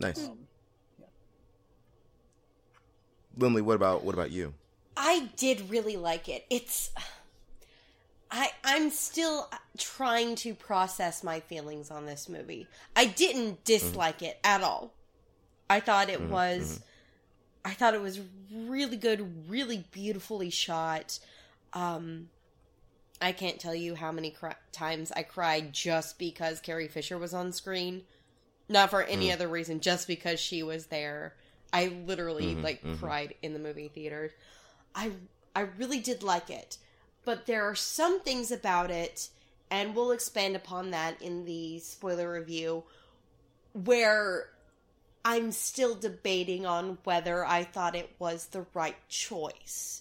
Nice. 0.00 0.26
Um, 0.26 0.38
yeah. 0.98 1.06
Lindley, 3.36 3.62
what 3.62 3.74
about 3.74 4.04
what 4.04 4.14
about 4.14 4.30
you? 4.30 4.54
I 4.96 5.28
did 5.36 5.68
really 5.70 5.96
like 5.96 6.28
it. 6.28 6.46
It's 6.50 6.90
I 8.30 8.50
I'm 8.64 8.90
still 8.90 9.50
trying 9.76 10.34
to 10.36 10.54
process 10.54 11.24
my 11.24 11.40
feelings 11.40 11.90
on 11.90 12.06
this 12.06 12.28
movie. 12.28 12.66
I 12.94 13.06
didn't 13.06 13.64
dislike 13.64 14.16
mm-hmm. 14.16 14.26
it 14.26 14.40
at 14.44 14.62
all. 14.62 14.92
I 15.70 15.80
thought 15.80 16.10
it 16.10 16.20
mm-hmm. 16.20 16.32
was 16.32 16.74
mm-hmm. 16.74 17.70
I 17.70 17.74
thought 17.74 17.94
it 17.94 18.00
was 18.00 18.20
really 18.52 18.96
good, 18.96 19.48
really 19.48 19.84
beautifully 19.92 20.50
shot. 20.50 21.18
Um 21.72 22.28
I 23.20 23.32
can't 23.32 23.58
tell 23.58 23.74
you 23.74 23.94
how 23.94 24.12
many 24.12 24.30
cry- 24.30 24.54
times 24.70 25.10
I 25.10 25.24
cried 25.24 25.72
just 25.72 26.18
because 26.18 26.60
Carrie 26.60 26.86
Fisher 26.86 27.18
was 27.18 27.34
on 27.34 27.52
screen. 27.52 28.02
Not 28.68 28.90
for 28.90 29.02
any 29.02 29.28
mm. 29.28 29.32
other 29.32 29.48
reason, 29.48 29.80
just 29.80 30.06
because 30.06 30.38
she 30.38 30.62
was 30.62 30.86
there. 30.86 31.34
I 31.72 31.86
literally 32.06 32.52
mm-hmm, 32.52 32.62
like 32.62 32.82
mm-hmm. 32.82 32.96
cried 32.96 33.34
in 33.42 33.54
the 33.54 33.58
movie 33.58 33.88
theater. 33.88 34.32
I 34.94 35.12
I 35.56 35.62
really 35.78 36.00
did 36.00 36.22
like 36.22 36.50
it 36.50 36.76
but 37.28 37.44
there 37.44 37.68
are 37.68 37.74
some 37.74 38.20
things 38.20 38.50
about 38.50 38.90
it, 38.90 39.28
and 39.70 39.94
we'll 39.94 40.12
expand 40.12 40.56
upon 40.56 40.92
that 40.92 41.20
in 41.20 41.44
the 41.44 41.78
spoiler 41.78 42.32
review, 42.32 42.84
where 43.74 44.48
I'm 45.26 45.52
still 45.52 45.94
debating 45.94 46.64
on 46.64 46.96
whether 47.04 47.44
I 47.44 47.64
thought 47.64 47.94
it 47.94 48.16
was 48.18 48.46
the 48.46 48.64
right 48.72 48.96
choice. 49.10 50.00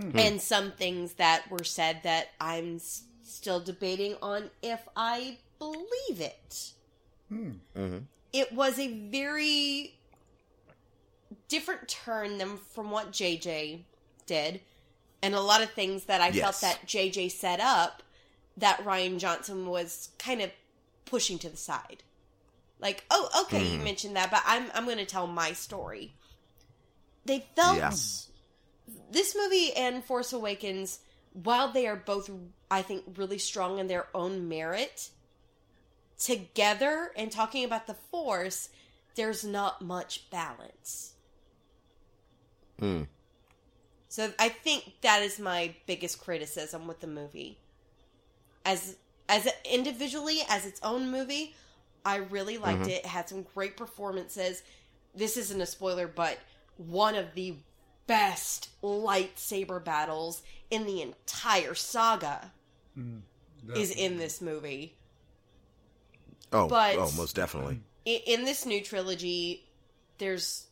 Mm-hmm. 0.00 0.16
And 0.16 0.40
some 0.40 0.70
things 0.70 1.14
that 1.14 1.50
were 1.50 1.64
said 1.64 2.04
that 2.04 2.28
I'm 2.40 2.78
still 3.24 3.58
debating 3.58 4.14
on 4.22 4.50
if 4.62 4.88
I 4.94 5.38
believe 5.58 6.20
it. 6.20 6.70
Hmm. 7.28 7.50
Mm-hmm. 7.76 7.98
It 8.32 8.52
was 8.52 8.78
a 8.78 9.08
very 9.08 9.96
different 11.48 11.88
turn 11.88 12.38
than 12.38 12.58
from 12.58 12.92
what 12.92 13.10
JJ 13.10 13.80
did 14.26 14.60
and 15.24 15.34
a 15.34 15.40
lot 15.40 15.62
of 15.62 15.70
things 15.70 16.04
that 16.04 16.20
I 16.20 16.28
yes. 16.28 16.42
felt 16.42 16.60
that 16.60 16.86
JJ 16.86 17.30
set 17.30 17.58
up 17.58 18.02
that 18.58 18.84
Rian 18.84 19.18
Johnson 19.18 19.66
was 19.66 20.10
kind 20.18 20.42
of 20.42 20.50
pushing 21.06 21.38
to 21.38 21.48
the 21.48 21.56
side. 21.56 22.02
Like, 22.78 23.04
oh, 23.10 23.44
okay, 23.44 23.62
mm. 23.62 23.72
you 23.72 23.78
hmm. 23.78 23.84
mentioned 23.84 24.16
that, 24.16 24.30
but 24.30 24.42
I'm 24.46 24.70
I'm 24.74 24.84
going 24.84 24.98
to 24.98 25.06
tell 25.06 25.26
my 25.26 25.54
story. 25.54 26.12
They 27.24 27.46
felt 27.56 27.78
yes. 27.78 28.28
this 29.10 29.34
movie 29.34 29.72
and 29.72 30.04
Force 30.04 30.34
Awakens, 30.34 30.98
while 31.32 31.72
they 31.72 31.86
are 31.86 31.96
both, 31.96 32.30
I 32.70 32.82
think, 32.82 33.04
really 33.16 33.38
strong 33.38 33.78
in 33.78 33.86
their 33.86 34.06
own 34.14 34.46
merit, 34.46 35.08
together 36.18 37.12
and 37.16 37.32
talking 37.32 37.64
about 37.64 37.86
the 37.86 37.94
Force, 37.94 38.68
there's 39.14 39.42
not 39.42 39.80
much 39.80 40.28
balance. 40.28 41.14
Hmm. 42.78 43.04
So 44.14 44.30
I 44.38 44.48
think 44.48 44.92
that 45.00 45.22
is 45.22 45.40
my 45.40 45.74
biggest 45.86 46.20
criticism 46.20 46.86
with 46.86 47.00
the 47.00 47.08
movie. 47.08 47.58
As 48.64 48.94
as 49.28 49.48
individually 49.68 50.38
as 50.48 50.64
its 50.64 50.78
own 50.84 51.10
movie, 51.10 51.56
I 52.04 52.18
really 52.18 52.56
liked 52.56 52.82
mm-hmm. 52.82 52.90
it. 52.90 53.04
It 53.04 53.06
had 53.06 53.28
some 53.28 53.44
great 53.56 53.76
performances. 53.76 54.62
This 55.16 55.36
isn't 55.36 55.60
a 55.60 55.66
spoiler, 55.66 56.06
but 56.06 56.38
one 56.76 57.16
of 57.16 57.34
the 57.34 57.56
best 58.06 58.68
lightsaber 58.84 59.84
battles 59.84 60.42
in 60.70 60.86
the 60.86 61.02
entire 61.02 61.74
saga 61.74 62.52
mm, 62.96 63.20
is 63.74 63.90
in 63.90 64.18
this 64.18 64.40
movie. 64.40 64.96
Oh, 66.52 66.68
but 66.68 66.94
oh, 66.98 67.10
most 67.16 67.34
definitely. 67.34 67.80
In, 68.04 68.20
in 68.28 68.44
this 68.44 68.64
new 68.64 68.80
trilogy, 68.80 69.64
there's 70.18 70.68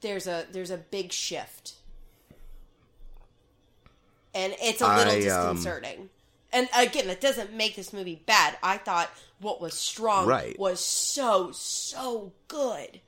there's 0.00 0.26
a 0.26 0.46
there's 0.50 0.70
a 0.70 0.76
big 0.76 1.12
shift, 1.12 1.74
and 4.34 4.54
it's 4.60 4.80
a 4.80 4.88
little 4.88 5.12
I, 5.12 5.16
um, 5.16 5.22
disconcerting. 5.22 6.00
Um, 6.00 6.10
and 6.52 6.68
again, 6.76 7.08
that 7.08 7.20
doesn't 7.20 7.52
make 7.52 7.76
this 7.76 7.92
movie 7.92 8.22
bad. 8.26 8.56
I 8.62 8.78
thought 8.78 9.10
what 9.40 9.60
was 9.60 9.74
strong 9.74 10.26
right. 10.26 10.58
was 10.58 10.80
so 10.80 11.50
so 11.52 12.32
good, 12.48 13.00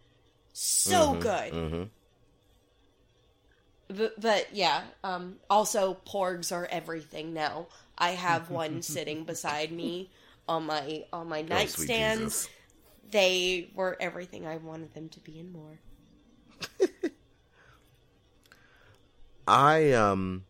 so 0.52 1.12
mm-hmm, 1.12 1.20
good. 1.20 1.52
Mm-hmm. 1.52 1.82
But, 3.90 4.20
but 4.20 4.48
yeah, 4.52 4.82
um, 5.02 5.36
also 5.48 5.96
porgs 6.06 6.52
are 6.52 6.68
everything 6.70 7.32
now. 7.32 7.68
I 7.96 8.10
have 8.10 8.50
one 8.50 8.82
sitting 8.82 9.24
beside 9.24 9.72
me 9.72 10.10
on 10.46 10.66
my 10.66 11.04
on 11.12 11.28
my 11.28 11.40
oh, 11.40 11.46
nightstand. 11.46 12.48
They 13.10 13.70
were 13.74 13.96
everything 13.98 14.46
I 14.46 14.58
wanted 14.58 14.92
them 14.92 15.08
to 15.10 15.20
be 15.20 15.38
and 15.38 15.50
more. 15.52 15.78
I 19.46 19.92
um 19.92 20.44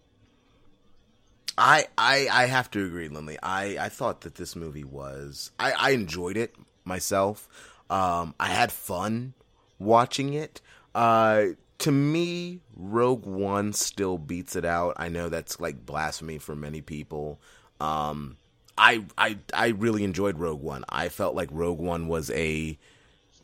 I 1.57 1.87
I 1.97 2.29
I 2.31 2.47
have 2.47 2.71
to 2.73 2.85
agree, 2.85 3.09
Lindley. 3.09 3.39
I 3.43 3.77
I 3.79 3.89
thought 3.89 4.21
that 4.23 4.37
this 4.37 4.55
movie 4.55 4.85
was 4.85 5.51
I 5.59 5.73
I 5.73 5.91
enjoyed 5.91 6.37
it 6.37 6.55
myself. 6.85 7.49
Um 7.91 8.35
I 8.39 8.49
had 8.49 8.73
fun 8.73 9.35
watching 9.79 10.35
it. 10.35 10.61
Uh 10.95 11.47
to 11.79 11.93
me, 11.93 12.61
Rogue 12.77 13.25
One 13.25 13.73
still 13.73 14.19
beats 14.19 14.57
it 14.57 14.65
out. 14.65 14.95
I 14.97 15.09
know 15.09 15.29
that's 15.29 15.61
like 15.61 15.87
blasphemy 15.87 16.39
for 16.39 16.57
many 16.57 16.81
people. 16.81 17.39
Um, 17.81 18.37
I 18.77 19.05
I 19.17 19.39
I 19.55 19.69
really 19.69 20.03
enjoyed 20.03 20.39
Rogue 20.39 20.61
One. 20.63 20.85
I 20.89 21.09
felt 21.09 21.37
like 21.37 21.49
Rogue 21.53 21.79
One 21.79 22.09
was 22.09 22.31
a 22.33 22.77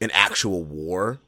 an 0.01 0.11
actual 0.13 0.65
war 0.65 1.21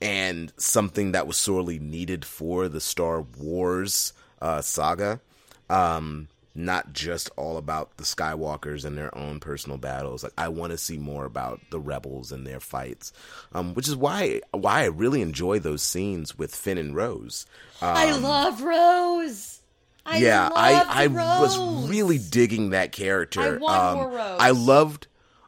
and 0.00 0.52
something 0.56 1.12
that 1.12 1.26
was 1.26 1.36
sorely 1.36 1.78
needed 1.78 2.24
for 2.24 2.68
the 2.68 2.80
Star 2.80 3.22
Wars 3.22 4.12
uh, 4.40 4.60
saga. 4.60 5.20
Um, 5.68 6.28
not 6.54 6.92
just 6.92 7.30
all 7.36 7.56
about 7.56 7.96
the 7.96 8.02
Skywalkers 8.04 8.84
and 8.84 8.98
their 8.98 9.16
own 9.16 9.40
personal 9.40 9.78
battles. 9.78 10.22
Like 10.22 10.32
I 10.36 10.48
want 10.48 10.72
to 10.72 10.78
see 10.78 10.98
more 10.98 11.24
about 11.24 11.60
the 11.70 11.78
rebels 11.78 12.32
and 12.32 12.46
their 12.46 12.60
fights, 12.60 13.12
um, 13.52 13.74
which 13.74 13.88
is 13.88 13.96
why 13.96 14.40
why 14.50 14.82
I 14.82 14.86
really 14.86 15.22
enjoy 15.22 15.58
those 15.58 15.82
scenes 15.82 16.36
with 16.36 16.54
Finn 16.54 16.78
and 16.78 16.94
Rose. 16.94 17.46
Um, 17.80 17.96
I 17.96 18.16
love 18.16 18.62
Rose. 18.62 19.60
I 20.04 20.18
yeah, 20.18 20.48
I 20.52 20.84
I 20.88 21.06
loved 21.06 21.40
was 21.40 21.88
really 21.88 22.18
digging 22.18 22.70
that 22.70 22.92
character. 22.92 23.40
I 23.40 23.56
want 23.58 23.78
um, 23.78 23.96
more 23.96 24.08
Rose. 24.10 24.36
I 24.40 24.50
loved 24.50 25.06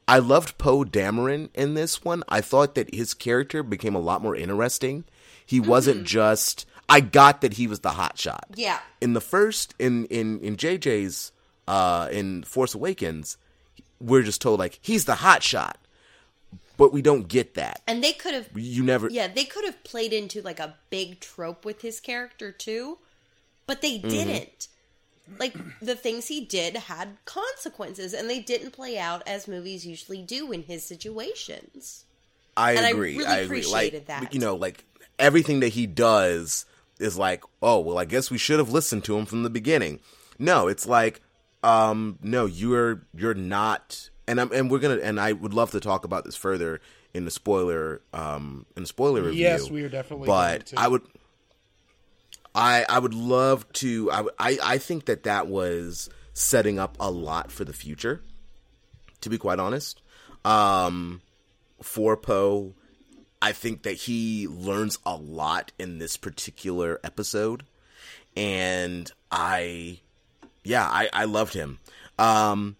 I 0.09 0.19
loved 0.19 0.59
Poe 0.59 0.85
Dameron 0.85 1.49
in 1.55 1.75
this 1.75 2.05
one. 2.05 2.23
I 2.29 2.41
thought 2.41 2.75
that 2.75 2.95
his 2.95 3.15
character 3.15 3.63
became 3.63 3.95
a 3.95 4.01
lot 4.01 4.23
more 4.23 4.37
interesting. 4.37 5.05
He 5.47 5.61
Mm-hmm. 5.61 5.71
wasn't 5.71 6.05
just 6.05 6.67
I 6.89 7.01
got 7.01 7.41
that 7.41 7.55
he 7.55 7.67
was 7.67 7.81
the 7.81 7.91
hot 7.91 8.19
shot. 8.19 8.47
Yeah. 8.55 8.81
In 9.01 9.13
the 9.15 9.21
first 9.21 9.75
in 9.79 10.07
in 10.07 10.41
in 10.41 10.57
JJ's 10.57 11.33
uh 11.69 12.09
in 12.11 12.43
Force 12.45 12.75
Awakens, 12.75 13.37
we're 14.01 14.23
just 14.23 14.41
told 14.43 14.59
like 14.59 14.79
he's 14.83 15.05
the 15.05 15.17
hot 15.17 15.43
shot. 15.43 15.79
But 16.79 16.93
we 16.93 17.03
don't 17.03 17.29
get 17.29 17.55
that. 17.55 17.81
And 17.87 18.03
they 18.03 18.13
could 18.13 18.35
have 18.35 18.49
You 18.55 18.83
never 18.83 19.09
Yeah, 19.09 19.29
they 19.29 19.45
could 19.45 19.65
have 19.65 19.83
played 19.85 20.13
into 20.13 20.43
like 20.43 20.59
a 20.59 20.75
big 20.91 21.21
trope 21.21 21.65
with 21.65 21.83
his 21.83 22.01
character 22.01 22.51
too, 22.51 22.99
but 23.67 23.83
they 23.83 23.99
Mm-hmm. 23.99 24.09
Didn't. 25.39 25.41
Like 25.41 25.81
the 25.81 25.97
things 25.97 26.29
he 26.29 26.45
did 26.45 26.77
had 26.77 27.17
consequences 27.25 28.15
and 28.15 28.29
they 28.29 28.41
didn't 28.41 28.73
play 28.73 28.99
out 28.99 29.23
as 29.27 29.49
movies 29.49 29.87
usually 29.87 30.23
do 30.23 30.53
in 30.53 30.63
his 30.63 30.85
situations. 30.85 32.05
I 32.57 32.73
And 32.73 32.87
I 32.87 32.91
agree. 32.91 33.17
really 33.17 33.27
I, 33.27 33.39
agree. 33.39 33.59
Like 33.59 33.67
appreciated 33.67 34.07
that. 34.07 34.35
you 34.35 34.41
know, 34.41 34.57
like 34.57 34.85
everything 35.19 35.61
that 35.61 35.69
he 35.69 35.87
does 35.87 36.67
is 36.99 37.17
like, 37.19 37.43
oh 37.63 37.81
well, 37.81 37.99
I 37.99 38.05
guess 38.05 38.31
we 38.31 38.39
should 38.39 38.59
have 38.59 38.71
listened 38.71 39.05
to 39.05 39.17
him 39.17 39.27
from 39.27 39.43
the 39.43 39.51
beginning. 39.51 40.01
No, 40.39 40.69
it's 40.69 40.87
like, 40.87 41.21
um, 41.63 42.19
no, 42.23 42.47
you're 42.47 43.03
you're 43.15 43.35
not, 43.35 44.11
and 44.27 44.41
I'm 44.41 44.53
and 44.53 44.71
we're 44.71 44.81
gonna 44.81 44.97
and 44.99 45.21
I 45.21 45.33
would 45.33 45.55
love 45.55 45.71
to 45.73 45.81
talk 45.81 46.05
about 46.05 46.25
this 46.25 46.37
further 46.37 46.81
in 47.15 47.25
the 47.25 47.31
spoiler 47.31 48.01
um 48.13 48.67
in 48.77 48.83
the 48.85 48.87
spoiler 48.87 49.23
review. 49.23 49.41
Yes, 49.41 49.71
we 49.71 49.83
are 49.83 49.89
definitely 49.89 50.27
But 50.27 50.49
going 50.49 50.61
to. 50.63 50.81
I 50.81 50.89
would. 50.89 51.03
I 52.55 52.85
I 52.89 52.99
would 52.99 53.15
love 53.15 53.71
to. 53.75 54.11
I, 54.11 54.25
I 54.39 54.59
I 54.63 54.79
think 54.79 55.07
that 55.07 55.23
that 55.25 55.47
was 55.47 56.11
setting 56.35 56.79
up 56.79 56.97
a 57.01 57.11
lot 57.11 57.51
for 57.51 57.65
the 57.65 57.73
future. 57.73 58.23
To 59.23 59.31
be 59.31 59.39
quite 59.39 59.61
honest, 59.61 60.03
um, 60.45 61.23
for 61.81 62.17
Poe, 62.17 62.75
I 63.41 63.53
think 63.53 63.83
that 63.85 63.93
he 63.93 64.49
learns 64.49 64.99
a 65.07 65.17
lot 65.17 65.73
in 65.79 65.99
this 65.99 66.17
particular 66.17 66.99
episode, 67.05 67.65
and 68.37 69.11
I, 69.31 70.01
yeah, 70.65 70.87
I 70.89 71.09
I 71.13 71.25
loved 71.25 71.55
him. 71.55 71.79
Um, 72.19 72.77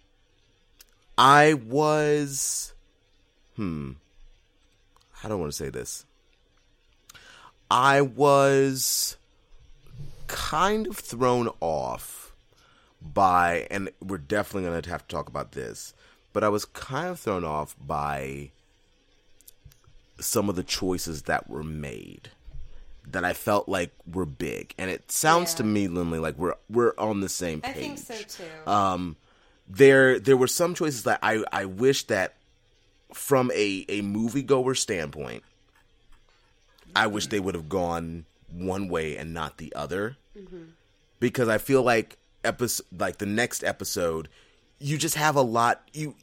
I 1.17 1.55
was, 1.55 2.75
hmm, 3.57 3.93
I 5.23 5.29
don't 5.29 5.41
want 5.41 5.53
to 5.53 5.57
say 5.57 5.71
this. 5.71 6.05
I 7.71 8.01
was 8.03 9.17
kind 10.27 10.87
of 10.87 10.97
thrown 10.97 11.49
off 11.61 12.35
by, 13.01 13.67
and 13.71 13.91
we're 14.01 14.19
definitely 14.19 14.69
going 14.69 14.83
to 14.83 14.91
have 14.91 15.07
to 15.07 15.15
talk 15.15 15.29
about 15.29 15.53
this, 15.53 15.95
but 16.33 16.45
I 16.45 16.49
was 16.49 16.65
kind 16.65 17.09
of 17.09 17.21
thrown 17.21 17.45
off 17.45 17.77
by 17.85 18.51
some 20.21 20.49
of 20.49 20.57
the 20.57 20.63
choices 20.63 21.23
that 21.23 21.49
were 21.49 21.65
made 21.65 22.31
that 23.11 23.25
I 23.25 23.33
felt 23.33 23.69
like 23.69 23.91
were 24.11 24.27
big. 24.27 24.75
And 24.79 24.91
it 24.91 25.11
sounds 25.11 25.55
to 25.55 25.65
me, 25.65 25.89
Lindley, 25.89 26.19
like 26.19 26.39
we're 26.39 26.55
we're 26.71 26.95
on 26.97 27.21
the 27.21 27.29
same 27.29 27.61
page. 27.61 27.77
I 27.77 27.79
think 27.79 27.99
so 27.99 28.15
too. 28.15 28.71
Um, 28.71 29.17
there 29.69 30.19
there 30.19 30.37
were 30.37 30.47
some 30.47 30.75
choices 30.75 31.05
that 31.05 31.19
I 31.23 31.45
I 31.53 31.65
wish 31.65 32.05
that 32.05 32.35
from 33.13 33.51
a 33.53 33.85
a 33.89 34.03
moviegoer 34.03 34.77
standpoint, 34.77 35.43
I 36.95 37.09
wish 37.09 37.27
they 37.27 37.41
would 37.41 37.55
have 37.55 37.69
gone 37.69 38.25
one 38.53 38.89
way 38.89 39.17
and 39.17 39.33
not 39.33 39.59
the 39.59 39.75
other, 39.75 40.17
mm-hmm. 40.37 40.65
because 41.21 41.49
I 41.49 41.59
feel 41.59 41.83
like 41.83 42.19
episode 42.45 42.87
like 42.97 43.19
the 43.19 43.27
next 43.27 43.65
episode, 43.65 44.29
you 44.79 44.99
just 44.99 45.15
have 45.15 45.37
a 45.37 45.43
lot 45.43 45.83
you. 45.93 46.15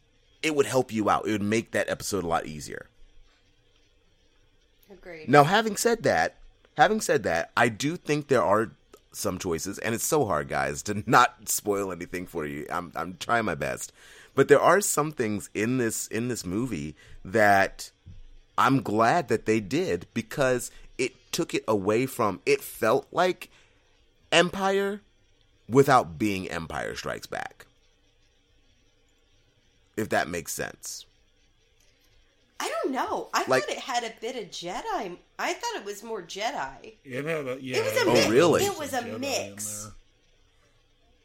It 0.41 0.55
would 0.55 0.65
help 0.65 0.93
you 0.93 1.09
out. 1.09 1.27
It 1.27 1.31
would 1.31 1.41
make 1.41 1.71
that 1.71 1.89
episode 1.89 2.23
a 2.23 2.27
lot 2.27 2.45
easier. 2.45 2.87
Agreed. 4.91 5.27
Now, 5.27 5.43
having 5.43 5.75
said 5.75 6.03
that, 6.03 6.35
having 6.77 7.01
said 7.01 7.23
that, 7.23 7.51
I 7.57 7.69
do 7.69 7.97
think 7.97 8.27
there 8.27 8.43
are 8.43 8.71
some 9.11 9.37
choices, 9.37 9.77
and 9.79 9.93
it's 9.93 10.05
so 10.05 10.25
hard, 10.25 10.47
guys, 10.47 10.81
to 10.83 11.03
not 11.09 11.49
spoil 11.49 11.91
anything 11.91 12.25
for 12.25 12.45
you. 12.45 12.65
I'm 12.69 12.91
I'm 12.95 13.17
trying 13.19 13.45
my 13.45 13.55
best, 13.55 13.91
but 14.35 14.47
there 14.47 14.61
are 14.61 14.81
some 14.81 15.11
things 15.11 15.49
in 15.53 15.77
this 15.77 16.07
in 16.07 16.27
this 16.27 16.45
movie 16.45 16.95
that 17.23 17.91
I'm 18.57 18.81
glad 18.81 19.27
that 19.29 19.45
they 19.45 19.59
did 19.59 20.07
because 20.13 20.71
took 21.31 21.53
it 21.53 21.63
away 21.67 22.05
from. 22.05 22.41
It 22.45 22.61
felt 22.61 23.07
like 23.11 23.49
Empire 24.31 25.01
without 25.67 26.17
being 26.17 26.49
Empire 26.49 26.95
Strikes 26.95 27.27
Back. 27.27 27.65
If 29.97 30.09
that 30.09 30.27
makes 30.27 30.53
sense. 30.53 31.05
I 32.59 32.69
don't 32.83 32.91
know. 32.93 33.29
I 33.33 33.45
Like- 33.47 33.63
thought 33.65 33.71
it 33.75 33.79
had 33.79 34.03
a 34.03 34.13
bit 34.19 34.35
of 34.35 34.49
Jedi. 34.51 35.17
I 35.37 35.53
thought 35.53 35.75
it 35.75 35.85
was 35.85 36.03
more 36.03 36.21
Jedi. 36.21 36.95
It 37.05 37.25
had 37.25 37.47
a 37.47 37.57
yeah. 37.61 37.77
It 37.77 37.83
was 37.85 37.93
a 38.03 38.05
Oh, 38.09 38.13
mix. 38.13 38.27
really? 38.27 38.65
It 38.65 38.77
was 38.77 38.93
a 38.93 39.01
Jedi 39.01 39.19
mix. 39.19 39.87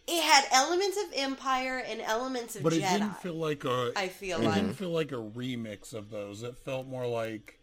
It 0.07 0.23
had 0.23 0.45
elements 0.53 0.97
of 0.99 1.05
Empire 1.15 1.79
and 1.79 2.01
elements 2.03 2.57
of 2.57 2.63
But 2.63 2.75
Jedi. 2.75 2.77
it 2.79 2.99
didn't 2.99 3.19
feel 3.23 3.35
like 3.35 3.65
a. 3.65 3.93
I 3.97 4.09
feel 4.09 4.41
it 4.41 4.45
like 4.45 4.55
didn't 4.55 4.75
feel 4.75 4.91
like 4.91 5.13
a 5.13 5.17
remix 5.17 5.93
of 5.95 6.11
those. 6.11 6.43
It 6.43 6.57
felt 6.59 6.87
more 6.87 7.07
like, 7.07 7.59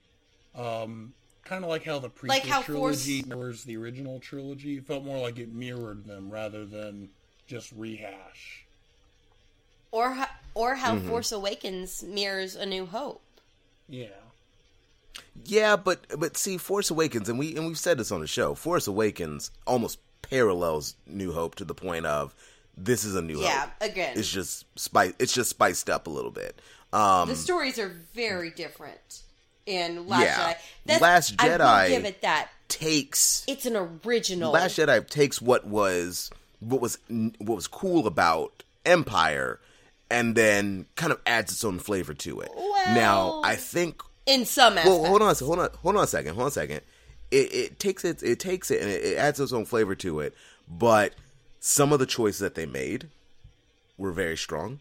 um, 0.55 1.13
kind 1.51 1.65
of 1.65 1.69
like 1.69 1.83
how 1.83 1.99
the 1.99 2.09
prequel 2.09 2.29
Like 2.29 2.45
how 2.45 2.61
Force- 2.61 3.03
trilogy 3.03 3.23
mirrors 3.27 3.63
the 3.65 3.75
original 3.75 4.19
trilogy. 4.21 4.77
It 4.77 4.85
felt 4.85 5.03
more 5.03 5.19
like 5.19 5.37
it 5.37 5.51
mirrored 5.53 6.05
them 6.05 6.29
rather 6.29 6.65
than 6.65 7.09
just 7.45 7.73
rehash. 7.73 8.63
or 9.91 10.13
ho- 10.13 10.25
or 10.55 10.75
how 10.75 10.95
Mm-hmm. 10.95 11.09
Force 11.09 11.33
Awakens 11.33 12.03
mirrors 12.03 12.55
A 12.55 12.65
New 12.65 12.85
Hope. 12.85 13.21
Yeah. 13.89 14.05
Yeah, 15.43 15.75
but 15.75 16.05
but 16.17 16.37
see, 16.37 16.57
Force 16.57 16.89
Awakens, 16.89 17.27
and 17.27 17.37
we 17.37 17.57
and 17.57 17.67
we've 17.67 17.77
said 17.77 17.97
this 17.97 18.11
on 18.13 18.21
the 18.21 18.27
show. 18.27 18.55
Force 18.55 18.87
Awakens 18.87 19.51
almost 19.67 19.99
parallels 20.21 20.95
New 21.05 21.33
Hope 21.33 21.55
to 21.55 21.65
the 21.65 21.73
point 21.75 22.05
of 22.05 22.33
this 22.77 23.03
is 23.03 23.15
a 23.15 23.21
New 23.21 23.41
Yeah, 23.41 23.63
Hope. 23.63 23.69
again. 23.91 24.17
It's 24.17 24.31
just 24.31 24.65
spice. 24.79 25.13
It's 25.19 25.33
just 25.33 25.49
spiced 25.49 25.89
up 25.89 26.07
a 26.07 26.09
little 26.09 26.31
bit. 26.31 26.57
Um, 26.93 27.27
the 27.27 27.35
stories 27.35 27.77
are 27.77 27.89
very 28.13 28.51
different 28.51 29.23
in 29.65 30.07
Last 30.07 30.23
Yeah. 30.23 30.37
Jedi. 30.53 30.55
That's, 30.85 31.01
Last 31.01 31.35
I 31.39 31.47
Jedi- 31.49 31.83
will 31.89 31.95
give 31.95 32.05
it 32.05 32.21
that. 32.21 32.49
takes 32.67 33.43
It's 33.47 33.65
an 33.65 33.75
original. 34.05 34.51
Last 34.51 34.77
Jedi 34.77 35.07
takes 35.09 35.41
what 35.41 35.65
was 35.67 36.29
what 36.59 36.81
was 36.81 36.97
what 37.09 37.55
was 37.55 37.67
cool 37.67 38.07
about 38.07 38.63
Empire, 38.85 39.59
and 40.09 40.35
then 40.35 40.85
kind 40.95 41.11
of 41.11 41.19
adds 41.25 41.51
its 41.51 41.63
own 41.63 41.79
flavor 41.79 42.13
to 42.15 42.39
it. 42.41 42.49
Well- 42.55 42.95
now, 42.95 43.41
I 43.43 43.55
think 43.55 44.01
in 44.25 44.45
some 44.45 44.77
aspects. 44.77 44.89
Well, 44.89 45.05
hold 45.05 45.21
on, 45.21 45.35
hold 45.35 45.59
on, 45.59 45.69
hold 45.81 45.95
on 45.97 46.03
a 46.03 46.07
second, 46.07 46.33
hold 46.35 46.43
on 46.43 46.47
a 46.47 46.51
second. 46.51 46.81
It, 47.29 47.53
it 47.53 47.79
takes 47.79 48.03
it, 48.03 48.21
it 48.23 48.39
takes 48.39 48.71
it, 48.71 48.81
and 48.81 48.89
it, 48.89 49.03
it 49.03 49.17
adds 49.17 49.39
its 49.39 49.53
own 49.53 49.65
flavor 49.65 49.95
to 49.95 50.19
it. 50.19 50.33
But 50.67 51.13
some 51.59 51.93
of 51.93 51.99
the 51.99 52.05
choices 52.05 52.39
that 52.39 52.55
they 52.55 52.65
made 52.65 53.07
were 53.97 54.11
very 54.11 54.35
strong 54.37 54.79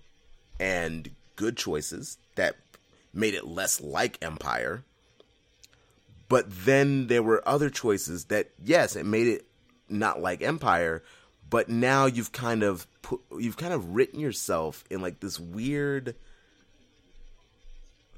and 0.59 1.11
good 1.37 1.57
choices 1.57 2.17
that 2.37 2.57
made 3.13 3.35
it 3.35 3.47
less 3.47 3.81
like 3.81 4.19
Empire. 4.23 4.85
But 6.29 6.47
then 6.49 7.09
there 7.09 7.23
were 7.23 7.47
other 7.47 7.71
choices 7.71 8.27
that, 8.27 8.51
yes, 8.63 8.95
it 8.95 9.05
made 9.05 9.27
it 9.27 9.47
not 9.89 10.21
like 10.21 10.43
Empire. 10.43 11.03
But 11.49 11.69
now 11.69 12.07
you've 12.07 12.31
kind 12.31 12.63
of 12.63 12.87
put, 13.03 13.21
you've 13.37 13.57
kind 13.57 13.73
of 13.75 13.95
written 13.95 14.21
yourself 14.21 14.85
in 14.89 15.01
like 15.01 15.19
this 15.21 15.41
weird 15.41 16.15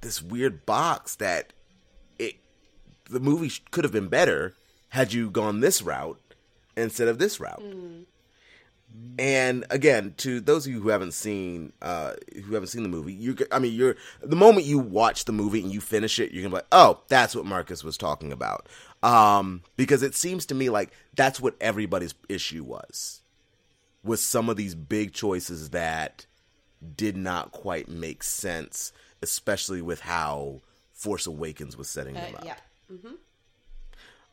this 0.03 0.21
weird 0.21 0.67
box 0.67 1.15
that 1.17 1.53
it 2.19 2.35
the 3.09 3.21
movie 3.21 3.51
could 3.71 3.85
have 3.85 3.93
been 3.93 4.09
better 4.09 4.55
had 4.91 5.13
you 5.13 5.31
gone 5.31 5.61
this 5.61 5.81
route 5.81 6.21
instead 6.77 7.09
of 7.09 7.19
this 7.19 7.41
route. 7.41 7.63
Mm. 7.63 8.05
And 9.19 9.67
again, 9.71 10.15
to 10.19 10.41
those 10.41 10.67
of 10.67 10.73
you 10.73 10.81
who 10.81 10.89
haven't 10.89 11.13
seen 11.13 11.73
uh, 11.83 12.15
who 12.45 12.55
haven't 12.55 12.69
seen 12.69 12.83
the 12.83 12.89
movie, 12.89 13.13
you 13.13 13.37
I 13.51 13.59
mean, 13.59 13.75
you're 13.75 13.97
the 14.23 14.37
moment 14.37 14.65
you 14.67 14.79
watch 14.79 15.27
the 15.27 15.33
movie 15.33 15.61
and 15.63 15.71
you 15.73 15.81
finish 15.83 16.19
it, 16.19 16.33
you're 16.33 16.43
gonna 16.43 16.51
be 16.51 16.57
like, 16.57 16.67
oh, 16.73 17.01
that's 17.09 17.37
what 17.37 17.45
Marcus 17.45 17.85
was 17.85 17.99
talking 17.99 18.33
about. 18.33 18.69
Um, 19.03 19.63
because 19.77 20.03
it 20.03 20.15
seems 20.15 20.47
to 20.47 20.55
me 20.55 20.71
like 20.71 20.93
that's 21.15 21.41
what 21.41 21.57
everybody's 21.61 22.15
issue 22.31 22.65
was, 22.65 23.21
with 24.03 24.21
some 24.21 24.49
of 24.49 24.57
these 24.57 24.75
big 24.75 25.13
choices 25.13 25.71
that 25.71 26.25
did 26.97 27.17
not 27.17 27.53
quite 27.53 27.89
make 27.89 28.23
sense, 28.23 28.93
especially 29.21 29.83
with 29.83 30.01
how 30.01 30.63
Force 30.95 31.27
Awakens 31.27 31.77
was 31.77 31.89
setting 31.91 32.15
them 32.15 32.35
Uh, 32.35 32.39
up. 32.39 32.45
yeah. 32.47 32.57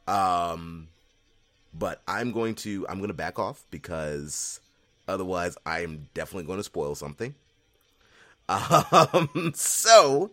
Um, 0.08 0.88
but 1.74 2.02
I'm 2.08 2.32
going 2.32 2.56
to 2.56 2.88
I'm 2.88 2.98
going 2.98 3.10
to 3.10 3.14
back 3.14 3.40
off 3.40 3.64
because 3.72 4.60
otherwise 5.08 5.58
I 5.66 5.82
am 5.82 6.08
definitely 6.14 6.46
going 6.46 6.60
to 6.60 6.64
spoil 6.64 6.96
something. 6.96 7.36
Um, 8.50 9.52
so, 9.54 10.32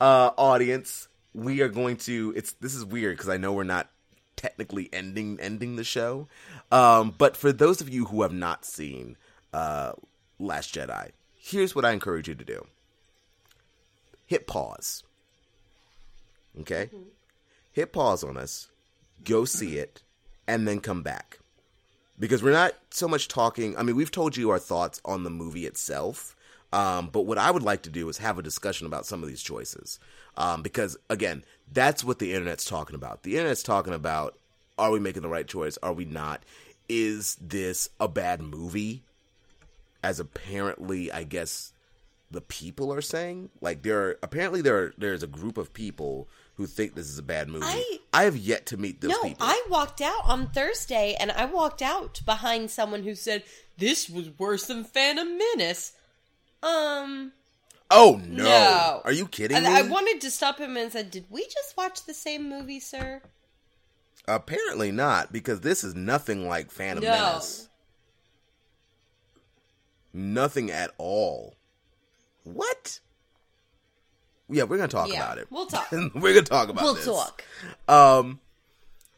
uh, 0.00 0.30
audience, 0.38 1.08
we 1.34 1.62
are 1.62 1.68
going 1.68 1.96
to. 1.96 2.32
It's 2.36 2.52
this 2.52 2.76
is 2.76 2.84
weird 2.84 3.16
because 3.16 3.28
I 3.28 3.38
know 3.38 3.52
we're 3.52 3.64
not 3.64 3.90
technically 4.36 4.88
ending 4.92 5.38
ending 5.40 5.74
the 5.74 5.82
show. 5.82 6.28
Um, 6.70 7.12
but 7.16 7.36
for 7.36 7.52
those 7.52 7.80
of 7.80 7.88
you 7.88 8.04
who 8.06 8.22
have 8.22 8.32
not 8.32 8.64
seen 8.64 9.16
uh, 9.52 9.92
Last 10.38 10.74
Jedi, 10.74 11.10
here's 11.34 11.74
what 11.74 11.84
I 11.84 11.90
encourage 11.90 12.28
you 12.28 12.36
to 12.36 12.44
do: 12.44 12.66
hit 14.26 14.46
pause. 14.46 15.02
Okay, 16.60 16.88
hit 17.72 17.92
pause 17.92 18.22
on 18.22 18.36
us, 18.36 18.68
go 19.24 19.44
see 19.44 19.76
it, 19.76 20.03
and 20.46 20.66
then 20.66 20.80
come 20.80 21.02
back. 21.02 21.38
Because 22.18 22.42
we're 22.42 22.52
not 22.52 22.74
so 22.90 23.08
much 23.08 23.28
talking. 23.28 23.76
I 23.76 23.82
mean, 23.82 23.96
we've 23.96 24.10
told 24.10 24.36
you 24.36 24.50
our 24.50 24.58
thoughts 24.58 25.00
on 25.04 25.24
the 25.24 25.30
movie 25.30 25.66
itself. 25.66 26.36
Um, 26.72 27.08
but 27.12 27.22
what 27.22 27.38
I 27.38 27.50
would 27.50 27.62
like 27.62 27.82
to 27.82 27.90
do 27.90 28.08
is 28.08 28.18
have 28.18 28.38
a 28.38 28.42
discussion 28.42 28.86
about 28.86 29.06
some 29.06 29.22
of 29.22 29.28
these 29.28 29.42
choices. 29.42 29.98
Um, 30.36 30.62
because 30.62 30.96
again, 31.08 31.44
that's 31.72 32.02
what 32.02 32.18
the 32.18 32.32
internet's 32.32 32.64
talking 32.64 32.96
about. 32.96 33.22
The 33.22 33.36
internet's 33.36 33.62
talking 33.62 33.94
about 33.94 34.36
are 34.76 34.90
we 34.90 34.98
making 34.98 35.22
the 35.22 35.28
right 35.28 35.46
choice? 35.46 35.78
Are 35.82 35.92
we 35.92 36.04
not? 36.04 36.42
Is 36.88 37.36
this 37.40 37.88
a 38.00 38.08
bad 38.08 38.40
movie? 38.40 39.02
As 40.02 40.18
apparently, 40.18 41.10
I 41.12 41.22
guess 41.22 41.72
the 42.30 42.40
people 42.40 42.92
are 42.92 43.00
saying. 43.00 43.50
Like 43.60 43.82
there 43.82 44.00
are 44.00 44.18
apparently 44.22 44.60
there 44.60 44.76
are, 44.76 44.94
there's 44.98 45.22
a 45.22 45.28
group 45.28 45.56
of 45.56 45.72
people 45.72 46.28
who 46.56 46.66
think 46.66 46.94
this 46.94 47.08
is 47.08 47.18
a 47.18 47.22
bad 47.22 47.48
movie. 47.48 47.66
I- 47.66 48.00
I 48.12 48.24
have 48.24 48.36
yet 48.36 48.66
to 48.66 48.76
meet 48.76 49.00
those 49.00 49.10
No, 49.10 49.22
people. 49.22 49.44
I 49.44 49.60
walked 49.68 50.00
out 50.00 50.24
on 50.24 50.50
Thursday 50.52 51.16
and 51.18 51.32
I 51.32 51.46
walked 51.46 51.82
out 51.82 52.20
behind 52.24 52.70
someone 52.70 53.02
who 53.02 53.14
said, 53.16 53.42
This 53.76 54.08
was 54.08 54.30
worse 54.38 54.66
than 54.66 54.84
Phantom 54.84 55.36
Menace. 55.36 55.92
Um, 56.62 57.32
oh 57.90 58.20
no. 58.24 58.44
No. 58.44 59.02
Are 59.04 59.10
you 59.12 59.26
kidding 59.26 59.56
and 59.56 59.66
me? 59.66 59.72
I 59.72 59.82
wanted 59.82 60.20
to 60.20 60.30
stop 60.30 60.58
him 60.58 60.76
and 60.76 60.92
said, 60.92 61.10
Did 61.10 61.26
we 61.28 61.42
just 61.44 61.76
watch 61.76 62.04
the 62.06 62.14
same 62.14 62.48
movie, 62.48 62.78
sir? 62.80 63.20
Apparently 64.28 64.92
not, 64.92 65.32
because 65.32 65.60
this 65.60 65.82
is 65.82 65.94
nothing 65.96 66.46
like 66.48 66.70
Phantom 66.70 67.02
No. 67.04 67.10
Menace. 67.10 67.68
Nothing 70.12 70.70
at 70.70 70.92
all. 70.98 71.56
What? 72.44 73.00
Yeah, 74.48 74.64
we're 74.64 74.76
gonna 74.76 74.88
talk 74.88 75.08
Yeah, 75.08 75.24
about 75.24 75.38
it. 75.38 75.46
we'll 75.50 75.66
talk. 75.66 75.90
we're 75.92 76.34
gonna 76.34 76.42
talk 76.42 76.68
about 76.68 76.84
we'll 76.84 76.94
this. 76.94 77.06
talk. 77.06 77.44
Um, 77.88 78.40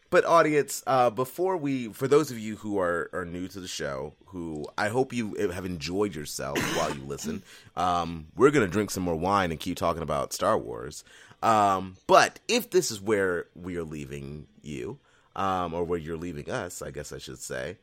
but 0.09 0.25
audience, 0.25 0.85
uh, 0.87 1.11
before 1.11 1.57
we, 1.57 1.89
for 1.89 2.07
those 2.07 2.31
of 2.31 2.39
you 2.39 2.57
who 2.57 2.79
are 2.79 3.11
are 3.13 3.25
new 3.25 3.49
to 3.49 3.61
the 3.61 3.67
show, 3.69 4.15
who 4.27 4.67
I 4.79 4.89
hope 4.89 5.13
you 5.13 5.35
have 5.35 5.65
enjoyed 5.65 6.15
yourself 6.15 6.59
while 6.77 6.95
you 6.95 7.03
listen, 7.05 7.43
um, 7.77 8.29
we're 8.37 8.51
gonna 8.53 8.69
drink 8.69 8.91
some 8.91 9.03
more 9.03 9.17
wine 9.17 9.51
and 9.51 9.59
keep 9.59 9.77
talking 9.77 10.03
about 10.03 10.33
Star 10.33 10.57
Wars. 10.57 11.03
Um, 11.43 11.97
but 12.07 12.39
if 12.49 12.71
this 12.71 12.91
is 12.91 13.01
where 13.01 13.47
we 13.55 13.77
are 13.77 13.85
leaving 13.85 14.47
you, 14.63 14.99
um, 15.35 15.75
or 15.75 15.85
where 15.85 15.99
you're 15.99 16.17
leaving 16.17 16.51
us, 16.51 16.81
I 16.83 16.91
guess 16.91 17.13
I 17.13 17.19
should 17.19 17.39
say. 17.41 17.77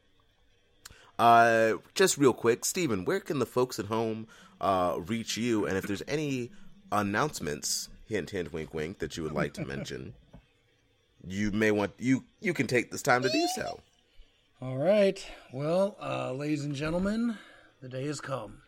Uh, 1.19 1.73
just 1.93 2.17
real 2.17 2.33
quick, 2.33 2.65
Stephen, 2.65 3.05
where 3.05 3.19
can 3.19 3.37
the 3.39 3.45
folks 3.45 3.77
at 3.79 3.85
home 3.85 4.27
uh, 4.59 4.95
reach 5.05 5.37
you? 5.37 5.65
And 5.67 5.77
if 5.77 5.85
there's 5.85 6.01
any 6.07 6.51
announcements, 6.91 7.89
hint, 8.05 8.29
hint, 8.29 8.53
wink, 8.53 8.73
wink, 8.73 8.99
that 8.99 9.17
you 9.17 9.23
would 9.23 9.33
like 9.33 9.53
to 9.53 9.65
mention, 9.65 10.13
you 11.27 11.51
may 11.51 11.71
want 11.71 11.93
you 11.97 12.25
you 12.41 12.53
can 12.53 12.67
take 12.67 12.91
this 12.91 13.01
time 13.01 13.21
to 13.23 13.29
do 13.29 13.47
so. 13.55 13.79
All 14.61 14.77
right. 14.77 15.25
Well, 15.51 15.97
uh, 16.01 16.31
ladies 16.31 16.63
and 16.63 16.73
gentlemen, 16.73 17.37
the 17.81 17.89
day 17.89 18.05
has 18.07 18.21
come. 18.21 18.61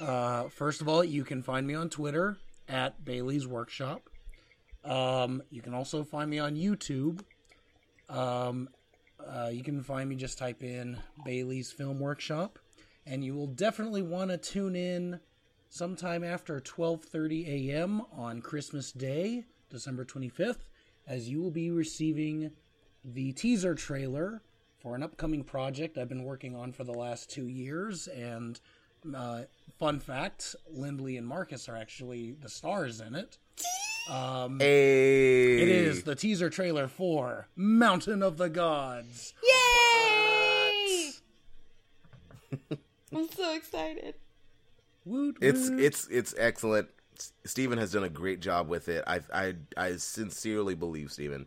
Uh, 0.00 0.48
first 0.48 0.80
of 0.80 0.88
all, 0.88 1.04
you 1.04 1.22
can 1.22 1.42
find 1.42 1.66
me 1.66 1.74
on 1.74 1.88
Twitter 1.88 2.36
at 2.68 3.04
Bailey's 3.04 3.46
Workshop. 3.46 4.02
Um, 4.84 5.42
you 5.50 5.62
can 5.62 5.74
also 5.74 6.02
find 6.02 6.28
me 6.28 6.40
on 6.40 6.56
YouTube. 6.56 7.20
Um, 8.08 8.68
uh, 9.24 9.50
you 9.52 9.62
can 9.62 9.82
find 9.82 10.08
me 10.08 10.16
just 10.16 10.38
type 10.38 10.62
in 10.62 10.98
Bailey's 11.24 11.70
Film 11.70 12.00
Workshop, 12.00 12.58
and 13.06 13.24
you 13.24 13.34
will 13.34 13.46
definitely 13.46 14.02
want 14.02 14.30
to 14.30 14.38
tune 14.38 14.74
in 14.74 15.20
sometime 15.72 16.22
after 16.22 16.60
12:30 16.60 17.70
a.m. 17.70 18.02
on 18.12 18.42
Christmas 18.42 18.92
Day, 18.92 19.46
December 19.70 20.04
25th, 20.04 20.68
as 21.06 21.30
you 21.30 21.40
will 21.40 21.50
be 21.50 21.70
receiving 21.70 22.50
the 23.02 23.32
teaser 23.32 23.74
trailer 23.74 24.42
for 24.78 24.94
an 24.94 25.02
upcoming 25.02 25.42
project 25.42 25.96
I've 25.96 26.10
been 26.10 26.24
working 26.24 26.54
on 26.54 26.72
for 26.72 26.84
the 26.84 26.92
last 26.92 27.30
two 27.30 27.48
years. 27.48 28.06
And 28.06 28.60
uh, 29.16 29.44
fun 29.78 29.98
fact 29.98 30.54
Lindley 30.70 31.16
and 31.16 31.26
Marcus 31.26 31.68
are 31.70 31.76
actually 31.76 32.32
the 32.32 32.50
stars 32.50 33.00
in 33.00 33.14
it. 33.14 33.38
Um, 34.10 34.58
Hey, 34.60 35.62
it 35.62 35.68
is 35.68 36.02
the 36.02 36.14
teaser 36.14 36.50
trailer 36.50 36.86
for 36.86 37.48
Mountain 37.56 38.22
of 38.22 38.36
the 38.36 38.50
Gods. 38.50 39.32
Yay! 39.42 41.12
I'm 43.14 43.28
so 43.30 43.54
excited. 43.54 44.16
Woot, 45.04 45.38
It's 45.40 45.68
woot. 45.70 45.80
it's 45.80 46.06
it's 46.08 46.34
excellent. 46.38 46.88
S- 47.18 47.32
Steven 47.44 47.78
has 47.78 47.92
done 47.92 48.04
a 48.04 48.08
great 48.08 48.40
job 48.40 48.68
with 48.68 48.88
it. 48.88 49.04
I 49.06 49.20
I 49.32 49.54
I 49.76 49.96
sincerely 49.96 50.74
believe 50.74 51.10
Steven 51.12 51.46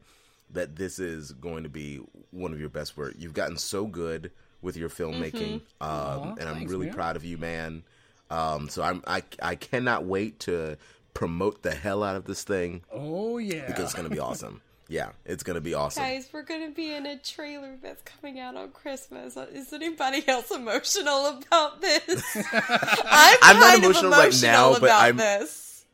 that 0.52 0.76
this 0.76 1.00
is 1.00 1.32
going 1.32 1.64
to 1.64 1.70
be 1.70 1.98
one 2.32 2.54
of 2.54 2.60
your 2.60 2.70
best 2.70 2.96
work. 2.98 3.16
You've 3.18 3.34
gotten 3.34 3.58
so 3.58 3.86
good 3.88 4.32
with 4.62 4.78
your 4.78 4.90
filmmaking, 4.90 5.56
um, 5.56 5.62
Aw, 5.82 6.36
and 6.40 6.48
I'm 6.50 6.56
thanks, 6.56 6.72
really 6.72 6.86
man. 6.88 6.96
proud 6.96 7.16
of 7.16 7.26
you, 7.26 7.38
man. 7.38 7.84
Um, 8.30 8.70
so 8.70 8.84
I'm 8.84 9.04
I 9.08 9.24
I 9.42 9.56
cannot 9.56 10.06
wait 10.06 10.40
to 10.42 10.78
promote 11.14 11.64
the 11.64 11.74
hell 11.74 12.04
out 12.04 12.16
of 12.18 12.26
this 12.26 12.44
thing 12.44 12.82
oh 12.92 13.38
yeah. 13.38 13.66
because 13.68 13.86
it's 13.86 13.94
going 13.94 14.08
to 14.10 14.14
be 14.14 14.20
awesome. 14.20 14.62
Yeah, 14.88 15.10
it's 15.26 15.42
going 15.44 15.56
to 15.56 15.62
be 15.62 15.74
awesome. 15.74 16.04
Guys, 16.04 16.30
we're 16.32 16.44
gonna 16.44 16.70
be 16.70 16.94
in 16.94 17.08
a 17.08 17.18
trailer 17.18 17.76
that's 17.82 18.04
coming 18.04 18.40
out 18.40 18.56
on 18.56 18.70
Christmas. 18.70 19.36
Is 19.36 19.74
anybody 19.74 20.24
else 20.28 20.52
emotional 20.52 21.26
about 21.50 21.82
this? 21.82 22.24
I'm, 22.54 23.38
I'm 23.42 23.60
not 23.60 23.64
kind 23.72 23.78
of 23.78 23.84
emotional 23.84 24.12
right 24.12 24.42
now, 24.44 24.72
but 24.74 24.84
about 24.84 25.02
I'm- 25.02 25.18
this. 25.18 25.86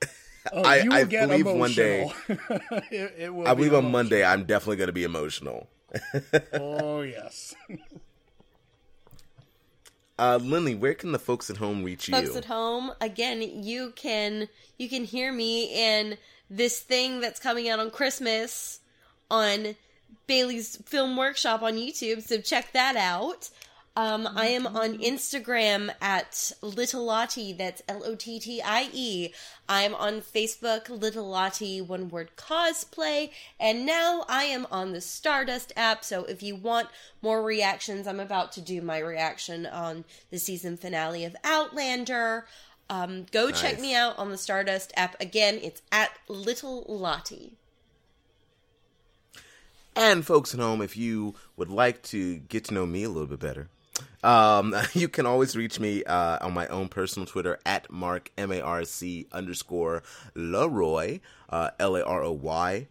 Oh, 0.51 0.61
I- 0.63 0.77
you 0.79 0.89
will 0.89 0.95
I 0.97 1.03
get 1.05 1.29
believe 1.29 1.45
one 1.45 1.71
day- 1.71 2.11
it, 2.91 3.13
it 3.17 3.33
will 3.33 3.47
I 3.47 3.53
be 3.53 3.57
believe 3.69 3.73
on. 3.75 3.91
Monday 3.91 4.25
I'm 4.25 4.43
definitely 4.45 4.77
going 4.77 4.87
to 4.87 4.93
be 4.93 5.03
emotional. 5.03 5.69
Oh 6.53 7.01
yes. 7.01 7.53
Uh, 10.19 10.37
Lindley, 10.41 10.75
where 10.75 10.93
can 10.93 11.11
the 11.13 11.19
folks 11.19 11.49
at 11.49 11.57
home 11.57 11.83
reach 11.83 12.07
you? 12.07 12.13
Folks 12.13 12.35
at 12.35 12.45
home, 12.45 12.91
again, 13.01 13.41
you 13.41 13.91
can 13.95 14.47
you 14.77 14.87
can 14.89 15.03
hear 15.03 15.31
me 15.31 15.65
in 15.73 16.17
this 16.49 16.79
thing 16.79 17.21
that's 17.21 17.39
coming 17.39 17.69
out 17.69 17.79
on 17.79 17.89
Christmas 17.89 18.80
on 19.31 19.75
Bailey's 20.27 20.75
Film 20.85 21.17
Workshop 21.17 21.63
on 21.63 21.73
YouTube. 21.73 22.21
So 22.21 22.39
check 22.39 22.73
that 22.73 22.95
out. 22.95 23.49
Um, 23.95 24.25
I 24.35 24.45
am 24.47 24.67
on 24.67 24.99
Instagram 24.99 25.89
at 25.99 26.53
Little 26.61 27.03
Lottie. 27.03 27.51
That's 27.51 27.81
L 27.89 28.03
O 28.05 28.15
T 28.15 28.39
T 28.39 28.61
I 28.61 28.89
E. 28.93 29.33
I'm 29.67 29.93
on 29.95 30.21
Facebook, 30.21 30.89
Little 30.89 31.27
Lottie, 31.27 31.81
one 31.81 32.07
word 32.07 32.31
cosplay. 32.37 33.31
And 33.59 33.85
now 33.85 34.23
I 34.29 34.43
am 34.43 34.65
on 34.71 34.93
the 34.93 35.01
Stardust 35.01 35.73
app. 35.75 36.05
So 36.05 36.23
if 36.23 36.41
you 36.41 36.55
want 36.55 36.87
more 37.21 37.43
reactions, 37.43 38.07
I'm 38.07 38.21
about 38.21 38.53
to 38.53 38.61
do 38.61 38.81
my 38.81 38.99
reaction 38.99 39.65
on 39.65 40.05
the 40.29 40.39
season 40.39 40.77
finale 40.77 41.25
of 41.25 41.35
Outlander. 41.43 42.45
Um, 42.89 43.25
go 43.31 43.51
check 43.51 43.79
me 43.79 43.93
out 43.93 44.17
on 44.17 44.29
the 44.29 44.37
Stardust 44.37 44.93
app. 44.95 45.19
Again, 45.19 45.59
it's 45.61 45.81
at 45.91 46.11
Little 46.29 46.85
Lottie. 46.87 47.57
And 49.95 50.25
folks 50.25 50.53
at 50.53 50.59
home, 50.59 50.81
if 50.81 50.95
you 50.95 51.35
would 51.57 51.69
like 51.69 52.01
to 52.03 52.37
get 52.37 52.65
to 52.65 52.73
know 52.73 52.85
me 52.85 53.03
a 53.03 53.09
little 53.09 53.27
bit 53.27 53.39
better, 53.39 53.69
um, 54.23 54.75
you 54.93 55.09
can 55.09 55.25
always 55.25 55.55
reach 55.55 55.79
me 55.79 56.03
uh, 56.03 56.45
on 56.45 56.53
my 56.53 56.67
own 56.67 56.87
personal 56.87 57.25
Twitter 57.25 57.59
at 57.65 57.91
Marc 57.91 58.31
M 58.37 58.51
A 58.51 58.61
R 58.61 58.83
C 58.85 59.27
underscore 59.31 60.03
Laroy 60.35 61.19
uh, 61.49 61.71
L 61.79 61.95
A 61.95 62.03
R 62.03 62.23
O 62.23 62.31
Y. 62.31 62.87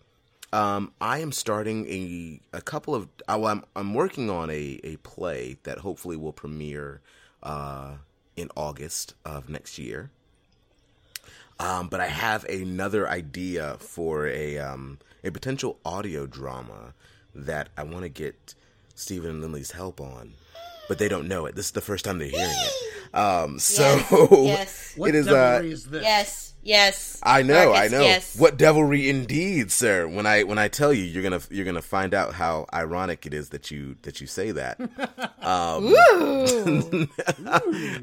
Um, 0.53 0.92
I 1.01 1.18
am 1.18 1.32
starting 1.32 1.86
a 1.88 2.40
a 2.57 2.61
couple 2.61 2.94
of. 2.94 3.09
uh, 3.28 3.44
I'm 3.44 3.64
I'm 3.76 3.94
working 3.94 4.30
on 4.30 4.51
a 4.51 4.80
a 4.82 4.96
play 4.96 5.57
that 5.62 5.78
hopefully 5.78 6.16
will 6.16 6.32
premiere 6.32 7.01
uh, 7.42 7.94
in 8.36 8.51
August 8.57 9.14
of 9.24 9.48
next 9.48 9.78
year. 9.78 10.11
Um, 11.61 11.89
but 11.89 12.01
I 12.01 12.07
have 12.07 12.45
another 12.45 13.07
idea 13.07 13.77
for 13.79 14.27
a 14.27 14.57
um, 14.59 14.99
a 15.23 15.31
potential 15.31 15.79
audio 15.85 16.27
drama 16.27 16.95
that 17.35 17.69
I 17.77 17.83
want 17.83 18.03
to 18.05 18.09
get 18.09 18.55
Stephen 18.95 19.29
and 19.31 19.41
Lindley's 19.43 19.73
help 19.73 20.01
on, 20.01 20.33
but 20.89 20.99
they 20.99 21.07
don't 21.09 21.29
know 21.29 21.45
it. 21.45 21.55
This 21.55 21.67
is 21.67 21.73
the 21.73 21.83
first 21.83 22.07
time 22.07 22.19
they're 22.19 22.29
hearing 22.29 22.51
it. 22.51 22.89
Um, 23.13 23.59
so 23.59 24.45
Yes. 24.45 24.79
What 24.97 25.11
it 25.11 25.15
is. 25.15 25.29
Uh, 25.29 25.33
devilry 25.33 25.73
is 25.73 25.85
this? 25.87 26.03
Yes, 26.03 26.55
yes. 26.63 27.21
I 27.23 27.43
know, 27.43 27.73
I 27.73 27.89
know. 27.89 28.03
Yes. 28.03 28.37
What 28.39 28.57
devilry 28.57 29.09
indeed, 29.09 29.71
sir. 29.71 30.07
When 30.09 30.27
I 30.27 30.43
when 30.43 30.59
I 30.59 30.69
tell 30.69 30.93
you, 30.93 31.05
you're 31.05 31.23
gonna 31.23 31.41
you're 31.49 31.65
gonna 31.65 31.81
find 31.81 32.13
out 32.13 32.35
how 32.35 32.67
ironic 32.75 33.25
it 33.27 33.33
is 33.33 33.51
that 33.51 33.71
you 33.71 33.97
that 34.03 34.21
you 34.21 34.27
say 34.27 34.51
that. 34.53 34.81
Ooh. 35.47 37.09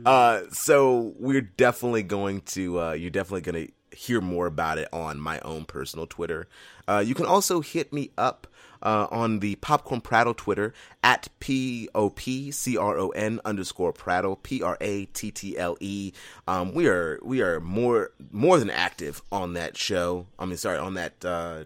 uh, 0.06 0.42
so 0.52 1.14
we're 1.20 1.42
definitely 1.42 2.04
going 2.04 2.42
to 2.42 2.80
uh, 2.82 2.92
you're 2.94 3.10
definitely 3.10 3.42
going 3.42 3.68
to 3.68 3.74
hear 3.98 4.22
more 4.22 4.46
about 4.46 4.78
it 4.78 4.88
on 4.94 5.20
my 5.20 5.40
own 5.42 5.66
personal 5.66 6.08
Twitter. 6.08 6.48
Uh, 6.88 7.04
you 7.06 7.16
can 7.16 7.26
also 7.26 7.62
hit 7.62 7.92
me 7.92 8.12
up 8.18 8.48
uh, 8.82 9.08
on 9.12 9.40
the 9.40 9.56
Popcorn 9.56 10.02
Prattle 10.02 10.34
Twitter 10.34 10.74
at 11.04 11.28
p 11.40 11.90
o 11.96 12.10
p 12.10 12.52
c 12.52 12.78
r 12.78 12.98
o 12.98 13.10
n 13.10 13.40
underscore 13.46 13.94
Prattle 13.94 14.36
p 14.36 14.62
r 14.62 14.78
a 14.82 15.06
t 15.06 15.32
t 15.32 15.58
l 15.58 15.78
e. 15.80 16.12
Um, 16.48 16.74
we 16.74 16.88
are 16.88 17.20
we 17.24 17.42
are 17.42 17.60
more 17.60 18.12
more 18.32 18.60
than 18.60 18.70
active 18.70 19.22
on 19.32 19.54
that 19.54 19.78
show. 19.78 20.28
I 20.40 20.46
mean, 20.46 20.58
sorry, 20.58 20.78
on 20.78 20.94
that 20.96 21.24
uh, 21.26 21.64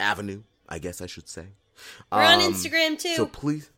avenue. 0.00 0.42
I 0.68 0.78
guess 0.78 1.00
I 1.00 1.06
should 1.06 1.28
say. 1.28 1.46
We're 2.12 2.18
on 2.22 2.40
Um, 2.42 2.52
Instagram 2.52 2.98
too. 3.00 3.14
So 3.14 3.24
please, 3.26 3.70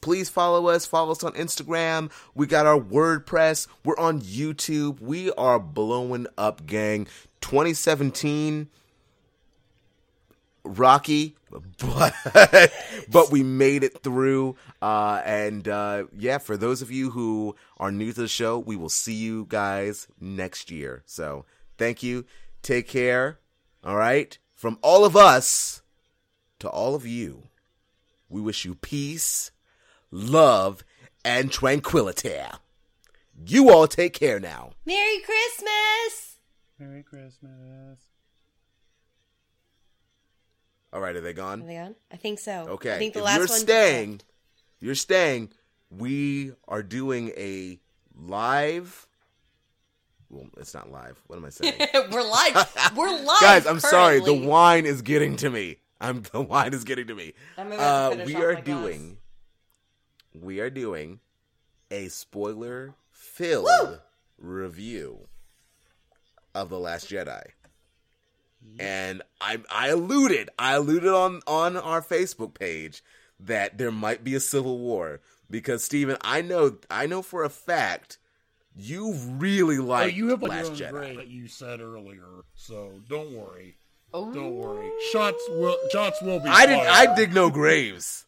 please 0.00 0.28
follow 0.28 0.66
us. 0.68 0.84
Follow 0.86 1.12
us 1.12 1.22
on 1.24 1.32
Instagram. 1.32 2.10
We 2.34 2.46
got 2.46 2.66
our 2.66 2.78
WordPress. 2.78 3.66
We're 3.84 3.96
on 3.98 4.20
YouTube. 4.20 5.00
We 5.00 5.30
are 5.32 5.58
blowing 5.60 6.26
up, 6.36 6.66
gang. 6.66 7.06
2017, 7.40 8.68
rocky, 10.64 11.36
but 11.52 12.72
but 13.10 13.30
we 13.30 13.42
made 13.42 13.84
it 13.84 14.02
through. 14.02 14.56
Uh, 14.80 15.20
and 15.24 15.68
uh, 15.68 16.04
yeah, 16.16 16.38
for 16.38 16.56
those 16.56 16.82
of 16.82 16.90
you 16.90 17.10
who 17.10 17.54
are 17.78 17.92
new 17.92 18.12
to 18.12 18.22
the 18.22 18.28
show, 18.28 18.58
we 18.58 18.76
will 18.76 18.88
see 18.88 19.14
you 19.14 19.46
guys 19.48 20.08
next 20.20 20.70
year. 20.70 21.02
So 21.06 21.44
thank 21.78 22.02
you. 22.02 22.24
Take 22.62 22.88
care. 22.88 23.38
All 23.84 23.96
right. 23.96 24.36
From 24.54 24.78
all 24.82 25.04
of 25.04 25.16
us 25.16 25.82
to 26.60 26.68
all 26.68 26.94
of 26.94 27.04
you, 27.04 27.48
we 28.28 28.40
wish 28.40 28.64
you 28.64 28.76
peace, 28.76 29.50
love, 30.10 30.84
and 31.24 31.50
tranquility. 31.50 32.38
You 33.44 33.70
all 33.70 33.88
take 33.88 34.12
care 34.12 34.38
now. 34.38 34.72
Merry 34.86 35.20
Christmas. 35.20 36.38
Merry 36.78 37.02
Christmas. 37.02 38.11
All 40.92 41.00
right, 41.00 41.16
are 41.16 41.20
they 41.20 41.32
gone? 41.32 41.54
Are 41.54 41.56
gone? 41.58 41.66
they 41.66 41.78
on? 41.78 41.94
I 42.10 42.16
think 42.16 42.38
so. 42.38 42.66
Okay. 42.70 42.94
I 42.94 42.98
think 42.98 43.14
the 43.14 43.20
if 43.20 43.24
last 43.24 43.38
you're 43.38 43.48
one. 43.48 43.60
staying, 43.60 44.20
you're 44.80 44.94
staying. 44.94 45.50
We 45.90 46.52
are 46.68 46.82
doing 46.82 47.30
a 47.36 47.78
live. 48.14 49.06
Well, 50.28 50.46
it's 50.58 50.74
not 50.74 50.90
live. 50.90 51.20
What 51.26 51.36
am 51.36 51.44
I 51.44 51.50
saying? 51.50 51.74
We're 52.10 52.22
live. 52.22 52.92
We're 52.96 53.10
live. 53.10 53.40
Guys, 53.40 53.66
I'm 53.66 53.80
sorry. 53.80 54.20
The 54.20 54.34
wine 54.34 54.86
is 54.86 55.02
getting 55.02 55.36
to 55.36 55.50
me. 55.50 55.76
I'm 56.00 56.22
the 56.32 56.40
wine 56.40 56.74
is 56.74 56.84
getting 56.84 57.06
to 57.06 57.14
me. 57.14 57.34
Uh, 57.56 58.16
we 58.26 58.34
are 58.36 58.54
my 58.54 58.60
glass. 58.60 58.64
doing. 58.64 59.18
We 60.34 60.60
are 60.60 60.70
doing 60.70 61.20
a 61.90 62.08
spoiler 62.08 62.94
filled 63.10 64.00
review 64.38 65.28
of 66.54 66.70
the 66.70 66.78
Last 66.78 67.10
Jedi. 67.10 67.42
And 68.78 69.22
I 69.40 69.58
I 69.70 69.88
alluded, 69.88 70.50
I 70.58 70.74
alluded 70.74 71.08
on 71.10 71.40
on 71.46 71.76
our 71.76 72.02
Facebook 72.02 72.54
page 72.54 73.02
that 73.38 73.78
there 73.78 73.90
might 73.92 74.24
be 74.24 74.34
a 74.34 74.40
civil 74.40 74.78
war 74.78 75.20
because 75.50 75.84
Steven, 75.84 76.16
I 76.22 76.40
know 76.42 76.78
I 76.90 77.06
know 77.06 77.22
for 77.22 77.44
a 77.44 77.50
fact 77.50 78.18
you 78.74 79.14
really 79.14 79.78
oh, 79.78 79.84
like 79.84 80.04
Oh, 80.04 80.16
you 80.16 80.28
have 80.28 80.42
Last 80.42 80.78
your 80.78 80.88
own 80.88 80.94
Jedi. 80.94 80.98
grade 80.98 81.18
that 81.18 81.28
you 81.28 81.48
said 81.48 81.80
earlier, 81.80 82.44
so 82.54 82.92
don't 83.08 83.32
worry. 83.32 83.76
Oh. 84.14 84.32
Don't 84.32 84.56
worry. 84.56 84.90
Oh. 84.90 85.08
Shots 85.12 85.42
will 85.50 85.76
shots 85.90 86.20
will 86.22 86.40
be. 86.40 86.48
I 86.48 86.66
didn't. 86.66 86.86
I 86.86 87.14
dig 87.14 87.34
no 87.34 87.50
graves. 87.50 88.26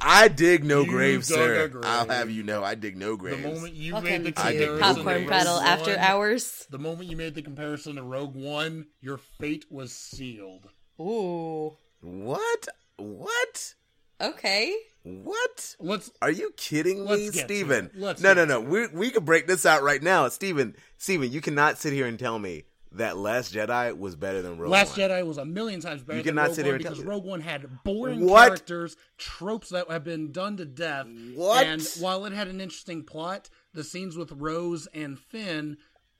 I 0.00 0.28
dig 0.28 0.64
no 0.64 0.82
You 0.82 0.90
graves, 0.90 1.28
dug 1.28 1.36
sir. 1.38 1.64
a 1.64 1.68
grave. 1.68 1.84
I'll 1.86 2.08
have 2.08 2.30
you 2.30 2.42
know, 2.42 2.62
I 2.62 2.74
dig 2.74 2.96
no 2.96 3.10
The 3.12 3.16
graves. 3.16 3.42
moment 3.44 3.74
you 3.74 3.92
Welcome 3.92 4.10
made 4.10 4.24
the 4.24 4.32
to 4.32 4.40
I 4.40 4.52
dig 4.52 4.60
comparison 4.68 4.94
Popcorn 4.96 5.04
graves. 5.16 5.26
Prattle 5.28 5.60
After 5.60 5.90
One- 5.92 5.98
Hours. 6.00 6.66
The 6.70 6.78
moment 6.78 7.10
you 7.10 7.16
made 7.16 7.34
the 7.34 7.42
comparison 7.42 7.96
to 7.96 8.02
Rogue 8.02 8.34
One, 8.34 8.86
your 9.00 9.18
fate 9.18 9.66
was 9.70 9.92
sealed. 9.92 10.68
Ooh. 11.00 11.76
What? 12.00 12.68
What? 12.96 13.74
Okay. 14.20 14.74
What? 15.02 15.76
Let's 15.78 16.10
Are 16.22 16.30
you 16.30 16.52
kidding 16.56 17.04
me, 17.04 17.28
Let's 17.28 17.40
Steven? 17.40 17.90
Let's 17.94 18.20
no, 18.22 18.34
no, 18.34 18.44
no. 18.44 18.60
We 18.60 18.86
we 18.88 19.10
can 19.10 19.24
break 19.24 19.46
this 19.46 19.64
out 19.66 19.82
right 19.82 20.02
now, 20.02 20.28
Steven. 20.28 20.74
Steven, 20.98 21.30
you 21.30 21.40
cannot 21.40 21.78
sit 21.78 21.92
here 21.92 22.06
and 22.06 22.18
tell 22.18 22.38
me 22.38 22.64
that 22.96 23.16
Last 23.16 23.54
Jedi 23.54 23.96
was 23.96 24.16
better 24.16 24.42
than 24.42 24.52
Rogue 24.52 24.60
One. 24.62 24.70
Last 24.70 24.96
One. 24.96 25.08
Jedi 25.10 25.26
was 25.26 25.38
a 25.38 25.44
million 25.44 25.80
times 25.80 26.02
better 26.02 26.18
You 26.18 26.22
than 26.24 26.34
cannot 26.34 26.46
Rogue 26.48 26.54
sit 26.56 26.64
here 26.64 26.74
One 26.74 26.76
and 26.76 26.84
tell 26.84 26.94
because. 26.94 27.04
Rogue 27.06 27.24
One 27.24 27.40
had 27.40 27.82
boring 27.84 28.26
What? 28.26 28.46
characters, 28.46 28.96
tropes 29.18 29.68
that 29.70 29.90
have 29.90 30.04
been 30.04 30.32
done 30.32 30.56
to 30.58 30.64
death. 30.64 31.06
What? 31.34 31.66
And 31.66 31.82
while 32.00 32.24
it 32.26 32.32
had 32.32 32.48
an 32.48 32.60
interesting 32.60 33.02
plot, 33.04 33.48
the 33.74 33.84
scenes 33.84 34.16
with 34.16 34.32
Rose 34.32 34.86
and 34.94 35.18
Finn 35.18 35.76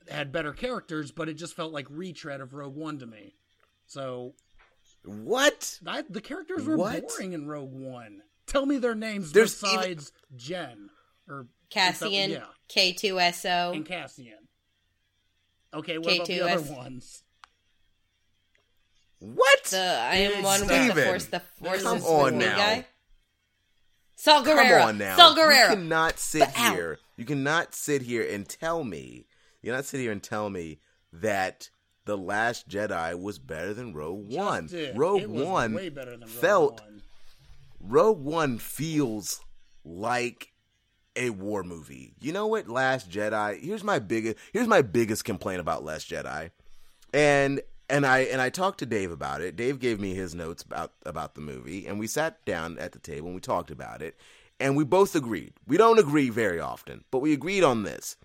had 0.09 0.31
better 0.31 0.53
characters, 0.53 1.11
but 1.11 1.27
it 1.29 1.33
just 1.33 1.53
felt 1.55 1.73
like 1.73 1.85
retread 1.89 2.41
of 2.41 2.53
Rogue 2.53 2.75
One 2.75 2.99
to 2.99 3.05
me. 3.05 3.35
So 3.85 4.33
What? 5.03 5.79
I, 5.85 6.03
the 6.09 6.21
characters 6.21 6.65
were 6.65 6.77
What? 6.77 7.07
boring 7.07 7.33
in 7.33 7.47
Rogue 7.47 7.73
One. 7.73 8.21
Tell 8.45 8.65
me 8.65 8.77
their 8.77 8.95
names 8.95 9.31
There's 9.31 9.61
even- 9.63 9.75
besides 9.77 10.11
Jyn 10.35 10.87
or 11.27 11.47
Cassian. 11.69 12.31
yeah, 12.31 12.45
K2SO. 12.69 13.73
and 13.75 13.85
Cassian. 13.85 14.46
Okay, 15.77 15.97
what 15.97 16.15
about 16.15 16.27
the 16.27 16.41
other 16.41 16.73
ones? 16.73 17.23
What? 19.19 19.63
The 19.65 19.77
I 20.01 20.15
am 20.17 20.43
one 20.43 20.61
with 20.67 20.95
the 20.95 21.03
force. 21.03 21.25
The 21.25 21.39
force 21.61 21.83
come 21.83 21.97
is 21.97 22.05
on 22.05 22.23
with 22.25 22.33
me 22.35 22.39
now. 22.45 22.57
guy. 22.57 22.85
Saul 24.15 24.43
Come 24.43 24.57
Guerrero. 24.57 24.83
on 24.83 24.97
now. 24.97 25.15
Saw 25.15 25.35
Gerrera. 25.35 25.69
You 25.69 25.75
cannot 25.75 26.19
sit 26.19 26.39
But 26.39 26.53
ow. 26.59 26.73
here. 26.73 26.99
You 27.17 27.25
cannot 27.25 27.73
sit 27.75 28.01
here 28.01 28.27
and 28.27 28.47
tell 28.47 28.83
me. 28.83 29.25
You 29.61 29.71
cannot 29.71 29.85
sit 29.85 29.99
here 29.99 30.11
and 30.11 30.21
tell 30.21 30.49
me 30.49 30.79
that 31.13 31.69
the 32.05 32.17
Last 32.17 32.67
Jedi 32.67 33.19
was 33.19 33.37
better 33.37 33.73
than 33.73 33.93
Rogue 33.93 34.31
One. 34.31 34.67
Just. 34.67 34.97
Rogue 34.97 35.27
One 35.27 35.73
way 35.73 35.89
better 35.89 36.11
than 36.11 36.21
Rogue 36.21 36.29
felt 36.29 36.81
One. 36.81 37.01
Rogue 37.79 38.21
One 38.23 38.57
feels 38.57 39.41
like 39.83 40.51
a 41.17 41.31
war 41.31 41.63
movie. 41.63 42.13
You 42.19 42.31
know 42.31 42.47
what? 42.47 42.69
Last 42.69 43.09
Jedi. 43.09 43.59
Here's 43.59 43.83
my 43.83 43.99
biggest. 43.99 44.37
Here's 44.53 44.67
my 44.67 44.81
biggest 44.81 45.25
complaint 45.25 45.59
about 45.59 45.83
Last 45.83 46.09
Jedi, 46.09 46.51
and 47.13 47.61
and 47.89 48.05
I 48.05 48.19
and 48.19 48.41
I 48.41 48.49
talked 48.49 48.79
to 48.79 48.85
Dave 48.85 49.11
about 49.11 49.41
it. 49.41 49.55
Dave 49.55 49.79
gave 49.79 49.99
me 49.99 50.13
his 50.13 50.35
notes 50.35 50.63
about 50.63 50.93
about 51.05 51.35
the 51.35 51.41
movie, 51.41 51.87
and 51.87 51.99
we 51.99 52.07
sat 52.07 52.43
down 52.45 52.77
at 52.79 52.91
the 52.91 52.99
table 52.99 53.27
and 53.27 53.35
we 53.35 53.41
talked 53.41 53.71
about 53.71 54.01
it, 54.01 54.17
and 54.59 54.77
we 54.77 54.83
both 54.83 55.15
agreed. 55.15 55.53
We 55.65 55.77
don't 55.77 55.99
agree 55.99 56.29
very 56.29 56.59
often, 56.59 57.03
but 57.11 57.19
we 57.19 57.33
agreed 57.33 57.63
on 57.63 57.83
this. 57.83 58.17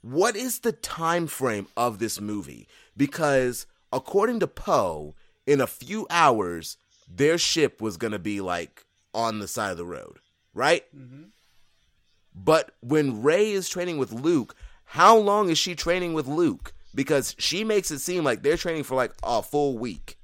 What 0.00 0.34
is 0.34 0.60
the 0.60 0.72
time 0.72 1.28
frame 1.28 1.68
of 1.76 1.98
this 1.98 2.20
movie? 2.20 2.66
Because 2.96 3.66
according 3.92 4.40
to 4.40 4.48
Poe, 4.48 5.14
in 5.46 5.60
a 5.60 5.66
few 5.66 6.06
hours, 6.10 6.76
their 7.08 7.38
ship 7.38 7.80
was 7.80 7.96
going 7.96 8.12
to 8.12 8.18
be 8.18 8.40
like 8.40 8.84
on 9.14 9.38
the 9.38 9.48
side 9.48 9.70
of 9.70 9.76
the 9.76 9.84
road, 9.84 10.18
right? 10.54 10.84
Mm-hmm. 10.96 11.24
But 12.34 12.70
when 12.80 13.22
Rey 13.22 13.52
is 13.52 13.68
training 13.68 13.98
with 13.98 14.12
Luke, 14.12 14.54
how 14.84 15.16
long 15.16 15.50
is 15.50 15.58
she 15.58 15.74
training 15.74 16.12
with 16.14 16.26
Luke? 16.26 16.72
Because 16.94 17.34
she 17.38 17.64
makes 17.64 17.90
it 17.90 18.00
seem 18.00 18.24
like 18.24 18.42
they're 18.42 18.56
training 18.56 18.84
for 18.84 18.94
like 18.94 19.12
a 19.22 19.42
full 19.42 19.78
week, 19.78 20.18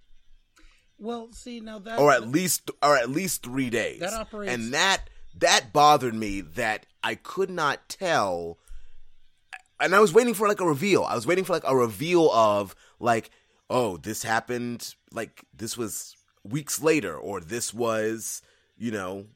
Well, 0.99 1.29
see 1.33 1.61
now 1.61 1.79
that 1.79 1.99
or 1.99 2.11
at 2.13 2.29
least, 2.29 2.71
or 2.83 2.97
at 2.97 3.09
least 3.11 3.43
three 3.43 3.71
days. 3.71 4.01
That 4.01 4.13
operates- 4.15 4.53
and 4.53 4.75
that 4.75 5.09
that 5.37 5.73
bothered 5.73 6.15
me 6.15 6.41
that 6.41 6.85
I 7.03 7.15
could 7.15 7.49
not 7.51 7.89
tell. 7.89 8.59
And 9.81 9.95
I 9.95 10.01
was 10.01 10.13
waiting 10.13 10.35
for 10.35 10.49
like 10.49 10.61
a 10.61 10.67
reveal. 10.67 11.05
I 11.05 11.15
was 11.15 11.27
waiting 11.27 11.45
for 11.45 11.53
like 11.53 11.63
a 11.65 11.77
reveal 11.77 12.31
of 12.33 12.75
like, 12.99 13.31
oh, 13.71 13.97
this 13.97 14.23
happened. 14.25 14.95
Like 15.13 15.45
this 15.55 15.77
was 15.79 16.17
weeks 16.43 16.83
later, 16.83 17.17
or 17.17 17.41
this 17.41 17.73
was, 17.73 18.43
you 18.77 18.91
know, 18.91 19.27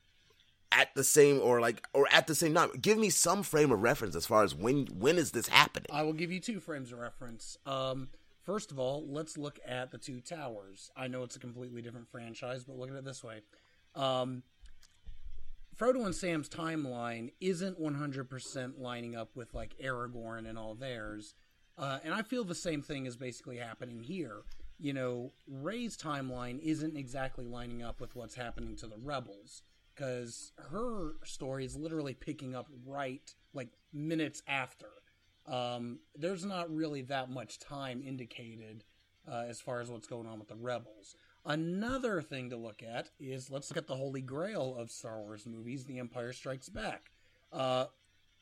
at 0.72 0.94
the 0.94 1.04
same 1.04 1.40
or 1.40 1.60
like 1.60 1.86
or 1.92 2.06
at 2.10 2.26
the 2.26 2.34
same 2.34 2.54
time. 2.54 2.70
Give 2.80 2.98
me 2.98 3.10
some 3.10 3.42
frame 3.42 3.70
of 3.70 3.82
reference 3.82 4.16
as 4.16 4.26
far 4.26 4.42
as 4.42 4.54
when 4.54 4.86
when 4.86 5.18
is 5.18 5.30
this 5.32 5.48
happening? 5.48 5.86
I 5.92 6.02
will 6.02 6.12
give 6.12 6.32
you 6.32 6.40
two 6.40 6.60
frames 6.60 6.92
of 6.92 6.98
reference. 6.98 7.58
Um, 7.66 8.08
First 8.44 8.72
of 8.72 8.78
all, 8.78 9.06
let's 9.06 9.38
look 9.38 9.60
at 9.66 9.92
the 9.92 9.98
Two 9.98 10.20
Towers. 10.20 10.90
I 10.96 11.06
know 11.06 11.22
it's 11.22 11.36
a 11.36 11.38
completely 11.38 11.80
different 11.80 12.08
franchise, 12.10 12.64
but 12.64 12.76
look 12.76 12.90
at 12.90 12.96
it 12.96 13.04
this 13.04 13.22
way. 13.22 13.42
Um, 13.94 14.42
Frodo 15.76 16.04
and 16.04 16.14
Sam's 16.14 16.48
timeline 16.48 17.32
isn't 17.40 17.80
100% 17.80 18.80
lining 18.80 19.14
up 19.14 19.30
with 19.36 19.54
like 19.54 19.76
Aragorn 19.82 20.48
and 20.48 20.58
all 20.58 20.74
theirs. 20.74 21.34
Uh, 21.78 22.00
and 22.04 22.12
I 22.12 22.22
feel 22.22 22.44
the 22.44 22.54
same 22.54 22.82
thing 22.82 23.06
is 23.06 23.16
basically 23.16 23.58
happening 23.58 24.02
here. 24.02 24.42
You 24.78 24.92
know, 24.92 25.32
Rey's 25.46 25.96
timeline 25.96 26.58
isn't 26.60 26.96
exactly 26.96 27.44
lining 27.44 27.82
up 27.82 28.00
with 28.00 28.16
what's 28.16 28.34
happening 28.34 28.74
to 28.76 28.88
the 28.88 28.98
rebels 28.98 29.62
because 30.02 30.50
her 30.56 31.12
story 31.22 31.64
is 31.64 31.76
literally 31.76 32.14
picking 32.14 32.56
up 32.56 32.66
right 32.84 33.34
like 33.54 33.68
minutes 33.92 34.42
after. 34.48 34.88
Um, 35.46 36.00
there's 36.16 36.44
not 36.44 36.74
really 36.74 37.02
that 37.02 37.30
much 37.30 37.60
time 37.60 38.02
indicated 38.04 38.82
uh, 39.30 39.44
as 39.48 39.60
far 39.60 39.80
as 39.80 39.90
what's 39.90 40.08
going 40.08 40.26
on 40.26 40.40
with 40.40 40.48
the 40.48 40.56
rebels. 40.56 41.14
Another 41.44 42.20
thing 42.20 42.50
to 42.50 42.56
look 42.56 42.82
at 42.82 43.10
is 43.20 43.48
let's 43.48 43.70
look 43.70 43.76
at 43.76 43.86
the 43.86 43.94
holy 43.94 44.20
grail 44.20 44.74
of 44.76 44.90
Star 44.90 45.20
Wars 45.20 45.46
movies, 45.46 45.84
The 45.84 46.00
Empire 46.00 46.32
Strikes 46.32 46.68
Back. 46.68 47.10
Uh, 47.52 47.86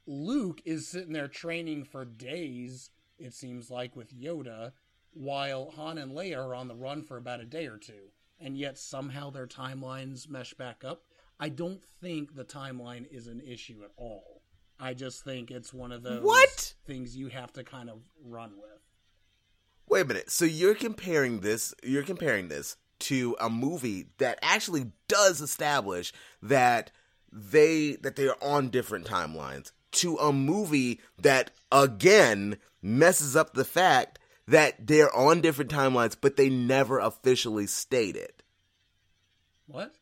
Luke 0.06 0.62
is 0.64 0.88
sitting 0.88 1.12
there 1.12 1.28
training 1.28 1.84
for 1.84 2.06
days, 2.06 2.88
it 3.18 3.34
seems 3.34 3.70
like, 3.70 3.94
with 3.94 4.18
Yoda, 4.18 4.72
while 5.12 5.72
Han 5.76 5.98
and 5.98 6.12
Leia 6.12 6.38
are 6.38 6.54
on 6.54 6.68
the 6.68 6.74
run 6.74 7.02
for 7.02 7.18
about 7.18 7.40
a 7.40 7.46
day 7.46 7.66
or 7.66 7.76
two. 7.76 8.12
And 8.38 8.56
yet 8.56 8.78
somehow 8.78 9.28
their 9.28 9.46
timelines 9.46 10.26
mesh 10.26 10.54
back 10.54 10.84
up. 10.84 11.02
I 11.40 11.48
don't 11.48 11.82
think 12.02 12.36
the 12.36 12.44
timeline 12.44 13.10
is 13.10 13.26
an 13.26 13.40
issue 13.40 13.80
at 13.82 13.90
all. 13.96 14.42
I 14.78 14.94
just 14.94 15.24
think 15.24 15.50
it's 15.50 15.72
one 15.74 15.90
of 15.90 16.02
those 16.02 16.22
What? 16.22 16.74
things 16.86 17.16
you 17.16 17.28
have 17.28 17.52
to 17.54 17.64
kind 17.64 17.90
of 17.90 17.98
run 18.24 18.52
with. 18.56 18.80
Wait 19.88 20.02
a 20.02 20.04
minute. 20.04 20.30
So 20.30 20.44
you're 20.44 20.74
comparing 20.74 21.40
this? 21.40 21.74
You're 21.82 22.02
comparing 22.02 22.48
this 22.48 22.76
to 23.00 23.36
a 23.40 23.48
movie 23.50 24.08
that 24.18 24.38
actually 24.42 24.92
does 25.08 25.40
establish 25.40 26.12
that 26.42 26.90
they 27.32 27.96
that 28.02 28.16
they 28.16 28.28
are 28.28 28.36
on 28.42 28.68
different 28.68 29.06
timelines 29.06 29.72
to 29.92 30.16
a 30.16 30.32
movie 30.32 31.00
that 31.18 31.50
again 31.72 32.58
messes 32.82 33.34
up 33.34 33.54
the 33.54 33.64
fact 33.64 34.18
that 34.46 34.86
they're 34.86 35.14
on 35.14 35.40
different 35.40 35.70
timelines, 35.70 36.16
but 36.20 36.36
they 36.36 36.48
never 36.50 36.98
officially 36.98 37.66
state 37.66 38.16
it. 38.16 38.42
What? 39.66 39.94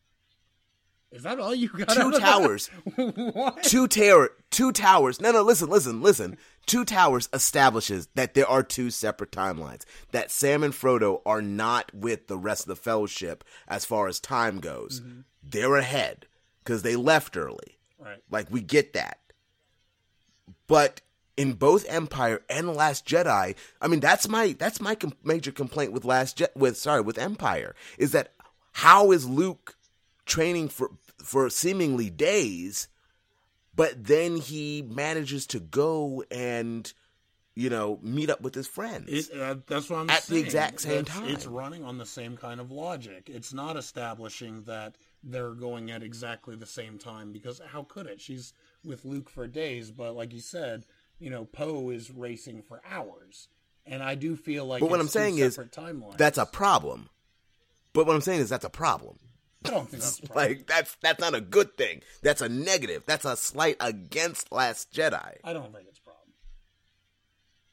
Is 1.10 1.22
that 1.22 1.40
all 1.40 1.54
you 1.54 1.68
got? 1.68 1.88
Two 1.88 2.12
towers. 2.18 2.68
two 3.62 3.88
tower 3.88 4.30
two 4.50 4.72
towers. 4.72 5.20
No 5.20 5.32
no 5.32 5.42
listen 5.42 5.68
listen 5.70 6.02
listen. 6.02 6.36
Two 6.66 6.84
towers 6.84 7.30
establishes 7.32 8.08
that 8.14 8.34
there 8.34 8.46
are 8.46 8.62
two 8.62 8.90
separate 8.90 9.32
timelines 9.32 9.84
that 10.12 10.30
sam 10.30 10.62
and 10.62 10.74
frodo 10.74 11.22
are 11.24 11.40
not 11.40 11.92
with 11.94 12.26
the 12.26 12.36
rest 12.36 12.62
of 12.62 12.68
the 12.68 12.76
fellowship 12.76 13.42
as 13.66 13.86
far 13.86 14.06
as 14.06 14.20
time 14.20 14.60
goes. 14.60 15.00
Mm-hmm. 15.00 15.20
They're 15.42 15.76
ahead 15.76 16.26
because 16.62 16.82
they 16.82 16.96
left 16.96 17.36
early. 17.36 17.78
Right. 17.98 18.22
like 18.30 18.46
we 18.50 18.60
get 18.60 18.92
that. 18.92 19.18
But 20.68 21.00
in 21.36 21.52
both 21.54 21.86
empire 21.88 22.42
and 22.50 22.74
last 22.74 23.06
jedi 23.06 23.54
i 23.80 23.86
mean 23.86 24.00
that's 24.00 24.28
my 24.28 24.56
that's 24.58 24.80
my 24.80 24.96
com- 24.96 25.12
major 25.22 25.52
complaint 25.52 25.92
with 25.92 26.04
last 26.04 26.36
Je- 26.36 26.46
with 26.56 26.76
sorry 26.76 27.00
with 27.00 27.16
empire 27.16 27.76
is 27.96 28.10
that 28.10 28.32
how 28.72 29.12
is 29.12 29.24
luke 29.24 29.76
training 30.28 30.68
for 30.68 30.90
for 31.22 31.50
seemingly 31.50 32.08
days 32.10 32.86
but 33.74 34.04
then 34.04 34.36
he 34.36 34.82
manages 34.88 35.46
to 35.46 35.58
go 35.58 36.22
and 36.30 36.92
you 37.56 37.68
know 37.70 37.98
meet 38.02 38.30
up 38.30 38.40
with 38.40 38.54
his 38.54 38.68
friends 38.68 39.08
It, 39.08 39.36
uh, 39.40 39.56
that's 39.66 39.90
what 39.90 39.98
I'm 39.98 40.10
At 40.10 40.22
the 40.26 40.38
exact 40.38 40.80
same 40.82 41.00
It's- 41.00 41.16
time. 41.16 41.28
It's 41.28 41.46
running 41.46 41.82
on 41.82 41.98
the 41.98 42.06
same 42.06 42.36
kind 42.36 42.60
of 42.60 42.70
logic. 42.70 43.28
It's 43.28 43.52
not 43.52 43.76
establishing 43.76 44.62
that 44.64 44.94
they're 45.24 45.54
going 45.54 45.90
at 45.90 46.02
exactly 46.04 46.54
the 46.54 46.66
same 46.66 46.98
time 46.98 47.32
because 47.32 47.60
how 47.72 47.82
could 47.82 48.06
it? 48.06 48.20
She's 48.20 48.52
with 48.84 49.04
Luke 49.04 49.28
for 49.28 49.48
days, 49.48 49.90
but 49.90 50.14
like 50.14 50.32
you 50.32 50.40
said, 50.40 50.84
you 51.18 51.30
know, 51.30 51.44
Poe 51.46 51.90
is 51.90 52.12
racing 52.12 52.62
for 52.62 52.80
hours, 52.88 53.48
and 53.84 54.02
I 54.04 54.14
do 54.14 54.36
feel 54.36 54.64
like. 54.66 54.78
But 54.80 54.90
what 54.90 55.00
I'm 55.00 55.08
saying 55.08 55.38
is 55.38 55.58
timelines. 55.58 56.16
that's 56.16 56.38
a 56.38 56.46
problem 56.46 57.08
but 57.94 58.06
what 58.06 58.14
i'm 58.14 58.20
saying 58.20 58.38
is 58.40 58.48
that's 58.48 58.64
a 58.64 58.70
problem 58.70 59.18
I 59.64 59.70
don't 59.70 59.88
think 59.88 60.02
that's 60.02 60.20
like 60.34 60.66
that's 60.66 60.96
that's 61.02 61.20
not 61.20 61.34
a 61.34 61.40
good 61.40 61.76
thing 61.76 62.02
that's 62.22 62.40
a 62.42 62.48
negative 62.48 63.02
that's 63.06 63.24
a 63.24 63.36
slight 63.36 63.76
against 63.80 64.52
last 64.52 64.92
jedi 64.92 65.36
I 65.44 65.52
don't 65.52 65.72
think 65.74 65.86
it's 65.88 65.98
a 65.98 66.02
problem. 66.02 66.14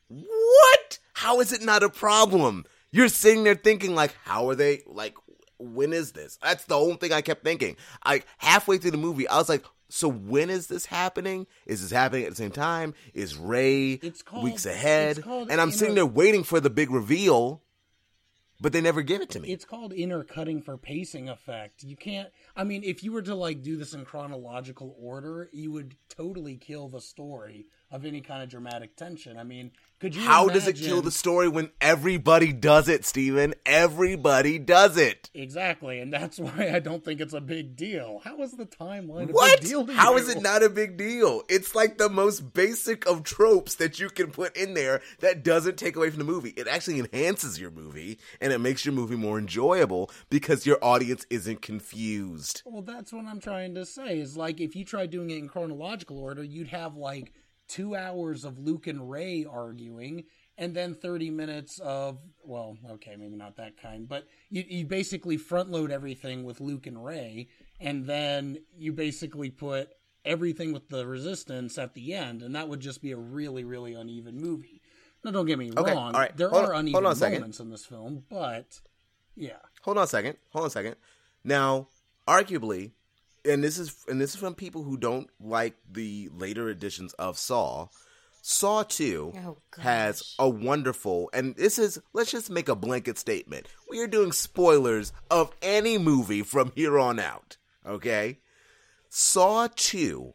What? 0.08 1.00
How 1.14 1.40
is 1.40 1.52
it 1.52 1.64
not 1.64 1.84
a 1.84 1.90
problem? 1.90 2.66
You're 2.92 3.10
sitting 3.10 3.44
there 3.44 3.56
thinking 3.56 3.96
like, 3.96 4.16
how 4.24 4.50
are 4.50 4.56
they 4.56 4.82
like? 4.86 5.16
When 5.58 5.94
is 5.94 6.12
this? 6.12 6.38
That's 6.44 6.66
the 6.66 6.76
whole 6.76 6.96
thing 6.96 7.14
I 7.14 7.22
kept 7.22 7.44
thinking. 7.44 7.78
I 8.04 8.24
halfway 8.38 8.78
through 8.78 8.92
the 8.92 8.98
movie, 8.98 9.28
I 9.28 9.38
was 9.38 9.48
like, 9.50 9.64
so 9.90 10.10
when 10.10 10.50
is 10.50 10.68
this 10.68 10.86
happening? 10.86 11.48
Is 11.66 11.82
this 11.82 11.92
happening 11.92 12.26
at 12.26 12.32
the 12.32 12.36
same 12.36 12.52
time? 12.52 12.94
Is 13.14 13.38
Rey 13.38 14.00
called- 14.26 14.44
weeks 14.44 14.66
ahead? 14.66 15.24
And 15.26 15.62
I'm 15.62 15.72
sitting 15.72 15.96
there 15.96 16.06
waiting 16.06 16.44
for 16.44 16.60
the 16.60 16.70
big 16.70 16.92
reveal, 16.92 17.62
but 18.60 18.74
they 18.74 18.82
never 18.82 19.02
give 19.02 19.22
it 19.22 19.30
to 19.32 19.40
me. 19.40 19.52
It's 19.52 19.66
called 19.66 19.94
intercutting 19.94 20.62
for 20.62 20.78
pacing 20.78 21.30
effect. 21.30 21.84
You 21.84 21.96
can't. 21.96 22.30
I 22.56 22.64
mean, 22.64 22.84
if 22.84 23.04
you 23.04 23.12
were 23.12 23.22
to 23.24 23.36
like 23.36 23.62
do 23.62 23.78
this 23.78 23.94
in 23.94 24.06
chronological 24.06 24.96
order, 25.00 25.50
you 25.52 25.72
would 25.72 25.96
totally 26.10 26.56
kill 26.56 26.88
the 26.88 27.02
story 27.02 27.68
of 27.92 28.06
any 28.06 28.22
kind 28.22 28.42
of 28.44 28.50
dramatic 28.50 28.96
tension. 28.96 29.38
I 29.38 29.44
mean, 29.44 29.72
could 30.00 30.16
you? 30.16 30.22
How 30.24 30.50
does 30.50 30.68
it 30.68 30.76
kill 30.76 31.02
the 31.02 31.12
story 31.12 31.48
when 31.48 31.70
everybody 31.80 32.52
does 32.52 32.90
it, 32.90 33.06
Steven? 33.06 33.54
Everybody 33.66 34.60
does 34.60 34.98
it. 34.98 35.30
Exactly, 35.34 36.00
and 36.00 36.12
that's 36.12 36.38
why 36.40 36.72
I 36.74 36.80
don't 36.80 37.06
think 37.06 37.22
it's 37.22 37.34
a 37.34 37.40
big 37.40 37.76
deal. 37.76 38.22
How 38.24 38.42
is 38.42 38.52
the 38.54 38.66
timeline 38.66 39.30
a 39.30 39.34
What? 39.34 39.62
big 39.62 39.70
deal 39.70 39.86
to 39.86 39.94
How 39.94 40.18
is 40.18 40.28
it 40.28 40.42
not 40.42 40.64
a 40.64 40.70
big 40.70 40.98
deal? 40.98 41.44
It's 41.48 41.76
like 41.76 41.98
the 41.98 42.10
most 42.10 42.54
basic 42.54 43.06
of 43.08 43.24
tropes 43.24 43.76
that 43.76 44.00
you 44.00 44.10
can 44.10 44.32
put 44.32 44.58
in 44.58 44.74
there 44.74 45.02
that 45.20 45.44
doesn't 45.44 45.78
take 45.78 45.96
away 45.96 46.10
from 46.10 46.20
the 46.20 46.26
movie. 46.26 46.50
It 46.58 46.68
actually 46.68 47.00
enhances 47.00 47.60
your 47.60 47.72
movie 47.72 48.20
and 48.42 48.52
it 48.52 48.60
makes 48.60 48.84
your 48.84 48.94
movie 48.94 49.16
more 49.16 49.40
enjoyable 49.40 50.12
because 50.30 50.66
your 50.66 50.80
audience 50.84 51.26
isn't 51.30 51.62
confused. 51.62 52.64
Well, 52.66 52.82
that's 52.82 53.14
what 53.14 53.26
I'm 53.26 53.40
trying 53.40 53.76
to 53.76 53.86
say. 53.86 54.20
Is 54.20 54.36
like 54.36 54.60
if 54.60 54.76
you 54.76 54.84
tried 54.84 55.12
doing 55.12 55.30
it 55.30 55.38
in 55.38 55.48
chronological 55.48 56.18
order, 56.18 56.44
you'd 56.44 56.68
have 56.68 56.96
like 56.98 57.32
two 57.68 57.96
hours 57.96 58.46
of 58.46 58.60
Luke 58.60 58.88
and 58.88 59.10
Rey 59.10 59.46
arguing, 59.50 60.26
and 60.58 60.76
then 60.76 60.94
30 60.94 61.30
minutes 61.32 61.80
of 61.80 62.20
well, 62.44 62.78
okay, 62.92 63.16
maybe 63.18 63.36
not 63.36 63.58
that 63.58 63.78
kind, 63.82 64.08
but 64.08 64.28
you 64.50 64.64
you 64.68 64.86
basically 64.86 65.38
front 65.38 65.70
load 65.72 65.92
everything 65.92 66.44
with 66.44 66.62
Luke 66.62 66.88
and 66.88 67.04
Rey, 67.04 67.48
and 67.80 68.06
then 68.06 68.60
you 68.78 68.94
basically 68.94 69.50
put 69.50 69.90
everything 70.24 70.74
with 70.74 70.90
the 70.90 71.06
Resistance 71.06 71.78
at 71.78 71.94
the 71.94 72.14
end, 72.14 72.42
and 72.42 72.56
that 72.56 72.68
would 72.70 72.80
just 72.80 73.02
be 73.02 73.12
a 73.12 73.18
really 73.18 73.64
really 73.64 73.94
uneven 73.94 74.38
movie. 74.40 74.82
Now, 75.24 75.32
don't 75.32 75.48
get 75.48 75.58
me 75.58 75.72
Okay, 75.76 75.92
wrong. 75.94 76.14
all 76.14 76.22
right, 76.22 76.36
There 76.38 76.50
hold 76.50 76.66
are 76.66 76.74
on- 76.76 76.88
uneven 76.88 77.06
a 77.08 77.16
second. 77.16 77.40
moments 77.40 77.60
in 77.60 77.70
this 77.72 77.84
film, 77.86 78.24
but 78.30 78.80
yeah. 79.36 79.58
Hold 79.82 79.98
on 79.98 80.04
a 80.04 80.08
second. 80.08 80.38
Hold 80.52 80.64
on 80.64 80.68
a 80.68 80.72
second. 80.72 80.96
Now, 81.44 81.88
arguably, 82.28 82.92
and 83.46 83.64
this 83.64 83.78
is 83.78 84.06
and 84.08 84.20
this 84.20 84.34
is 84.34 84.40
from 84.40 84.56
people 84.56 84.84
who 84.84 84.98
don't 84.98 85.30
like 85.40 85.76
the 85.90 86.30
later 86.34 86.70
editions 86.70 87.14
of 87.14 87.38
Saw. 87.38 87.88
Saw 88.42 88.84
2 88.84 89.34
Oh, 89.38 89.58
has 89.80 90.36
a 90.38 90.48
wonderful 90.48 91.30
and 91.34 91.56
this 91.56 91.80
is 91.80 92.00
let's 92.14 92.32
just 92.32 92.50
make 92.50 92.70
a 92.70 92.76
blanket 92.76 93.18
statement. 93.18 93.68
We 93.90 94.00
are 94.02 94.08
doing 94.08 94.32
spoilers 94.32 95.14
of 95.32 95.52
any 95.62 95.98
movie 95.98 96.44
from 96.44 96.72
here 96.76 97.00
on 97.00 97.20
out, 97.20 97.58
okay? 97.86 98.40
Saw 99.10 99.68
2 99.76 100.34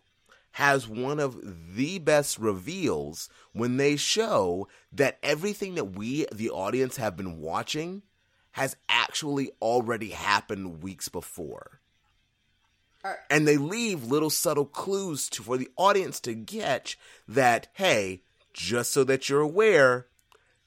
has 0.53 0.89
one 0.89 1.21
of 1.21 1.39
the 1.77 1.99
best 1.99 2.39
reveals 2.39 3.29
when 3.53 3.77
they 3.77 3.97
show 3.97 4.67
that 4.93 5.19
everything 5.23 5.77
that 5.77 5.97
we 5.97 6.27
the 6.33 6.51
audience 6.51 6.97
have 6.97 7.17
been 7.17 7.39
watching 7.41 8.03
has 8.53 8.77
actually 8.89 9.53
already 9.63 10.11
happened 10.11 10.83
weeks 10.83 11.09
before. 11.09 11.81
And 13.31 13.49
they 13.49 13.57
leave 13.57 14.05
little 14.05 14.31
subtle 14.31 14.67
clues 14.67 15.29
to, 15.31 15.43
for 15.43 15.57
the 15.57 15.71
audience 15.77 16.21
to 16.21 16.35
get 16.35 16.97
that, 17.27 17.69
hey, 17.75 18.23
just 18.53 18.93
so 18.93 19.05
that 19.05 19.29
you're 19.29 19.41
aware, 19.41 20.07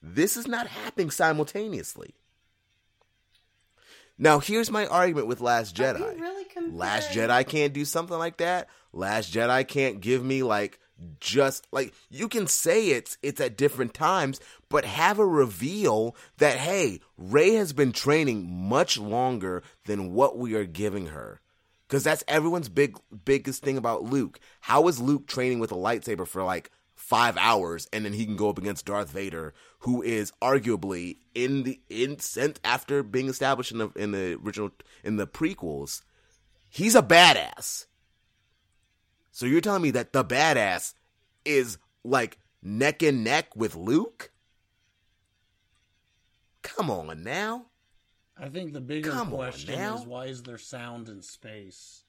this 0.02 0.36
is 0.36 0.48
not 0.48 0.68
happening 0.68 1.12
simultaneously. 1.12 2.16
Now, 4.18 4.40
here's 4.40 4.72
my 4.72 4.86
argument 4.86 5.28
with 5.28 5.42
Last 5.42 5.76
Jedi. 5.76 6.20
really? 6.20 6.46
Last 6.72 7.12
Jedi 7.12 7.48
can't 7.48 7.74
do 7.74 7.86
something 7.86 8.18
like 8.18 8.38
that. 8.38 8.70
Last 8.92 9.34
Jedi 9.34 9.68
can't 9.68 10.02
give 10.02 10.24
me 10.24 10.44
like 10.44 10.80
just 11.20 11.68
like 11.72 11.94
you 12.10 12.30
can 12.30 12.48
say 12.48 12.90
it's 12.90 13.18
it's 13.22 13.42
at 13.42 13.58
different 13.58 13.94
times, 13.94 14.40
but 14.70 14.86
have 14.86 15.20
a 15.20 15.26
reveal 15.26 16.16
that 16.38 16.58
hey, 16.58 17.02
Rey 17.18 17.56
has 17.56 17.74
been 17.74 17.92
training 17.92 18.50
much 18.50 18.98
longer 18.98 19.64
than 19.86 20.14
what 20.14 20.38
we 20.38 20.54
are 20.56 20.66
giving 20.66 21.08
her. 21.08 21.42
Cuz 21.94 22.04
that's 22.04 22.24
everyone's 22.28 22.70
big 22.70 22.98
biggest 23.24 23.62
thing 23.62 23.78
about 23.78 24.02
Luke. 24.02 24.40
How 24.62 24.88
is 24.88 25.00
Luke 25.00 25.28
training 25.28 25.60
with 25.60 25.72
a 25.72 25.76
lightsaber 25.76 26.28
for 26.28 26.44
like 26.44 26.72
five 26.96 27.38
hours, 27.38 27.88
and 27.94 28.04
then 28.04 28.14
he 28.14 28.26
can 28.26 28.36
go 28.36 28.50
up 28.50 28.58
against 28.58 28.88
Darth 28.88 29.12
Vader, 29.12 29.54
who 29.82 30.02
is 30.02 30.34
arguably 30.42 31.18
in 31.36 31.62
the 31.62 31.80
in 31.92 32.18
sent 32.18 32.60
after 32.64 33.04
being 33.04 33.30
established 33.30 33.72
in 33.72 33.78
the 33.78 33.90
in 33.96 34.12
the 34.12 34.40
original 34.44 34.72
in 35.04 35.18
the 35.18 35.28
prequels, 35.28 36.02
he's 36.68 36.96
a 36.96 37.04
badass. 37.04 37.86
So 39.32 39.46
you're 39.46 39.62
telling 39.62 39.84
me 39.84 39.92
that 39.92 40.14
the 40.14 40.26
badass 40.26 40.96
is 41.46 41.78
like 42.04 42.40
neck 42.64 43.04
and 43.04 43.24
neck 43.24 43.56
with 43.56 43.76
Luke? 43.76 44.32
Come 46.64 46.90
on 46.90 47.22
now. 47.22 47.68
I 48.38 48.50
think 48.50 48.74
the 48.74 48.82
bigger 48.82 49.12
Come 49.12 49.30
question 49.30 49.74
is 49.80 50.06
why 50.06 50.26
is 50.26 50.44
there 50.44 50.58
sound 50.58 51.10
in 51.10 51.22
space? 51.22 52.04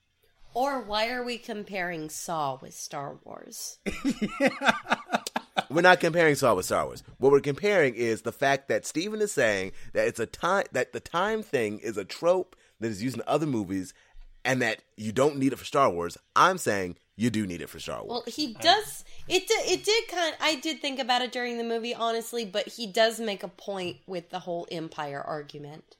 Or 0.54 0.80
why 0.82 1.10
are 1.10 1.24
we 1.24 1.36
comparing 1.36 2.08
Saw 2.08 2.58
with 2.60 2.74
Star 2.74 3.18
Wars? 3.24 3.78
We're 5.70 5.82
not 5.82 6.00
comparing 6.00 6.36
Star 6.36 6.54
with 6.54 6.66
Star 6.66 6.86
Wars. 6.86 7.02
What 7.18 7.32
we're 7.32 7.40
comparing 7.40 7.94
is 7.94 8.22
the 8.22 8.32
fact 8.32 8.68
that 8.68 8.86
Steven 8.86 9.20
is 9.20 9.32
saying 9.32 9.72
that 9.92 10.06
it's 10.06 10.20
a 10.20 10.26
time 10.26 10.64
that 10.72 10.92
the 10.92 11.00
time 11.00 11.42
thing 11.42 11.78
is 11.78 11.96
a 11.96 12.04
trope 12.04 12.54
that 12.80 12.88
is 12.88 13.02
used 13.02 13.16
in 13.16 13.22
other 13.26 13.46
movies 13.46 13.94
and 14.44 14.60
that 14.62 14.82
you 14.96 15.10
don't 15.10 15.38
need 15.38 15.52
it 15.52 15.58
for 15.58 15.64
Star 15.64 15.90
Wars. 15.90 16.18
I'm 16.36 16.58
saying 16.58 16.96
you 17.16 17.30
do 17.30 17.46
need 17.46 17.60
it 17.60 17.68
for 17.68 17.80
Star 17.80 18.04
Wars. 18.04 18.10
Well, 18.10 18.24
he 18.26 18.54
does. 18.54 19.04
It 19.28 19.48
did, 19.48 19.70
it 19.70 19.84
did 19.84 20.08
kind. 20.08 20.34
I 20.40 20.56
did 20.56 20.80
think 20.80 21.00
about 21.00 21.22
it 21.22 21.32
during 21.32 21.58
the 21.58 21.64
movie, 21.64 21.94
honestly, 21.94 22.44
but 22.44 22.68
he 22.68 22.86
does 22.86 23.18
make 23.18 23.42
a 23.42 23.48
point 23.48 23.98
with 24.06 24.30
the 24.30 24.40
whole 24.40 24.66
Empire 24.70 25.22
argument. 25.22 25.96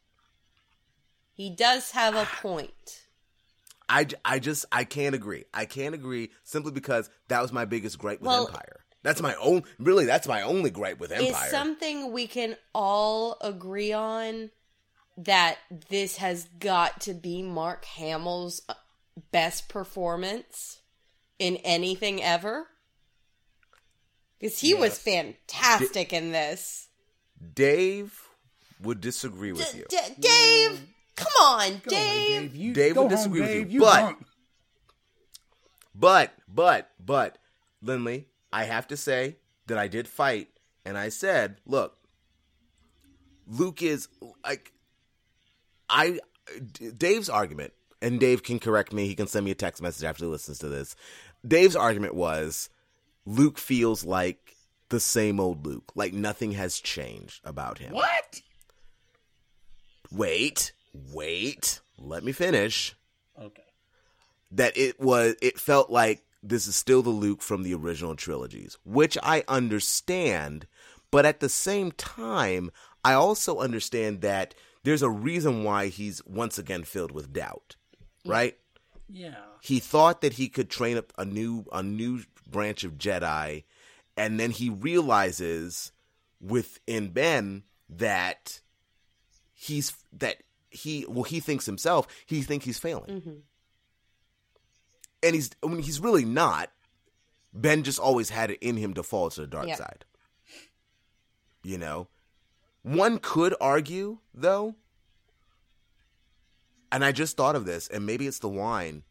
He 1.34 1.50
does 1.50 1.90
have 1.90 2.14
a 2.14 2.24
point. 2.40 3.02
I, 3.88 4.06
I 4.24 4.38
just 4.38 4.64
I 4.72 4.84
can't 4.84 5.14
agree. 5.14 5.44
I 5.52 5.66
can't 5.66 5.94
agree 5.94 6.30
simply 6.42 6.72
because 6.72 7.10
that 7.28 7.42
was 7.42 7.52
my 7.52 7.64
biggest 7.64 7.98
gripe 7.98 8.20
with 8.20 8.28
Well- 8.28 8.46
Empire. 8.48 8.80
That's 9.02 9.20
my 9.20 9.34
own 9.34 9.64
really 9.78 10.06
that's 10.06 10.26
my 10.26 10.40
only 10.40 10.70
gripe 10.70 10.98
with 10.98 11.12
Empire. 11.12 11.44
Is 11.44 11.50
something 11.50 12.10
we 12.10 12.26
can 12.26 12.56
all 12.74 13.36
agree 13.42 13.92
on 13.92 14.50
that 15.18 15.58
this 15.90 16.16
has 16.16 16.48
got 16.58 17.02
to 17.02 17.12
be 17.12 17.42
Mark 17.42 17.84
Hamill's 17.84 18.62
uh, 18.66 18.74
best 19.30 19.68
performance 19.68 20.80
in 21.38 21.56
anything 21.56 22.22
ever? 22.22 22.68
Because 24.40 24.58
he 24.58 24.72
was 24.72 24.98
fantastic 24.98 26.14
in 26.14 26.32
this. 26.32 26.88
Dave 27.54 28.18
would 28.80 29.00
disagree 29.00 29.52
with 29.52 29.70
D- 29.70 29.78
you. 29.78 29.84
D- 29.88 30.14
Dave, 30.18 30.86
come 31.16 31.32
on, 31.42 31.82
Go 31.86 31.96
away, 31.96 32.28
Dave. 32.28 32.56
You 32.56 32.72
Dave 32.72 32.94
go 32.94 33.02
would 33.02 33.10
home, 33.10 33.16
disagree 33.18 33.40
with 33.40 33.48
Dave. 33.50 33.66
you, 33.70 33.74
You 33.74 33.80
but- 33.80 34.00
don't. 34.00 34.26
But, 35.94 36.32
but, 36.48 36.90
but, 36.98 37.38
Lindley, 37.80 38.26
I 38.52 38.64
have 38.64 38.88
to 38.88 38.96
say 38.96 39.36
that 39.68 39.78
I 39.78 39.86
did 39.86 40.08
fight, 40.08 40.48
and 40.84 40.98
I 40.98 41.08
said, 41.08 41.58
look, 41.66 41.96
Luke 43.46 43.80
is 43.80 44.08
like, 44.44 44.72
I, 45.88 46.18
Dave's 46.96 47.28
argument, 47.28 47.74
and 48.02 48.18
Dave 48.18 48.42
can 48.42 48.58
correct 48.58 48.92
me. 48.92 49.06
He 49.06 49.14
can 49.14 49.28
send 49.28 49.44
me 49.44 49.52
a 49.52 49.54
text 49.54 49.80
message 49.82 50.02
after 50.04 50.24
he 50.24 50.30
listens 50.30 50.58
to 50.58 50.68
this. 50.68 50.96
Dave's 51.46 51.76
argument 51.76 52.14
was 52.16 52.70
Luke 53.24 53.58
feels 53.58 54.04
like 54.04 54.56
the 54.88 54.98
same 54.98 55.38
old 55.38 55.64
Luke, 55.64 55.92
like 55.94 56.12
nothing 56.12 56.52
has 56.52 56.80
changed 56.80 57.40
about 57.44 57.78
him. 57.78 57.92
What? 57.92 58.42
Wait, 60.10 60.72
wait, 61.12 61.80
let 61.98 62.24
me 62.24 62.32
finish. 62.32 62.94
Okay. 63.40 63.62
that 64.52 64.76
it 64.76 65.00
was 65.00 65.34
it 65.42 65.58
felt 65.58 65.90
like 65.90 66.22
this 66.42 66.66
is 66.68 66.76
still 66.76 67.02
the 67.02 67.10
Luke 67.10 67.42
from 67.42 67.62
the 67.62 67.74
original 67.74 68.14
trilogies, 68.14 68.78
which 68.84 69.18
I 69.22 69.42
understand, 69.48 70.66
but 71.10 71.26
at 71.26 71.40
the 71.40 71.48
same 71.48 71.90
time, 71.92 72.70
I 73.04 73.14
also 73.14 73.58
understand 73.58 74.20
that 74.20 74.54
there's 74.84 75.02
a 75.02 75.10
reason 75.10 75.64
why 75.64 75.88
he's 75.88 76.24
once 76.26 76.58
again 76.58 76.84
filled 76.84 77.10
with 77.12 77.32
doubt. 77.32 77.76
Right? 78.26 78.56
Yeah. 79.08 79.34
He 79.62 79.80
thought 79.80 80.20
that 80.20 80.34
he 80.34 80.48
could 80.48 80.70
train 80.70 80.96
up 80.96 81.12
a 81.18 81.24
new 81.24 81.64
a 81.72 81.82
new 81.82 82.22
branch 82.48 82.84
of 82.84 82.98
Jedi 82.98 83.64
and 84.16 84.38
then 84.38 84.50
he 84.50 84.70
realizes 84.70 85.92
within 86.40 87.08
Ben 87.08 87.64
that 87.88 88.60
he's 89.54 89.92
that 90.12 90.42
he 90.74 91.06
well 91.08 91.22
he 91.24 91.40
thinks 91.40 91.64
himself 91.66 92.06
he 92.26 92.42
thinks 92.42 92.64
he's 92.66 92.78
failing 92.78 93.10
mm-hmm. 93.20 93.34
and 95.22 95.34
he's 95.34 95.50
I 95.62 95.68
mean, 95.68 95.82
he's 95.82 96.00
really 96.00 96.24
not. 96.24 96.70
Ben 97.52 97.84
just 97.84 97.98
always 98.00 98.30
had 98.30 98.50
it 98.50 98.58
in 98.60 98.76
him 98.76 98.94
to 98.94 99.02
fall 99.02 99.30
to 99.30 99.40
the 99.42 99.46
dark 99.46 99.68
Yeah. 99.68 99.76
side. 99.76 100.04
You 101.62 101.78
know, 101.78 102.08
one 102.82 103.18
could 103.18 103.54
argue 103.60 104.18
though, 104.34 104.74
and 106.92 107.04
I 107.04 107.12
just 107.12 107.36
thought 107.36 107.56
of 107.56 107.64
this, 107.64 107.88
and 107.88 108.04
maybe 108.04 108.26
it's 108.26 108.40
the 108.40 108.48
wine. 108.48 109.04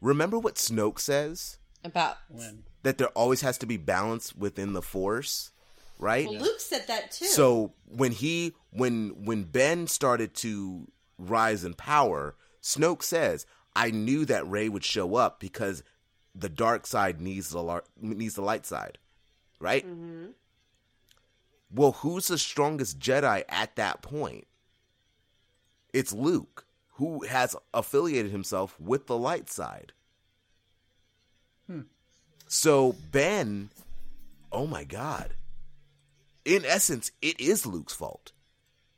Remember 0.00 0.38
what 0.38 0.56
Snoke 0.56 0.98
says 1.00 1.58
About 1.82 2.16
When? 2.28 2.64
that 2.82 2.98
there 2.98 3.08
always 3.08 3.40
has 3.40 3.56
to 3.58 3.66
be 3.66 3.76
balance 3.76 4.34
within 4.34 4.72
the 4.74 4.82
Force, 4.82 5.50
right? 5.98 6.26
well, 6.28 6.40
Luke 6.40 6.60
said 6.60 6.86
that 6.88 7.10
too. 7.10 7.26
So 7.26 7.72
when 7.86 8.12
he 8.12 8.54
when 8.70 9.24
when 9.24 9.44
Ben 9.44 9.86
started 9.86 10.34
to 10.36 10.88
rise 11.18 11.64
in 11.64 11.74
power, 11.74 12.36
Snoke 12.62 13.02
says, 13.02 13.46
"I 13.74 13.90
knew 13.90 14.24
that 14.24 14.48
Rey 14.48 14.68
would 14.68 14.84
show 14.84 15.16
up 15.16 15.40
because 15.40 15.82
the 16.34 16.48
dark 16.48 16.86
side 16.86 17.20
needs 17.20 17.50
the 17.50 17.62
lar- 17.62 17.84
needs 18.00 18.34
the 18.34 18.42
light 18.42 18.66
side." 18.66 18.98
Right? 19.60 19.84
Mm-hmm. 19.84 20.26
Well, 21.70 21.92
who's 21.92 22.28
the 22.28 22.38
strongest 22.38 22.98
Jedi 22.98 23.44
at 23.48 23.76
that 23.76 24.00
point? 24.00 24.46
It's 25.92 26.12
Luke, 26.12 26.66
who 26.94 27.24
has 27.24 27.56
affiliated 27.74 28.30
himself 28.30 28.78
with 28.80 29.06
the 29.06 29.16
light 29.16 29.50
side. 29.50 29.92
Hmm. 31.66 31.82
So 32.46 32.94
Ben, 33.12 33.70
oh 34.50 34.66
my 34.66 34.84
god. 34.84 35.34
In 36.48 36.64
essence, 36.64 37.12
it 37.20 37.38
is 37.38 37.66
Luke's 37.66 37.92
fault. 37.92 38.32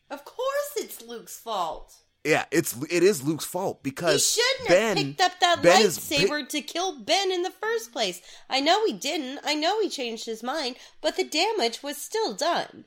of 0.09 0.25
course, 0.25 0.71
it's 0.77 1.03
Luke's 1.03 1.37
fault. 1.37 1.97
Yeah, 2.25 2.45
it's 2.51 2.77
it 2.91 3.03
is 3.03 3.23
Luke's 3.27 3.45
fault 3.45 3.83
because 3.83 4.37
He 4.37 4.41
shouldn't 4.43 4.69
Ben 4.69 4.97
have 4.97 5.07
picked 5.07 5.21
up 5.21 5.41
that 5.41 5.63
Ben 5.63 5.83
is 5.83 5.99
lightsaber 5.99 6.49
to 6.49 6.61
kill 6.61 7.01
Ben 7.01 7.33
in 7.33 7.43
the 7.43 7.51
first 7.51 7.93
place. 7.93 8.21
I 8.49 8.61
know 8.61 8.85
he 8.87 8.93
didn't. 8.93 9.41
I 9.45 9.55
know 9.55 9.81
he 9.81 9.89
changed 9.89 10.27
his 10.27 10.43
mind, 10.43 10.77
but 11.01 11.17
the 11.17 11.25
damage 11.25 11.83
was 11.83 11.97
still 11.97 12.35
done. 12.35 12.85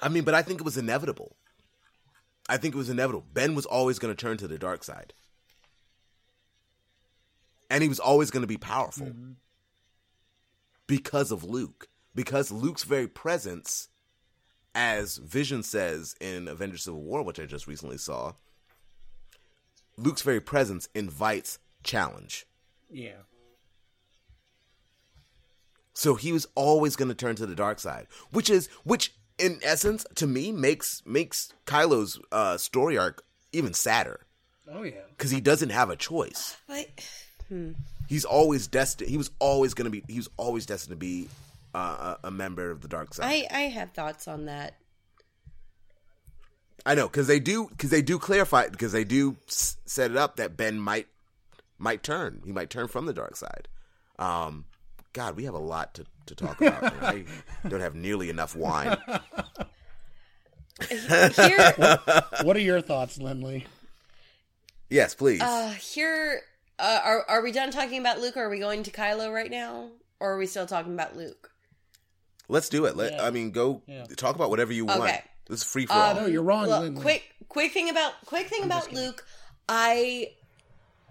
I 0.00 0.08
mean, 0.08 0.24
but 0.24 0.34
I 0.34 0.42
think 0.42 0.60
it 0.60 0.64
was 0.64 0.76
inevitable. 0.78 1.36
I 2.48 2.56
think 2.56 2.74
it 2.74 2.78
was 2.78 2.90
inevitable. 2.90 3.26
Ben 3.32 3.54
was 3.54 3.66
always 3.66 3.98
going 3.98 4.14
to 4.14 4.20
turn 4.20 4.38
to 4.38 4.48
the 4.48 4.58
dark 4.58 4.82
side. 4.82 5.12
And 7.70 7.82
he 7.82 7.88
was 7.88 8.00
always 8.00 8.30
going 8.30 8.42
to 8.42 8.46
be 8.48 8.56
powerful. 8.58 9.06
Mm-hmm. 9.06 9.32
Because 10.86 11.30
of 11.30 11.44
Luke. 11.44 11.88
Because 12.14 12.50
Luke's 12.52 12.84
very 12.84 13.08
presence, 13.08 13.88
as 14.74 15.16
Vision 15.16 15.62
says 15.62 16.14
in 16.20 16.48
Avengers 16.48 16.84
Civil 16.84 17.02
War, 17.02 17.22
which 17.22 17.40
I 17.40 17.46
just 17.46 17.66
recently 17.66 17.98
saw, 17.98 18.34
Luke's 19.96 20.22
very 20.22 20.40
presence 20.40 20.88
invites 20.94 21.58
challenge. 21.82 22.46
Yeah. 22.90 23.22
So 25.94 26.14
he 26.16 26.32
was 26.32 26.46
always 26.54 26.96
going 26.96 27.08
to 27.08 27.14
turn 27.14 27.36
to 27.36 27.46
the 27.46 27.54
dark 27.54 27.78
side, 27.78 28.06
which 28.30 28.50
is 28.50 28.68
which 28.84 29.14
in 29.38 29.60
essence 29.62 30.04
to 30.16 30.26
me 30.26 30.52
makes 30.52 31.02
makes 31.06 31.52
Kylo's 31.66 32.20
uh, 32.32 32.56
story 32.56 32.98
arc 32.98 33.22
even 33.52 33.72
sadder 33.74 34.20
Oh 34.72 34.82
yeah. 34.82 34.94
because 35.10 35.30
he 35.30 35.40
doesn't 35.40 35.70
have 35.70 35.90
a 35.90 35.96
choice. 35.96 36.56
But 36.66 36.88
He's 38.08 38.24
always 38.24 38.66
destined. 38.66 39.08
He 39.10 39.16
was 39.16 39.30
always 39.38 39.74
going 39.74 39.84
to 39.84 39.90
be. 39.90 40.02
He 40.12 40.18
was 40.18 40.28
always 40.36 40.66
destined 40.66 40.92
to 40.92 40.96
be 40.96 41.28
uh, 41.74 42.14
a, 42.22 42.28
a 42.28 42.30
member 42.30 42.70
of 42.70 42.80
the 42.80 42.88
dark 42.88 43.14
side. 43.14 43.26
I, 43.26 43.46
I 43.50 43.60
have 43.68 43.92
thoughts 43.92 44.28
on 44.28 44.44
that. 44.46 44.74
I 46.86 46.94
know 46.94 47.06
because 47.08 47.26
they 47.26 47.40
do 47.40 47.68
because 47.68 47.90
they 47.90 48.02
do 48.02 48.18
clarify 48.18 48.68
because 48.68 48.92
they 48.92 49.04
do 49.04 49.36
s- 49.48 49.76
set 49.86 50.10
it 50.10 50.16
up 50.16 50.36
that 50.36 50.56
Ben 50.56 50.78
might 50.78 51.06
might 51.78 52.02
turn. 52.02 52.42
He 52.44 52.52
might 52.52 52.68
turn 52.70 52.88
from 52.88 53.06
the 53.06 53.12
dark 53.14 53.36
side. 53.36 53.68
Um, 54.18 54.66
God, 55.14 55.36
we 55.36 55.44
have 55.44 55.54
a 55.54 55.58
lot 55.58 55.94
to, 55.94 56.04
to 56.26 56.34
talk 56.34 56.60
about. 56.60 56.84
I 57.02 57.24
don't 57.68 57.80
have 57.80 57.94
nearly 57.94 58.28
enough 58.30 58.54
wine. 58.54 58.96
Here, 60.88 61.74
What 62.42 62.56
are 62.56 62.60
your 62.60 62.80
thoughts, 62.80 63.18
Lindley? 63.18 63.66
Yes, 64.90 65.14
please. 65.14 65.40
uh, 65.40 65.70
here, 65.70 66.40
uh, 66.78 67.00
are 67.02 67.24
are 67.28 67.42
we 67.42 67.52
done 67.52 67.70
talking 67.70 67.98
about 68.00 68.20
Luke? 68.20 68.36
Or 68.36 68.44
are 68.46 68.50
we 68.50 68.58
going 68.58 68.82
to 68.82 68.90
Kylo 68.90 69.32
right 69.32 69.50
now, 69.50 69.88
or 70.20 70.32
are 70.34 70.38
we 70.38 70.46
still 70.46 70.66
talking 70.66 70.92
about 70.92 71.16
Luke? 71.16 71.50
Let's 72.48 72.68
do 72.68 72.84
it. 72.86 72.96
Let 72.96 73.12
Yeah. 73.14 73.24
I 73.26 73.30
mean, 73.30 73.50
go 73.50 73.82
Yeah. 73.86 74.04
talk 74.16 74.34
about 74.36 74.50
whatever 74.50 74.72
you 74.72 74.84
want. 74.86 75.00
Okay. 75.02 75.22
This 75.46 75.60
is 75.60 75.64
free 75.64 75.86
for 75.86 75.92
Um, 75.94 75.98
all. 76.00 76.14
No, 76.14 76.26
you're 76.26 76.42
wrong, 76.42 76.66
Look, 76.68 76.96
quick, 77.02 77.22
quick 77.48 77.72
thing 77.72 77.90
about 77.90 78.12
quick 78.26 78.48
thing 78.48 78.64
about 78.64 78.92
Luke. 78.92 79.26
I 79.68 80.32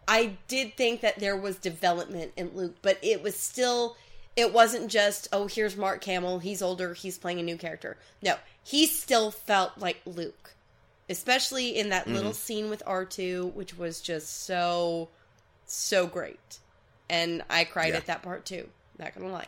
I 0.07 0.37
did 0.47 0.75
think 0.75 1.01
that 1.01 1.19
there 1.19 1.37
was 1.37 1.57
development 1.57 2.33
in 2.35 2.55
Luke, 2.55 2.75
but 2.81 2.97
it 3.01 3.21
was 3.23 3.35
still 3.39 3.95
it 4.35 4.51
wasn't 4.51 4.89
just 4.89 5.27
oh 5.31 5.47
here's 5.47 5.77
Mark 5.77 6.03
Hamill, 6.03 6.39
he's 6.39 6.61
older, 6.61 6.93
he's 6.93 7.17
playing 7.17 7.39
a 7.39 7.43
new 7.43 7.57
character. 7.57 7.97
No, 8.21 8.35
he 8.63 8.85
still 8.85 9.31
felt 9.31 9.77
like 9.77 10.01
Luke. 10.05 10.55
Especially 11.09 11.77
in 11.77 11.89
that 11.89 12.07
little 12.07 12.33
scene 12.33 12.69
with 12.69 12.81
R2, 12.87 13.53
which 13.53 13.77
was 13.77 14.01
just 14.01 14.45
so 14.45 15.09
so 15.65 16.07
great. 16.07 16.59
And 17.09 17.43
I 17.49 17.65
cried 17.65 17.89
Yeah. 17.89 17.97
at 17.97 18.05
that 18.07 18.23
part 18.23 18.45
too. 18.45 18.69
Not 18.97 19.13
gonna 19.13 19.31
lie. 19.31 19.47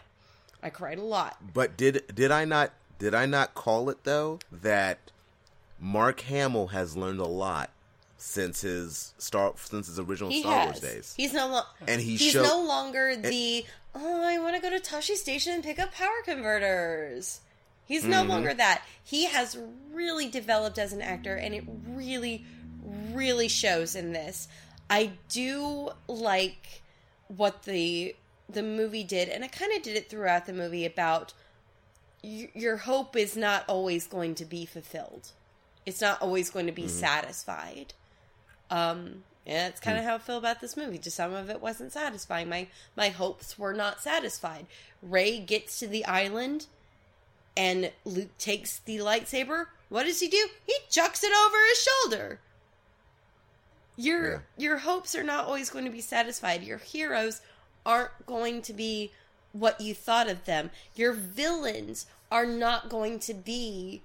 I 0.65 0.69
cried 0.71 0.97
a 0.97 1.03
lot. 1.03 1.37
But 1.53 1.77
did 1.77 2.03
did 2.13 2.31
I 2.31 2.43
not 2.45 2.71
did 2.99 3.13
I 3.13 3.25
not 3.25 3.53
call 3.53 3.89
it 3.89 4.03
though 4.03 4.39
that 4.51 4.97
Mark 5.79 6.21
Hamill 6.21 6.67
has 6.67 6.97
learned 6.97 7.19
a 7.19 7.25
lot 7.27 7.69
since 8.17 8.61
his 8.61 9.13
star 9.17 9.53
since 9.57 9.87
his 9.87 9.99
original 9.99 10.29
He 10.31 10.41
Star 10.41 10.53
has. 10.59 10.65
Wars 10.67 10.79
days, 10.79 11.13
He's 11.15 11.33
no 11.33 11.47
lo- 11.47 11.61
and 11.87 12.01
he 12.01 12.15
he's 12.15 12.31
showed 12.31 12.43
no 12.43 12.63
longer 12.65 13.15
the 13.15 13.65
oh 13.93 14.23
I 14.23 14.39
want 14.39 14.55
to 14.55 14.61
go 14.61 14.69
to 14.75 14.79
Tosche 14.81 15.15
Station 15.15 15.53
and 15.53 15.63
pick 15.63 15.77
up 15.79 15.93
power 15.93 16.21
converters. 16.23 17.41
He's 17.85 18.03
no 18.03 18.21
Mm-hmm. 18.21 18.29
longer 18.29 18.53
that. 18.55 18.83
He 19.03 19.25
has 19.25 19.57
really 19.93 20.27
developed 20.27 20.79
as 20.79 20.91
an 20.91 21.01
actor, 21.03 21.35
and 21.35 21.53
it 21.53 21.63
really, 21.87 22.43
really 23.11 23.47
shows 23.47 23.95
in 23.95 24.11
this. 24.11 24.47
I 24.89 25.11
do 25.29 25.91
like 26.07 26.81
what 27.27 27.63
the 27.63 28.15
the 28.49 28.63
movie 28.63 29.03
did, 29.03 29.29
and 29.29 29.43
it 29.43 29.51
kind 29.51 29.73
of 29.75 29.81
did 29.81 29.95
it 29.97 30.09
throughout 30.09 30.45
the 30.45 30.53
movie 30.53 30.85
about 30.85 31.33
y- 32.23 32.49
your 32.53 32.77
hope 32.77 33.15
is 33.15 33.35
not 33.35 33.63
always 33.67 34.07
going 34.07 34.35
to 34.35 34.45
be 34.45 34.65
fulfilled. 34.65 35.31
It's 35.85 36.01
not 36.01 36.21
always 36.21 36.49
going 36.49 36.65
to 36.65 36.71
be 36.71 36.87
satisfied. 36.87 37.93
Um, 38.71 39.23
and 39.45 39.57
that's 39.57 39.79
kind 39.79 39.97
of 39.97 40.03
how 40.03 40.15
I 40.15 40.17
feel 40.17 40.37
about 40.37 40.59
this 40.61 40.75
movie. 40.75 40.97
Just 40.97 41.17
some 41.17 41.33
of 41.33 41.49
it 41.49 41.61
wasn't 41.61 41.91
satisfying. 41.91 42.49
My 42.49 42.67
my 42.95 43.09
hopes 43.09 43.57
were 43.59 43.73
not 43.73 44.01
satisfied. 44.01 44.65
Rey 45.03 45.39
gets 45.39 45.77
to 45.79 45.87
the 45.87 46.03
island, 46.05 46.65
and 47.55 47.91
Luke 48.05 48.35
takes 48.39 48.79
the 48.79 48.97
lightsaber. 48.97 49.67
What 49.89 50.03
does 50.05 50.19
he 50.19 50.27
do? 50.27 50.47
He 50.65 50.73
chucks 50.89 51.23
it 51.23 51.31
over 51.31 51.57
his 51.69 51.83
shoulder. 51.87 52.39
Your 53.97 54.31
Yeah. 54.31 54.39
your 54.57 54.77
hopes 54.79 55.15
are 55.15 55.23
not 55.23 55.45
always 55.45 55.69
going 55.69 55.85
to 55.85 55.91
be 55.91 56.01
satisfied. 56.01 56.63
Your 56.63 56.79
heroes 56.79 57.41
aren't 57.85 58.25
going 58.25 58.61
to 58.63 58.73
be 58.73 59.11
what 59.51 59.79
you 59.79 59.93
thought 59.93 60.29
of 60.29 60.45
them. 60.45 60.71
Your 60.95 61.13
villains 61.13 62.05
are 62.31 62.45
not 62.45 62.89
going 62.89 63.19
to 63.19 63.33
be 63.33 64.01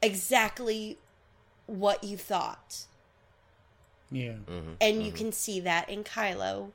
exactly 0.00 0.98
what 1.66 2.04
you 2.04 2.16
thought. 2.16 2.84
Yeah. 4.10 4.34
Mm-hmm. 4.48 4.72
And 4.80 5.02
you 5.02 5.08
mm-hmm. 5.08 5.16
can 5.16 5.32
see 5.32 5.60
that 5.60 5.88
in 5.88 6.04
Kylo. 6.04 6.70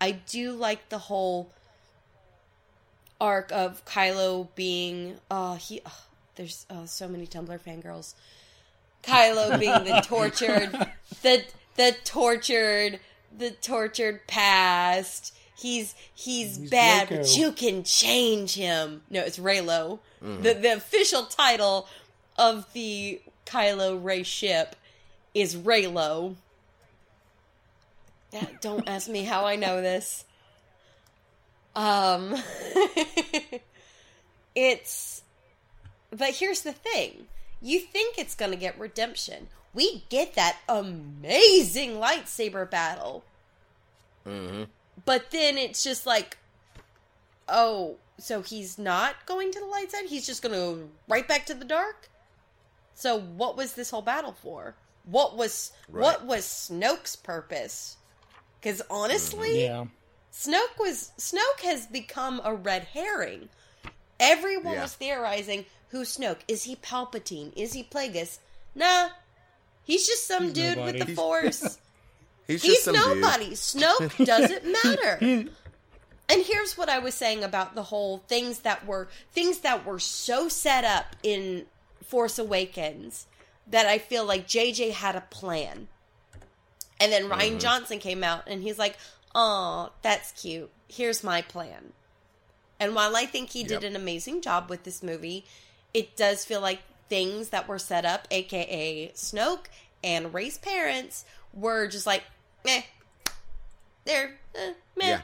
I 0.00 0.12
do 0.12 0.52
like 0.52 0.88
the 0.88 0.98
whole 0.98 1.50
arc 3.20 3.52
of 3.52 3.84
Kylo 3.84 4.48
being 4.54 5.16
oh 5.30 5.54
he 5.54 5.80
oh, 5.86 6.02
there's 6.34 6.66
oh, 6.68 6.84
so 6.84 7.08
many 7.08 7.26
Tumblr 7.26 7.58
fangirls. 7.60 8.14
Kylo 9.02 9.58
being 9.58 9.84
the 9.84 10.00
tortured 10.04 10.72
the 11.22 11.44
the 11.76 11.94
tortured 12.04 12.98
the 13.36 13.50
tortured 13.50 14.26
past. 14.26 15.34
He's 15.56 15.94
he's, 16.14 16.56
He's 16.56 16.70
bad, 16.70 17.08
but 17.08 17.36
you 17.36 17.52
can 17.52 17.84
change 17.84 18.54
him. 18.54 19.02
No, 19.10 19.20
it's 19.20 19.38
Reylo. 19.38 20.00
The 20.20 20.54
the 20.54 20.74
official 20.74 21.24
title 21.24 21.86
of 22.36 22.72
the 22.72 23.20
Kylo 23.46 24.02
Rey 24.02 24.22
ship 24.22 24.76
is 25.34 25.54
Reylo. 25.54 26.34
Yeah, 28.32 28.46
don't 28.60 28.88
ask 28.88 29.08
me 29.08 29.24
how 29.24 29.44
I 29.44 29.56
know 29.56 29.80
this. 29.80 30.24
Um, 31.76 32.34
it's. 34.54 35.22
But 36.10 36.30
here's 36.30 36.62
the 36.62 36.72
thing 36.72 37.26
you 37.60 37.80
think 37.80 38.18
it's 38.18 38.34
going 38.34 38.50
to 38.50 38.56
get 38.56 38.78
redemption. 38.78 39.48
We 39.74 40.04
get 40.08 40.34
that 40.34 40.56
amazing 40.68 41.96
lightsaber 41.96 42.70
battle. 42.70 43.24
Mm-hmm. 44.26 44.64
But 45.04 45.30
then 45.30 45.58
it's 45.58 45.82
just 45.82 46.06
like, 46.06 46.38
oh, 47.48 47.96
so 48.18 48.42
he's 48.42 48.78
not 48.78 49.26
going 49.26 49.50
to 49.52 49.60
the 49.60 49.66
light 49.66 49.90
side? 49.90 50.06
He's 50.06 50.26
just 50.26 50.42
going 50.42 50.54
to 50.54 50.58
go 50.58 50.88
right 51.08 51.26
back 51.26 51.46
to 51.46 51.54
the 51.54 51.64
dark? 51.64 52.08
So 52.94 53.18
what 53.18 53.56
was 53.56 53.72
this 53.74 53.90
whole 53.90 54.02
battle 54.02 54.32
for? 54.32 54.74
What 55.04 55.36
was 55.36 55.72
what 55.88 56.24
was 56.24 56.44
Snoke's 56.44 57.16
purpose? 57.16 57.96
Because 58.60 58.80
honestly, 58.88 59.58
mm-hmm. 59.58 59.82
Yeah. 59.82 59.84
Snoke 60.32 60.78
was 60.78 61.12
Snoke 61.18 61.60
has 61.64 61.86
become 61.86 62.40
a 62.44 62.54
red 62.54 62.84
herring. 62.84 63.48
Everyone 64.18 64.74
Yeah. 64.74 64.82
was 64.82 64.94
theorizing 64.94 65.66
who's 65.88 66.16
Snoke. 66.16 66.38
Is 66.48 66.64
he 66.64 66.76
Palpatine? 66.76 67.52
Is 67.56 67.72
he 67.74 67.82
Plagueis? 67.82 68.38
Nah. 68.74 69.10
He's 69.84 70.06
just 70.06 70.26
some 70.26 70.52
dude 70.52 70.76
with 70.76 70.94
nobody. 70.96 70.98
the 71.00 71.14
force. 71.14 71.78
he's 72.46 72.62
just 72.62 72.64
He's 72.64 72.82
some 72.82 72.94
dude. 72.94 73.18
nobody. 73.22 73.50
Snoke 73.50 74.24
doesn't 74.26 74.64
matter. 74.84 75.18
and 75.20 75.50
here's 76.44 76.76
what 76.78 76.88
I 76.88 76.98
was 76.98 77.14
saying 77.14 77.44
about 77.44 77.74
the 77.74 77.82
whole 77.84 78.18
things 78.28 78.60
that 78.60 78.86
were 78.86 79.08
things 79.32 79.58
that 79.58 79.84
were 79.86 79.98
so 79.98 80.48
set 80.48 80.84
up 80.84 81.16
in 81.22 81.66
Force 82.04 82.38
Awakens 82.38 83.26
that 83.66 83.86
I 83.86 83.98
feel 83.98 84.24
like 84.24 84.46
JJ 84.46 84.92
had 84.92 85.16
a 85.16 85.20
plan. 85.22 85.88
And 87.00 87.12
then 87.12 87.24
Rian 87.28 87.38
Mm-hmm. 87.50 87.58
Johnson 87.58 87.98
came 87.98 88.22
out 88.24 88.44
and 88.46 88.62
he's 88.62 88.78
like, 88.78 88.96
"Oh, 89.34 89.90
that's 90.02 90.32
cute. 90.32 90.70
Here's 90.88 91.22
my 91.24 91.42
plan." 91.42 91.92
And 92.80 92.94
while 92.94 93.16
I 93.16 93.24
think 93.26 93.50
he 93.50 93.64
did 93.64 93.84
an 93.84 93.96
amazing 93.96 94.40
job 94.42 94.68
with 94.70 94.84
this 94.84 95.02
movie, 95.02 95.44
it 95.92 96.16
does 96.16 96.44
feel 96.44 96.60
like 96.60 96.80
things 97.08 97.50
that 97.50 97.68
were 97.68 97.78
set 97.78 98.04
up, 98.04 98.26
aka 98.30 99.10
Snoke 99.14 99.66
and 100.02 100.32
Rey's 100.32 100.58
parents, 100.58 101.24
were 101.52 101.86
just 101.86 102.06
like, 102.06 102.24
meh. 102.64 102.82
They're 104.04 104.38
eh, 104.54 104.72
meh. 104.96 105.08
Yeah. 105.08 105.20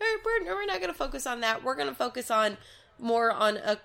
We're, 0.00 0.18
we're, 0.24 0.54
we're 0.54 0.66
not 0.66 0.80
going 0.80 0.92
to 0.92 0.98
focus 0.98 1.26
on 1.26 1.40
that. 1.40 1.64
We're 1.64 1.74
going 1.74 1.88
to 1.88 1.94
focus 1.94 2.30
on 2.30 2.56
more 2.98 3.32
on 3.32 3.56
a 3.56 3.78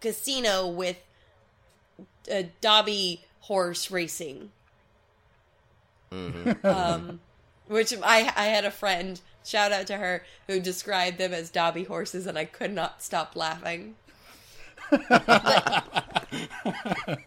casino 0.00 0.66
with 0.68 0.96
a 2.30 2.44
Dobby 2.60 3.24
horse 3.40 3.90
racing. 3.90 4.50
Um, 6.62 7.20
which 7.68 7.94
I 8.02 8.30
I 8.36 8.44
had 8.46 8.66
a 8.66 8.70
friend 8.70 9.18
shout 9.44 9.72
out 9.72 9.86
to 9.86 9.96
her 9.96 10.24
who 10.46 10.60
described 10.60 11.18
them 11.18 11.32
as 11.32 11.50
Dobby 11.50 11.84
horses, 11.84 12.26
and 12.26 12.36
I 12.36 12.44
could 12.44 12.72
not 12.72 13.02
stop 13.02 13.34
laughing. 13.34 13.94
But- 14.92 15.84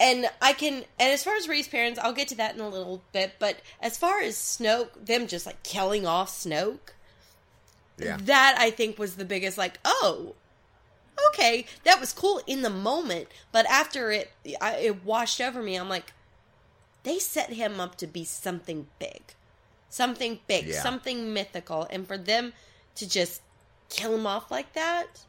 and 0.00 0.26
I 0.40 0.52
can, 0.52 0.74
and 0.98 1.12
as 1.12 1.22
far 1.24 1.36
as 1.36 1.48
Rey's 1.48 1.68
parents, 1.68 1.98
I'll 2.02 2.12
get 2.12 2.28
to 2.28 2.34
that 2.36 2.54
in 2.54 2.60
a 2.60 2.68
little 2.68 3.02
bit. 3.12 3.34
But 3.38 3.56
as 3.80 3.98
far 3.98 4.20
as 4.20 4.36
Snoke, 4.36 5.04
them 5.06 5.26
just 5.26 5.46
like 5.46 5.62
killing 5.62 6.06
off 6.06 6.30
Snoke, 6.30 6.90
Yeah. 7.98 8.16
that 8.22 8.56
I 8.58 8.70
think 8.70 8.98
was 8.98 9.16
the 9.16 9.24
biggest 9.24 9.58
like, 9.58 9.78
oh, 9.84 10.34
okay, 11.28 11.66
that 11.84 12.00
was 12.00 12.12
cool 12.12 12.40
in 12.46 12.62
the 12.62 12.70
moment, 12.70 13.28
but 13.52 13.66
after 13.66 14.10
it, 14.10 14.30
I, 14.60 14.76
it 14.76 15.04
washed 15.04 15.40
over 15.40 15.62
me. 15.62 15.76
I'm 15.76 15.88
like, 15.88 16.12
they 17.02 17.18
set 17.18 17.50
him 17.52 17.78
up 17.80 17.96
to 17.96 18.06
be 18.06 18.24
something 18.24 18.86
big, 18.98 19.20
something 19.90 20.38
big, 20.46 20.66
Yeah. 20.66 20.80
something 20.82 21.32
mythical, 21.34 21.86
and 21.90 22.06
for 22.06 22.16
them 22.16 22.52
to 22.96 23.08
just 23.08 23.42
kill 23.90 24.14
him 24.14 24.26
off 24.26 24.50
like 24.50 24.72
that, 24.72 25.24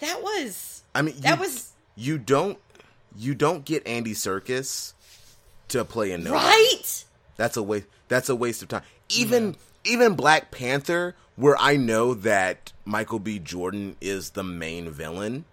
that 0.00 0.22
was 0.22 0.82
I 0.94 1.02
mean, 1.02 1.14
that 1.20 1.36
you, 1.36 1.40
was 1.40 1.72
you 1.96 2.18
don't 2.18 2.58
you 3.16 3.34
don't 3.34 3.64
get 3.64 3.86
Andy 3.86 4.12
Serkis 4.12 4.92
to 5.68 5.84
play 5.84 6.12
a 6.12 6.18
no. 6.18 6.32
right. 6.32 7.04
That's 7.36 7.56
a 7.56 7.62
waste. 7.62 7.86
That's 8.08 8.28
a 8.28 8.34
waste 8.34 8.62
of 8.62 8.68
time. 8.68 8.82
Even 9.08 9.56
even 9.84 10.14
Black 10.14 10.50
Panther, 10.50 11.14
where 11.36 11.56
I 11.58 11.76
know 11.76 12.14
that 12.14 12.72
Michael 12.84 13.18
B. 13.18 13.38
Jordan 13.38 13.96
is 14.00 14.30
the 14.30 14.42
main 14.44 14.90
villain, 14.90 15.44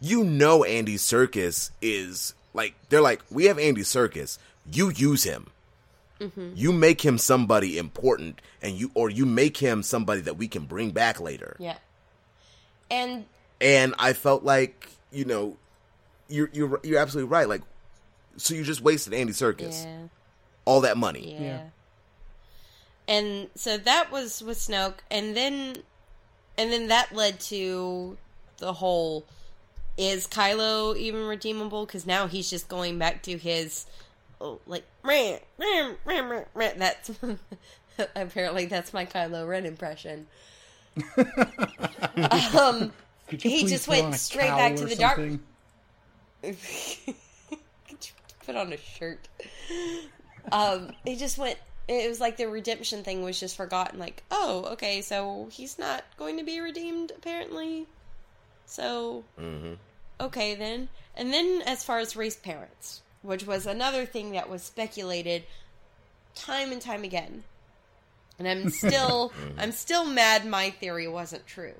you 0.00 0.24
know 0.24 0.64
Andy 0.64 0.96
Serkis 0.96 1.70
is 1.82 2.34
like 2.54 2.74
they're 2.88 3.00
like 3.00 3.22
we 3.30 3.44
have 3.46 3.58
Andy 3.58 3.82
Serkis. 3.82 4.38
You 4.70 4.90
use 4.90 5.24
him. 5.24 5.48
Mm-hmm. 6.20 6.52
You 6.54 6.72
make 6.72 7.04
him 7.04 7.18
somebody 7.18 7.76
important, 7.76 8.40
and 8.62 8.74
you 8.74 8.90
or 8.94 9.10
you 9.10 9.26
make 9.26 9.58
him 9.58 9.82
somebody 9.82 10.22
that 10.22 10.38
we 10.38 10.48
can 10.48 10.64
bring 10.64 10.90
back 10.90 11.20
later. 11.20 11.56
Yeah, 11.58 11.76
and 12.90 13.26
And 13.60 13.94
I 13.98 14.12
felt 14.12 14.44
like 14.44 14.90
you 15.10 15.24
know, 15.24 15.56
you're 16.28 16.50
you're 16.52 16.80
you're 16.82 16.98
absolutely 16.98 17.30
right. 17.30 17.48
Like, 17.48 17.62
so 18.36 18.54
you 18.54 18.64
just 18.64 18.80
wasted 18.82 19.14
Andy 19.14 19.32
Serkis 19.32 19.84
yeah. 19.84 20.08
all 20.64 20.80
that 20.82 20.96
money. 20.96 21.34
Yeah. 21.34 21.40
Yeah. 21.40 21.62
And 23.08 23.48
so 23.54 23.78
that 23.78 24.10
was 24.10 24.42
with 24.42 24.58
Snoke 24.58 24.98
and 25.10 25.36
then 25.36 25.76
and 26.58 26.72
then 26.72 26.88
that 26.88 27.14
led 27.14 27.38
to 27.40 28.16
the 28.58 28.72
whole 28.72 29.24
is 29.96 30.26
Kylo 30.26 30.96
even 30.96 31.26
redeemable 31.26 31.86
cuz 31.86 32.04
now 32.04 32.26
he's 32.26 32.50
just 32.50 32.68
going 32.68 32.98
back 32.98 33.22
to 33.22 33.38
his 33.38 33.86
oh, 34.40 34.58
like 34.66 34.84
ran, 35.02 35.38
ran, 35.56 35.96
ran, 36.04 36.28
ran, 36.28 36.44
ran. 36.52 36.78
That's 36.78 37.10
apparently 38.16 38.66
that's 38.66 38.92
my 38.92 39.06
Kylo 39.06 39.46
Ren 39.46 39.66
impression. 39.66 40.26
um, 41.16 41.24
Could 42.16 42.32
you 42.32 42.90
He 43.28 43.36
please 43.36 43.70
just 43.70 43.86
put 43.86 43.98
on 43.98 44.04
went 44.04 44.14
a 44.14 44.18
straight 44.18 44.48
cowl 44.48 44.58
back 44.58 44.76
to 44.76 44.84
or 44.84 44.86
the 44.86 44.96
dark- 44.96 45.16
something? 45.16 45.40
put 48.46 48.56
on 48.56 48.72
a 48.72 48.76
shirt. 48.76 49.28
Um, 50.52 50.92
he 51.04 51.16
just 51.16 51.38
went. 51.38 51.58
It 51.88 52.08
was 52.08 52.20
like 52.20 52.36
the 52.36 52.48
redemption 52.48 53.04
thing 53.04 53.22
was 53.22 53.38
just 53.38 53.56
forgotten. 53.56 53.98
Like, 53.98 54.22
oh, 54.30 54.70
okay, 54.72 55.02
so 55.02 55.48
he's 55.52 55.78
not 55.78 56.04
going 56.16 56.38
to 56.38 56.44
be 56.44 56.60
redeemed 56.60 57.12
apparently. 57.16 57.86
So, 58.66 59.24
okay 60.20 60.54
then. 60.54 60.88
And 61.16 61.32
then, 61.32 61.62
as 61.64 61.84
far 61.84 61.98
as 61.98 62.16
Rey's 62.16 62.36
parents, 62.36 63.02
which 63.22 63.46
was 63.46 63.66
another 63.66 64.04
thing 64.04 64.32
that 64.32 64.48
was 64.48 64.62
speculated 64.62 65.44
time 66.34 66.72
and 66.72 66.82
time 66.82 67.04
again, 67.04 67.44
and 68.38 68.48
I'm 68.48 68.68
still, 68.70 69.32
I'm 69.56 69.72
still 69.72 70.04
mad. 70.04 70.44
My 70.44 70.70
theory 70.70 71.08
wasn't 71.08 71.46
true. 71.46 71.74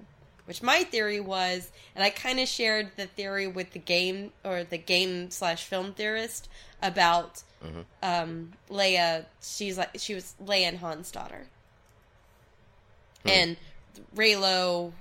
Which 0.47 0.63
my 0.63 0.85
theory 0.85 1.21
was, 1.21 1.71
and 1.95 2.05
I 2.05 2.11
kind 2.11 2.39
of 2.39 2.49
shared 2.49 2.93
the 2.97 3.07
theory 3.07 3.49
with 3.49 3.73
the 3.73 3.81
game 3.81 4.33
or 4.45 4.63
the 4.63 4.79
game 4.79 5.31
slash 5.31 5.65
film 5.65 5.93
theorist 5.93 6.49
about 6.81 7.43
um, 8.03 8.53
Leia. 8.71 9.27
She's 9.43 9.77
like 9.77 9.91
she 9.97 10.15
was 10.15 10.35
Leia 10.43 10.69
and 10.69 10.79
Han's 10.79 11.11
daughter, 11.11 11.47
and 13.25 13.57
Reylo 14.15 14.93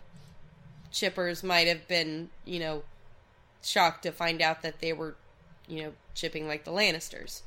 chippers 0.91 1.43
might 1.43 1.67
have 1.67 1.87
been, 1.87 2.29
you 2.45 2.59
know, 2.59 2.83
shocked 3.61 4.03
to 4.03 4.11
find 4.11 4.41
out 4.41 4.61
that 4.61 4.79
they 4.79 4.93
were, 4.93 5.15
you 5.67 5.83
know, 5.83 5.93
chipping 6.13 6.47
like 6.47 6.63
the 6.63 6.71
Lannisters. 6.71 7.41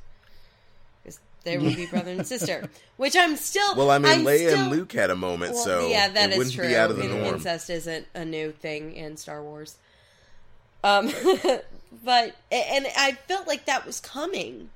They 1.49 1.57
would 1.57 1.75
be 1.75 1.85
brother 1.87 2.11
and 2.11 2.25
sister. 2.27 2.69
Which 2.97 3.15
I'm 3.15 3.35
still. 3.35 3.75
Well, 3.75 3.89
I 3.91 3.97
mean, 3.97 4.11
I'm 4.11 4.25
Leia 4.25 4.49
still- 4.49 4.59
and 4.59 4.71
Luke 4.71 4.91
had 4.93 5.09
a 5.09 5.15
moment, 5.15 5.53
well, 5.53 5.63
so 5.63 5.87
yeah, 5.87 6.09
that 6.09 6.31
it 6.31 6.37
is 6.37 6.53
true. 6.53 6.67
be 6.67 6.75
out 6.75 6.91
of 6.91 6.97
the 6.97 7.07
norm. 7.07 7.23
Incest 7.35 7.69
isn't 7.69 8.05
a 8.13 8.25
new 8.25 8.51
thing 8.51 8.93
in 8.93 9.17
Star 9.17 9.41
Wars. 9.41 9.77
Um, 10.83 11.11
but 12.03 12.35
and 12.51 12.87
I 12.97 13.17
felt 13.27 13.47
like 13.47 13.65
that 13.65 13.85
was 13.85 13.99
coming 13.99 14.69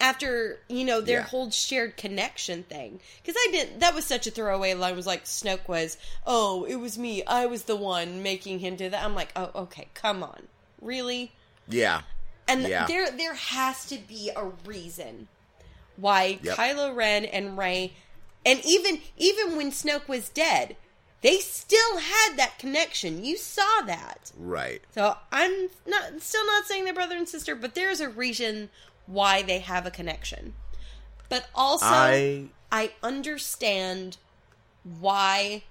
after 0.00 0.58
you 0.68 0.84
know 0.84 1.00
their 1.00 1.20
Yeah. 1.20 1.26
whole 1.26 1.50
shared 1.50 1.96
connection 1.96 2.62
thing 2.62 3.00
because 3.22 3.34
I 3.38 3.48
didn't. 3.50 3.80
That 3.80 3.94
was 3.94 4.04
such 4.06 4.26
a 4.26 4.30
throwaway 4.30 4.74
line. 4.74 4.96
Was 4.96 5.06
like 5.06 5.24
Snoke 5.24 5.66
was, 5.68 5.96
oh, 6.26 6.64
it 6.64 6.76
was 6.76 6.96
me. 6.98 7.24
I 7.24 7.46
was 7.46 7.64
the 7.64 7.76
one 7.76 8.22
making 8.22 8.60
him 8.60 8.76
do 8.76 8.88
that. 8.88 9.04
I'm 9.04 9.14
like, 9.14 9.30
oh, 9.36 9.50
okay, 9.54 9.88
come 9.94 10.22
on, 10.22 10.44
really? 10.80 11.32
Yeah, 11.68 12.02
And 12.48 12.62
Yeah. 12.66 12.86
there 12.86 13.10
there 13.10 13.34
has 13.34 13.84
to 13.86 13.98
be 13.98 14.30
a 14.34 14.46
reason 14.64 15.28
why 16.00 16.38
Yep. 16.42 16.56
Kylo 16.56 16.94
Ren 16.94 17.24
and 17.24 17.56
Rey 17.58 17.92
and 18.44 18.60
even 18.64 19.00
even 19.16 19.56
when 19.56 19.70
Snoke 19.70 20.08
was 20.08 20.28
dead, 20.28 20.76
they 21.20 21.38
still 21.38 21.98
had 21.98 22.36
that 22.36 22.58
connection. 22.58 23.24
You 23.24 23.36
saw 23.36 23.82
that. 23.86 24.32
right. 24.38 24.82
So 24.94 25.16
I'm 25.30 25.68
not 25.86 26.20
still 26.20 26.46
not 26.46 26.66
saying 26.66 26.84
they're 26.84 26.94
brother 26.94 27.16
and 27.16 27.28
sister, 27.28 27.54
but 27.54 27.74
there's 27.74 28.00
a 28.00 28.08
reason 28.08 28.70
why 29.06 29.42
they 29.42 29.58
have 29.58 29.86
a 29.86 29.90
connection. 29.90 30.54
But 31.28 31.46
also 31.54 31.86
I 31.86 32.48
I 32.72 32.92
understand 33.02 34.16
why 34.82 35.64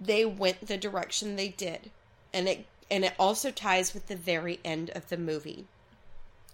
they 0.00 0.24
went 0.24 0.66
the 0.66 0.76
direction 0.76 1.36
they 1.36 1.48
did. 1.48 1.90
And 2.32 2.48
it 2.48 2.66
and 2.90 3.04
it 3.04 3.14
also 3.18 3.50
ties 3.50 3.92
with 3.92 4.06
the 4.06 4.16
very 4.16 4.60
end 4.64 4.90
of 4.90 5.08
the 5.08 5.16
movie. 5.16 5.66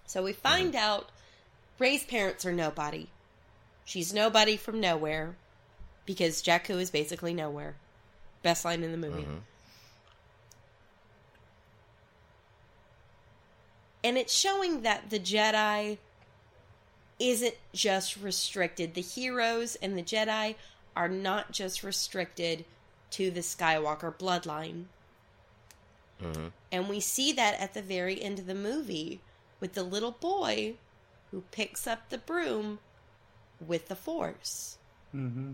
So 0.07 0.23
we 0.23 0.33
find 0.33 0.75
mm-hmm. 0.75 0.85
out 0.85 1.11
Rey's 1.83 2.05
parents 2.05 2.47
are 2.47 2.53
nobody. 2.53 3.09
She's 3.85 4.15
nobody 4.15 4.57
from 4.57 4.81
nowhere 4.81 5.35
because 6.07 6.41
Jakku 6.41 6.81
is 6.81 6.93
basically 6.93 7.35
nowhere. 7.35 7.75
Best 8.45 8.65
line 8.65 8.85
in 8.85 8.93
the 8.93 8.97
movie. 8.97 9.23
Mm-hmm. 9.23 9.37
And 14.05 14.17
it's 14.17 14.33
showing 14.33 14.83
that 14.83 15.11
the 15.11 15.19
Jedi 15.19 15.99
isn't 17.19 17.57
just 17.73 18.17
restricted. 18.17 18.95
The 18.95 19.01
heroes 19.01 19.75
and 19.83 19.99
the 19.99 20.05
Jedi 20.05 20.55
are 20.95 21.09
not 21.09 21.51
just 21.51 21.83
restricted 21.83 22.65
to 23.11 23.33
the 23.33 23.41
Skywalker 23.41 24.17
bloodline. 24.17 24.85
Mm-hmm. 26.23 26.47
And 26.71 26.89
we 26.89 27.01
see 27.01 27.33
that 27.33 27.59
at 27.59 27.75
the 27.75 27.83
very 27.83 28.23
end 28.23 28.39
of 28.39 28.47
the 28.47 28.55
movie 28.55 29.19
with 29.59 29.73
the 29.73 29.83
little 29.83 30.13
boy 30.13 30.77
who 31.33 31.43
picks 31.51 31.87
up 31.87 32.11
the 32.11 32.19
broom 32.19 32.79
with 33.59 33.89
the 33.89 33.97
Force. 33.97 34.79
Mm-hmm. 35.15 35.53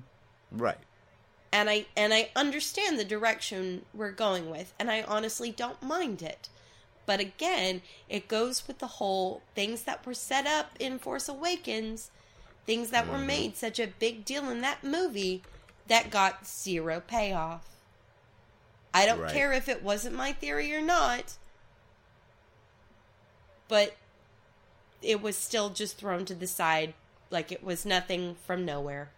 right. 0.53 0.79
And 1.51 1.71
I 1.71 1.87
and 1.97 2.13
I 2.13 2.29
understand 2.37 2.99
the 2.99 3.05
direction 3.05 3.87
we're 3.95 4.13
going 4.13 4.51
with, 4.51 4.75
and 4.79 4.91
I 4.91 5.03
honestly 5.03 5.51
don't 5.51 5.83
mind 5.83 6.21
it. 6.21 6.51
But 7.07 7.21
again, 7.21 7.81
it 8.07 8.29
goes 8.29 8.69
with 8.69 8.81
the 8.81 8.87
whole 8.87 9.41
things 9.55 9.85
that 9.85 10.05
were 10.05 10.13
set 10.13 10.47
up 10.47 10.73
in 10.79 10.99
Force 10.99 11.27
Awakens, 11.27 12.11
things 12.67 12.91
that 12.91 13.09
were 13.09 13.15
mm-hmm. 13.15 13.27
made 13.27 13.57
such 13.57 13.81
a 13.81 13.87
big 13.87 14.27
deal 14.27 14.51
in 14.51 14.61
that 14.61 14.85
movie 14.85 15.43
that 15.87 16.11
got 16.11 16.47
zero 16.47 17.01
payoff. 17.01 17.65
I 18.93 19.07
don't 19.07 19.21
Right. 19.21 19.33
care 19.33 19.53
if 19.55 19.71
it 19.71 19.83
wasn't 19.83 20.17
my 20.17 20.35
theory 20.35 20.75
or 20.75 20.83
not, 20.83 21.39
but 23.69 23.97
it 25.03 25.23
was 25.23 25.37
still 25.37 25.71
just 25.71 25.97
thrown 25.97 26.25
to 26.27 26.35
the 26.35 26.47
side 26.47 26.95
like 27.31 27.53
it 27.53 27.63
was 27.63 27.85
nothing 27.85 28.37
from 28.47 28.65
nowhere. 28.65 29.11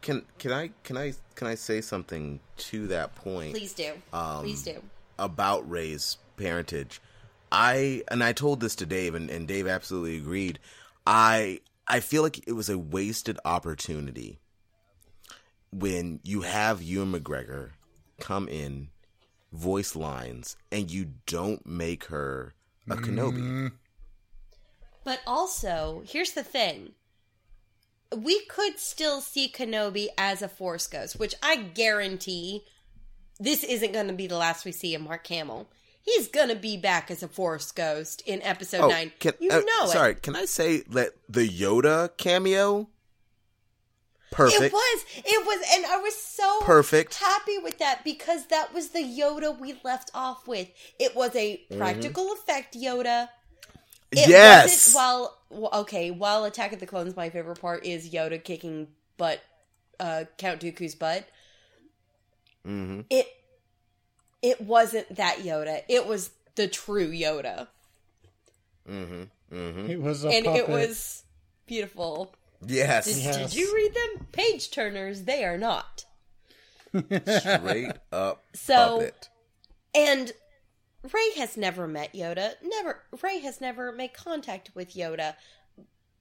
Can 0.00 0.24
can 0.38 0.52
I 0.52 0.70
can 0.82 0.96
I 0.96 1.14
can 1.36 1.46
I 1.46 1.54
say 1.54 1.80
something 1.80 2.40
to 2.56 2.88
that 2.88 3.14
point? 3.14 3.52
Please 3.52 3.72
do. 3.72 3.92
Um, 4.12 4.42
Please 4.42 4.62
do. 4.62 4.82
about 5.18 5.68
Rey's 5.68 6.18
parentage. 6.36 7.00
I 7.52 8.02
and 8.08 8.24
I 8.24 8.32
told 8.32 8.60
this 8.60 8.74
to 8.76 8.86
Dave 8.86 9.14
and, 9.14 9.30
and 9.30 9.46
Dave 9.46 9.66
absolutely 9.68 10.16
agreed. 10.16 10.58
I 11.06 11.60
I 11.86 12.00
feel 12.00 12.22
like 12.22 12.46
it 12.48 12.52
was 12.52 12.68
a 12.68 12.78
wasted 12.78 13.38
opportunity 13.44 14.38
when 15.70 16.20
you 16.22 16.42
have 16.42 16.82
Ewan 16.82 17.12
McGregor 17.12 17.70
come 18.18 18.48
in, 18.48 18.88
voice 19.52 19.94
lines, 19.94 20.56
and 20.70 20.90
you 20.90 21.12
don't 21.26 21.64
make 21.66 22.04
her 22.06 22.54
a 22.90 22.96
Kenobi. 22.96 23.72
But 25.04 25.20
also, 25.26 26.02
here's 26.06 26.32
the 26.32 26.44
thing. 26.44 26.92
We 28.16 28.44
could 28.46 28.78
still 28.78 29.20
see 29.20 29.48
Kenobi 29.48 30.08
as 30.18 30.42
a 30.42 30.48
Force 30.48 30.86
Ghost, 30.86 31.18
which 31.18 31.34
I 31.42 31.56
guarantee 31.56 32.62
this 33.40 33.64
isn't 33.64 33.92
going 33.92 34.08
to 34.08 34.12
be 34.12 34.26
the 34.26 34.36
last 34.36 34.64
we 34.64 34.72
see 34.72 34.94
of 34.94 35.02
Mark 35.02 35.26
Hamill. 35.28 35.68
He's 36.02 36.28
going 36.28 36.48
to 36.48 36.54
be 36.56 36.76
back 36.76 37.10
as 37.10 37.22
a 37.22 37.28
Force 37.28 37.72
Ghost 37.72 38.22
in 38.26 38.42
Episode 38.42 38.82
Oh, 38.82 38.88
9. 38.88 39.12
can, 39.18 39.32
you 39.40 39.50
uh, 39.50 39.54
know 39.60 39.84
it. 39.84 39.88
sorry, 39.90 40.14
can 40.16 40.36
I 40.36 40.44
say 40.44 40.80
that 40.90 41.10
the 41.28 41.48
Yoda 41.48 42.16
cameo? 42.18 42.88
Perfect. 44.30 44.62
It 44.62 44.72
was. 44.72 45.04
It 45.16 45.46
was. 45.46 45.66
And 45.74 45.86
I 45.86 45.96
was 45.98 46.16
so 46.16 46.60
Perfect. 46.62 47.14
happy 47.16 47.58
with 47.58 47.78
that 47.78 48.02
because 48.02 48.46
that 48.46 48.72
was 48.72 48.88
the 48.90 49.00
Yoda 49.00 49.58
we 49.58 49.78
left 49.84 50.10
off 50.14 50.48
with. 50.48 50.68
It 50.98 51.14
was 51.14 51.34
a 51.36 51.58
Mm-hmm. 51.70 51.78
practical 51.78 52.32
effect 52.32 52.74
Yoda. 52.74 53.28
It 54.12 54.28
yes. 54.28 54.64
wasn't 54.94 54.94
while 54.96 55.38
well, 55.50 55.80
okay, 55.82 56.10
while 56.10 56.44
Attack 56.44 56.72
of 56.72 56.80
the 56.80 56.86
Clones, 56.86 57.16
my 57.16 57.28
favorite 57.30 57.60
part 57.60 57.84
is 57.84 58.10
Yoda 58.10 58.42
kicking 58.42 58.88
butt, 59.16 59.40
uh, 60.00 60.24
Count 60.38 60.60
Dooku's 60.60 60.94
butt. 60.94 61.26
Mm-hmm. 62.66 63.00
It 63.10 63.26
it 64.42 64.60
wasn't 64.60 65.14
that 65.16 65.38
Yoda. 65.38 65.82
It 65.88 66.06
was 66.06 66.30
the 66.54 66.68
true 66.68 67.10
Yoda, 67.10 67.68
Mm 68.88 69.06
hmm 69.08 69.54
Mm 69.56 69.72
hmm 69.74 69.90
It 69.90 70.00
was 70.00 70.24
a 70.24 70.28
and 70.28 70.44
puppet. 70.44 70.60
it 70.62 70.68
was 70.68 71.24
beautiful. 71.66 72.34
Yes. 72.66 73.06
Did, 73.06 73.16
Yes. 73.18 73.36
did 73.36 73.54
you 73.54 73.74
read 73.74 73.94
them? 73.94 74.26
Page 74.32 74.70
turners, 74.70 75.22
they 75.22 75.44
are 75.44 75.58
not. 75.58 76.04
Straight 76.94 77.92
up 78.12 78.42
So- 78.54 78.98
puppet. 78.98 79.28
And 79.94 80.32
Rey 81.02 81.32
has 81.36 81.56
never 81.56 81.88
met 81.88 82.12
Yoda. 82.12 82.54
Never 82.62 83.02
Rey 83.22 83.40
has 83.40 83.60
never 83.60 83.92
made 83.92 84.14
contact 84.14 84.70
with 84.74 84.94
Yoda. 84.94 85.34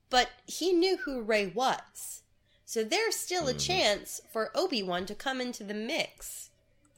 But 0.09 0.29
he 0.45 0.73
knew 0.73 0.97
who 0.97 1.21
Rey 1.21 1.47
was. 1.47 2.23
So 2.65 2.83
there's 2.83 3.15
still 3.15 3.47
a 3.47 3.53
chance 3.53 4.21
for 4.31 4.51
Obi-Wan 4.55 5.05
to 5.05 5.15
come 5.15 5.41
into 5.41 5.63
the 5.63 5.73
mix 5.73 6.49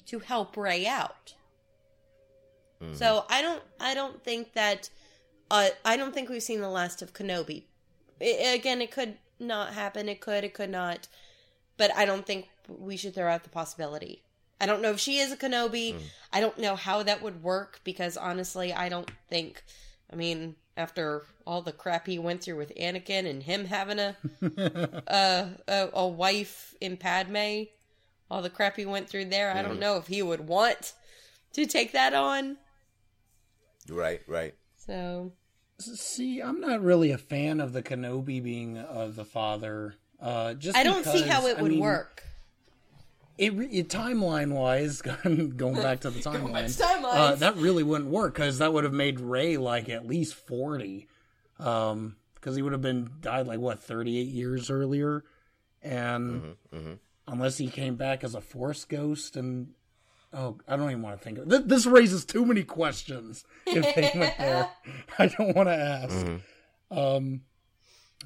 to 0.06 0.20
help 0.20 0.56
Rey 0.56 0.86
out. 0.86 1.34
So 2.92 3.26
I 3.30 3.42
don't 3.42 3.64
I 3.80 3.94
don't 3.94 4.22
think 4.24 4.54
that 4.54 4.90
uh, 5.50 5.70
I 5.86 5.96
don't 5.96 6.14
think 6.14 6.30
we've 6.30 6.44
seen 6.44 6.60
the 6.60 6.70
last 6.70 7.02
of 7.02 7.14
Kenobi. 7.14 7.64
I 8.22 8.54
again, 8.56 8.82
it 8.82 8.92
could 8.92 9.18
not 9.40 9.74
happen. 9.74 10.10
It 10.10 10.20
could. 10.20 10.44
It 10.44 10.54
could 10.54 10.70
not. 10.70 11.08
But 11.78 11.96
I 11.96 12.06
don't 12.06 12.26
think 12.26 12.50
we 12.68 12.98
should 12.98 13.16
throw 13.16 13.32
out 13.32 13.44
the 13.44 13.50
possibility. 13.50 14.24
I 14.64 14.66
don't 14.66 14.82
know 14.82 14.92
if 14.92 15.00
she 15.00 15.18
is 15.18 15.30
a 15.34 15.36
Kenobi. 15.36 16.00
I 16.32 16.40
don't 16.40 16.58
know 16.58 16.78
how 16.78 17.04
that 17.04 17.22
would 17.22 17.44
work 17.44 17.82
because 17.84 18.16
honestly, 18.16 18.72
I 18.72 18.88
don't 18.88 19.12
think 19.30 19.62
I 20.10 20.16
mean, 20.16 20.56
after 20.78 21.24
all 21.46 21.62
the 21.62 21.74
crap 21.74 22.08
he 22.08 22.18
went 22.18 22.42
through 22.42 22.56
with 22.56 22.72
Anakin 22.76 23.30
and 23.30 23.44
him 23.44 23.66
having 23.66 24.00
a 24.00 24.16
a, 25.08 25.50
a, 25.68 25.90
a 25.92 26.08
wife 26.08 26.76
in 26.80 26.96
Padme, 26.96 27.64
all 28.32 28.42
the 28.42 28.50
crap 28.50 28.78
he 28.78 28.86
went 28.86 29.10
through 29.10 29.26
there, 29.26 29.52
I 29.52 29.62
don't 29.62 29.82
know 29.82 29.98
if 29.98 30.08
he 30.08 30.22
would 30.22 30.48
want 30.48 30.94
to 31.52 31.66
take 31.66 31.92
that 31.92 32.14
on. 32.14 32.56
Right, 33.90 34.22
right. 34.28 34.56
So 34.78 35.34
See, 35.80 36.42
I'm 36.42 36.62
not 36.62 36.82
really 36.82 37.12
a 37.12 37.18
fan 37.18 37.60
of 37.60 37.74
the 37.74 37.84
Kenobi 37.84 38.42
being 38.42 38.78
uh, 38.78 39.12
the 39.14 39.26
father. 39.26 39.96
Uh, 40.22 40.54
just 40.54 40.78
I 40.78 40.84
don't 40.84 41.06
see 41.06 41.24
how 41.24 41.48
it 41.48 41.58
I 41.58 41.62
would 41.62 41.72
mean, 41.72 41.82
work. 41.82 42.24
It, 43.38 43.54
it 43.54 43.90
timeline 43.90 44.54
wise, 44.54 45.02
going 45.02 45.76
back 45.76 46.02
to 46.02 46.10
the 46.12 46.20
timeline, 46.30 46.78
back 46.78 47.04
uh, 47.04 47.36
that 47.36 47.58
really 47.58 47.84
wouldn't 47.84 48.10
work 48.12 48.36
because 48.36 48.60
that 48.60 48.72
would 48.74 48.84
have 48.84 48.94
made 48.94 49.20
Rey 49.20 49.58
like 49.58 49.90
at 49.90 50.06
least 50.06 50.36
forty, 50.36 51.08
um, 51.60 52.16
because 52.36 52.56
he 52.56 52.62
would 52.62 52.74
have 52.74 52.82
been 52.82 53.10
died 53.22 53.48
like 53.48 53.60
what 53.60 53.80
thirty 53.80 54.20
eight 54.20 54.28
years 54.28 54.70
earlier, 54.70 55.24
and 55.82 56.56
Mm-hmm, 56.74 56.94
unless 57.28 57.58
he 57.58 57.68
came 57.70 57.96
back 57.96 58.24
as 58.24 58.36
a 58.36 58.42
Force 58.42 58.86
ghost 58.86 59.36
and. 59.36 59.70
Oh, 60.36 60.58
I 60.68 60.78
don't 60.78 60.90
even 60.90 61.04
want 61.04 61.16
to 61.20 61.24
think 61.24 61.38
of 61.38 61.48
th- 61.48 61.66
this. 61.66 61.86
Raises 61.86 62.26
too 62.26 62.44
many 62.44 62.64
questions 62.64 63.46
if 63.68 63.94
they 63.94 64.20
went 64.20 64.36
there. 64.40 64.68
I 65.20 65.28
don't 65.28 65.56
want 65.56 65.70
to 65.70 65.76
ask. 65.76 66.26
Um, 66.90 67.42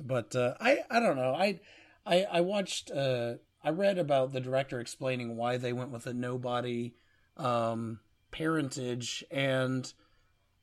but 0.02 0.34
uh, 0.34 0.54
I 0.58 0.80
I 0.90 1.02
don't 1.02 1.18
know. 1.18 1.34
I 1.34 1.60
I 2.06 2.24
I 2.32 2.42
watched. 2.42 2.92
Uh, 2.92 3.34
I 3.64 3.70
read 3.70 3.98
about 3.98 4.32
the 4.34 4.40
director 4.40 4.80
explaining 4.80 5.36
why 5.36 5.58
they 5.58 5.74
went 5.74 5.92
with 5.92 6.08
a 6.08 6.14
nobody 6.14 6.94
um, 7.36 8.00
parentage, 8.32 9.24
and 9.32 9.92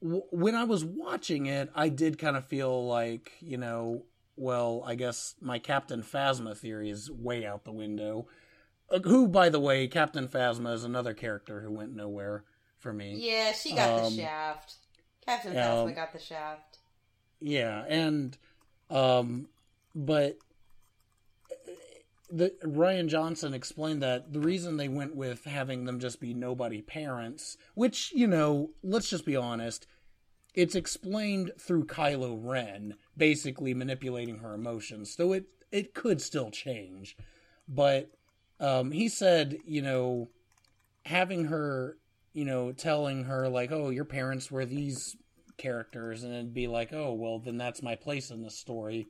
w- 0.03 0.23
when 0.31 0.55
I 0.55 0.65
was 0.65 0.85
watching 0.85 1.47
it, 1.47 1.71
I 1.75 1.89
did 1.89 2.19
kind 2.19 2.37
of 2.37 2.47
feel 2.47 2.87
like 2.87 3.33
you 3.41 3.57
know, 3.59 4.05
well, 4.37 4.83
I 4.87 4.95
guess 4.95 5.35
my 5.41 5.59
Captain 5.59 6.03
Phasma 6.03 6.57
theory 6.57 6.91
is 6.91 7.11
way 7.11 7.45
out 7.45 7.65
the 7.65 7.73
window. 7.73 8.27
Uh, 8.91 9.01
who, 9.01 9.27
by 9.29 9.49
the 9.49 9.61
way, 9.61 9.87
Captain 9.89 10.29
Phasma 10.29 10.75
is 10.75 10.85
another 10.85 11.15
character 11.15 11.61
who 11.61 11.71
went 11.71 11.95
nowhere 11.95 12.45
for 12.79 12.93
me. 12.93 13.17
Yeah, 13.27 13.53
she 13.53 13.75
got 13.75 13.99
Um, 13.99 14.17
the 14.17 14.23
shaft. 14.23 14.75
Captain 15.25 15.57
um, 15.57 15.89
Phasma 15.89 15.95
got 15.95 16.13
the 16.13 16.19
shaft. 16.19 16.79
Yeah, 17.41 17.85
and 17.89 18.37
um 18.91 19.49
but 19.95 20.39
the 22.35 22.53
Rian 22.65 23.07
Johnson 23.07 23.55
explained 23.55 24.03
that 24.03 24.33
the 24.33 24.41
reason 24.41 24.77
they 24.77 24.89
went 24.89 25.15
with 25.15 25.45
having 25.45 25.85
them 25.85 26.01
just 26.01 26.21
be 26.21 26.35
nobody 26.35 26.83
parents, 26.83 27.57
which, 27.75 28.13
you 28.13 28.27
know, 28.27 28.71
let's 28.83 29.09
just 29.09 29.25
be 29.25 29.37
honest, 29.37 29.87
it's 30.55 30.75
explained 30.75 31.53
through 31.59 31.85
Kylo 31.87 32.37
Ren 32.41 32.95
basically 33.17 33.73
manipulating 33.73 34.39
her 34.39 34.55
emotions. 34.55 35.15
So 35.15 35.33
it 35.33 35.45
it 35.71 35.95
could 35.95 36.21
still 36.21 36.51
change. 36.51 37.17
But 37.69 38.11
um 38.59 38.91
he 38.91 39.09
said, 39.09 39.59
you 39.65 39.83
know, 39.83 40.31
having 41.05 41.47
her, 41.47 41.99
you 42.33 42.45
know, 42.45 42.73
telling 42.73 43.25
her 43.25 43.49
like, 43.49 43.71
"Oh, 43.71 43.91
your 43.91 44.05
parents 44.05 44.51
were 44.51 44.67
these 44.67 45.17
characters," 45.57 46.25
and 46.25 46.33
it'd 46.35 46.55
be 46.55 46.67
like, 46.67 46.93
"Oh, 46.93 47.13
well, 47.13 47.39
then 47.39 47.59
that's 47.59 47.83
my 47.83 47.95
place 47.95 48.31
in 48.31 48.43
the 48.43 48.51
story." 48.51 49.07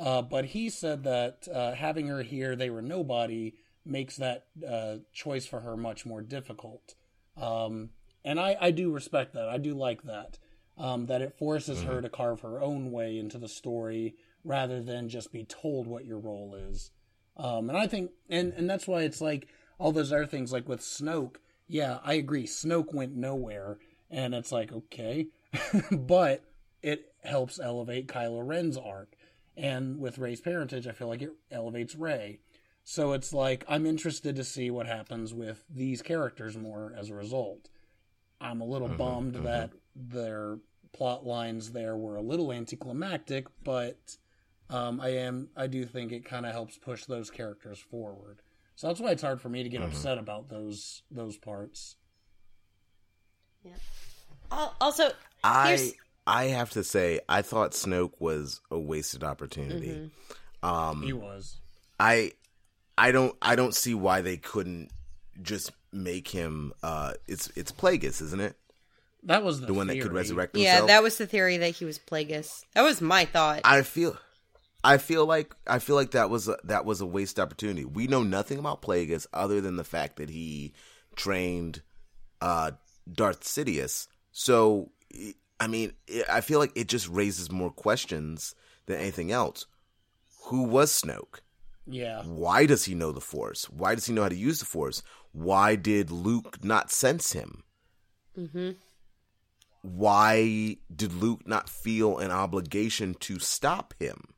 Uh, 0.00 0.22
but 0.22 0.46
he 0.46 0.70
said 0.70 1.04
that 1.04 1.46
uh, 1.52 1.74
having 1.74 2.08
her 2.08 2.22
here, 2.22 2.56
they 2.56 2.70
were 2.70 2.80
nobody, 2.80 3.54
makes 3.84 4.16
that 4.16 4.46
uh, 4.66 4.96
choice 5.12 5.46
for 5.46 5.60
her 5.60 5.76
much 5.76 6.06
more 6.06 6.22
difficult. 6.22 6.94
Um, 7.36 7.90
and 8.24 8.40
I, 8.40 8.56
I 8.58 8.70
do 8.70 8.90
respect 8.90 9.34
that. 9.34 9.48
I 9.48 9.58
do 9.58 9.74
like 9.74 10.02
that. 10.04 10.38
Um, 10.78 11.06
that 11.06 11.20
it 11.20 11.36
forces 11.36 11.82
her 11.82 12.00
to 12.00 12.08
carve 12.08 12.40
her 12.40 12.62
own 12.62 12.90
way 12.90 13.18
into 13.18 13.36
the 13.36 13.48
story 13.48 14.14
rather 14.44 14.82
than 14.82 15.10
just 15.10 15.30
be 15.30 15.44
told 15.44 15.86
what 15.86 16.06
your 16.06 16.18
role 16.18 16.54
is. 16.54 16.90
Um, 17.36 17.68
and 17.68 17.76
I 17.76 17.86
think, 17.86 18.12
and, 18.30 18.54
and 18.54 18.70
that's 18.70 18.86
why 18.86 19.02
it's 19.02 19.20
like 19.20 19.48
all 19.78 19.92
those 19.92 20.12
other 20.12 20.24
things, 20.24 20.52
like 20.52 20.68
with 20.68 20.80
Snoke. 20.80 21.36
Yeah, 21.66 21.98
I 22.02 22.14
agree. 22.14 22.46
Snoke 22.46 22.94
went 22.94 23.14
nowhere, 23.14 23.78
and 24.10 24.34
it's 24.34 24.52
like 24.52 24.72
okay, 24.72 25.28
but 25.92 26.44
it 26.82 27.12
helps 27.22 27.60
elevate 27.60 28.08
Kylo 28.08 28.46
Ren's 28.46 28.76
arc. 28.76 29.14
And 29.60 30.00
with 30.00 30.18
Rey's 30.18 30.40
parentage, 30.40 30.86
I 30.86 30.92
feel 30.92 31.08
like 31.08 31.20
it 31.20 31.32
elevates 31.50 31.94
Ray. 31.94 32.40
So 32.82 33.12
it's 33.12 33.32
like 33.32 33.64
I'm 33.68 33.84
interested 33.84 34.36
to 34.36 34.44
see 34.44 34.70
what 34.70 34.86
happens 34.86 35.34
with 35.34 35.64
these 35.68 36.00
characters 36.00 36.56
more 36.56 36.94
as 36.96 37.10
a 37.10 37.14
result. 37.14 37.68
I'm 38.40 38.62
a 38.62 38.64
little 38.64 38.88
mm-hmm, 38.88 38.96
bummed 38.96 39.34
mm-hmm. 39.34 39.44
that 39.44 39.70
their 39.94 40.58
plot 40.92 41.26
lines 41.26 41.72
there 41.72 41.96
were 41.96 42.16
a 42.16 42.22
little 42.22 42.52
anticlimactic, 42.52 43.46
but 43.62 44.16
um, 44.70 44.98
I 44.98 45.10
am 45.10 45.50
I 45.54 45.66
do 45.66 45.84
think 45.84 46.10
it 46.10 46.24
kind 46.24 46.46
of 46.46 46.52
helps 46.52 46.78
push 46.78 47.04
those 47.04 47.30
characters 47.30 47.78
forward. 47.78 48.40
So 48.76 48.86
that's 48.86 49.00
why 49.00 49.10
it's 49.10 49.22
hard 49.22 49.42
for 49.42 49.50
me 49.50 49.62
to 49.62 49.68
get 49.68 49.82
mm-hmm. 49.82 49.90
upset 49.90 50.16
about 50.16 50.48
those 50.48 51.02
those 51.10 51.36
parts. 51.36 51.96
Yeah. 53.62 53.72
Also, 54.80 55.10
I 55.44 55.76
Here's- 55.76 55.92
I 56.26 56.44
have 56.44 56.70
to 56.70 56.84
say 56.84 57.20
I 57.28 57.42
thought 57.42 57.72
Snoke 57.72 58.12
was 58.20 58.60
a 58.70 58.78
wasted 58.78 59.24
opportunity. 59.24 60.10
Um 60.62 61.02
He 61.02 61.12
was. 61.12 61.56
I 61.98 62.32
I 62.98 63.12
don't 63.12 63.36
I 63.42 63.56
don't 63.56 63.74
see 63.74 63.94
why 63.94 64.20
they 64.20 64.36
couldn't 64.36 64.90
just 65.42 65.72
make 65.92 66.28
him 66.28 66.72
uh 66.82 67.14
it's 67.26 67.50
it's 67.56 67.72
Plagueis, 67.72 68.20
isn't 68.22 68.40
it? 68.40 68.56
That 69.24 69.42
was 69.44 69.60
the, 69.60 69.66
The 69.66 69.74
one 69.74 69.86
that 69.88 69.94
could 69.94 70.04
theory. 70.04 70.14
resurrect 70.14 70.56
yeah, 70.56 70.86
that 70.86 71.02
was 71.02 71.18
the 71.18 71.26
theory 71.26 71.58
that 71.58 71.70
he 71.70 71.84
was 71.84 71.98
Plagueis. 71.98 72.64
That 72.74 72.82
was 72.82 73.00
my 73.02 73.24
thought. 73.24 73.60
I 73.64 73.82
feel 73.82 74.16
I 74.82 74.96
feel 74.98 75.26
like 75.26 75.54
I 75.66 75.78
feel 75.78 75.96
like 75.96 76.12
that 76.12 76.30
was 76.30 76.48
a, 76.48 76.56
that 76.64 76.84
was 76.84 77.00
a 77.00 77.06
waste 77.06 77.38
opportunity. 77.38 77.84
We 77.84 78.06
know 78.06 78.22
nothing 78.22 78.58
about 78.58 78.80
Plagueis 78.82 79.26
other 79.32 79.60
than 79.60 79.76
the 79.76 79.84
fact 79.84 80.16
that 80.16 80.30
he 80.30 80.72
trained 81.16 81.82
uh 82.40 82.72
Darth 83.10 83.42
Sidious. 83.44 84.06
So 84.32 84.90
I 85.60 85.66
mean, 85.66 85.92
I 86.28 86.40
feel 86.40 86.58
like 86.58 86.72
it 86.74 86.88
just 86.88 87.08
raises 87.08 87.50
more 87.52 87.70
questions 87.70 88.54
than 88.86 88.96
anything 88.96 89.30
else. 89.30 89.66
Who 90.44 90.62
was 90.62 90.90
Snoke? 90.90 91.40
Yeah. 91.86 92.22
Why 92.22 92.66
does 92.66 92.84
he 92.84 92.94
know 92.94 93.12
the 93.12 93.20
Force? 93.20 93.68
Why 93.68 93.94
does 93.94 94.06
he 94.06 94.14
know 94.14 94.22
how 94.22 94.28
to 94.30 94.34
use 94.34 94.58
the 94.60 94.64
Force? 94.64 95.02
Why 95.32 95.76
did 95.76 96.10
Luke 96.10 96.64
not 96.64 96.90
sense 96.90 97.32
him? 97.32 97.62
hmm 98.34 98.70
Why 99.82 100.76
did 100.94 101.12
Luke 101.12 101.46
not 101.46 101.68
feel 101.68 102.18
an 102.18 102.30
obligation 102.30 103.14
to 103.20 103.38
stop 103.38 103.94
him? 103.98 104.34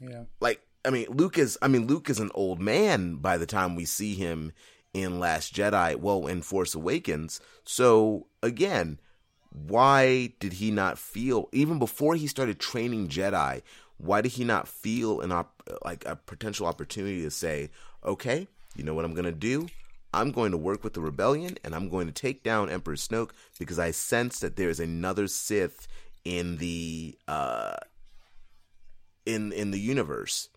Yeah. 0.00 0.24
Like, 0.40 0.60
I 0.84 0.90
mean, 0.90 1.06
Luke 1.08 1.38
is. 1.38 1.56
I 1.62 1.68
mean, 1.68 1.86
Luke 1.86 2.10
is 2.10 2.20
an 2.20 2.30
old 2.34 2.60
man 2.60 3.16
by 3.16 3.38
the 3.38 3.46
time 3.46 3.74
we 3.74 3.84
see 3.84 4.14
him 4.14 4.52
in 4.92 5.18
Last 5.18 5.54
Jedi. 5.54 5.96
Well, 5.96 6.26
in 6.26 6.42
Force 6.42 6.74
Awakens. 6.74 7.40
So 7.64 8.26
again, 8.42 9.00
why 9.54 10.32
did 10.40 10.54
he 10.54 10.72
not 10.72 10.98
feel 10.98 11.48
even 11.52 11.78
before 11.78 12.16
he 12.16 12.26
started 12.26 12.58
training 12.58 13.06
Jedi? 13.06 13.62
Why 13.98 14.20
did 14.20 14.32
he 14.32 14.44
not 14.44 14.66
feel 14.66 15.20
an 15.20 15.30
op- 15.30 15.62
like 15.84 16.04
a 16.04 16.16
potential 16.16 16.66
opportunity 16.66 17.22
to 17.22 17.30
say, 17.30 17.70
"Okay, 18.04 18.48
you 18.74 18.82
know 18.82 18.94
what 18.94 19.04
I'm 19.04 19.14
going 19.14 19.24
to 19.24 19.32
do? 19.32 19.68
I'm 20.12 20.32
going 20.32 20.50
to 20.50 20.58
work 20.58 20.82
with 20.82 20.94
the 20.94 21.00
rebellion 21.00 21.56
and 21.64 21.74
I'm 21.74 21.88
going 21.88 22.08
to 22.08 22.12
take 22.12 22.42
down 22.42 22.68
Emperor 22.68 22.96
Snoke 22.96 23.30
because 23.58 23.78
I 23.78 23.92
sense 23.92 24.40
that 24.40 24.56
there 24.56 24.68
is 24.70 24.80
another 24.80 25.28
Sith 25.28 25.86
in 26.24 26.56
the 26.56 27.16
uh 27.28 27.76
in 29.24 29.52
in 29.52 29.70
the 29.70 29.80
universe." 29.80 30.48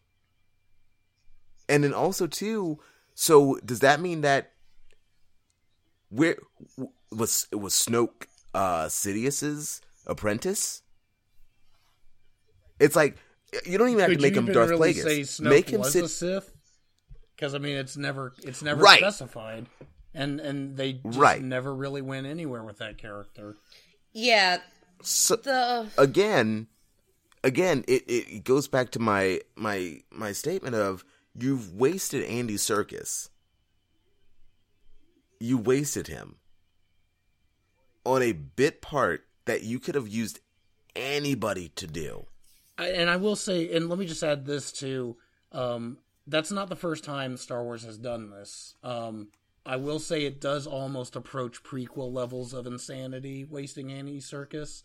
And 1.70 1.84
then 1.84 1.94
also 1.94 2.26
too, 2.26 2.80
so 3.14 3.60
does 3.64 3.82
that 3.82 4.00
mean 4.00 4.22
that 4.22 4.54
where 6.10 6.38
was 7.12 7.48
it 7.52 7.58
was 7.58 7.74
Snoke 7.74 8.26
uh 8.58 8.90
Sidious's 8.90 9.82
apprentice? 10.06 10.82
It's 12.80 12.96
like 12.96 13.18
you 13.66 13.78
don't 13.78 13.90
even 13.90 14.02
have 14.02 14.10
Could 14.10 14.20
to 14.20 14.24
make 14.24 14.36
him 14.36 14.46
Darth 14.48 14.70
really 14.70 14.94
Plagueis. 14.94 15.04
say 15.04 15.22
Snoke 15.22 15.50
make 15.50 15.70
him 15.70 15.80
was 15.82 15.94
sit 15.94 16.06
a 16.06 16.10
Sith? 16.10 16.52
Because 17.36 17.54
I 17.54 17.60
mean, 17.60 17.76
it's 17.78 17.96
never 17.98 18.34
it's 18.44 18.62
never 18.62 18.82
Right. 18.82 19.00
specified, 19.00 19.68
and 20.14 20.40
and 20.40 20.76
they 20.76 20.94
just 20.94 21.18
Right. 21.18 21.42
never 21.42 21.74
really 21.74 22.02
went 22.02 22.26
anywhere 22.28 22.64
with 22.64 22.80
that 22.80 22.98
character. 22.98 23.56
Yeah, 24.14 24.58
so, 25.04 25.36
the 25.36 25.92
again, 25.98 26.68
again, 27.44 27.84
it, 27.88 28.04
it 28.08 28.28
it 28.38 28.44
goes 28.44 28.68
back 28.68 28.90
to 28.92 29.00
my 29.00 29.42
my 29.56 30.02
my 30.12 30.32
statement 30.32 30.76
of 30.76 31.06
you've 31.36 31.74
wasted 31.76 32.24
Andy 32.24 32.56
Serkis. 32.56 33.30
You 35.40 35.60
wasted 35.60 36.08
him 36.08 36.38
on 38.08 38.22
a 38.24 38.32
bit 38.32 38.82
part 38.82 39.26
that 39.46 39.64
you 39.64 39.80
could 39.80 39.96
have 39.96 40.08
used 40.08 40.40
anybody 40.96 41.70
to 41.76 41.86
do. 41.88 42.26
I, 42.78 42.90
and 42.90 43.10
I 43.10 43.18
will 43.18 43.36
say, 43.36 43.74
and 43.76 43.90
let 43.90 44.00
me 44.00 44.06
just 44.06 44.24
add 44.24 44.46
this 44.46 44.72
too. 44.72 45.18
Um, 45.52 45.98
that's 46.26 46.52
not 46.52 46.70
the 46.70 46.76
first 46.76 47.04
time 47.04 47.38
Star 47.38 47.64
Wars 47.64 47.84
has 47.84 47.98
done 47.98 48.30
this. 48.30 48.76
Um, 48.84 49.30
I 49.66 49.76
will 49.76 50.00
say 50.00 50.24
it 50.24 50.40
does 50.40 50.66
almost 50.68 51.16
approach 51.16 51.64
prequel 51.64 52.14
levels 52.14 52.54
of 52.54 52.66
insanity, 52.66 53.44
wasting 53.44 53.92
Annie 53.92 54.20
Serkis, 54.20 54.84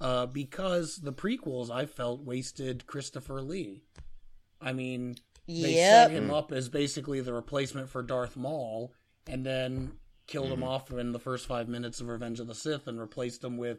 uh, 0.00 0.26
because 0.26 0.96
the 0.96 1.12
prequels 1.12 1.70
I 1.70 1.84
felt 1.86 2.22
wasted 2.24 2.86
Christopher 2.86 3.42
Lee. 3.42 3.82
I 4.60 4.72
mean, 4.72 5.16
they 5.46 5.74
Yep. 5.74 6.08
set 6.08 6.10
him 6.12 6.30
up 6.30 6.52
as 6.52 6.68
basically 6.70 7.20
the 7.20 7.34
replacement 7.34 7.90
for 7.90 8.02
Darth 8.02 8.36
Maul, 8.36 8.94
and 9.26 9.44
then 9.44 9.92
killed 10.26 10.50
him 10.50 10.62
off 10.62 10.90
in 10.90 11.12
the 11.12 11.18
first 11.18 11.46
five 11.46 11.68
minutes 11.68 12.00
of 12.00 12.08
Revenge 12.08 12.40
of 12.40 12.46
the 12.46 12.54
Sith, 12.54 12.86
and 12.86 13.00
replaced 13.00 13.42
him 13.44 13.56
with 13.56 13.78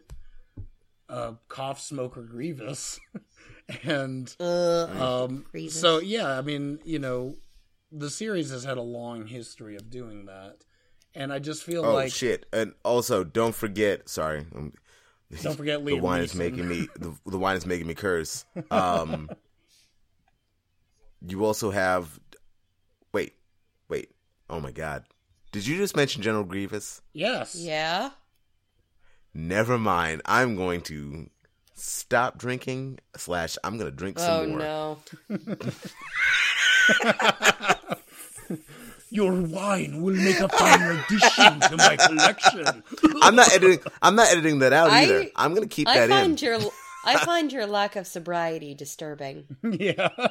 uh, 1.10 1.34
cough 1.48 1.80
smoker 1.80 2.22
Grievous, 2.22 3.00
and 3.84 4.36
Ugh. 4.40 4.98
um, 4.98 5.46
Grievous. 5.52 5.80
so 5.80 6.00
yeah, 6.00 6.38
I 6.38 6.42
mean, 6.42 6.80
you 6.84 7.00
know, 7.00 7.36
the 7.92 8.10
series 8.10 8.50
has 8.52 8.64
had 8.64 8.78
a 8.78 8.82
long 8.82 9.28
history 9.28 9.76
of 9.76 9.90
doing 9.90 10.26
that, 10.26 10.58
and 11.16 11.32
I 11.32 11.40
just 11.40 11.64
feel 11.64 11.86
Oh 11.86 11.94
like 11.94 12.12
shit! 12.12 12.46
And 12.54 12.74
also, 12.84 13.24
don't 13.24 13.56
forget. 13.56 14.10
Sorry, 14.10 14.46
um, 14.56 14.74
don't 15.42 15.56
forget 15.58 15.84
the 15.86 15.92
Liam 15.92 16.02
wine 16.02 16.22
is 16.22 16.36
making 16.36 16.68
me 16.68 16.88
the, 16.96 17.16
the 17.26 17.38
wine 17.38 17.58
is 17.58 17.66
making 17.66 17.88
me 17.88 17.94
curse. 17.96 18.46
Um, 18.72 19.30
you 21.28 21.46
also 21.46 21.72
have. 21.72 22.20
Wait, 23.14 23.34
wait. 23.90 24.10
Oh 24.50 24.60
my 24.60 24.72
god! 24.72 25.06
Did 25.54 25.66
you 25.68 25.78
just 25.78 25.96
mention 25.96 26.22
General 26.22 26.44
Grievous? 26.44 27.02
yes, 27.14 27.56
yeah. 27.56 28.10
Never 29.34 29.78
mind. 29.80 30.22
I'm 30.26 30.56
going 30.56 30.82
to 30.82 31.30
stop 31.74 32.38
drinking. 32.38 33.00
Slash, 33.16 33.58
I'm 33.64 33.78
going 33.80 33.90
to 33.90 33.96
drink 33.96 34.20
some 34.20 34.30
Oh 34.30 34.46
more. 34.48 34.60
no. 34.60 34.98
your 39.10 39.34
wine 39.42 40.02
will 40.02 40.16
make 40.16 40.40
a 40.40 40.50
fine 40.50 40.82
addition 40.82 41.60
to 41.62 41.76
my 41.78 41.96
collection. 41.98 42.84
I'm 43.22 43.36
not 43.36 43.52
editing. 43.54 43.80
I'm 44.02 44.16
not 44.16 44.32
editing 44.32 44.60
that 44.60 44.74
out 44.74 44.90
I- 44.92 45.04
either. 45.04 45.26
I'm 45.36 45.54
going 45.56 45.68
to 45.68 45.74
keep 45.74 45.88
I 45.88 45.96
that 46.00 46.04
in. 46.06 46.10
find 46.10 46.42
your 46.42 46.60
I 47.06 47.18
find 47.26 47.52
your 47.52 47.66
lack 47.66 47.96
of 47.96 48.08
sobriety 48.08 48.74
disturbing. 48.76 49.46
yeah, 49.64 50.10
Uh, 50.18 50.30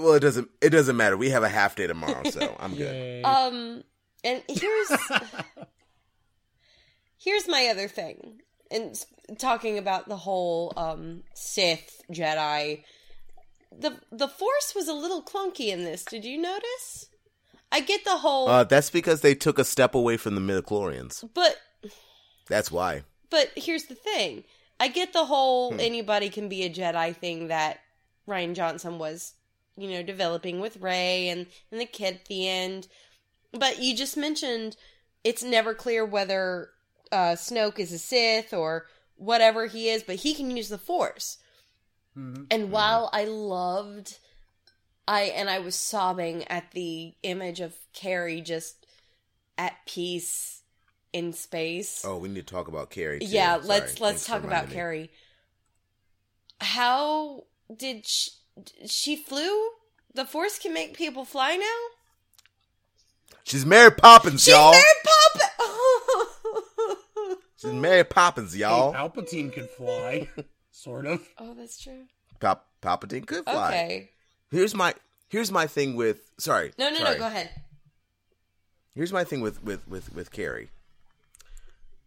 well, 0.00 0.14
it 0.14 0.20
doesn't. 0.20 0.48
It 0.60 0.70
doesn't 0.70 0.96
matter. 0.96 1.16
We 1.16 1.30
have 1.30 1.42
a 1.42 1.48
half 1.48 1.76
day 1.76 1.86
tomorrow, 1.86 2.22
so 2.30 2.56
I'm 2.60 2.74
good. 2.76 3.24
Um, 3.24 3.82
and 4.24 4.42
here's 4.48 4.88
here's 7.18 7.48
my 7.48 7.68
other 7.70 7.88
thing, 7.88 8.40
and 8.70 8.94
talking 9.38 9.78
about 9.78 10.08
the 10.08 10.16
whole 10.16 10.72
um 10.76 11.22
Sith 11.34 12.02
Jedi. 12.12 12.82
The 13.76 13.96
the 14.12 14.28
Force 14.28 14.72
was 14.76 14.86
a 14.88 14.94
little 14.94 15.22
clunky 15.22 15.68
in 15.68 15.84
this. 15.84 16.04
Did 16.04 16.24
you 16.24 16.38
notice? 16.40 17.06
I 17.72 17.80
get 17.80 18.04
the 18.04 18.18
whole, 18.18 18.48
Uh, 18.48 18.62
that's 18.62 18.90
because 18.90 19.20
they 19.20 19.34
took 19.34 19.58
a 19.58 19.64
step 19.64 19.96
away 19.96 20.16
from 20.16 20.36
the 20.36 20.40
midichlorians. 20.40 21.28
but 21.34 21.56
That's 22.48 22.70
why. 22.70 23.02
but 23.30 23.50
here's 23.56 23.86
the 23.86 23.96
thing. 23.96 24.44
I 24.78 24.86
get 24.86 25.12
the 25.12 25.24
whole 25.24 25.74
anybody 25.80 26.28
can 26.30 26.48
be 26.48 26.62
a 26.62 26.70
Jedi 26.70 27.16
thing 27.16 27.48
that 27.48 27.80
Rian 28.28 28.54
Johnson 28.54 28.98
was, 28.98 29.34
you 29.76 29.90
know, 29.90 30.04
developing 30.04 30.60
with 30.60 30.76
Rey 30.76 31.28
and 31.28 31.46
and 31.72 31.80
the 31.80 31.86
kid 31.86 32.14
at 32.14 32.26
the 32.26 32.48
end. 32.48 32.86
But 33.58 33.80
you 33.80 33.96
just 33.96 34.16
mentioned 34.16 34.76
it's 35.22 35.42
never 35.42 35.74
clear 35.74 36.04
whether 36.04 36.70
uh, 37.12 37.32
Snoke 37.32 37.78
is 37.78 37.92
a 37.92 37.98
Sith 37.98 38.52
or 38.52 38.86
whatever 39.16 39.66
he 39.66 39.88
is, 39.88 40.02
but 40.02 40.16
he 40.16 40.34
can 40.34 40.54
use 40.54 40.68
the 40.68 40.78
Force. 40.78 41.38
And 42.16 42.70
while 42.70 43.10
I 43.12 43.24
loved, 43.24 44.18
I 45.08 45.22
and 45.22 45.50
I 45.50 45.58
was 45.58 45.74
sobbing 45.74 46.44
at 46.44 46.70
the 46.70 47.14
image 47.24 47.60
of 47.60 47.74
Carrie 47.92 48.40
just 48.40 48.86
at 49.58 49.74
peace 49.84 50.62
in 51.12 51.32
space. 51.32 52.04
Oh, 52.06 52.18
we 52.18 52.28
need 52.28 52.46
to 52.46 52.54
talk 52.54 52.68
about 52.68 52.90
Carrie. 52.90 53.18
Too. 53.18 53.26
Yeah, 53.26 53.56
Sorry. 53.56 53.66
let's 53.66 54.00
let's 54.00 54.00
Thanks 54.00 54.26
talk 54.26 54.44
about 54.44 54.68
me. 54.68 54.74
Carrie. 54.74 55.10
How 56.60 57.44
did 57.74 58.06
she, 58.06 58.30
she 58.86 59.16
flew? 59.16 59.70
The 60.14 60.24
Force 60.24 60.60
can 60.60 60.72
make 60.72 60.96
people 60.96 61.24
fly 61.24 61.56
now. 61.56 61.93
She's 63.44 63.64
Mary 63.66 63.90
Poppins, 63.92 64.42
She's 64.44 64.52
y'all. 64.54 64.72
She's 64.72 64.82
Mary 64.82 64.94
Poppins. 65.04 66.94
She's 67.56 67.72
Mary 67.72 68.04
Poppins, 68.04 68.56
y'all. 68.56 68.92
Palpatine 68.94 69.52
could 69.52 69.70
fly, 69.70 70.28
sort 70.70 71.06
of. 71.06 71.22
oh, 71.38 71.54
that's 71.54 71.80
true. 71.82 72.04
Pop 72.40 72.66
Palpatine 72.82 73.26
could 73.26 73.44
fly. 73.44 73.68
Okay. 73.68 74.10
Here's 74.50 74.74
my 74.74 74.94
here's 75.28 75.50
my 75.50 75.66
thing 75.66 75.96
with 75.96 76.30
sorry. 76.38 76.72
No, 76.78 76.90
no, 76.90 76.96
sorry. 76.96 77.14
no. 77.14 77.18
Go 77.18 77.26
ahead. 77.26 77.50
Here's 78.94 79.12
my 79.12 79.24
thing 79.24 79.40
with 79.40 79.62
with 79.62 79.86
with 79.88 80.14
with 80.14 80.30
Carrie. 80.30 80.70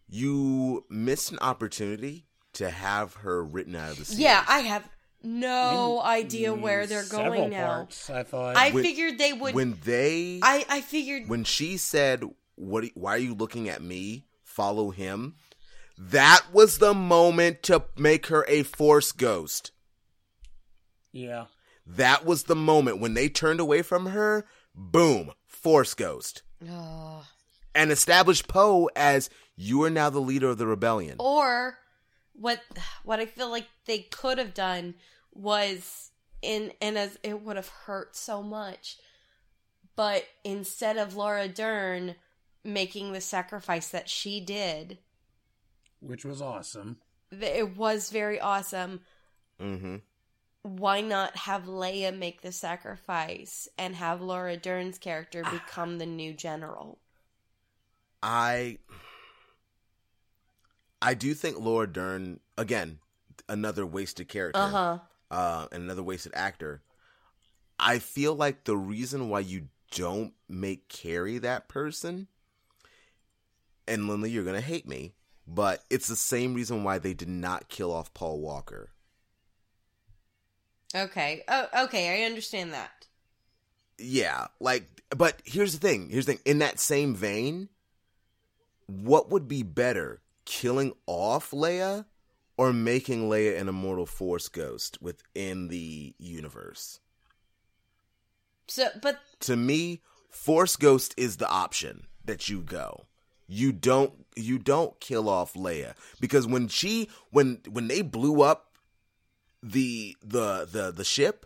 You 0.09 0.85
missed 0.89 1.31
an 1.31 1.39
opportunity 1.39 2.25
to 2.53 2.69
have 2.69 3.15
her 3.15 3.43
written 3.43 3.75
out 3.75 3.91
of 3.91 3.99
the 3.99 4.05
series. 4.05 4.19
Yeah, 4.21 4.43
I 4.47 4.59
have 4.59 4.87
no 5.23 6.01
idea 6.01 6.53
where 6.53 6.85
they're 6.87 7.07
going 7.09 7.49
now. 7.49 7.75
Parts, 7.75 8.09
I 8.09 8.23
thought. 8.23 8.55
I 8.55 8.71
When- 8.71 8.83
figured 8.83 9.17
they 9.17 9.33
would. 9.33 9.53
when 9.55 9.79
they 9.83 10.39
I 10.41 10.65
I 10.69 10.81
figured. 10.81 11.27
when 11.27 11.43
she 11.43 11.77
said, 11.77 12.23
"What? 12.55 12.85
Why 12.95 13.15
are 13.15 13.17
you 13.19 13.33
looking 13.33 13.67
at 13.69 13.81
me? 13.81 14.25
Follow 14.43 14.91
him." 14.91 15.35
That 15.97 16.45
was 16.53 16.77
the 16.77 16.93
moment 16.93 17.63
to 17.63 17.83
make 17.97 18.27
her 18.27 18.45
a 18.47 18.61
Force 18.63 19.11
ghost. 19.11 19.71
yeah, 21.11 21.45
That 21.85 22.25
was 22.25 22.43
the 22.43 22.55
moment 22.55 22.99
when 22.99 23.13
they 23.15 23.29
turned 23.29 23.59
away 23.59 23.81
from 23.81 24.07
her. 24.07 24.45
Boom, 24.75 25.31
Force 25.47 25.93
ghost, 25.95 26.43
Oh. 26.69 27.25
and 27.73 27.91
established 27.91 28.47
Poe 28.47 28.89
as 28.95 29.29
you 29.55 29.81
are 29.83 29.89
now 29.89 30.09
the 30.11 30.19
leader 30.19 30.49
of 30.49 30.57
the 30.59 30.67
rebellion. 30.67 31.15
or 31.19 31.79
what 32.39 32.61
what 33.03 33.19
I 33.19 33.25
feel 33.25 33.49
like 33.49 33.67
they 33.85 33.99
could 33.99 34.37
have 34.37 34.53
done 34.53 34.95
was 35.33 36.11
in 36.41 36.71
and 36.81 36.97
as 36.97 37.17
it 37.23 37.41
would 37.41 37.55
have 37.55 37.67
hurt 37.69 38.15
so 38.15 38.43
much 38.43 38.97
but 39.95 40.25
instead 40.43 40.97
of 40.97 41.15
Laura 41.15 41.47
Dern 41.47 42.15
making 42.63 43.11
the 43.11 43.21
sacrifice 43.21 43.89
that 43.89 44.07
she 44.09 44.39
did 44.39 44.99
which 45.99 46.23
was 46.23 46.41
awesome. 46.41 46.97
it 47.31 47.75
was 47.75 48.09
very 48.11 48.39
awesome 48.39 49.01
Mm-hmm. 49.59 49.95
why 50.61 51.01
not 51.01 51.35
have 51.35 51.63
Leia 51.65 52.15
make 52.15 52.41
the 52.43 52.51
sacrifice 52.51 53.67
and 53.79 53.95
have 53.95 54.21
Laura 54.21 54.55
Dern's 54.55 54.99
character 54.99 55.43
become 55.43 55.97
the 55.97 56.05
new 56.05 56.33
general 56.33 56.99
I 58.21 58.77
I 61.01 61.13
do 61.13 61.33
think 61.33 61.59
Laura 61.59 61.87
Dern 61.87 62.39
again 62.57 62.99
another 63.49 63.85
wasted 63.85 64.27
character. 64.27 64.59
uh-huh 64.59 64.99
uh, 65.29 65.67
and 65.71 65.83
another 65.83 66.03
wasted 66.03 66.31
actor. 66.35 66.81
I 67.79 67.99
feel 67.99 68.33
like 68.33 68.63
the 68.63 68.77
reason 68.77 69.29
why 69.29 69.41
you 69.41 69.67
don't 69.91 70.33
make 70.49 70.87
Carrie 70.87 71.37
that 71.39 71.67
person, 71.67 72.27
and 73.87 74.07
Lindley, 74.07 74.31
you're 74.31 74.43
gonna 74.43 74.61
hate 74.61 74.87
me, 74.87 75.13
but 75.47 75.83
it's 75.89 76.07
the 76.07 76.15
same 76.15 76.53
reason 76.53 76.83
why 76.83 76.97
they 76.97 77.13
did 77.13 77.29
not 77.29 77.69
kill 77.69 77.91
off 77.91 78.13
Paul 78.13 78.39
Walker. 78.39 78.91
okay 80.95 81.43
oh 81.47 81.67
okay 81.83 82.23
I 82.23 82.25
understand 82.25 82.73
that 82.73 83.07
Yeah, 83.99 84.47
like, 84.59 85.01
but 85.09 85.41
here's 85.43 85.73
the 85.77 85.85
thing. 85.85 86.09
Here's 86.09 86.25
the 86.25 86.33
thing. 86.33 86.41
In 86.45 86.59
that 86.59 86.79
same 86.79 87.15
vein, 87.15 87.69
what 88.87 89.29
would 89.29 89.47
be 89.47 89.63
better, 89.63 90.21
killing 90.47 90.93
off 91.05 91.51
Leia 91.51 92.05
or 92.57 92.73
making 92.73 93.29
Leia 93.29 93.59
an 93.59 93.69
immortal 93.69 94.07
Force 94.07 94.47
ghost 94.49 94.97
within 94.99 95.67
the 95.67 96.15
universe? 96.17 96.99
so 98.67 98.87
but 99.01 99.19
to 99.41 99.55
me, 99.55 100.01
Force 100.29 100.75
Ghost 100.75 101.13
is 101.17 101.37
the 101.37 101.47
option 101.47 102.07
that 102.25 102.49
you 102.49 102.61
go. 102.61 103.05
You 103.47 103.71
don't 103.71 104.25
you 104.35 104.57
don't 104.57 104.99
kill 104.99 105.29
off 105.29 105.53
Leia 105.53 105.93
because 106.19 106.45
when 106.47 106.67
she 106.67 107.09
when 107.29 107.61
when 107.69 107.87
they 107.87 108.01
blew 108.01 108.41
up 108.41 108.77
the 109.63 110.17
the 110.21 110.67
the 110.69 110.91
the 110.91 111.05
ship, 111.05 111.45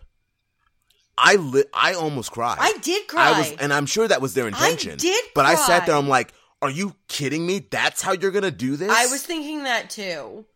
I 1.16 1.36
li- 1.36 1.64
I 1.72 1.94
almost 1.94 2.32
cried. 2.32 2.58
I 2.60 2.72
did 2.78 3.06
cry 3.06 3.32
I 3.34 3.38
was, 3.38 3.52
and 3.52 3.72
I'm 3.72 3.86
sure 3.86 4.08
that 4.08 4.20
was 4.20 4.34
their 4.34 4.48
intention. 4.48 4.98
did 4.98 5.24
but 5.34 5.46
I 5.46 5.54
sat 5.54 5.86
there. 5.86 5.94
I'm 5.94 6.08
like, 6.08 6.32
are 6.62 6.70
you 6.70 6.94
kidding 7.08 7.44
me? 7.44 7.58
That's 7.70 8.00
how 8.00 8.12
you're 8.12 8.30
gonna 8.30 8.50
do 8.50 8.76
this? 8.76 8.90
I 8.90 9.06
was 9.06 9.22
thinking 9.26 9.64
that 9.64 9.90
too. 9.90 10.46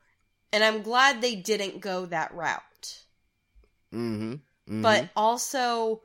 And 0.53 0.65
I'm 0.65 0.81
glad 0.83 1.21
they 1.21 1.35
didn't 1.37 1.81
go 1.81 2.07
that 2.07 2.33
route. 2.33 3.03
Mm-hmm. 3.93 4.83
But 4.83 5.11
also 5.17 6.03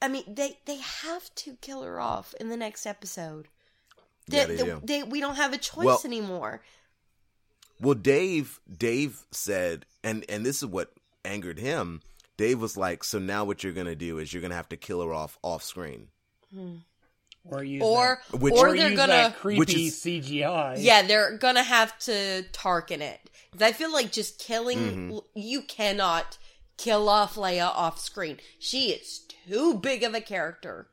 I 0.00 0.08
mean 0.08 0.24
they 0.28 0.58
they 0.66 0.76
have 0.76 1.34
to 1.36 1.56
kill 1.60 1.82
her 1.82 1.98
off 2.00 2.34
in 2.40 2.48
the 2.48 2.56
next 2.56 2.86
episode. 2.86 3.48
They, 4.28 4.38
Yeah, 4.38 4.44
they 4.46 4.56
do. 4.56 4.80
they- 4.84 5.02
we 5.02 5.20
don't 5.20 5.36
have 5.36 5.52
a 5.52 5.58
choice 5.58 5.84
Well- 5.84 6.00
anymore. 6.04 6.62
Well, 7.78 7.94
Dave, 7.94 8.58
Dave 8.74 9.26
said, 9.32 9.84
and 10.02 10.24
and 10.30 10.46
this 10.46 10.62
is 10.62 10.66
what 10.66 10.94
angered 11.26 11.58
him. 11.58 12.00
Dave 12.38 12.58
was 12.58 12.74
like, 12.78 13.04
"So 13.04 13.18
now 13.18 13.44
what 13.44 13.62
you're 13.62 13.74
gonna 13.74 13.94
do 13.94 14.16
is 14.18 14.32
you're 14.32 14.40
gonna 14.40 14.54
have 14.54 14.70
to 14.70 14.78
kill 14.78 15.02
her 15.02 15.12
off 15.12 15.36
off 15.42 15.62
screen." 15.62 16.08
Or 17.48 17.62
use 17.64 17.82
or 17.82 18.20
that, 18.30 18.40
Which- 18.40 18.54
or 18.54 18.68
or 18.68 18.76
they're 18.76 18.88
use 18.90 18.96
gonna 18.98 19.12
that 19.12 19.36
creepy 19.38 19.58
Which 19.58 19.74
is- 19.74 20.00
CGI. 20.02 20.76
yeah 20.78 21.02
they're 21.02 21.36
gonna 21.38 21.62
have 21.62 21.98
to 22.00 22.44
tarkin 22.52 23.00
it. 23.00 23.20
I 23.60 23.72
feel 23.72 23.92
like 23.92 24.12
just 24.12 24.38
killing 24.38 24.78
Mm-hmm. 24.78 25.18
you 25.34 25.62
cannot 25.62 26.38
kill 26.76 27.08
off 27.08 27.36
Leia 27.36 27.66
off 27.68 27.98
screen. 28.00 28.38
She 28.58 28.90
is 28.90 29.20
too 29.46 29.74
big 29.74 30.02
of 30.02 30.14
a 30.14 30.20
character. 30.20 30.88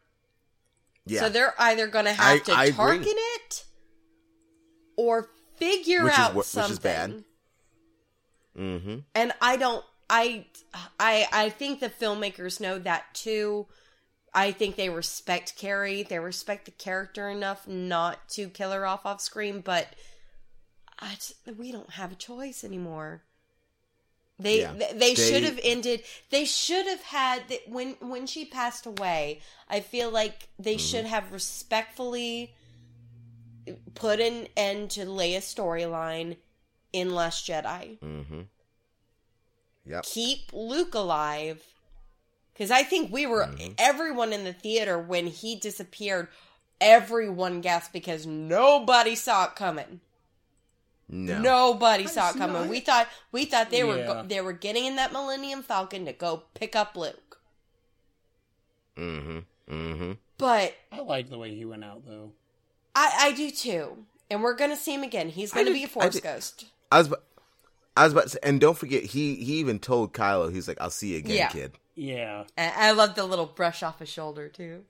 Yeah. 1.05 1.21
So 1.21 1.29
they're 1.29 1.53
either 1.59 1.87
gonna 1.87 2.13
have 2.13 2.35
I- 2.35 2.39
to 2.39 2.51
I 2.53 2.65
agree. 2.65 3.03
it 3.05 3.65
or 4.95 5.29
figure 5.57 6.03
Which 6.03 6.13
is 6.13 6.19
out 6.19 6.31
wh- 6.33 6.37
which 6.37 6.69
is 6.71 6.79
bad. 6.79 7.23
mm-hmm. 8.57 8.99
and 9.15 9.33
I 9.41 9.57
don't 9.57 9.83
I 10.09 10.45
I 10.99 11.27
I 11.31 11.49
think 11.49 11.79
the 11.79 11.89
filmmakers 11.89 12.59
know 12.59 12.77
that 12.79 13.13
too. 13.13 13.67
I 14.35 14.51
think 14.51 14.75
they 14.75 14.89
respect 14.89 15.55
Carrie. 15.57 16.03
They 16.03 16.19
respect 16.19 16.65
the 16.65 16.71
character 16.71 17.29
enough 17.29 17.67
not 17.67 18.29
to 18.29 18.47
kill 18.49 18.71
her 18.71 18.85
off 18.85 19.05
off 19.05 19.21
screen, 19.21 19.61
but 19.61 19.87
I 20.99 21.15
just- 21.15 21.35
we 21.57 21.71
don't 21.71 21.91
have 21.91 22.11
a 22.11 22.15
choice 22.15 22.63
anymore. 22.63 23.21
They 24.39 24.61
Yeah. 24.61 24.73
they, 24.73 24.93
they 24.93 25.15
should 25.15 25.43
have 25.43 25.59
ended. 25.63 26.03
They 26.31 26.45
should 26.45 26.87
have 26.87 27.03
had 27.03 27.43
when 27.67 27.93
when 27.99 28.25
she 28.25 28.45
passed 28.45 28.85
away. 28.87 29.41
I 29.69 29.79
feel 29.81 30.09
like 30.09 30.47
they 30.57 30.77
should 30.77 31.05
have 31.05 31.31
respectfully 31.31 32.55
put 33.93 34.19
an 34.19 34.47
end 34.57 34.89
to 34.91 35.05
Leia's 35.05 35.45
storyline 35.45 36.37
in 36.91 37.13
Last 37.13 37.47
Jedi 37.47 37.99
Mm-hmm. 37.99 38.41
Yep. 39.85 40.03
keep 40.05 40.51
Luke 40.51 40.95
alive. 40.95 41.63
Because 42.53 42.69
I 42.71 42.83
think 42.83 43.11
we 43.11 43.25
were, 43.25 43.49
everyone 43.79 44.31
in 44.31 44.43
the 44.43 44.53
theater, 44.53 44.99
when 44.99 45.25
he 45.27 45.55
disappeared, 45.55 46.27
everyone 46.79 47.61
gasped 47.61 47.93
because 47.93 48.27
nobody 48.27 49.15
saw 49.15 49.45
it 49.45 49.55
coming. 49.55 50.01
No. 51.09 51.39
Nobody 51.41 52.07
saw 52.07 52.29
it 52.29 52.37
coming. 52.37 52.61
not- 52.61 52.69
We 52.69 52.79
thought 52.79 53.07
we 53.31 53.45
thought 53.45 53.69
they 53.71 53.83
were 53.83 53.97
go- 53.97 54.23
they 54.27 54.39
were 54.41 54.53
getting 54.53 54.85
in 54.85 54.95
that 54.97 55.11
Millennium 55.11 55.61
Falcon 55.63 56.05
to 56.05 56.13
go 56.13 56.43
pick 56.53 56.75
up 56.75 56.95
Luke. 56.95 57.39
Mm-hmm. 58.97 59.39
Mm-hmm. 59.73 60.11
But 60.37 60.75
I 60.91 61.01
like 61.01 61.29
the 61.29 61.37
way 61.37 61.53
he 61.55 61.65
went 61.65 61.83
out 61.83 62.05
though. 62.05 62.31
I, 62.95 63.11
I 63.19 63.31
do 63.33 63.49
too. 63.51 64.05
And 64.29 64.41
we're 64.43 64.55
gonna 64.55 64.75
see 64.75 64.93
him 64.93 65.03
again. 65.03 65.29
He's 65.29 65.51
gonna 65.51 65.65
did- 65.65 65.73
be 65.73 65.83
a 65.83 65.87
Force 65.87 66.13
did- 66.15 66.23
ghost. 66.23 66.65
I 66.91 66.99
was, 66.99 67.13
I 67.97 68.03
was 68.03 68.13
about 68.13 68.23
to 68.25 68.29
say, 68.29 68.39
and 68.43 68.61
don't 68.61 68.77
forget, 68.77 69.03
he 69.03 69.35
he 69.35 69.53
even 69.55 69.79
told 69.79 70.13
Kylo, 70.13 70.53
he's 70.53 70.67
like, 70.67 70.77
"I'll 70.79 70.89
see 70.91 71.13
you 71.13 71.17
again, 71.17 71.35
Yeah. 71.35 71.47
kid." 71.49 71.73
Yeah. 71.95 72.45
And 72.57 72.73
I 72.75 72.91
love 72.91 73.15
the 73.15 73.23
little 73.25 73.45
brush 73.45 73.83
off 73.83 73.99
his 73.99 74.09
shoulder 74.09 74.49
too. 74.49 74.83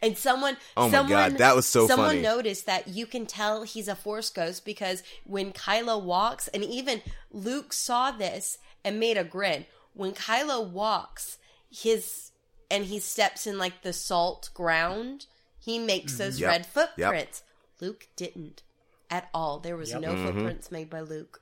And 0.00 0.16
someone, 0.16 0.56
Oh 0.76 0.86
my 0.86 0.90
someone, 0.92 1.10
God, 1.32 1.38
that 1.38 1.56
was 1.56 1.66
so 1.66 1.88
someone 1.88 2.10
funny. 2.10 2.22
noticed 2.22 2.66
that 2.66 2.86
you 2.88 3.06
can 3.06 3.26
tell 3.26 3.64
he's 3.64 3.88
a 3.88 3.96
Force 3.96 4.30
ghost 4.30 4.64
because 4.64 5.02
when 5.24 5.52
Kylo 5.52 6.00
walks, 6.00 6.46
and 6.48 6.62
even 6.62 7.02
Luke 7.32 7.72
saw 7.72 8.12
this 8.12 8.58
and 8.84 9.00
made 9.00 9.16
a 9.16 9.24
grin. 9.24 9.66
When 9.92 10.12
Kylo 10.12 10.64
walks, 10.68 11.38
his 11.70 12.30
and 12.70 12.84
he 12.84 13.00
steps 13.00 13.46
in 13.48 13.58
like 13.58 13.82
the 13.82 13.92
salt 13.92 14.50
ground, 14.54 15.26
he 15.58 15.78
makes 15.80 16.18
those 16.18 16.38
Yep. 16.38 16.50
red 16.50 16.66
footprints. 16.66 17.42
Luke 17.80 18.06
didn't 18.14 18.62
at 19.10 19.28
all. 19.34 19.58
There 19.58 19.76
was 19.76 19.90
Yep. 19.90 20.00
no 20.02 20.08
Mm-hmm. 20.14 20.24
footprints 20.26 20.70
made 20.70 20.88
by 20.88 21.00
Luke. 21.00 21.40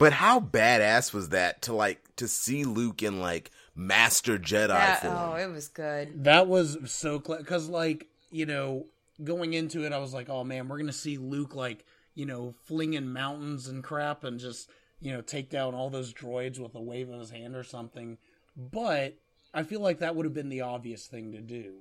But 0.00 0.14
how 0.14 0.40
badass 0.40 1.12
was 1.12 1.28
that 1.28 1.60
to 1.62 1.74
like 1.74 2.16
to 2.16 2.26
see 2.26 2.64
Luke 2.64 3.02
in 3.02 3.20
like 3.20 3.50
Master 3.74 4.38
Jedi 4.38 4.68
That, 4.68 5.02
form? 5.02 5.14
oh, 5.14 5.34
it 5.34 5.52
was 5.52 5.68
good. 5.68 6.24
That 6.24 6.46
was 6.46 6.78
so 6.90 7.20
clever 7.20 7.42
because, 7.42 7.68
like, 7.68 8.06
you 8.30 8.46
know, 8.46 8.86
going 9.22 9.52
into 9.52 9.84
it, 9.84 9.92
I 9.92 9.98
was 9.98 10.14
like, 10.14 10.30
"Oh 10.30 10.42
man, 10.42 10.68
we're 10.68 10.78
gonna 10.78 10.94
see 10.94 11.18
Luke 11.18 11.54
like, 11.54 11.84
you 12.14 12.24
know, 12.24 12.54
flinging 12.64 13.12
mountains 13.12 13.68
and 13.68 13.84
crap, 13.84 14.24
and 14.24 14.40
just 14.40 14.70
you 15.02 15.12
know, 15.12 15.20
take 15.20 15.50
down 15.50 15.74
all 15.74 15.90
those 15.90 16.14
droids 16.14 16.58
with 16.58 16.74
a 16.74 16.80
wave 16.80 17.10
of 17.10 17.20
his 17.20 17.30
hand 17.30 17.54
or 17.54 17.62
something." 17.62 18.16
But 18.56 19.18
I 19.52 19.64
feel 19.64 19.80
like 19.80 19.98
that 19.98 20.16
would 20.16 20.24
have 20.24 20.34
been 20.34 20.48
the 20.48 20.62
obvious 20.62 21.06
thing 21.08 21.32
to 21.32 21.42
do. 21.42 21.74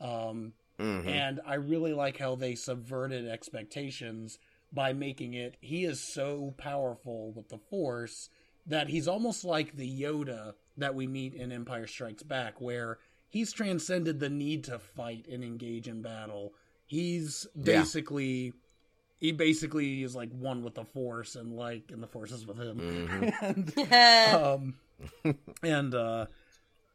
Um, 0.00 0.54
Mhm. 0.80 1.06
and 1.06 1.40
I 1.46 1.54
really 1.54 1.92
like 1.92 2.18
how 2.18 2.34
they 2.34 2.56
subverted 2.56 3.28
expectations 3.28 4.40
by 4.72 4.92
making 4.92 5.34
it 5.34 5.56
he 5.60 5.84
is 5.84 6.00
so 6.00 6.54
powerful 6.56 7.32
with 7.32 7.48
the 7.48 7.58
Force 7.58 8.28
that 8.66 8.88
he's 8.88 9.08
almost 9.08 9.44
like 9.44 9.76
the 9.76 10.02
Yoda 10.02 10.54
that 10.76 10.94
we 10.94 11.06
meet 11.06 11.34
in 11.34 11.50
Empire 11.52 11.86
Strikes 11.86 12.22
Back, 12.22 12.60
where 12.60 12.98
he's 13.28 13.52
transcended 13.52 14.20
the 14.20 14.30
need 14.30 14.64
to 14.64 14.78
fight 14.78 15.26
and 15.30 15.42
engage 15.42 15.88
in 15.88 16.00
battle. 16.00 16.54
He's 16.86 17.46
Yeah. 17.54 17.80
basically 17.80 18.52
he 19.18 19.30
basically 19.32 20.02
is 20.02 20.16
like 20.16 20.30
one 20.32 20.62
with 20.64 20.74
the 20.74 20.84
Force 20.84 21.36
and 21.36 21.52
like 21.56 21.90
and 21.92 22.02
the 22.02 22.06
Force 22.08 22.32
is 22.32 22.46
with 22.46 22.58
him. 22.58 22.78
Mm-hmm. 22.78 23.80
and 23.84 24.34
um 24.34 24.74
and 25.62 25.94
uh 25.94 26.26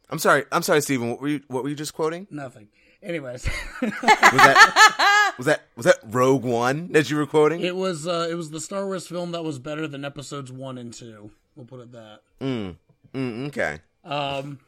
I'm 0.09 0.19
sorry, 0.19 0.45
I'm 0.53 0.61
sorry, 0.63 0.81
Stephen. 0.81 1.09
What 1.09 1.19
were 1.21 1.27
you 1.27 1.41
what 1.47 1.63
were 1.63 1.69
you 1.69 1.75
just 1.75 1.93
quoting? 1.93 2.27
nothing. 2.31 2.69
Anyways, 3.07 3.47
Was 3.81 3.91
that 4.01 5.33
was 5.37 5.45
that 5.45 5.61
was 5.77 5.85
that 5.85 5.99
Rogue 6.03 6.43
One 6.43 6.91
that 6.91 7.09
you 7.09 7.15
were 7.15 7.25
quoting? 7.25 7.61
it 7.61 7.75
was 7.75 8.05
uh 8.05 8.27
it 8.29 8.33
was 8.35 8.49
the 8.51 8.59
Star 8.59 8.85
Wars 8.85 9.07
film 9.07 9.31
that 9.31 9.43
was 9.43 9.59
better 9.59 9.87
than 9.87 10.03
episodes 10.03 10.51
1 10.51 10.77
and 10.77 10.93
2. 10.93 11.31
We'll 11.55 11.65
put 11.65 11.79
it 11.79 11.91
that. 11.93 12.19
Mm, 12.41 12.75
okay. 13.47 13.79
Um, 14.03 14.59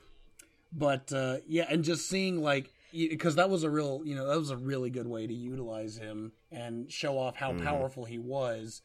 but 0.72 1.12
uh, 1.12 1.38
yeah, 1.48 1.66
and 1.70 1.84
just 1.84 2.08
seeing 2.08 2.42
like 2.42 2.74
because 2.94 3.36
that 3.36 3.50
was 3.50 3.64
a 3.64 3.70
real, 3.70 4.02
you 4.06 4.16
know, 4.16 4.28
that 4.28 4.38
was 4.38 4.52
a 4.52 4.58
really 4.58 4.90
good 4.90 5.08
way 5.08 5.28
to 5.28 5.34
utilize 5.34 5.98
him 5.98 6.32
and 6.52 6.90
show 6.92 7.18
off 7.18 7.36
how 7.36 7.54
powerful 7.54 8.06
he 8.06 8.18
was. 8.18 8.82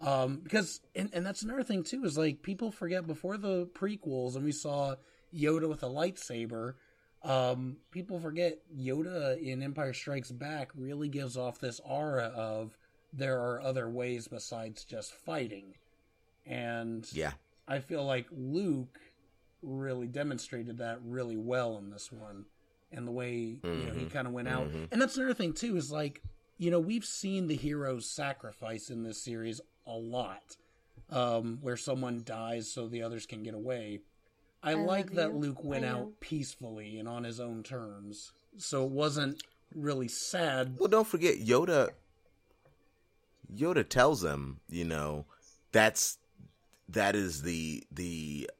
Um, 0.00 0.40
because 0.44 0.80
and, 0.94 1.08
and 1.12 1.24
that's 1.26 1.42
another 1.42 1.62
thing 1.64 1.82
too 1.82 2.04
is 2.04 2.16
like 2.18 2.42
people 2.42 2.70
forget 2.70 3.06
before 3.06 3.36
the 3.38 3.66
prequels 3.74 4.36
and 4.36 4.44
we 4.44 4.52
saw 4.52 4.96
Yoda 5.34 5.66
with 5.68 5.82
a 5.82 5.88
lightsaber. 5.88 6.74
Um, 7.22 7.78
people 7.90 8.20
forget 8.20 8.58
Yoda 8.76 9.40
in 9.42 9.62
Empire 9.62 9.92
Strikes 9.92 10.30
Back 10.30 10.70
really 10.76 11.08
gives 11.08 11.36
off 11.36 11.58
this 11.58 11.80
aura 11.84 12.26
of 12.34 12.76
there 13.12 13.40
are 13.40 13.60
other 13.60 13.88
ways 13.88 14.28
besides 14.28 14.84
just 14.84 15.12
fighting, 15.12 15.74
and 16.46 17.08
Yeah. 17.12 17.32
I 17.66 17.80
feel 17.80 18.04
like 18.04 18.26
Luke 18.30 19.00
really 19.62 20.06
demonstrated 20.06 20.78
that 20.78 21.00
really 21.02 21.36
well 21.36 21.76
in 21.78 21.90
this 21.90 22.12
one, 22.12 22.46
and 22.92 23.06
the 23.06 23.10
way 23.12 23.58
you 23.62 23.84
know 23.86 23.92
he 23.94 24.06
kind 24.06 24.26
of 24.26 24.32
went 24.32 24.48
out. 24.48 24.68
And 24.92 25.00
that's 25.02 25.16
another 25.16 25.34
thing 25.34 25.52
too 25.52 25.76
is 25.76 25.90
like 25.90 26.22
you 26.56 26.70
know 26.70 26.80
we've 26.80 27.04
seen 27.04 27.46
the 27.48 27.56
heroes 27.56 28.08
sacrifice 28.08 28.90
in 28.90 29.02
this 29.02 29.20
series 29.22 29.60
a 29.86 29.96
lot, 29.96 30.56
um, 31.10 31.58
where 31.62 31.76
someone 31.76 32.22
dies 32.24 32.70
so 32.70 32.86
the 32.86 33.02
others 33.02 33.26
can 33.26 33.42
get 33.42 33.54
away. 33.54 34.00
I, 34.62 34.74
like 34.74 35.12
that 35.14 35.32
you. 35.32 35.38
Luke 35.38 35.62
went 35.62 35.84
out 35.84 36.20
peacefully 36.20 36.98
and 36.98 37.08
on 37.08 37.24
his 37.24 37.40
own 37.40 37.62
terms, 37.62 38.32
so 38.56 38.84
it 38.84 38.90
wasn't 38.90 39.42
really 39.74 40.08
sad. 40.08 40.76
Well, 40.78 40.88
don't 40.88 41.06
forget 41.06 41.36
Yoda. 41.36 41.90
Yoda 43.54 43.88
tells 43.88 44.24
him, 44.24 44.60
you 44.68 44.84
know, 44.84 45.26
that's 45.72 46.18
that 46.88 47.14
is 47.14 47.42
the 47.42 47.84
the 47.92 48.50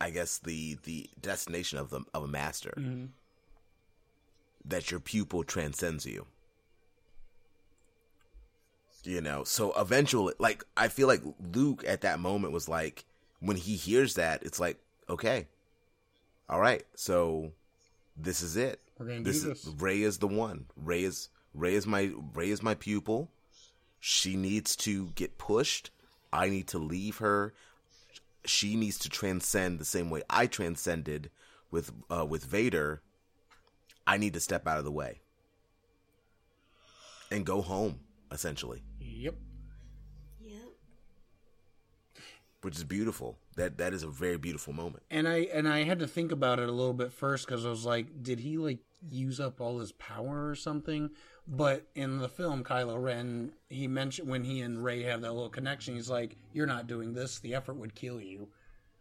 I 0.00 0.10
guess 0.10 0.38
the 0.38 0.78
the 0.82 1.08
destination 1.20 1.78
of 1.78 1.90
the 1.90 2.00
of 2.12 2.24
a 2.24 2.28
master. 2.28 2.74
Mm-hmm. 2.76 3.06
That 4.64 4.90
your 4.90 5.00
pupil 5.00 5.42
transcends 5.42 6.06
you. 6.06 6.26
You 9.04 9.20
know, 9.20 9.42
so 9.42 9.72
eventually, 9.76 10.34
like 10.38 10.62
I 10.76 10.88
feel 10.88 11.08
like 11.08 11.22
Luke 11.52 11.84
at 11.86 12.02
that 12.02 12.20
moment 12.20 12.52
was 12.52 12.68
like, 12.68 13.04
when 13.42 13.56
he 13.56 13.76
hears 13.76 14.14
that, 14.14 14.42
it's 14.44 14.60
like, 14.60 14.78
okay, 15.10 15.48
all 16.48 16.60
right, 16.60 16.84
so 16.94 17.52
this 18.16 18.40
is 18.40 18.56
it. 18.56 18.80
We're 18.98 19.06
gonna 19.06 19.22
this 19.22 19.42
do 19.42 19.50
is 19.50 19.64
this. 19.64 19.74
Rey 19.80 20.02
is 20.02 20.18
the 20.18 20.28
one. 20.28 20.66
Rey 20.76 21.02
is 21.02 21.28
Rey 21.54 21.74
is 21.74 21.86
my 21.86 22.12
Rey 22.34 22.50
is 22.50 22.62
my 22.62 22.74
pupil. 22.74 23.28
She 24.00 24.36
needs 24.36 24.76
to 24.76 25.08
get 25.14 25.38
pushed. 25.38 25.90
I 26.32 26.48
need 26.48 26.68
to 26.68 26.78
leave 26.78 27.18
her. 27.18 27.52
She 28.44 28.76
needs 28.76 28.98
to 29.00 29.08
transcend 29.08 29.78
the 29.78 29.84
same 29.84 30.08
way 30.08 30.22
I 30.30 30.46
transcended 30.46 31.30
with 31.70 31.92
uh, 32.10 32.24
with 32.24 32.44
Vader. 32.44 33.02
I 34.06 34.18
need 34.18 34.34
to 34.34 34.40
step 34.40 34.66
out 34.66 34.78
of 34.78 34.84
the 34.84 34.90
way 34.92 35.20
and 37.30 37.46
go 37.46 37.60
home, 37.62 38.00
essentially, 38.30 38.82
Yep. 39.00 39.34
Yeah. 40.44 40.58
Which 42.62 42.76
is 42.76 42.84
beautiful. 42.84 43.38
That 43.56 43.76
that 43.78 43.92
is 43.92 44.02
a 44.02 44.08
very 44.08 44.38
beautiful 44.38 44.72
moment. 44.72 45.02
And 45.10 45.28
I 45.28 45.48
and 45.52 45.68
I 45.68 45.82
had 45.82 45.98
to 45.98 46.06
think 46.06 46.32
about 46.32 46.58
it 46.58 46.68
a 46.68 46.72
little 46.72 46.92
bit 46.94 47.12
first 47.12 47.46
because 47.46 47.66
I 47.66 47.70
was 47.70 47.84
like, 47.84 48.22
did 48.22 48.40
he 48.40 48.56
like 48.56 48.78
use 49.10 49.40
up 49.40 49.60
all 49.60 49.78
his 49.80 49.92
power 49.92 50.48
or 50.48 50.54
something? 50.54 51.10
But 51.46 51.88
in 51.96 52.18
the 52.18 52.28
film, 52.28 52.62
Kylo 52.62 53.02
Ren, 53.02 53.50
he 53.68 53.88
mentioned 53.88 54.28
when 54.28 54.44
he 54.44 54.60
and 54.60 54.82
Rey 54.82 55.02
have 55.02 55.22
that 55.22 55.32
little 55.32 55.48
connection, 55.48 55.96
he's 55.96 56.08
like, 56.08 56.36
"You're 56.52 56.68
not 56.68 56.86
doing 56.86 57.14
this. 57.14 57.40
The 57.40 57.54
effort 57.56 57.74
would 57.74 57.96
kill 57.96 58.20
you." 58.20 58.48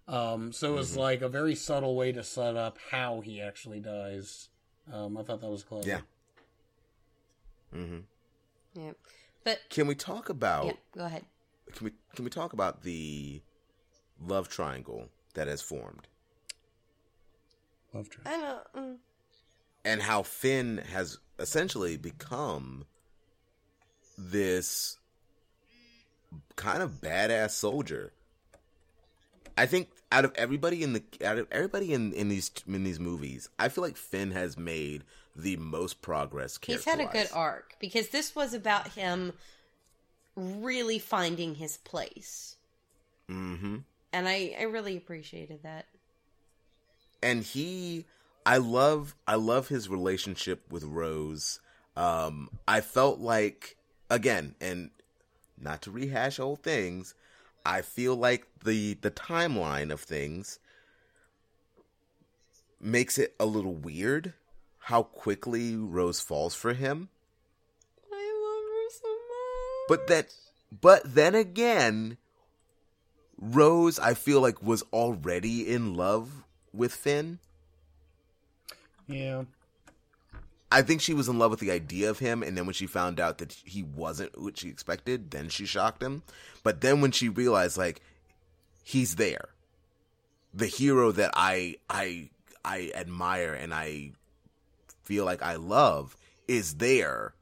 Um, 0.07 0.51
so 0.51 0.73
it 0.73 0.75
was 0.75 0.97
like 0.97 1.21
a 1.21 1.29
very 1.29 1.53
subtle 1.53 1.95
way 1.95 2.11
to 2.13 2.23
set 2.23 2.55
up 2.57 2.79
how 2.89 3.21
he 3.21 3.39
actually 3.39 3.79
dies. 3.79 4.49
Um, 4.91 5.15
I 5.17 5.21
thought 5.23 5.39
that 5.41 5.49
was 5.49 5.63
clever. 5.63 5.87
Yeah. 5.87 5.99
Mm-hmm. 7.75 7.99
Yeah. 8.73 8.91
But 9.43 9.59
Can 9.69 9.87
we 9.87 9.95
talk 9.95 10.29
about? 10.29 10.65
yeah, 10.65 10.73
go 10.95 11.05
ahead. 11.05 11.25
Can 11.73 11.85
we 11.85 11.91
can 12.15 12.25
we 12.25 12.31
talk 12.31 12.53
about 12.53 12.81
the 12.83 13.41
love 14.25 14.49
triangle 14.49 15.09
that 15.33 15.47
has 15.47 15.61
formed 15.61 16.07
Love 17.93 18.09
track. 18.09 18.27
I 18.27 18.39
don't. 18.39 18.73
Mm. 18.73 18.97
and 19.83 20.01
how 20.01 20.23
Finn 20.23 20.81
has 20.93 21.17
essentially 21.39 21.97
become 21.97 22.85
this 24.17 24.97
kind 26.55 26.81
of 26.81 27.01
badass 27.01 27.51
soldier. 27.51 28.13
I 29.57 29.65
think 29.65 29.89
out 30.11 30.23
of 30.23 30.31
everybody 30.35 30.83
in 30.83 30.93
the 30.93 31.03
out 31.25 31.37
of 31.37 31.47
everybody 31.51 31.93
in, 31.93 32.13
in 32.13 32.29
these 32.29 32.49
in 32.65 32.83
these 32.83 32.99
movies, 32.99 33.49
I 33.59 33.67
feel 33.67 33.83
like 33.83 33.97
Finn 33.97 34.31
has 34.31 34.57
made 34.57 35.03
the 35.35 35.57
most 35.57 36.01
progress. 36.01 36.57
He's 36.63 36.85
had 36.85 36.99
a 37.01 37.05
good 37.05 37.29
arc 37.33 37.75
because 37.79 38.09
this 38.09 38.35
was 38.35 38.53
about 38.53 38.89
him 38.89 39.33
really 40.35 40.99
finding 40.99 41.55
his 41.55 41.77
place, 41.77 42.55
Mm-hmm. 43.29 43.77
And 44.13 44.27
I 44.27 44.55
I 44.59 44.63
really 44.63 44.97
appreciated 44.97 45.63
that. 45.63 45.85
and 47.23 47.43
he 47.43 48.05
i 48.45 48.57
love 48.57 49.15
i 49.27 49.35
love 49.35 49.67
his 49.67 49.87
relationship 49.87 50.63
with 50.71 50.83
rose 50.83 51.59
um 51.95 52.49
i 52.67 52.81
felt 52.81 53.19
like 53.19 53.77
again 54.09 54.55
and 54.59 54.89
not 55.59 55.83
to 55.83 55.91
rehash 55.91 56.39
old 56.39 56.63
things 56.63 57.13
i 57.63 57.81
feel 57.83 58.15
like 58.15 58.47
the 58.63 58.95
the 59.01 59.11
timeline 59.11 59.91
of 59.91 59.99
things 60.01 60.57
makes 62.79 63.19
it 63.19 63.35
a 63.39 63.45
little 63.45 63.75
weird 63.75 64.33
how 64.79 65.03
quickly 65.03 65.75
rose 65.75 66.19
falls 66.19 66.55
for 66.55 66.73
him 66.73 67.09
I 68.11 68.25
love 68.43 68.63
her 68.73 68.89
so 68.89 69.09
much. 69.09 69.87
but 69.89 70.07
that 70.07 70.33
but 70.81 71.01
then 71.05 71.35
again 71.35 72.17
rose 73.41 73.97
i 73.99 74.13
feel 74.13 74.39
like 74.39 74.61
was 74.61 74.83
already 74.93 75.67
in 75.67 75.95
love 75.95 76.43
with 76.71 76.93
finn 76.93 77.39
Yeah. 79.07 79.43
I 80.71 80.83
think 80.83 81.01
she 81.01 81.13
was 81.13 81.27
in 81.27 81.37
love 81.37 81.51
with 81.51 81.59
the 81.59 81.71
idea 81.71 82.09
of 82.09 82.19
him, 82.19 82.41
and 82.43 82.55
then 82.57 82.65
when 82.65 82.73
she 82.73 82.87
found 82.87 83.19
out 83.19 83.39
that 83.39 83.51
he 83.65 83.83
wasn't 83.83 84.39
what 84.39 84.57
she 84.57 84.69
expected, 84.69 85.31
then 85.31 85.49
she 85.49 85.65
shocked 85.65 86.01
him. 86.01 86.23
But 86.63 86.79
then 86.79 87.01
when 87.01 87.11
she 87.11 87.27
realized, 87.27 87.77
like, 87.77 88.01
he's 88.81 89.15
there, 89.15 89.49
the 90.53 90.67
hero 90.67 91.11
that 91.11 91.31
I 91.33 91.75
I 91.89 92.29
I 92.63 92.91
admire 92.95 93.53
and 93.53 93.73
I 93.73 94.11
feel 95.03 95.25
like 95.25 95.41
I 95.41 95.55
love 95.57 96.15
is 96.47 96.75
there, 96.75 97.33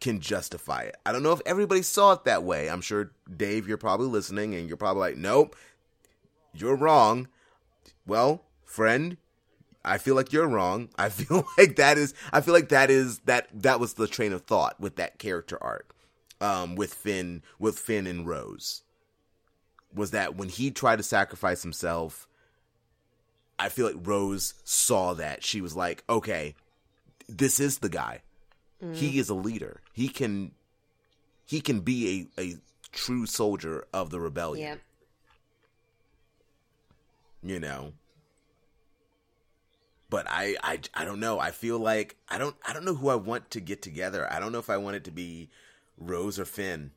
can 0.00 0.20
justify 0.20 0.82
it. 0.82 0.96
I 1.04 1.12
don't 1.12 1.22
know 1.22 1.32
if 1.32 1.42
everybody 1.46 1.82
saw 1.82 2.12
it 2.12 2.24
that 2.24 2.42
way. 2.42 2.68
I'm 2.68 2.80
sure 2.80 3.12
Dave, 3.34 3.68
you're 3.68 3.76
probably 3.76 4.06
listening, 4.06 4.54
and 4.54 4.66
you're 4.66 4.76
probably 4.76 5.00
like, 5.00 5.16
nope, 5.16 5.54
you're 6.54 6.76
wrong. 6.76 7.28
Well, 8.06 8.42
friend, 8.64 9.16
I 9.84 9.98
feel 9.98 10.14
like 10.14 10.32
you're 10.32 10.48
wrong. 10.48 10.88
I 10.96 11.08
feel 11.10 11.46
like 11.58 11.76
that 11.76 11.98
is 11.98 12.14
I 12.32 12.40
feel 12.40 12.54
like 12.54 12.70
that 12.70 12.90
is 12.90 13.20
that 13.20 13.48
that 13.52 13.80
was 13.80 13.94
the 13.94 14.06
train 14.06 14.32
of 14.32 14.42
thought 14.42 14.80
with 14.80 14.96
that 14.96 15.18
character 15.18 15.62
arc. 15.62 15.94
Um 16.40 16.74
with 16.74 16.94
Finn 16.94 17.42
with 17.58 17.78
Finn 17.78 18.06
and 18.06 18.26
Rose. 18.26 18.82
Was 19.94 20.12
that 20.12 20.36
when 20.36 20.48
he 20.48 20.70
tried 20.70 20.96
to 20.96 21.02
sacrifice 21.02 21.62
himself, 21.62 22.28
I 23.58 23.68
feel 23.68 23.86
like 23.86 24.06
Rose 24.06 24.54
saw 24.64 25.14
that. 25.14 25.42
She 25.44 25.60
was 25.60 25.74
like, 25.74 26.04
"Okay, 26.08 26.54
this 27.28 27.58
is 27.58 27.78
the 27.78 27.88
guy. 27.88 28.22
He 28.92 29.18
is 29.18 29.28
a 29.28 29.34
leader. 29.34 29.80
He 29.92 30.08
can 30.08 30.52
he 31.44 31.60
can 31.60 31.80
be 31.80 32.28
a 32.36 32.40
a 32.42 32.54
true 32.92 33.26
soldier 33.26 33.84
of 33.92 34.10
the 34.10 34.18
rebellion." 34.20 34.80
yeah, 37.42 37.50
you 37.54 37.60
know 37.60 37.92
but 40.10 40.26
I, 40.28 40.56
I 40.62 40.80
i 40.94 41.04
don't 41.04 41.20
know 41.20 41.38
i 41.38 41.50
feel 41.52 41.78
like 41.78 42.16
i 42.28 42.36
don't 42.36 42.56
i 42.66 42.72
don't 42.72 42.84
know 42.84 42.94
who 42.94 43.08
i 43.08 43.14
want 43.14 43.50
to 43.52 43.60
get 43.60 43.80
together 43.80 44.30
i 44.30 44.38
don't 44.40 44.52
know 44.52 44.58
if 44.58 44.68
i 44.68 44.76
want 44.76 44.96
it 44.96 45.04
to 45.04 45.10
be 45.10 45.48
rose 45.98 46.38
or 46.38 46.44
finn 46.44 46.90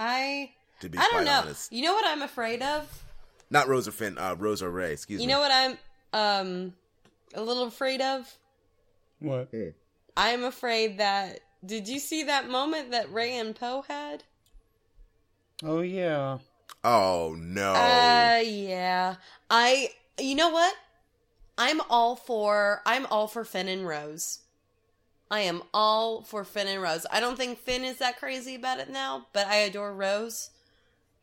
I 0.00 0.52
to 0.80 0.88
be 0.88 0.96
I 0.96 1.02
don't 1.02 1.10
quite 1.10 1.24
know. 1.24 1.40
honest 1.40 1.72
You 1.72 1.82
know 1.82 1.92
what 1.92 2.06
I'm 2.06 2.22
afraid 2.22 2.62
of? 2.62 3.04
not 3.50 3.66
rose 3.68 3.86
or 3.88 3.92
finn 3.92 4.16
uh 4.18 4.34
rose 4.38 4.62
or 4.62 4.70
rey 4.70 4.92
excuse 4.92 5.20
You 5.20 5.26
me 5.26 5.32
You 5.32 5.36
know 5.36 5.42
what 5.42 5.50
I'm 5.52 5.78
um 6.12 6.72
a 7.34 7.42
little 7.42 7.64
afraid 7.64 8.00
of? 8.00 8.32
What? 9.20 9.48
I'm 10.18 10.42
afraid 10.42 10.98
that 10.98 11.40
did 11.64 11.88
you 11.88 12.00
see 12.00 12.24
that 12.24 12.50
moment 12.50 12.90
that 12.90 13.12
Rey 13.12 13.38
and 13.38 13.54
Poe 13.54 13.84
had? 13.88 14.24
Oh 15.62 15.80
yeah. 15.80 16.38
oh 16.84 17.36
no 17.38 17.72
Uh 17.72 18.42
yeah. 18.44 19.14
I 19.48 19.90
you 20.18 20.34
know 20.34 20.50
what? 20.50 20.74
I'm 21.56 21.80
all 21.88 22.16
for 22.16 22.82
I'm 22.84 23.06
all 23.06 23.28
for 23.28 23.44
Finn 23.44 23.68
and 23.68 23.86
Rose. 23.86 24.40
I 25.30 25.40
am 25.40 25.62
all 25.72 26.22
for 26.22 26.42
Finn 26.42 26.66
and 26.66 26.82
Rose. 26.82 27.06
I 27.12 27.20
don't 27.20 27.36
think 27.36 27.58
Finn 27.58 27.84
is 27.84 27.98
that 27.98 28.18
crazy 28.18 28.54
about 28.54 28.80
it 28.80 28.90
now, 28.90 29.26
but 29.32 29.46
I 29.46 29.56
adore 29.56 29.94
Rose. 29.94 30.50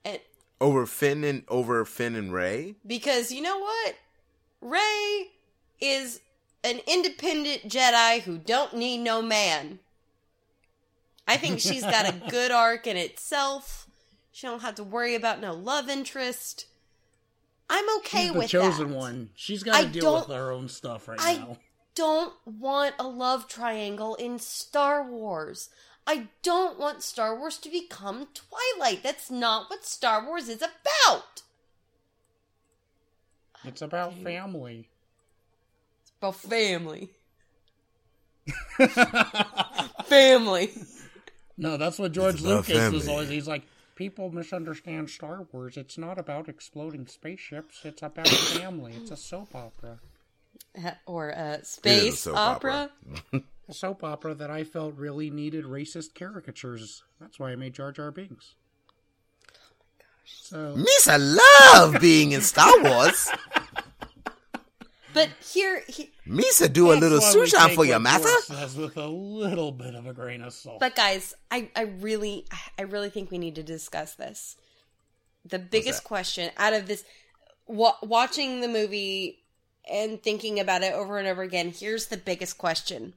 And 0.05 0.19
over 0.61 0.85
finn 0.85 1.23
and 1.25 1.43
over 1.49 1.83
finn 1.83 2.15
and 2.15 2.31
rey 2.31 2.75
because 2.87 3.31
you 3.31 3.41
know 3.41 3.59
what? 3.59 3.95
Rey 4.61 5.31
is 5.81 6.21
an 6.65 6.81
independent 6.87 7.69
Jedi 7.69 8.21
who 8.21 8.37
don't 8.37 8.75
need 8.75 8.97
no 8.97 9.21
man. 9.21 9.79
I 11.27 11.37
think 11.37 11.59
she's 11.59 11.83
got 11.83 12.09
a 12.09 12.29
good 12.29 12.51
arc 12.51 12.87
in 12.87 12.97
itself. 12.97 13.87
She 14.31 14.47
don't 14.47 14.61
have 14.61 14.75
to 14.75 14.83
worry 14.83 15.15
about 15.15 15.39
no 15.39 15.53
love 15.53 15.89
interest. 15.89 16.65
I'm 17.69 17.85
okay 17.97 18.23
She's 18.23 18.33
the 18.33 18.39
with 18.39 18.49
chosen 18.49 18.89
that. 18.89 18.97
one. 18.97 19.29
She's 19.35 19.63
got 19.63 19.81
to 19.81 19.87
deal 19.87 20.15
with 20.15 20.27
her 20.27 20.51
own 20.51 20.67
stuff 20.67 21.07
right 21.07 21.19
I 21.21 21.35
now. 21.35 21.51
I 21.51 21.57
don't 21.95 22.33
want 22.45 22.95
a 22.99 23.07
love 23.07 23.47
triangle 23.47 24.15
in 24.15 24.37
Star 24.37 25.03
Wars. 25.09 25.69
I 26.05 26.27
don't 26.43 26.77
want 26.77 27.01
Star 27.01 27.37
Wars 27.37 27.57
to 27.59 27.69
become 27.69 28.27
Twilight. 28.33 29.01
That's 29.01 29.31
not 29.31 29.69
what 29.69 29.85
Star 29.85 30.23
Wars 30.25 30.49
is 30.49 30.61
about. 30.61 31.41
It's 33.63 33.81
about 33.81 34.13
family. 34.13 34.89
It's 36.33 36.43
about 36.43 36.51
family. 36.51 37.09
family. 40.05 40.71
No, 41.57 41.77
that's 41.77 41.97
what 41.99 42.11
George 42.11 42.41
about 42.41 42.67
Lucas 42.67 42.91
was 42.91 43.07
always. 43.07 43.29
He's 43.29 43.47
like, 43.47 43.63
people 43.95 44.29
misunderstand 44.31 45.09
Star 45.09 45.47
Wars. 45.51 45.77
It's 45.77 45.97
not 45.97 46.17
about 46.17 46.49
exploding 46.49 47.07
spaceships. 47.07 47.81
It's 47.83 48.01
about 48.01 48.27
family. 48.27 48.93
It's 48.95 49.11
a 49.11 49.17
soap 49.17 49.55
opera. 49.55 49.99
Or 51.05 51.29
It 51.29 51.61
is 51.61 51.61
a 51.61 51.65
space 51.65 52.19
soap 52.19 52.37
opera. 52.37 52.89
A 53.67 53.73
soap 53.73 54.03
opera 54.03 54.33
that 54.35 54.49
I 54.51 54.63
felt 54.65 54.95
really 54.95 55.29
needed 55.29 55.63
racist 55.65 56.15
caricatures. 56.15 57.03
That's 57.19 57.39
why 57.39 57.51
I 57.51 57.55
made 57.55 57.73
Jar 57.73 57.91
Jar 57.93 58.11
Binks. 58.11 58.55
Oh 60.53 60.75
so 60.85 61.11
I 61.11 61.17
love 61.17 62.01
being 62.01 62.31
in 62.33 62.41
star 62.41 62.71
wars 62.81 63.29
But 65.15 65.29
here, 65.39 65.81
he, 65.87 66.11
misa 66.27 66.71
do 66.71 66.91
a 66.91 66.93
little 66.93 67.19
that's 67.19 67.33
why 67.33 67.41
we 67.41 67.47
sushan 67.47 67.73
for 67.73 67.85
your 67.85 67.95
what 67.95 68.01
master 68.01 68.27
Says 68.41 68.75
with 68.75 68.97
a 68.97 69.07
little 69.07 69.71
bit 69.71 69.95
of 69.95 70.05
a 70.07 70.13
grain 70.13 70.41
of 70.41 70.51
salt. 70.51 70.81
but 70.81 70.93
guys, 70.93 71.33
I, 71.49 71.69
I 71.73 71.83
really, 71.83 72.45
I 72.77 72.81
really 72.81 73.09
think 73.09 73.31
we 73.31 73.37
need 73.37 73.55
to 73.55 73.63
discuss 73.63 74.15
this. 74.15 74.57
The 75.45 75.57
biggest 75.57 76.03
question 76.03 76.51
out 76.57 76.73
of 76.73 76.87
this, 76.87 77.05
wa- 77.65 77.95
watching 78.03 78.59
the 78.59 78.67
movie 78.67 79.41
and 79.89 80.21
thinking 80.21 80.59
about 80.59 80.83
it 80.83 80.93
over 80.93 81.17
and 81.17 81.29
over 81.29 81.43
again, 81.43 81.71
here's 81.71 82.07
the 82.07 82.17
biggest 82.17 82.57
question: 82.57 83.13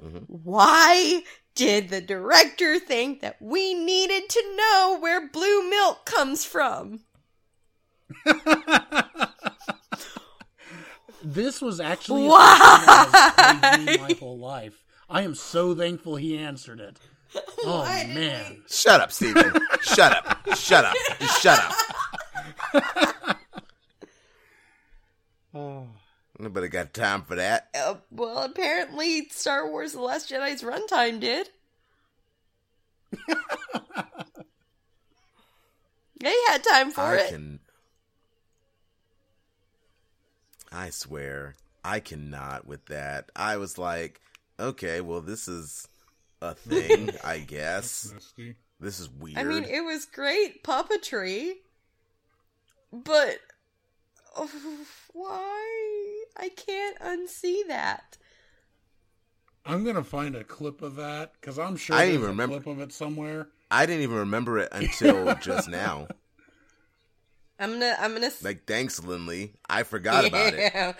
mm-hmm. 0.00 0.18
Why 0.28 1.22
did 1.56 1.88
the 1.88 2.00
director 2.00 2.78
think 2.78 3.20
that 3.20 3.42
we 3.42 3.74
needed 3.74 4.28
to 4.28 4.56
know 4.56 4.96
where 5.00 5.28
blue 5.28 5.68
milk 5.68 6.04
comes 6.04 6.44
from? 6.44 7.00
This 11.22 11.60
was 11.60 11.80
actually 11.80 12.26
a 12.26 12.28
Why? 12.28 12.56
question 12.58 12.86
that 12.86 13.60
has 13.62 13.78
me 13.86 13.98
my 13.98 14.12
whole 14.18 14.38
life. 14.38 14.84
I 15.10 15.22
am 15.22 15.34
so 15.34 15.74
thankful 15.74 16.16
he 16.16 16.36
answered 16.38 16.80
it. 16.80 16.98
Oh 17.64 17.80
Why 17.80 18.04
did 18.04 18.14
man, 18.14 18.62
shut 18.68 19.00
up 19.00 19.12
steven 19.12 19.52
shut 19.82 20.12
up 20.12 20.54
shut 20.56 20.84
up 20.84 20.96
shut 21.40 21.58
up 22.72 23.38
nobody 26.38 26.68
got 26.68 26.94
time 26.94 27.22
for 27.22 27.34
that 27.34 27.68
Uh, 27.74 27.96
well, 28.10 28.38
apparently, 28.44 29.28
Star 29.28 29.68
Wars: 29.68 29.92
The 29.92 30.00
Last 30.00 30.30
Jedi's 30.30 30.62
runtime 30.62 31.20
did. 31.20 31.50
they 36.20 36.34
had 36.48 36.62
time 36.64 36.90
for 36.90 37.00
I 37.02 37.16
it. 37.16 37.30
can. 37.30 37.60
I 40.72 40.90
swear, 40.90 41.54
I 41.84 42.00
cannot 42.00 42.66
with 42.66 42.86
that. 42.86 43.30
I 43.34 43.56
was 43.56 43.78
like, 43.78 44.20
okay, 44.60 45.00
well, 45.00 45.20
this 45.20 45.48
is 45.48 45.88
a 46.42 46.54
thing, 46.54 47.10
I 47.24 47.38
guess. 47.38 48.12
This 48.80 49.00
is 49.00 49.10
weird. 49.10 49.38
I 49.38 49.44
mean, 49.44 49.64
it 49.64 49.80
was 49.84 50.04
great 50.04 50.62
puppetry, 50.62 51.52
but 52.92 53.38
oh, 54.36 54.50
why? 55.12 56.24
I 56.36 56.48
can't 56.50 56.98
unsee 57.00 57.66
that. 57.68 58.16
I'm 59.66 59.84
gonna 59.84 60.04
find 60.04 60.34
a 60.34 60.44
clip 60.44 60.80
of 60.80 60.96
that 60.96 61.32
because 61.40 61.58
I'm 61.58 61.76
sure 61.76 61.94
I 61.96 62.06
there's 62.06 62.12
didn't 62.12 62.24
a 62.24 62.28
remember- 62.28 62.60
clip 62.60 62.66
of 62.76 62.80
it 62.80 62.92
somewhere. 62.92 63.48
I 63.70 63.84
didn't 63.84 64.02
even 64.02 64.16
remember 64.18 64.58
it 64.58 64.68
until 64.72 65.34
just 65.42 65.68
now. 65.68 66.08
I'm 67.58 67.72
gonna, 67.72 67.96
I'm 67.98 68.14
gonna. 68.14 68.30
Like, 68.42 68.66
thanks, 68.66 69.02
Lindley. 69.02 69.54
I 69.68 69.82
forgot 69.82 70.24
about 70.24 70.54
it. 70.54 70.96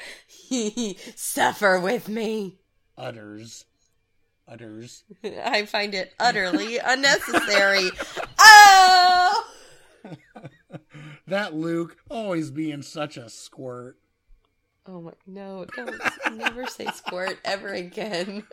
it. 0.51 0.98
Suffer 1.16 1.78
with 1.78 2.09
me. 2.09 2.59
Utters, 2.97 3.64
utters. 4.48 5.05
I 5.24 5.66
find 5.66 5.94
it 5.94 6.14
utterly 6.18 6.78
unnecessary. 6.78 7.90
Oh! 8.40 9.44
That 11.26 11.55
Luke 11.55 11.97
always 12.09 12.51
being 12.51 12.80
such 12.82 13.16
a 13.16 13.28
squirt. 13.28 13.98
Oh 14.86 15.02
my 15.02 15.12
no! 15.26 15.66
Don't 15.76 16.01
never 16.36 16.66
say 16.66 16.86
squirt 16.86 17.39
ever 17.44 17.68
again. 17.68 18.44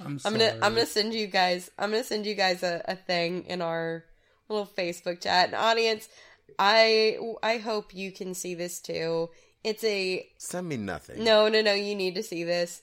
I'm 0.00 0.18
I'm 0.24 0.32
gonna 0.32 0.56
I'm 0.62 0.74
gonna 0.74 0.86
send 0.86 1.12
you 1.12 1.26
guys 1.26 1.70
I'm 1.78 1.90
gonna 1.90 2.04
send 2.04 2.24
you 2.24 2.34
guys 2.34 2.62
a, 2.62 2.82
a 2.86 2.96
thing 2.96 3.44
in 3.44 3.60
our 3.60 4.04
little 4.48 4.66
Facebook 4.66 5.20
chat 5.20 5.46
and 5.48 5.54
audience. 5.54 6.08
I 6.58 7.18
I 7.42 7.58
hope 7.58 7.94
you 7.94 8.12
can 8.12 8.34
see 8.34 8.54
this 8.54 8.80
too. 8.80 9.30
It's 9.62 9.82
a 9.84 10.28
Send 10.38 10.68
me 10.68 10.76
nothing. 10.76 11.24
no 11.24 11.48
no 11.48 11.62
no. 11.62 11.72
You 11.72 11.94
need 11.94 12.14
to 12.16 12.22
see 12.22 12.44
this. 12.44 12.82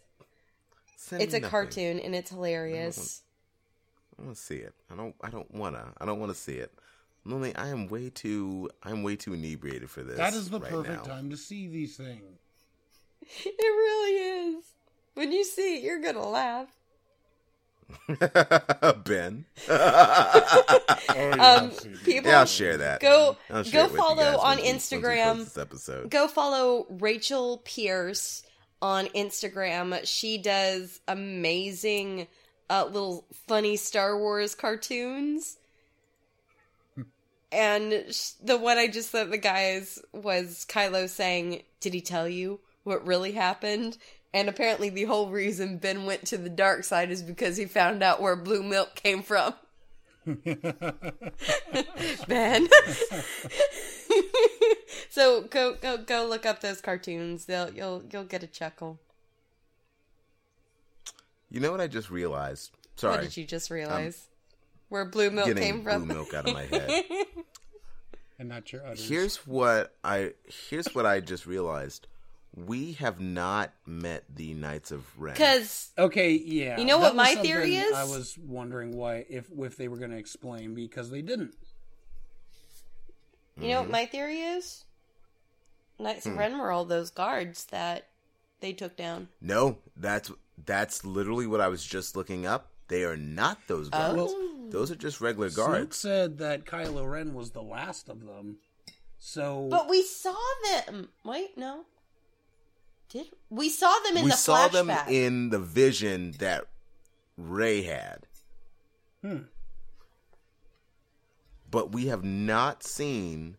Send 0.97 1.21
It's 1.23 1.33
me 1.33 1.39
a 1.39 1.41
nothing. 1.41 1.51
cartoon 1.51 1.99
and 1.99 2.15
it's 2.15 2.29
hilarious. 2.31 3.21
I 4.19 4.23
want 4.23 4.35
to 4.35 4.41
see 4.41 4.57
it. 4.57 4.73
I 4.91 4.95
don't. 4.95 5.15
I 5.21 5.29
don't 5.29 5.51
wanna. 5.53 5.93
I 5.99 6.05
don't 6.05 6.19
want 6.19 6.31
to 6.33 6.37
see 6.37 6.53
it. 6.55 6.71
Lindley, 7.23 7.55
I 7.55 7.69
am 7.69 7.87
way 7.87 8.09
too. 8.09 8.69
I'm 8.83 9.03
way 9.03 9.15
too 9.15 9.33
inebriated 9.33 9.89
for 9.89 10.01
this. 10.03 10.17
that 10.17 10.33
is 10.33 10.49
the 10.49 10.59
right 10.59 10.71
perfect 10.71 11.05
now. 11.07 11.13
time 11.15 11.29
to 11.29 11.37
see 11.37 11.67
these 11.67 11.95
things. 11.97 12.37
It 13.45 13.55
really 13.61 14.55
is. 14.57 14.65
When 15.13 15.31
you 15.31 15.43
see 15.43 15.77
it, 15.77 15.83
you're 15.83 16.01
gonna 16.01 16.27
laugh. 16.27 16.67
ben. 19.05 19.45
Oh, 19.69 20.97
Um, 21.09 21.39
I've 21.39 21.73
seen 21.79 21.93
it. 21.93 22.03
people 22.03 22.31
yeah, 22.31 22.39
I'll 22.39 22.45
share 22.45 22.77
that. 22.77 22.99
Go 23.01 23.37
share 23.49 23.63
go 23.63 23.79
it 23.79 23.83
with 23.83 23.91
you 23.91 23.97
follow 23.97 24.23
on 24.23 24.33
once 24.33 24.43
we- 24.43 24.43
once 24.47 24.63
we 24.63 24.67
post 24.67 24.91
Instagram. 24.91 25.37
this 25.45 25.57
episode. 25.57 26.09
go 26.09 26.27
follow 26.27 26.85
Rachel 26.89 27.61
Pierce 27.65 28.43
on 28.81 29.05
Instagram. 29.07 30.05
She 30.07 30.37
does 30.37 30.99
amazing 31.07 32.27
uh, 32.69 32.85
little 32.85 33.25
funny 33.47 33.75
Star 33.77 34.17
Wars 34.17 34.55
cartoons. 34.55 35.57
And 37.53 37.91
the 38.41 38.57
one 38.57 38.77
I 38.77 38.87
just 38.87 39.11
sent 39.11 39.29
the 39.29 39.37
guys 39.37 39.99
was 40.13 40.65
Kylo 40.69 41.09
saying, 41.09 41.63
Did 41.81 41.93
he 41.93 41.99
tell 42.01 42.27
you 42.29 42.61
what 42.83 43.05
really 43.05 43.33
happened? 43.33 43.97
And 44.33 44.47
apparently, 44.47 44.89
the 44.89 45.03
whole 45.03 45.29
reason 45.29 45.77
Ben 45.77 46.05
went 46.05 46.25
to 46.27 46.37
the 46.37 46.49
dark 46.49 46.83
side 46.83 47.11
is 47.11 47.21
because 47.21 47.57
he 47.57 47.65
found 47.65 48.01
out 48.01 48.21
where 48.21 48.35
blue 48.35 48.63
milk 48.63 48.95
came 48.95 49.21
from. 49.23 49.53
Ben. 52.27 52.67
so 55.09 55.41
go 55.41 55.73
go 55.73 55.97
go 55.97 56.25
look 56.27 56.45
up 56.45 56.61
those 56.61 56.79
cartoons. 56.79 57.45
They'll 57.45 57.73
you'll 57.73 58.03
you'll 58.11 58.23
get 58.23 58.43
a 58.43 58.47
chuckle. 58.47 58.99
You 61.49 61.59
know 61.59 61.71
what 61.71 61.81
I 61.81 61.87
just 61.87 62.09
realized? 62.09 62.71
Sorry. 62.95 63.15
What 63.15 63.21
did 63.23 63.35
you 63.35 63.45
just 63.45 63.69
um, 63.71 63.75
realize? 63.75 64.27
where 64.91 65.05
blue 65.05 65.31
milk 65.31 65.47
getting 65.47 65.63
came 65.63 65.83
from? 65.83 66.05
blue 66.05 66.15
milk 66.15 66.33
out 66.33 66.47
of 66.47 66.53
my 66.53 66.63
head. 66.63 67.05
and 68.39 68.49
not 68.49 68.71
your 68.71 68.85
utters. 68.85 69.07
here's 69.07 69.37
what 69.47 69.95
I. 70.03 70.33
Here's 70.69 70.93
what 70.93 71.05
I 71.05 71.21
just 71.21 71.47
realized. 71.47 72.07
We 72.55 72.93
have 72.93 73.19
not 73.21 73.71
met 73.85 74.23
the 74.33 74.53
Knights 74.53 74.91
of 74.91 75.05
Ren. 75.17 75.33
Because 75.33 75.91
Okay, 75.97 76.31
yeah. 76.31 76.77
You 76.77 76.85
know 76.85 76.99
that 76.99 77.15
what 77.15 77.15
my 77.15 77.35
theory 77.35 77.75
is? 77.77 77.93
I 77.93 78.03
was 78.03 78.37
wondering 78.37 78.95
why 78.97 79.25
if 79.29 79.45
if 79.57 79.77
they 79.77 79.87
were 79.87 79.97
going 79.97 80.11
to 80.11 80.17
explain 80.17 80.73
because 80.75 81.09
they 81.09 81.21
didn't. 81.21 81.53
you 83.59 83.69
know 83.69 83.81
what 83.81 83.89
my 83.89 84.05
theory 84.05 84.39
is? 84.39 84.83
Knights 85.99 86.25
Hmm. 86.25 86.31
of 86.31 86.37
Ren 86.37 86.57
were 86.57 86.71
all 86.71 86.85
those 86.85 87.09
guards 87.11 87.65
that 87.65 88.07
they 88.59 88.73
took 88.73 88.97
down. 88.97 89.29
No, 89.39 89.77
that's 89.95 90.31
that's 90.65 91.05
literally 91.05 91.47
what 91.47 91.61
I 91.61 91.67
was 91.69 91.83
just 91.85 92.15
looking 92.15 92.45
up. 92.45 92.67
They 92.87 93.03
are 93.05 93.17
not 93.17 93.59
those 93.67 93.87
guards. 93.89 94.19
Oh. 94.19 94.67
Those 94.69 94.91
are 94.91 94.95
just 94.95 95.21
regular 95.21 95.49
Snoke 95.49 95.55
guards. 95.55 95.97
said 95.97 96.37
that 96.39 96.65
Kylo 96.65 97.09
Ren 97.09 97.33
was 97.33 97.51
the 97.51 97.61
last 97.61 98.09
of 98.09 98.25
them. 98.25 98.57
So 99.19 99.67
But 99.69 99.89
we 99.89 100.01
saw 100.03 100.35
them. 100.85 101.09
Wait, 101.23 101.57
no. 101.57 101.85
Did 103.11 103.27
we 103.49 103.69
saw 103.69 103.93
them 104.05 104.17
in 104.17 104.23
we 104.23 104.31
the 104.31 104.37
saw 104.37 104.67
them 104.67 104.89
in 105.09 105.49
the 105.49 105.59
vision 105.59 106.33
that 106.39 106.65
Rey 107.37 107.83
had. 107.83 108.27
Hmm. 109.21 109.43
But 111.69 111.91
we 111.91 112.07
have 112.07 112.23
not 112.23 112.83
seen 112.83 113.57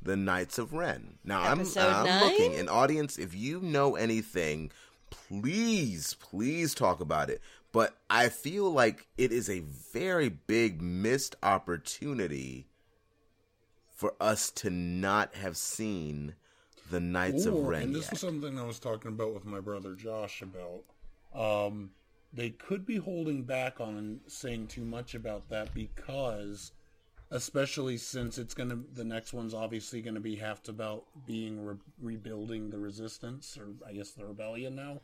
the 0.00 0.16
Knights 0.16 0.58
of 0.58 0.72
Ren. 0.72 1.18
Now 1.24 1.52
Episode 1.52 1.80
I'm 1.80 2.06
I'm 2.06 2.24
looking, 2.24 2.52
nine? 2.52 2.60
an 2.60 2.68
audience. 2.68 3.18
If 3.18 3.34
you 3.34 3.60
know 3.60 3.94
anything, 3.94 4.70
please, 5.10 6.14
please 6.14 6.74
talk 6.74 7.00
about 7.00 7.30
it. 7.30 7.40
But 7.72 7.96
I 8.10 8.28
feel 8.28 8.70
like 8.70 9.06
it 9.16 9.32
is 9.32 9.48
a 9.48 9.60
very 9.60 10.28
big 10.28 10.82
missed 10.82 11.36
opportunity 11.42 12.66
for 13.94 14.14
us 14.20 14.50
to 14.50 14.70
not 14.70 15.34
have 15.36 15.56
seen 15.56 16.34
the 16.92 17.00
Knights 17.00 17.46
of 17.46 17.54
Ren 17.54 17.82
and 17.82 17.94
this 17.94 18.10
was 18.10 18.20
something 18.20 18.58
I 18.58 18.64
was 18.64 18.78
talking 18.78 19.08
about 19.10 19.34
with 19.34 19.44
my 19.44 19.58
brother 19.60 19.94
Josh 19.94 20.42
about. 20.42 20.84
Um, 21.34 21.90
they 22.32 22.50
could 22.50 22.86
be 22.86 22.96
holding 22.96 23.42
back 23.44 23.80
on 23.80 24.20
saying 24.28 24.68
too 24.68 24.84
much 24.84 25.14
about 25.14 25.48
that 25.48 25.74
because, 25.74 26.72
especially 27.30 27.96
since 27.96 28.38
it's 28.38 28.54
gonna, 28.54 28.78
the 28.94 29.04
next 29.04 29.32
one's 29.32 29.54
obviously 29.54 30.02
gonna 30.02 30.20
be 30.20 30.36
half 30.36 30.68
about 30.68 31.04
being 31.26 31.64
re- 31.64 31.76
rebuilding 32.00 32.70
the 32.70 32.78
resistance 32.78 33.58
or 33.58 33.68
I 33.88 33.92
guess 33.94 34.10
the 34.10 34.24
rebellion 34.26 34.74
now. 34.76 35.00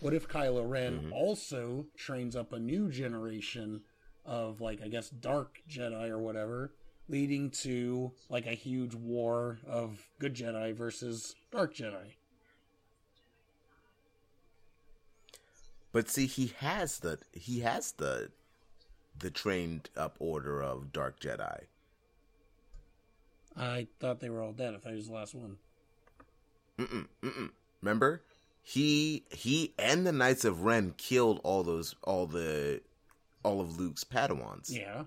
What 0.00 0.14
if 0.14 0.28
Kylo 0.28 0.68
Ren 0.68 0.98
Mm-hmm. 1.00 1.12
also 1.12 1.86
trains 1.96 2.36
up 2.36 2.52
a 2.52 2.58
new 2.58 2.90
generation 2.90 3.82
of 4.24 4.60
like 4.60 4.80
I 4.82 4.88
guess 4.88 5.10
dark 5.10 5.58
Jedi 5.68 6.08
or 6.08 6.18
whatever, 6.18 6.72
leading 7.08 7.50
to 7.50 8.12
like 8.28 8.46
a 8.46 8.54
huge 8.54 8.94
war 8.94 9.58
of 9.66 10.06
good 10.18 10.34
Jedi 10.34 10.74
versus 10.74 11.34
dark 11.50 11.74
Jedi. 11.74 12.14
But 15.92 16.10
see, 16.10 16.26
he 16.26 16.52
has 16.58 16.98
the 16.98 17.18
he 17.32 17.60
has 17.60 17.92
the 17.92 18.30
the 19.16 19.30
trained 19.30 19.90
up 19.96 20.16
order 20.18 20.60
of 20.62 20.92
Dark 20.92 21.20
Jedi. 21.20 21.66
I 23.56 23.86
thought 24.00 24.18
they 24.18 24.30
were 24.30 24.42
all 24.42 24.52
dead. 24.52 24.74
I 24.74 24.78
thought 24.78 24.90
he 24.90 24.96
was 24.96 25.06
the 25.06 25.14
last 25.14 25.34
one. 25.34 25.56
Remember, 27.80 28.22
he 28.62 29.24
he 29.30 29.72
and 29.78 30.04
the 30.04 30.10
Knights 30.10 30.44
of 30.44 30.62
Ren 30.62 30.94
killed 30.96 31.40
all 31.44 31.62
those 31.62 31.94
all 32.02 32.26
the 32.26 32.80
all 33.44 33.60
of 33.60 33.78
Luke's 33.78 34.02
Padawans. 34.02 34.76
Yeah. 34.76 35.04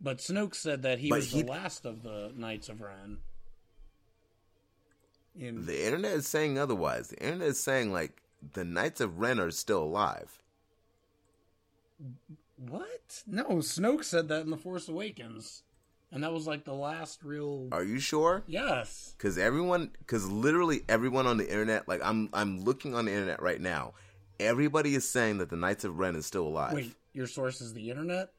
But 0.00 0.18
Snoke 0.18 0.54
said 0.54 0.82
that 0.82 0.98
he 0.98 1.08
But 1.08 1.16
was 1.20 1.30
he- 1.32 1.42
the 1.42 1.48
last 1.50 1.84
of 1.84 2.02
the 2.02 2.32
Knights 2.36 2.68
of 2.68 2.80
Ren. 2.80 3.18
In 5.36 5.66
The 5.66 5.84
internet 5.84 6.12
is 6.12 6.26
saying 6.28 6.58
otherwise. 6.58 7.08
The 7.08 7.22
internet 7.22 7.48
is 7.48 7.60
saying 7.62 7.92
like 7.92 8.22
the 8.52 8.64
Knights 8.64 9.00
of 9.00 9.18
Ren 9.18 9.40
are 9.40 9.50
still 9.50 9.82
alive. 9.82 10.40
what? 12.56 13.22
No, 13.26 13.44
Snoke 13.58 14.04
said 14.04 14.28
that 14.28 14.42
in 14.42 14.50
The 14.50 14.56
Force 14.56 14.88
Awakens. 14.88 15.62
And 16.12 16.22
that 16.22 16.32
was 16.32 16.46
like 16.46 16.64
the 16.64 16.74
last 16.74 17.24
real 17.24 17.68
Are 17.72 17.82
you 17.82 17.98
sure? 17.98 18.44
Yes. 18.46 19.14
Because 19.18 19.36
everyone, 19.36 19.90
because 19.98 20.28
literally 20.30 20.82
everyone 20.88 21.26
on 21.26 21.38
the 21.38 21.48
internet, 21.48 21.88
like 21.88 22.00
I'm 22.04 22.28
I'm 22.32 22.62
looking 22.62 22.94
on 22.94 23.06
the 23.06 23.12
internet 23.12 23.42
right 23.42 23.60
now. 23.60 23.94
Everybody 24.38 24.94
is 24.94 25.08
saying 25.08 25.38
that 25.38 25.50
the 25.50 25.56
Knights 25.56 25.82
of 25.84 25.98
Ren 25.98 26.14
is 26.14 26.24
still 26.26 26.46
alive. 26.46 26.74
Wait, 26.74 26.94
your 27.12 27.26
source 27.26 27.60
is 27.60 27.72
the 27.74 27.90
internet? 27.90 28.30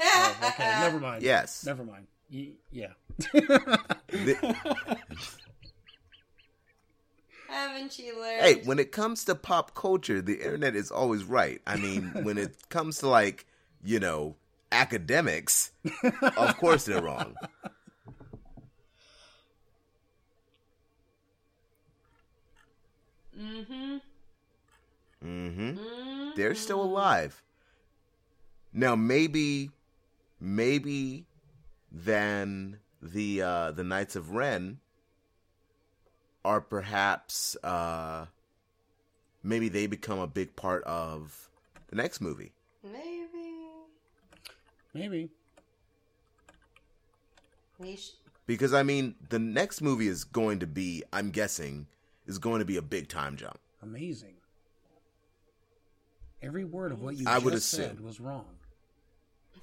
Oh, 0.00 0.36
okay, 0.48 0.64
never 0.80 1.00
mind. 1.00 1.22
Yes. 1.22 1.64
Never 1.64 1.84
mind. 1.84 2.06
Y- 2.32 2.52
yeah. 2.70 2.92
The- 3.18 4.56
Haven't 7.48 7.98
you 7.98 8.20
learned? 8.20 8.40
hey, 8.42 8.62
when 8.64 8.78
it 8.78 8.92
comes 8.92 9.24
to 9.24 9.34
pop 9.34 9.74
culture, 9.74 10.22
the 10.22 10.36
internet 10.40 10.76
is 10.76 10.90
always 10.92 11.24
right. 11.24 11.60
I 11.66 11.76
mean, 11.76 12.04
when 12.22 12.38
it 12.38 12.68
comes 12.68 12.98
to 12.98 13.08
like, 13.08 13.46
you 13.82 13.98
know, 13.98 14.36
academics, 14.70 15.72
of 16.36 16.56
course 16.58 16.84
they're 16.84 17.02
wrong. 17.02 17.34
Mm-hmm. 25.24 25.76
they're 26.36 26.54
still 26.54 26.82
alive. 26.82 27.42
Now 28.72 28.94
maybe 28.96 29.70
maybe 30.40 31.24
then 31.92 32.78
the 33.02 33.42
uh 33.42 33.70
the 33.72 33.84
Knights 33.84 34.16
of 34.16 34.30
Ren 34.32 34.78
are 36.44 36.60
perhaps 36.60 37.56
uh 37.62 38.26
maybe 39.42 39.68
they 39.68 39.86
become 39.86 40.18
a 40.18 40.26
big 40.26 40.54
part 40.56 40.82
of 40.84 41.48
the 41.88 41.96
next 41.96 42.20
movie. 42.20 42.52
Maybe 42.84 43.50
Maybe. 44.92 45.30
sh- 47.96 48.10
Because 48.46 48.74
I 48.74 48.82
mean, 48.82 49.14
the 49.28 49.38
next 49.38 49.80
movie 49.80 50.08
is 50.08 50.24
going 50.24 50.58
to 50.58 50.66
be, 50.66 51.04
I'm 51.12 51.30
guessing, 51.30 51.86
is 52.26 52.38
going 52.38 52.58
to 52.58 52.64
be 52.64 52.76
a 52.76 52.82
big 52.82 53.08
time 53.08 53.36
jump. 53.36 53.58
Amazing. 53.82 54.34
Every 56.42 56.64
word 56.64 56.90
of 56.90 57.00
what 57.02 57.16
you 57.16 57.24
I 57.28 57.34
just 57.34 57.44
would 57.44 57.62
said 57.62 58.00
was 58.00 58.18
wrong. 58.18 58.46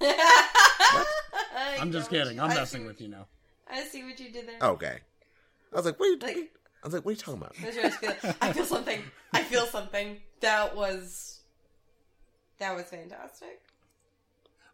I 1.78 1.82
I'm 1.82 1.92
just 1.92 2.10
know 2.10 2.18
what 2.18 2.24
kidding. 2.24 2.36
you- 2.38 2.42
I'm 2.44 2.50
I 2.50 2.54
messing 2.54 2.82
see- 2.82 2.86
with 2.86 3.00
you 3.00 3.08
now. 3.08 3.26
I 3.70 3.82
see 3.84 4.02
what 4.04 4.18
you 4.18 4.30
did 4.32 4.48
there. 4.48 4.58
Okay. 4.70 4.98
I 5.72 5.76
was 5.76 5.84
like, 5.84 5.98
what 6.00 6.06
are 6.06 6.10
you, 6.12 6.18
Like- 6.18 6.50
I 6.82 6.86
was 6.86 6.94
like, 6.94 7.04
what 7.04 7.10
are 7.10 7.12
you 7.12 7.18
talking 7.18 7.42
about? 7.42 7.54
I 7.60 7.90
feel, 7.90 8.34
I 8.40 8.52
feel 8.52 8.64
something. 8.64 9.02
I 9.32 9.42
feel 9.42 9.66
something. 9.66 10.20
That 10.40 10.76
was 10.76 11.40
that 12.58 12.74
was 12.74 12.84
fantastic. 12.86 13.60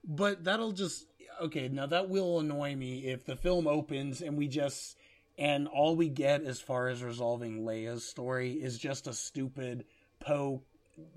But 0.07 0.45
that'll 0.45 0.73
just 0.73 1.07
okay. 1.41 1.69
Now 1.69 1.87
that 1.87 2.09
will 2.09 2.41
annoy 2.41 2.77
me 2.77 3.07
if 3.07 3.25
the 3.25 3.37
film 3.37 3.67
opens 3.67 4.21
and 4.21 4.37
we 4.37 4.49
just 4.49 4.97
and 5.39 5.67
all 5.67 5.97
we 5.97 6.09
get 6.09 6.43
as 6.43 6.61
far 6.61 6.89
as 6.89 7.03
resolving 7.03 7.65
Leia's 7.65 8.07
story 8.07 8.53
is 8.53 8.79
just 8.79 9.07
a 9.07 9.13
stupid 9.13 9.85
Poe 10.21 10.63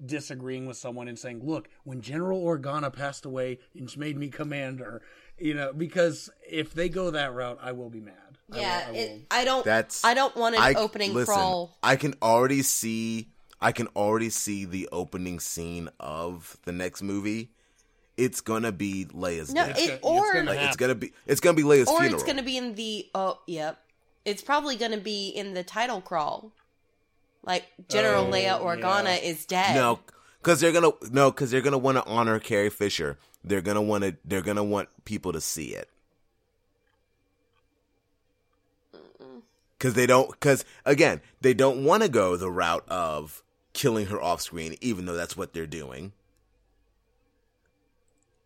disagreeing 0.05 0.65
with 0.65 0.77
someone 0.77 1.07
and 1.07 1.19
saying, 1.19 1.45
"Look, 1.45 1.69
when 1.83 2.01
General 2.01 2.41
Organa 2.43 2.91
passed 2.91 3.25
away 3.25 3.59
and 3.75 3.95
made 3.97 4.17
me 4.17 4.29
commander," 4.29 5.01
you 5.39 5.53
know, 5.53 5.73
because 5.73 6.29
if 6.49 6.73
they 6.73 6.89
go 6.89 7.11
that 7.11 7.33
route, 7.33 7.59
I 7.61 7.71
will 7.73 7.89
be 7.89 7.99
mad. 7.99 8.13
I 8.51 8.55
will- 8.55 8.61
Yeah, 8.61 8.85
I 8.87 8.91
it, 8.91 9.21
I 9.31 9.45
don't. 9.45 9.65
That's 9.65 10.03
I 10.05 10.13
don't 10.13 10.35
want 10.35 10.55
an 10.55 10.61
I 10.61 10.73
opening 10.73 11.13
listen, 11.13 11.33
crawl. 11.33 11.77
I 11.83 11.95
can 11.95 12.13
already 12.21 12.61
see 12.61 13.29
I 13.59 13.71
can 13.71 13.87
already 13.95 14.29
see 14.29 14.65
the 14.65 14.87
opening 14.91 15.39
scene 15.39 15.89
of 15.99 16.57
the 16.65 16.71
next 16.71 17.01
movie. 17.01 17.51
It's 18.15 18.41
gonna 18.41 18.71
be 18.71 19.05
Leia's 19.05 19.53
No, 19.53 19.65
death. 19.67 19.77
it 19.79 19.85
gonna- 19.87 19.93
it's 19.95 20.03
or 20.05 20.33
gonna 20.33 20.51
like, 20.51 20.59
it's 20.61 20.75
gonna 20.77 20.95
be 20.95 21.13
it's 21.25 21.39
gonna 21.41 21.55
be 21.55 21.63
Leia's 21.63 21.87
or 21.87 21.97
funeral. 21.99 22.13
it's 22.15 22.23
going 22.23 22.37
to 22.37 22.43
be 22.43 22.57
in 22.57 22.73
the 22.75 23.07
oh 23.13 23.39
yep, 23.47 23.79
it's 24.25 24.41
probably 24.41 24.75
going 24.75 24.91
to 24.91 24.97
be 24.97 25.29
in 25.29 25.53
the 25.53 25.63
title 25.63 26.01
crawl. 26.01 26.51
Like 27.43 27.65
General 27.89 28.25
Oh, 28.25 28.31
Leia 28.31 28.59
Organa 28.61 29.05
yeah. 29.05 29.29
is 29.29 29.45
dead. 29.45 29.75
No, 29.75 29.99
because 30.41 30.59
they're 30.59 30.71
gonna 30.71 30.91
no, 31.11 31.31
because 31.31 31.51
they're 31.51 31.61
gonna 31.61 31.77
want 31.77 31.97
to 31.97 32.03
honor 32.05 32.39
Carrie 32.39 32.69
Fisher. 32.69 33.17
They're 33.43 33.61
gonna 33.61 33.81
want 33.81 34.03
to. 34.03 34.15
They're 34.25 34.41
gonna 34.41 34.63
want 34.63 34.89
people 35.05 35.33
to 35.33 35.41
see 35.41 35.67
it. 35.75 35.89
Because 39.77 39.93
they 39.93 40.05
don't. 40.05 40.29
Because 40.31 40.65
again, 40.85 41.21
they 41.41 41.53
don't 41.53 41.83
want 41.83 42.03
to 42.03 42.09
go 42.09 42.35
the 42.35 42.49
route 42.51 42.87
of 42.89 43.43
killing 43.73 44.07
her 44.07 44.21
off 44.21 44.41
screen, 44.41 44.75
even 44.81 45.05
though 45.05 45.13
that's 45.13 45.37
what 45.37 45.53
they're 45.53 45.67
doing. 45.67 46.13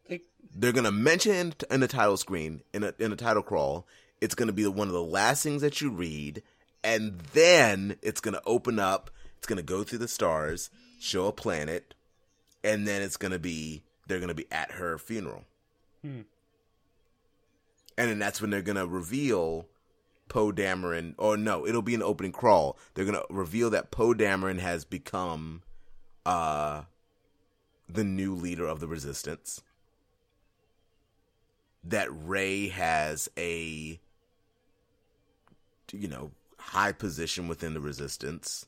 They- 0.07 0.21
They're 0.53 0.73
gonna 0.73 0.91
mention 0.91 1.47
it 1.49 1.63
in 1.71 1.79
the 1.79 1.87
title 1.87 2.17
screen 2.17 2.63
in 2.73 2.83
a 2.83 2.93
in 2.99 3.11
a 3.11 3.15
title 3.15 3.43
crawl. 3.43 3.87
It's 4.19 4.35
gonna 4.35 4.51
be 4.51 4.67
one 4.67 4.87
of 4.87 4.93
the 4.93 5.01
last 5.03 5.41
things 5.41 5.61
that 5.61 5.81
you 5.81 5.89
read, 5.89 6.43
and 6.83 7.19
then 7.33 7.97
it's 8.01 8.21
gonna 8.21 8.41
open 8.45 8.77
up. 8.77 9.09
It's 9.37 9.47
gonna 9.47 9.63
go 9.63 9.83
through 9.83 9.99
the 9.99 10.07
stars, 10.07 10.69
show 10.99 11.25
a 11.27 11.31
planet, 11.31 11.95
and 12.63 12.87
then 12.87 13.01
it's 13.01 13.17
gonna 13.17 13.39
be 13.39 13.81
they're 14.11 14.19
gonna 14.19 14.33
be 14.33 14.51
at 14.51 14.71
her 14.73 14.97
funeral, 14.97 15.45
Hmm. 16.01 16.21
and 17.97 18.09
then 18.09 18.19
that's 18.19 18.41
when 18.41 18.49
they're 18.49 18.61
gonna 18.61 18.85
reveal 18.85 19.67
Poe 20.27 20.51
Dameron. 20.51 21.15
Or 21.17 21.35
no, 21.37 21.65
it'll 21.67 21.81
be 21.81 21.95
an 21.95 22.03
opening 22.03 22.31
crawl. 22.31 22.77
They're 22.93 23.05
gonna 23.05 23.23
reveal 23.29 23.69
that 23.71 23.91
Poe 23.91 24.13
Dameron 24.13 24.59
has 24.59 24.85
become 24.85 25.63
uh 26.25 26.83
the 27.89 28.03
new 28.03 28.33
leader 28.35 28.65
of 28.67 28.79
the 28.79 28.87
Resistance. 28.87 29.61
That 31.83 32.07
Rey 32.11 32.67
has 32.69 33.29
a 33.37 33.99
you 35.91 36.07
know 36.07 36.31
high 36.57 36.91
position 36.93 37.47
within 37.47 37.73
the 37.73 37.81
Resistance 37.81 38.65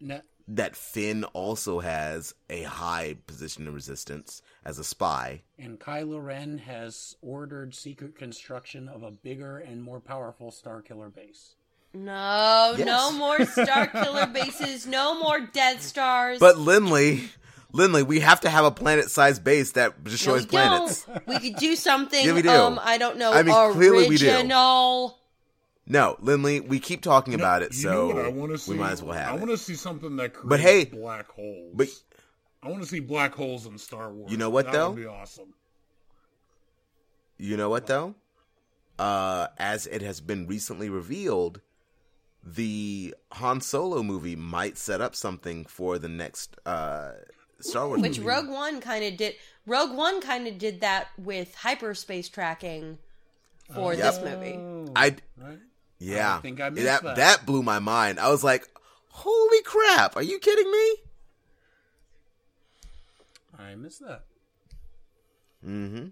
Ne- 0.00 0.20
that 0.46 0.76
Finn 0.76 1.24
also 1.32 1.80
has 1.80 2.34
a 2.50 2.62
high 2.64 3.16
position 3.26 3.66
in 3.66 3.74
resistance 3.74 4.42
as 4.64 4.78
a 4.78 4.84
spy. 4.84 5.42
and 5.58 5.78
Kylo 5.80 6.22
Ren 6.24 6.58
has 6.58 7.16
ordered 7.22 7.74
secret 7.74 8.16
construction 8.18 8.88
of 8.88 9.02
a 9.02 9.10
bigger 9.10 9.58
and 9.58 9.82
more 9.82 10.00
powerful 10.00 10.50
Star 10.50 10.82
Killer 10.82 11.08
base. 11.08 11.54
no, 11.92 12.74
Yes. 12.76 12.86
no 12.86 13.12
more 13.12 13.44
Star 13.46 13.86
Killer 13.86 14.26
bases. 14.26 14.86
No 14.86 15.18
more 15.20 15.40
Death 15.40 15.80
Stars. 15.82 16.38
But 16.40 16.58
Lindley, 16.58 17.30
Lindley, 17.72 18.02
we 18.02 18.20
have 18.20 18.40
to 18.40 18.50
have 18.50 18.64
a 18.64 18.70
planet-sized 18.70 19.42
base 19.44 19.72
that 19.72 19.98
No, 20.04 20.10
destroys 20.10 20.42
we 20.42 20.48
planets. 20.48 21.04
don't. 21.04 21.26
We 21.26 21.38
could 21.38 21.56
do 21.58 21.74
something. 21.76 22.24
Yeah, 22.26 22.32
we 22.34 22.42
do. 22.42 22.50
Um, 22.50 22.80
I 22.82 22.98
don't 22.98 23.16
know. 23.16 23.32
I 23.32 23.42
mean, 23.42 23.72
clearly 23.72 24.08
we 24.08 24.16
do. 24.18 24.26
Original. 25.86 26.16
No, 26.16 26.16
Lindley, 26.20 26.60
we 26.60 26.78
keep 26.80 27.02
talking 27.02 27.34
about 27.34 27.62
it, 27.62 27.72
You 27.74 27.80
so 27.82 27.90
know 27.90 28.06
what 28.14 28.24
I 28.24 28.28
want 28.28 28.60
see? 28.60 28.72
we 28.72 28.78
might 28.78 28.92
as 28.92 29.02
well 29.02 29.12
have. 29.16 29.32
I 29.32 29.36
want 29.36 29.50
to 29.50 29.58
see 29.58 29.74
something 29.74 30.16
that 30.16 30.32
creates 30.34 30.48
But 30.48 30.60
hey- 30.60 30.84
black 30.86 31.30
holes. 31.30 31.72
But 31.74 31.88
I 32.62 32.68
want 32.70 32.82
to 32.82 32.88
see 32.88 33.00
black 33.00 33.34
holes 33.34 33.66
in 33.66 33.76
Star 33.78 34.10
Wars. 34.12 34.30
You 34.32 34.38
know 34.38 34.48
what, 34.50 34.66
that 34.66 34.72
though? 34.72 34.90
Would 34.90 34.96
be 35.00 35.06
awesome. 35.06 35.52
you 37.38 37.56
know 37.56 37.68
what 37.68 37.86
though? 37.86 38.14
Uh, 38.98 39.48
as 39.58 39.86
it 39.86 40.02
has 40.02 40.20
been 40.20 40.46
recently 40.46 40.88
revealed, 40.88 41.60
the 42.44 43.14
Han 43.32 43.60
Solo 43.60 44.02
movie 44.02 44.36
might 44.36 44.78
set 44.78 45.00
up 45.00 45.16
something 45.16 45.64
for 45.64 45.98
the 45.98 46.08
next 46.08 46.56
uh, 46.64 47.12
Star 47.60 47.88
Wars 47.88 47.98
movie. 47.98 48.08
Which 48.10 48.18
movie. 48.18 48.30
Rogue 48.30 48.48
One 48.48 48.80
kind 48.80 49.04
of 49.04 49.16
did. 49.16 49.34
Rogue 49.66 49.92
One 49.96 50.20
kind 50.20 50.46
of 50.46 50.58
did 50.58 50.80
that 50.82 51.08
with 51.18 51.54
hyperspace 51.56 52.28
tracking 52.28 52.98
for 53.74 53.94
Yep. 53.94 54.02
this 54.14 54.22
movie. 54.22 54.54
Oh, 54.56 54.92
I 54.94 55.16
Right? 55.36 55.58
Yeah, 55.98 56.36
I 56.36 56.40
think 56.40 56.60
I 56.60 56.70
missed 56.70 56.84
that, 56.84 57.02
that. 57.02 57.16
that. 57.16 57.46
blew 57.46 57.62
my 57.62 57.78
mind. 57.78 58.18
I 58.20 58.28
was 58.30 58.44
like, 58.44 58.68
"Holy 59.08 59.62
crap! 59.62 60.16
Are 60.16 60.22
you 60.22 60.38
kidding 60.38 60.70
me?" 60.70 60.96
I 63.58 63.74
missed 63.76 64.00
that. 64.00 64.24
Mm-hmm. 65.66 66.08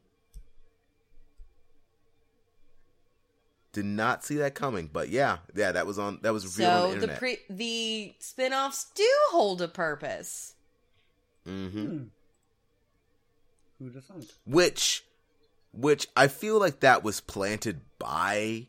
Did 3.72 3.84
not 3.86 4.22
see 4.24 4.36
that 4.36 4.54
coming, 4.54 4.90
but 4.92 5.08
yeah, 5.08 5.38
yeah, 5.54 5.72
that 5.72 5.86
was 5.86 5.98
on. 5.98 6.18
That 6.22 6.32
was 6.34 6.44
revealed 6.44 6.70
on 6.72 6.80
So 6.80 6.88
the 6.88 6.94
the 6.94 7.12
internet. 7.14 7.18
pre 7.18 7.38
the 7.48 8.14
spin-offs 8.18 8.86
do 8.94 9.08
hold 9.30 9.62
a 9.62 9.68
purpose. 9.68 10.54
mm-hmm. 11.48 12.04
Who'd 13.78 13.94
have 13.94 14.04
thunk? 14.04 14.24
Which, 14.46 15.04
which 15.72 16.06
I 16.14 16.28
feel 16.28 16.60
like 16.60 16.80
that 16.80 17.02
was 17.02 17.20
planted 17.20 17.80
by, 17.98 18.66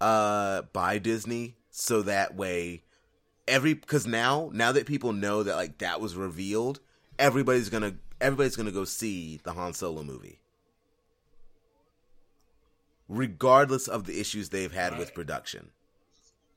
uh, 0.00 0.62
by 0.72 0.98
Disney, 0.98 1.56
so 1.70 2.02
that 2.02 2.34
way, 2.34 2.82
every 3.48 3.74
because 3.74 4.06
now 4.06 4.50
now 4.52 4.72
that 4.72 4.86
people 4.86 5.12
know 5.12 5.42
that 5.42 5.56
like 5.56 5.78
that 5.78 6.00
was 6.00 6.16
revealed, 6.16 6.80
everybody's 7.18 7.68
gonna 7.70 7.94
everybody's 8.20 8.56
gonna 8.56 8.72
go 8.72 8.84
see 8.84 9.40
the 9.44 9.52
Han 9.52 9.72
Solo 9.74 10.02
movie. 10.02 10.40
regardless 13.08 13.86
of 13.88 14.04
the 14.04 14.18
issues 14.20 14.48
they've 14.48 14.72
had 14.72 14.98
with 14.98 15.14
production, 15.14 15.70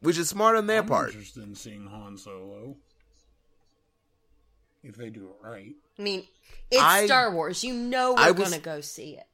which 0.01 0.17
is 0.17 0.27
smart 0.29 0.55
on 0.55 0.67
their 0.67 0.79
I'm 0.81 0.87
part. 0.87 1.09
interested 1.11 1.43
in 1.43 1.55
seeing 1.55 1.85
Han 1.87 2.17
Solo. 2.17 2.75
If 4.83 4.95
they 4.95 5.09
do 5.09 5.27
it 5.29 5.47
right. 5.47 5.75
I 5.97 6.01
mean, 6.01 6.25
it's 6.71 6.81
I- 6.81 7.05
Star 7.05 7.31
Wars. 7.31 7.63
You 7.63 7.73
know 7.73 8.13
we're 8.13 8.19
I 8.19 8.31
was- 8.31 8.49
gonna 8.49 8.61
go 8.61 8.81
see 8.81 9.17
it. 9.17 9.27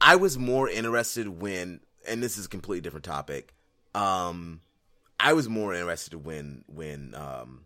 I 0.00 0.16
was 0.16 0.36
more 0.36 0.68
interested 0.68 1.28
when, 1.28 1.80
and 2.06 2.22
this 2.22 2.38
is 2.38 2.46
a 2.46 2.48
completely 2.48 2.80
different 2.80 3.04
topic. 3.04 3.54
Um, 3.94 4.60
I 5.18 5.32
was 5.32 5.48
more 5.48 5.74
interested 5.74 6.24
when 6.24 6.64
when 6.66 7.14
um, 7.14 7.64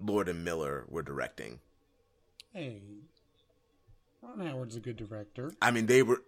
Lord 0.00 0.28
and 0.28 0.44
Miller 0.44 0.84
were 0.88 1.02
directing. 1.02 1.60
Hey, 2.52 2.82
Ron 4.20 4.46
Howard's 4.46 4.76
a 4.76 4.80
good 4.80 4.96
director. 4.96 5.52
I 5.60 5.70
mean, 5.70 5.86
they 5.86 6.02
were, 6.02 6.22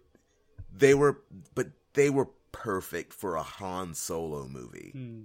they 0.75 0.93
were, 0.93 1.21
but 1.53 1.67
they 1.93 2.09
were 2.09 2.29
perfect 2.51 3.13
for 3.13 3.35
a 3.35 3.43
Han 3.43 3.93
Solo 3.93 4.47
movie. 4.47 4.91
Hmm. 4.93 5.21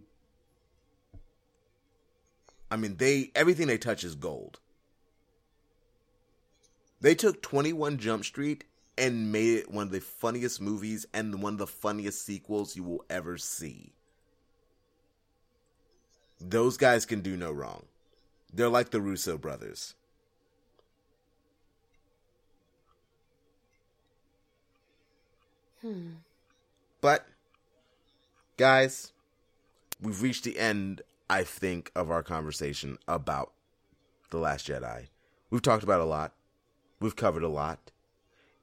I 2.71 2.77
mean, 2.77 2.97
they 2.97 3.33
everything 3.35 3.67
they 3.67 3.79
touch 3.79 4.05
is 4.05 4.15
gold. 4.15 4.61
They 7.01 7.15
took 7.15 7.43
Twenty 7.43 7.73
One 7.73 7.99
Jump 7.99 8.25
Street 8.25 8.65
and 9.01 9.33
made 9.33 9.57
it 9.57 9.71
one 9.71 9.87
of 9.87 9.93
the 9.93 10.01
funniest 10.01 10.61
movies 10.61 11.07
and 11.15 11.43
one 11.43 11.55
of 11.55 11.59
the 11.59 11.67
funniest 11.67 12.23
sequels 12.25 12.77
you 12.77 12.85
will 12.85 13.03
ever 13.09 13.39
see. 13.39 13.95
Those 16.39 16.77
guys 16.77 17.07
can 17.07 17.23
do 17.23 17.35
no 17.35 17.51
wrong. 17.51 17.87
They're 18.53 18.69
like 18.69 18.91
the 18.91 19.01
Russo 19.01 19.39
brothers. 19.39 19.95
Hmm. 25.81 26.11
But, 27.01 27.25
guys, 28.59 29.13
we've 30.03 30.21
reached 30.21 30.45
the 30.45 30.59
end, 30.59 31.01
I 31.31 31.43
think, 31.43 31.91
of 31.97 32.11
our 32.11 32.23
conversation 32.23 32.99
about 33.09 33.53
The 34.29 34.37
Last 34.37 34.69
Jedi. 34.69 35.07
We've 35.49 35.63
talked 35.63 35.85
about 35.85 36.03
a 36.03 36.05
lot, 36.05 36.35
we've 37.01 37.17
covered 37.17 37.43
a 37.43 37.49
lot, 37.49 37.91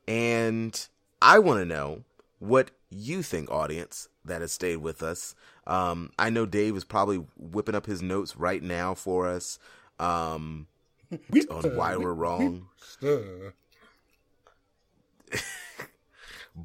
and 0.08 0.88
I 1.22 1.40
want 1.40 1.60
to 1.62 1.66
know 1.66 2.04
what 2.40 2.72
you 2.90 3.24
think, 3.24 3.52
audience, 3.52 4.08
that 4.26 4.42
has 4.42 4.52
stayed 4.52 4.78
with 4.78 5.04
us. 5.04 5.36
Um, 5.66 6.12
I 6.18 6.30
know 6.30 6.46
Dave 6.46 6.76
is 6.76 6.84
probably 6.84 7.26
whipping 7.38 7.76
up 7.76 7.86
his 7.86 8.02
notes 8.02 8.38
right 8.38 8.62
now 8.64 8.94
for 8.94 9.28
us 9.28 9.60
um, 10.00 10.68
on 11.50 11.76
why 11.76 11.98
we're 11.98 12.14
wrong. 12.14 12.68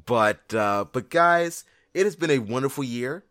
But 0.05 0.53
uh, 0.53 0.85
but 0.91 1.09
guys, 1.09 1.65
it 1.93 2.05
has 2.05 2.15
been 2.15 2.31
a 2.31 2.39
wonderful 2.39 2.83
year. 2.83 3.23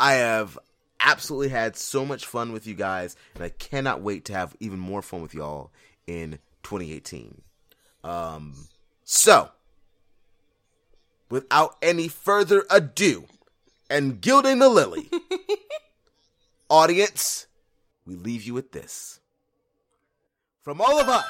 I 0.00 0.14
have 0.14 0.58
absolutely 0.98 1.50
had 1.50 1.76
so 1.76 2.04
much 2.04 2.26
fun 2.26 2.52
with 2.52 2.66
you 2.66 2.74
guys, 2.74 3.16
and 3.34 3.44
I 3.44 3.50
cannot 3.50 4.02
wait 4.02 4.24
to 4.26 4.32
have 4.32 4.56
even 4.58 4.80
more 4.80 5.02
fun 5.02 5.22
with 5.22 5.34
y'all 5.34 5.70
in 6.06 6.40
2018. 6.64 7.42
Um, 8.02 8.54
so, 9.10 9.48
without 11.30 11.76
any 11.80 12.08
further 12.08 12.64
ado, 12.68 13.24
and 13.88 14.20
gilding 14.20 14.58
the 14.58 14.68
lily, 14.68 15.08
audience, 16.68 17.46
we 18.04 18.16
leave 18.16 18.42
you 18.42 18.52
with 18.52 18.72
this. 18.72 19.18
From 20.60 20.82
all 20.82 21.00
of 21.00 21.08
us 21.08 21.24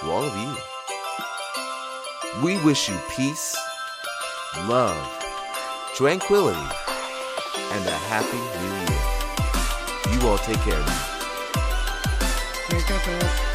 to 0.00 0.10
all 0.10 0.24
of 0.24 0.34
you. 0.34 0.56
We 2.42 2.56
wish 2.64 2.88
you 2.88 2.98
peace, 3.14 3.54
love, 4.66 4.96
tranquility, 5.94 6.58
and 6.58 7.86
a 7.86 7.98
happy 8.08 8.38
new 8.62 8.74
year. 10.08 10.18
You 10.18 10.28
all 10.30 10.38
take 10.38 10.60
care 10.60 10.80
now. 10.80 11.04
Take 12.70 12.86
care, 12.86 12.98
fellas. 13.00 13.51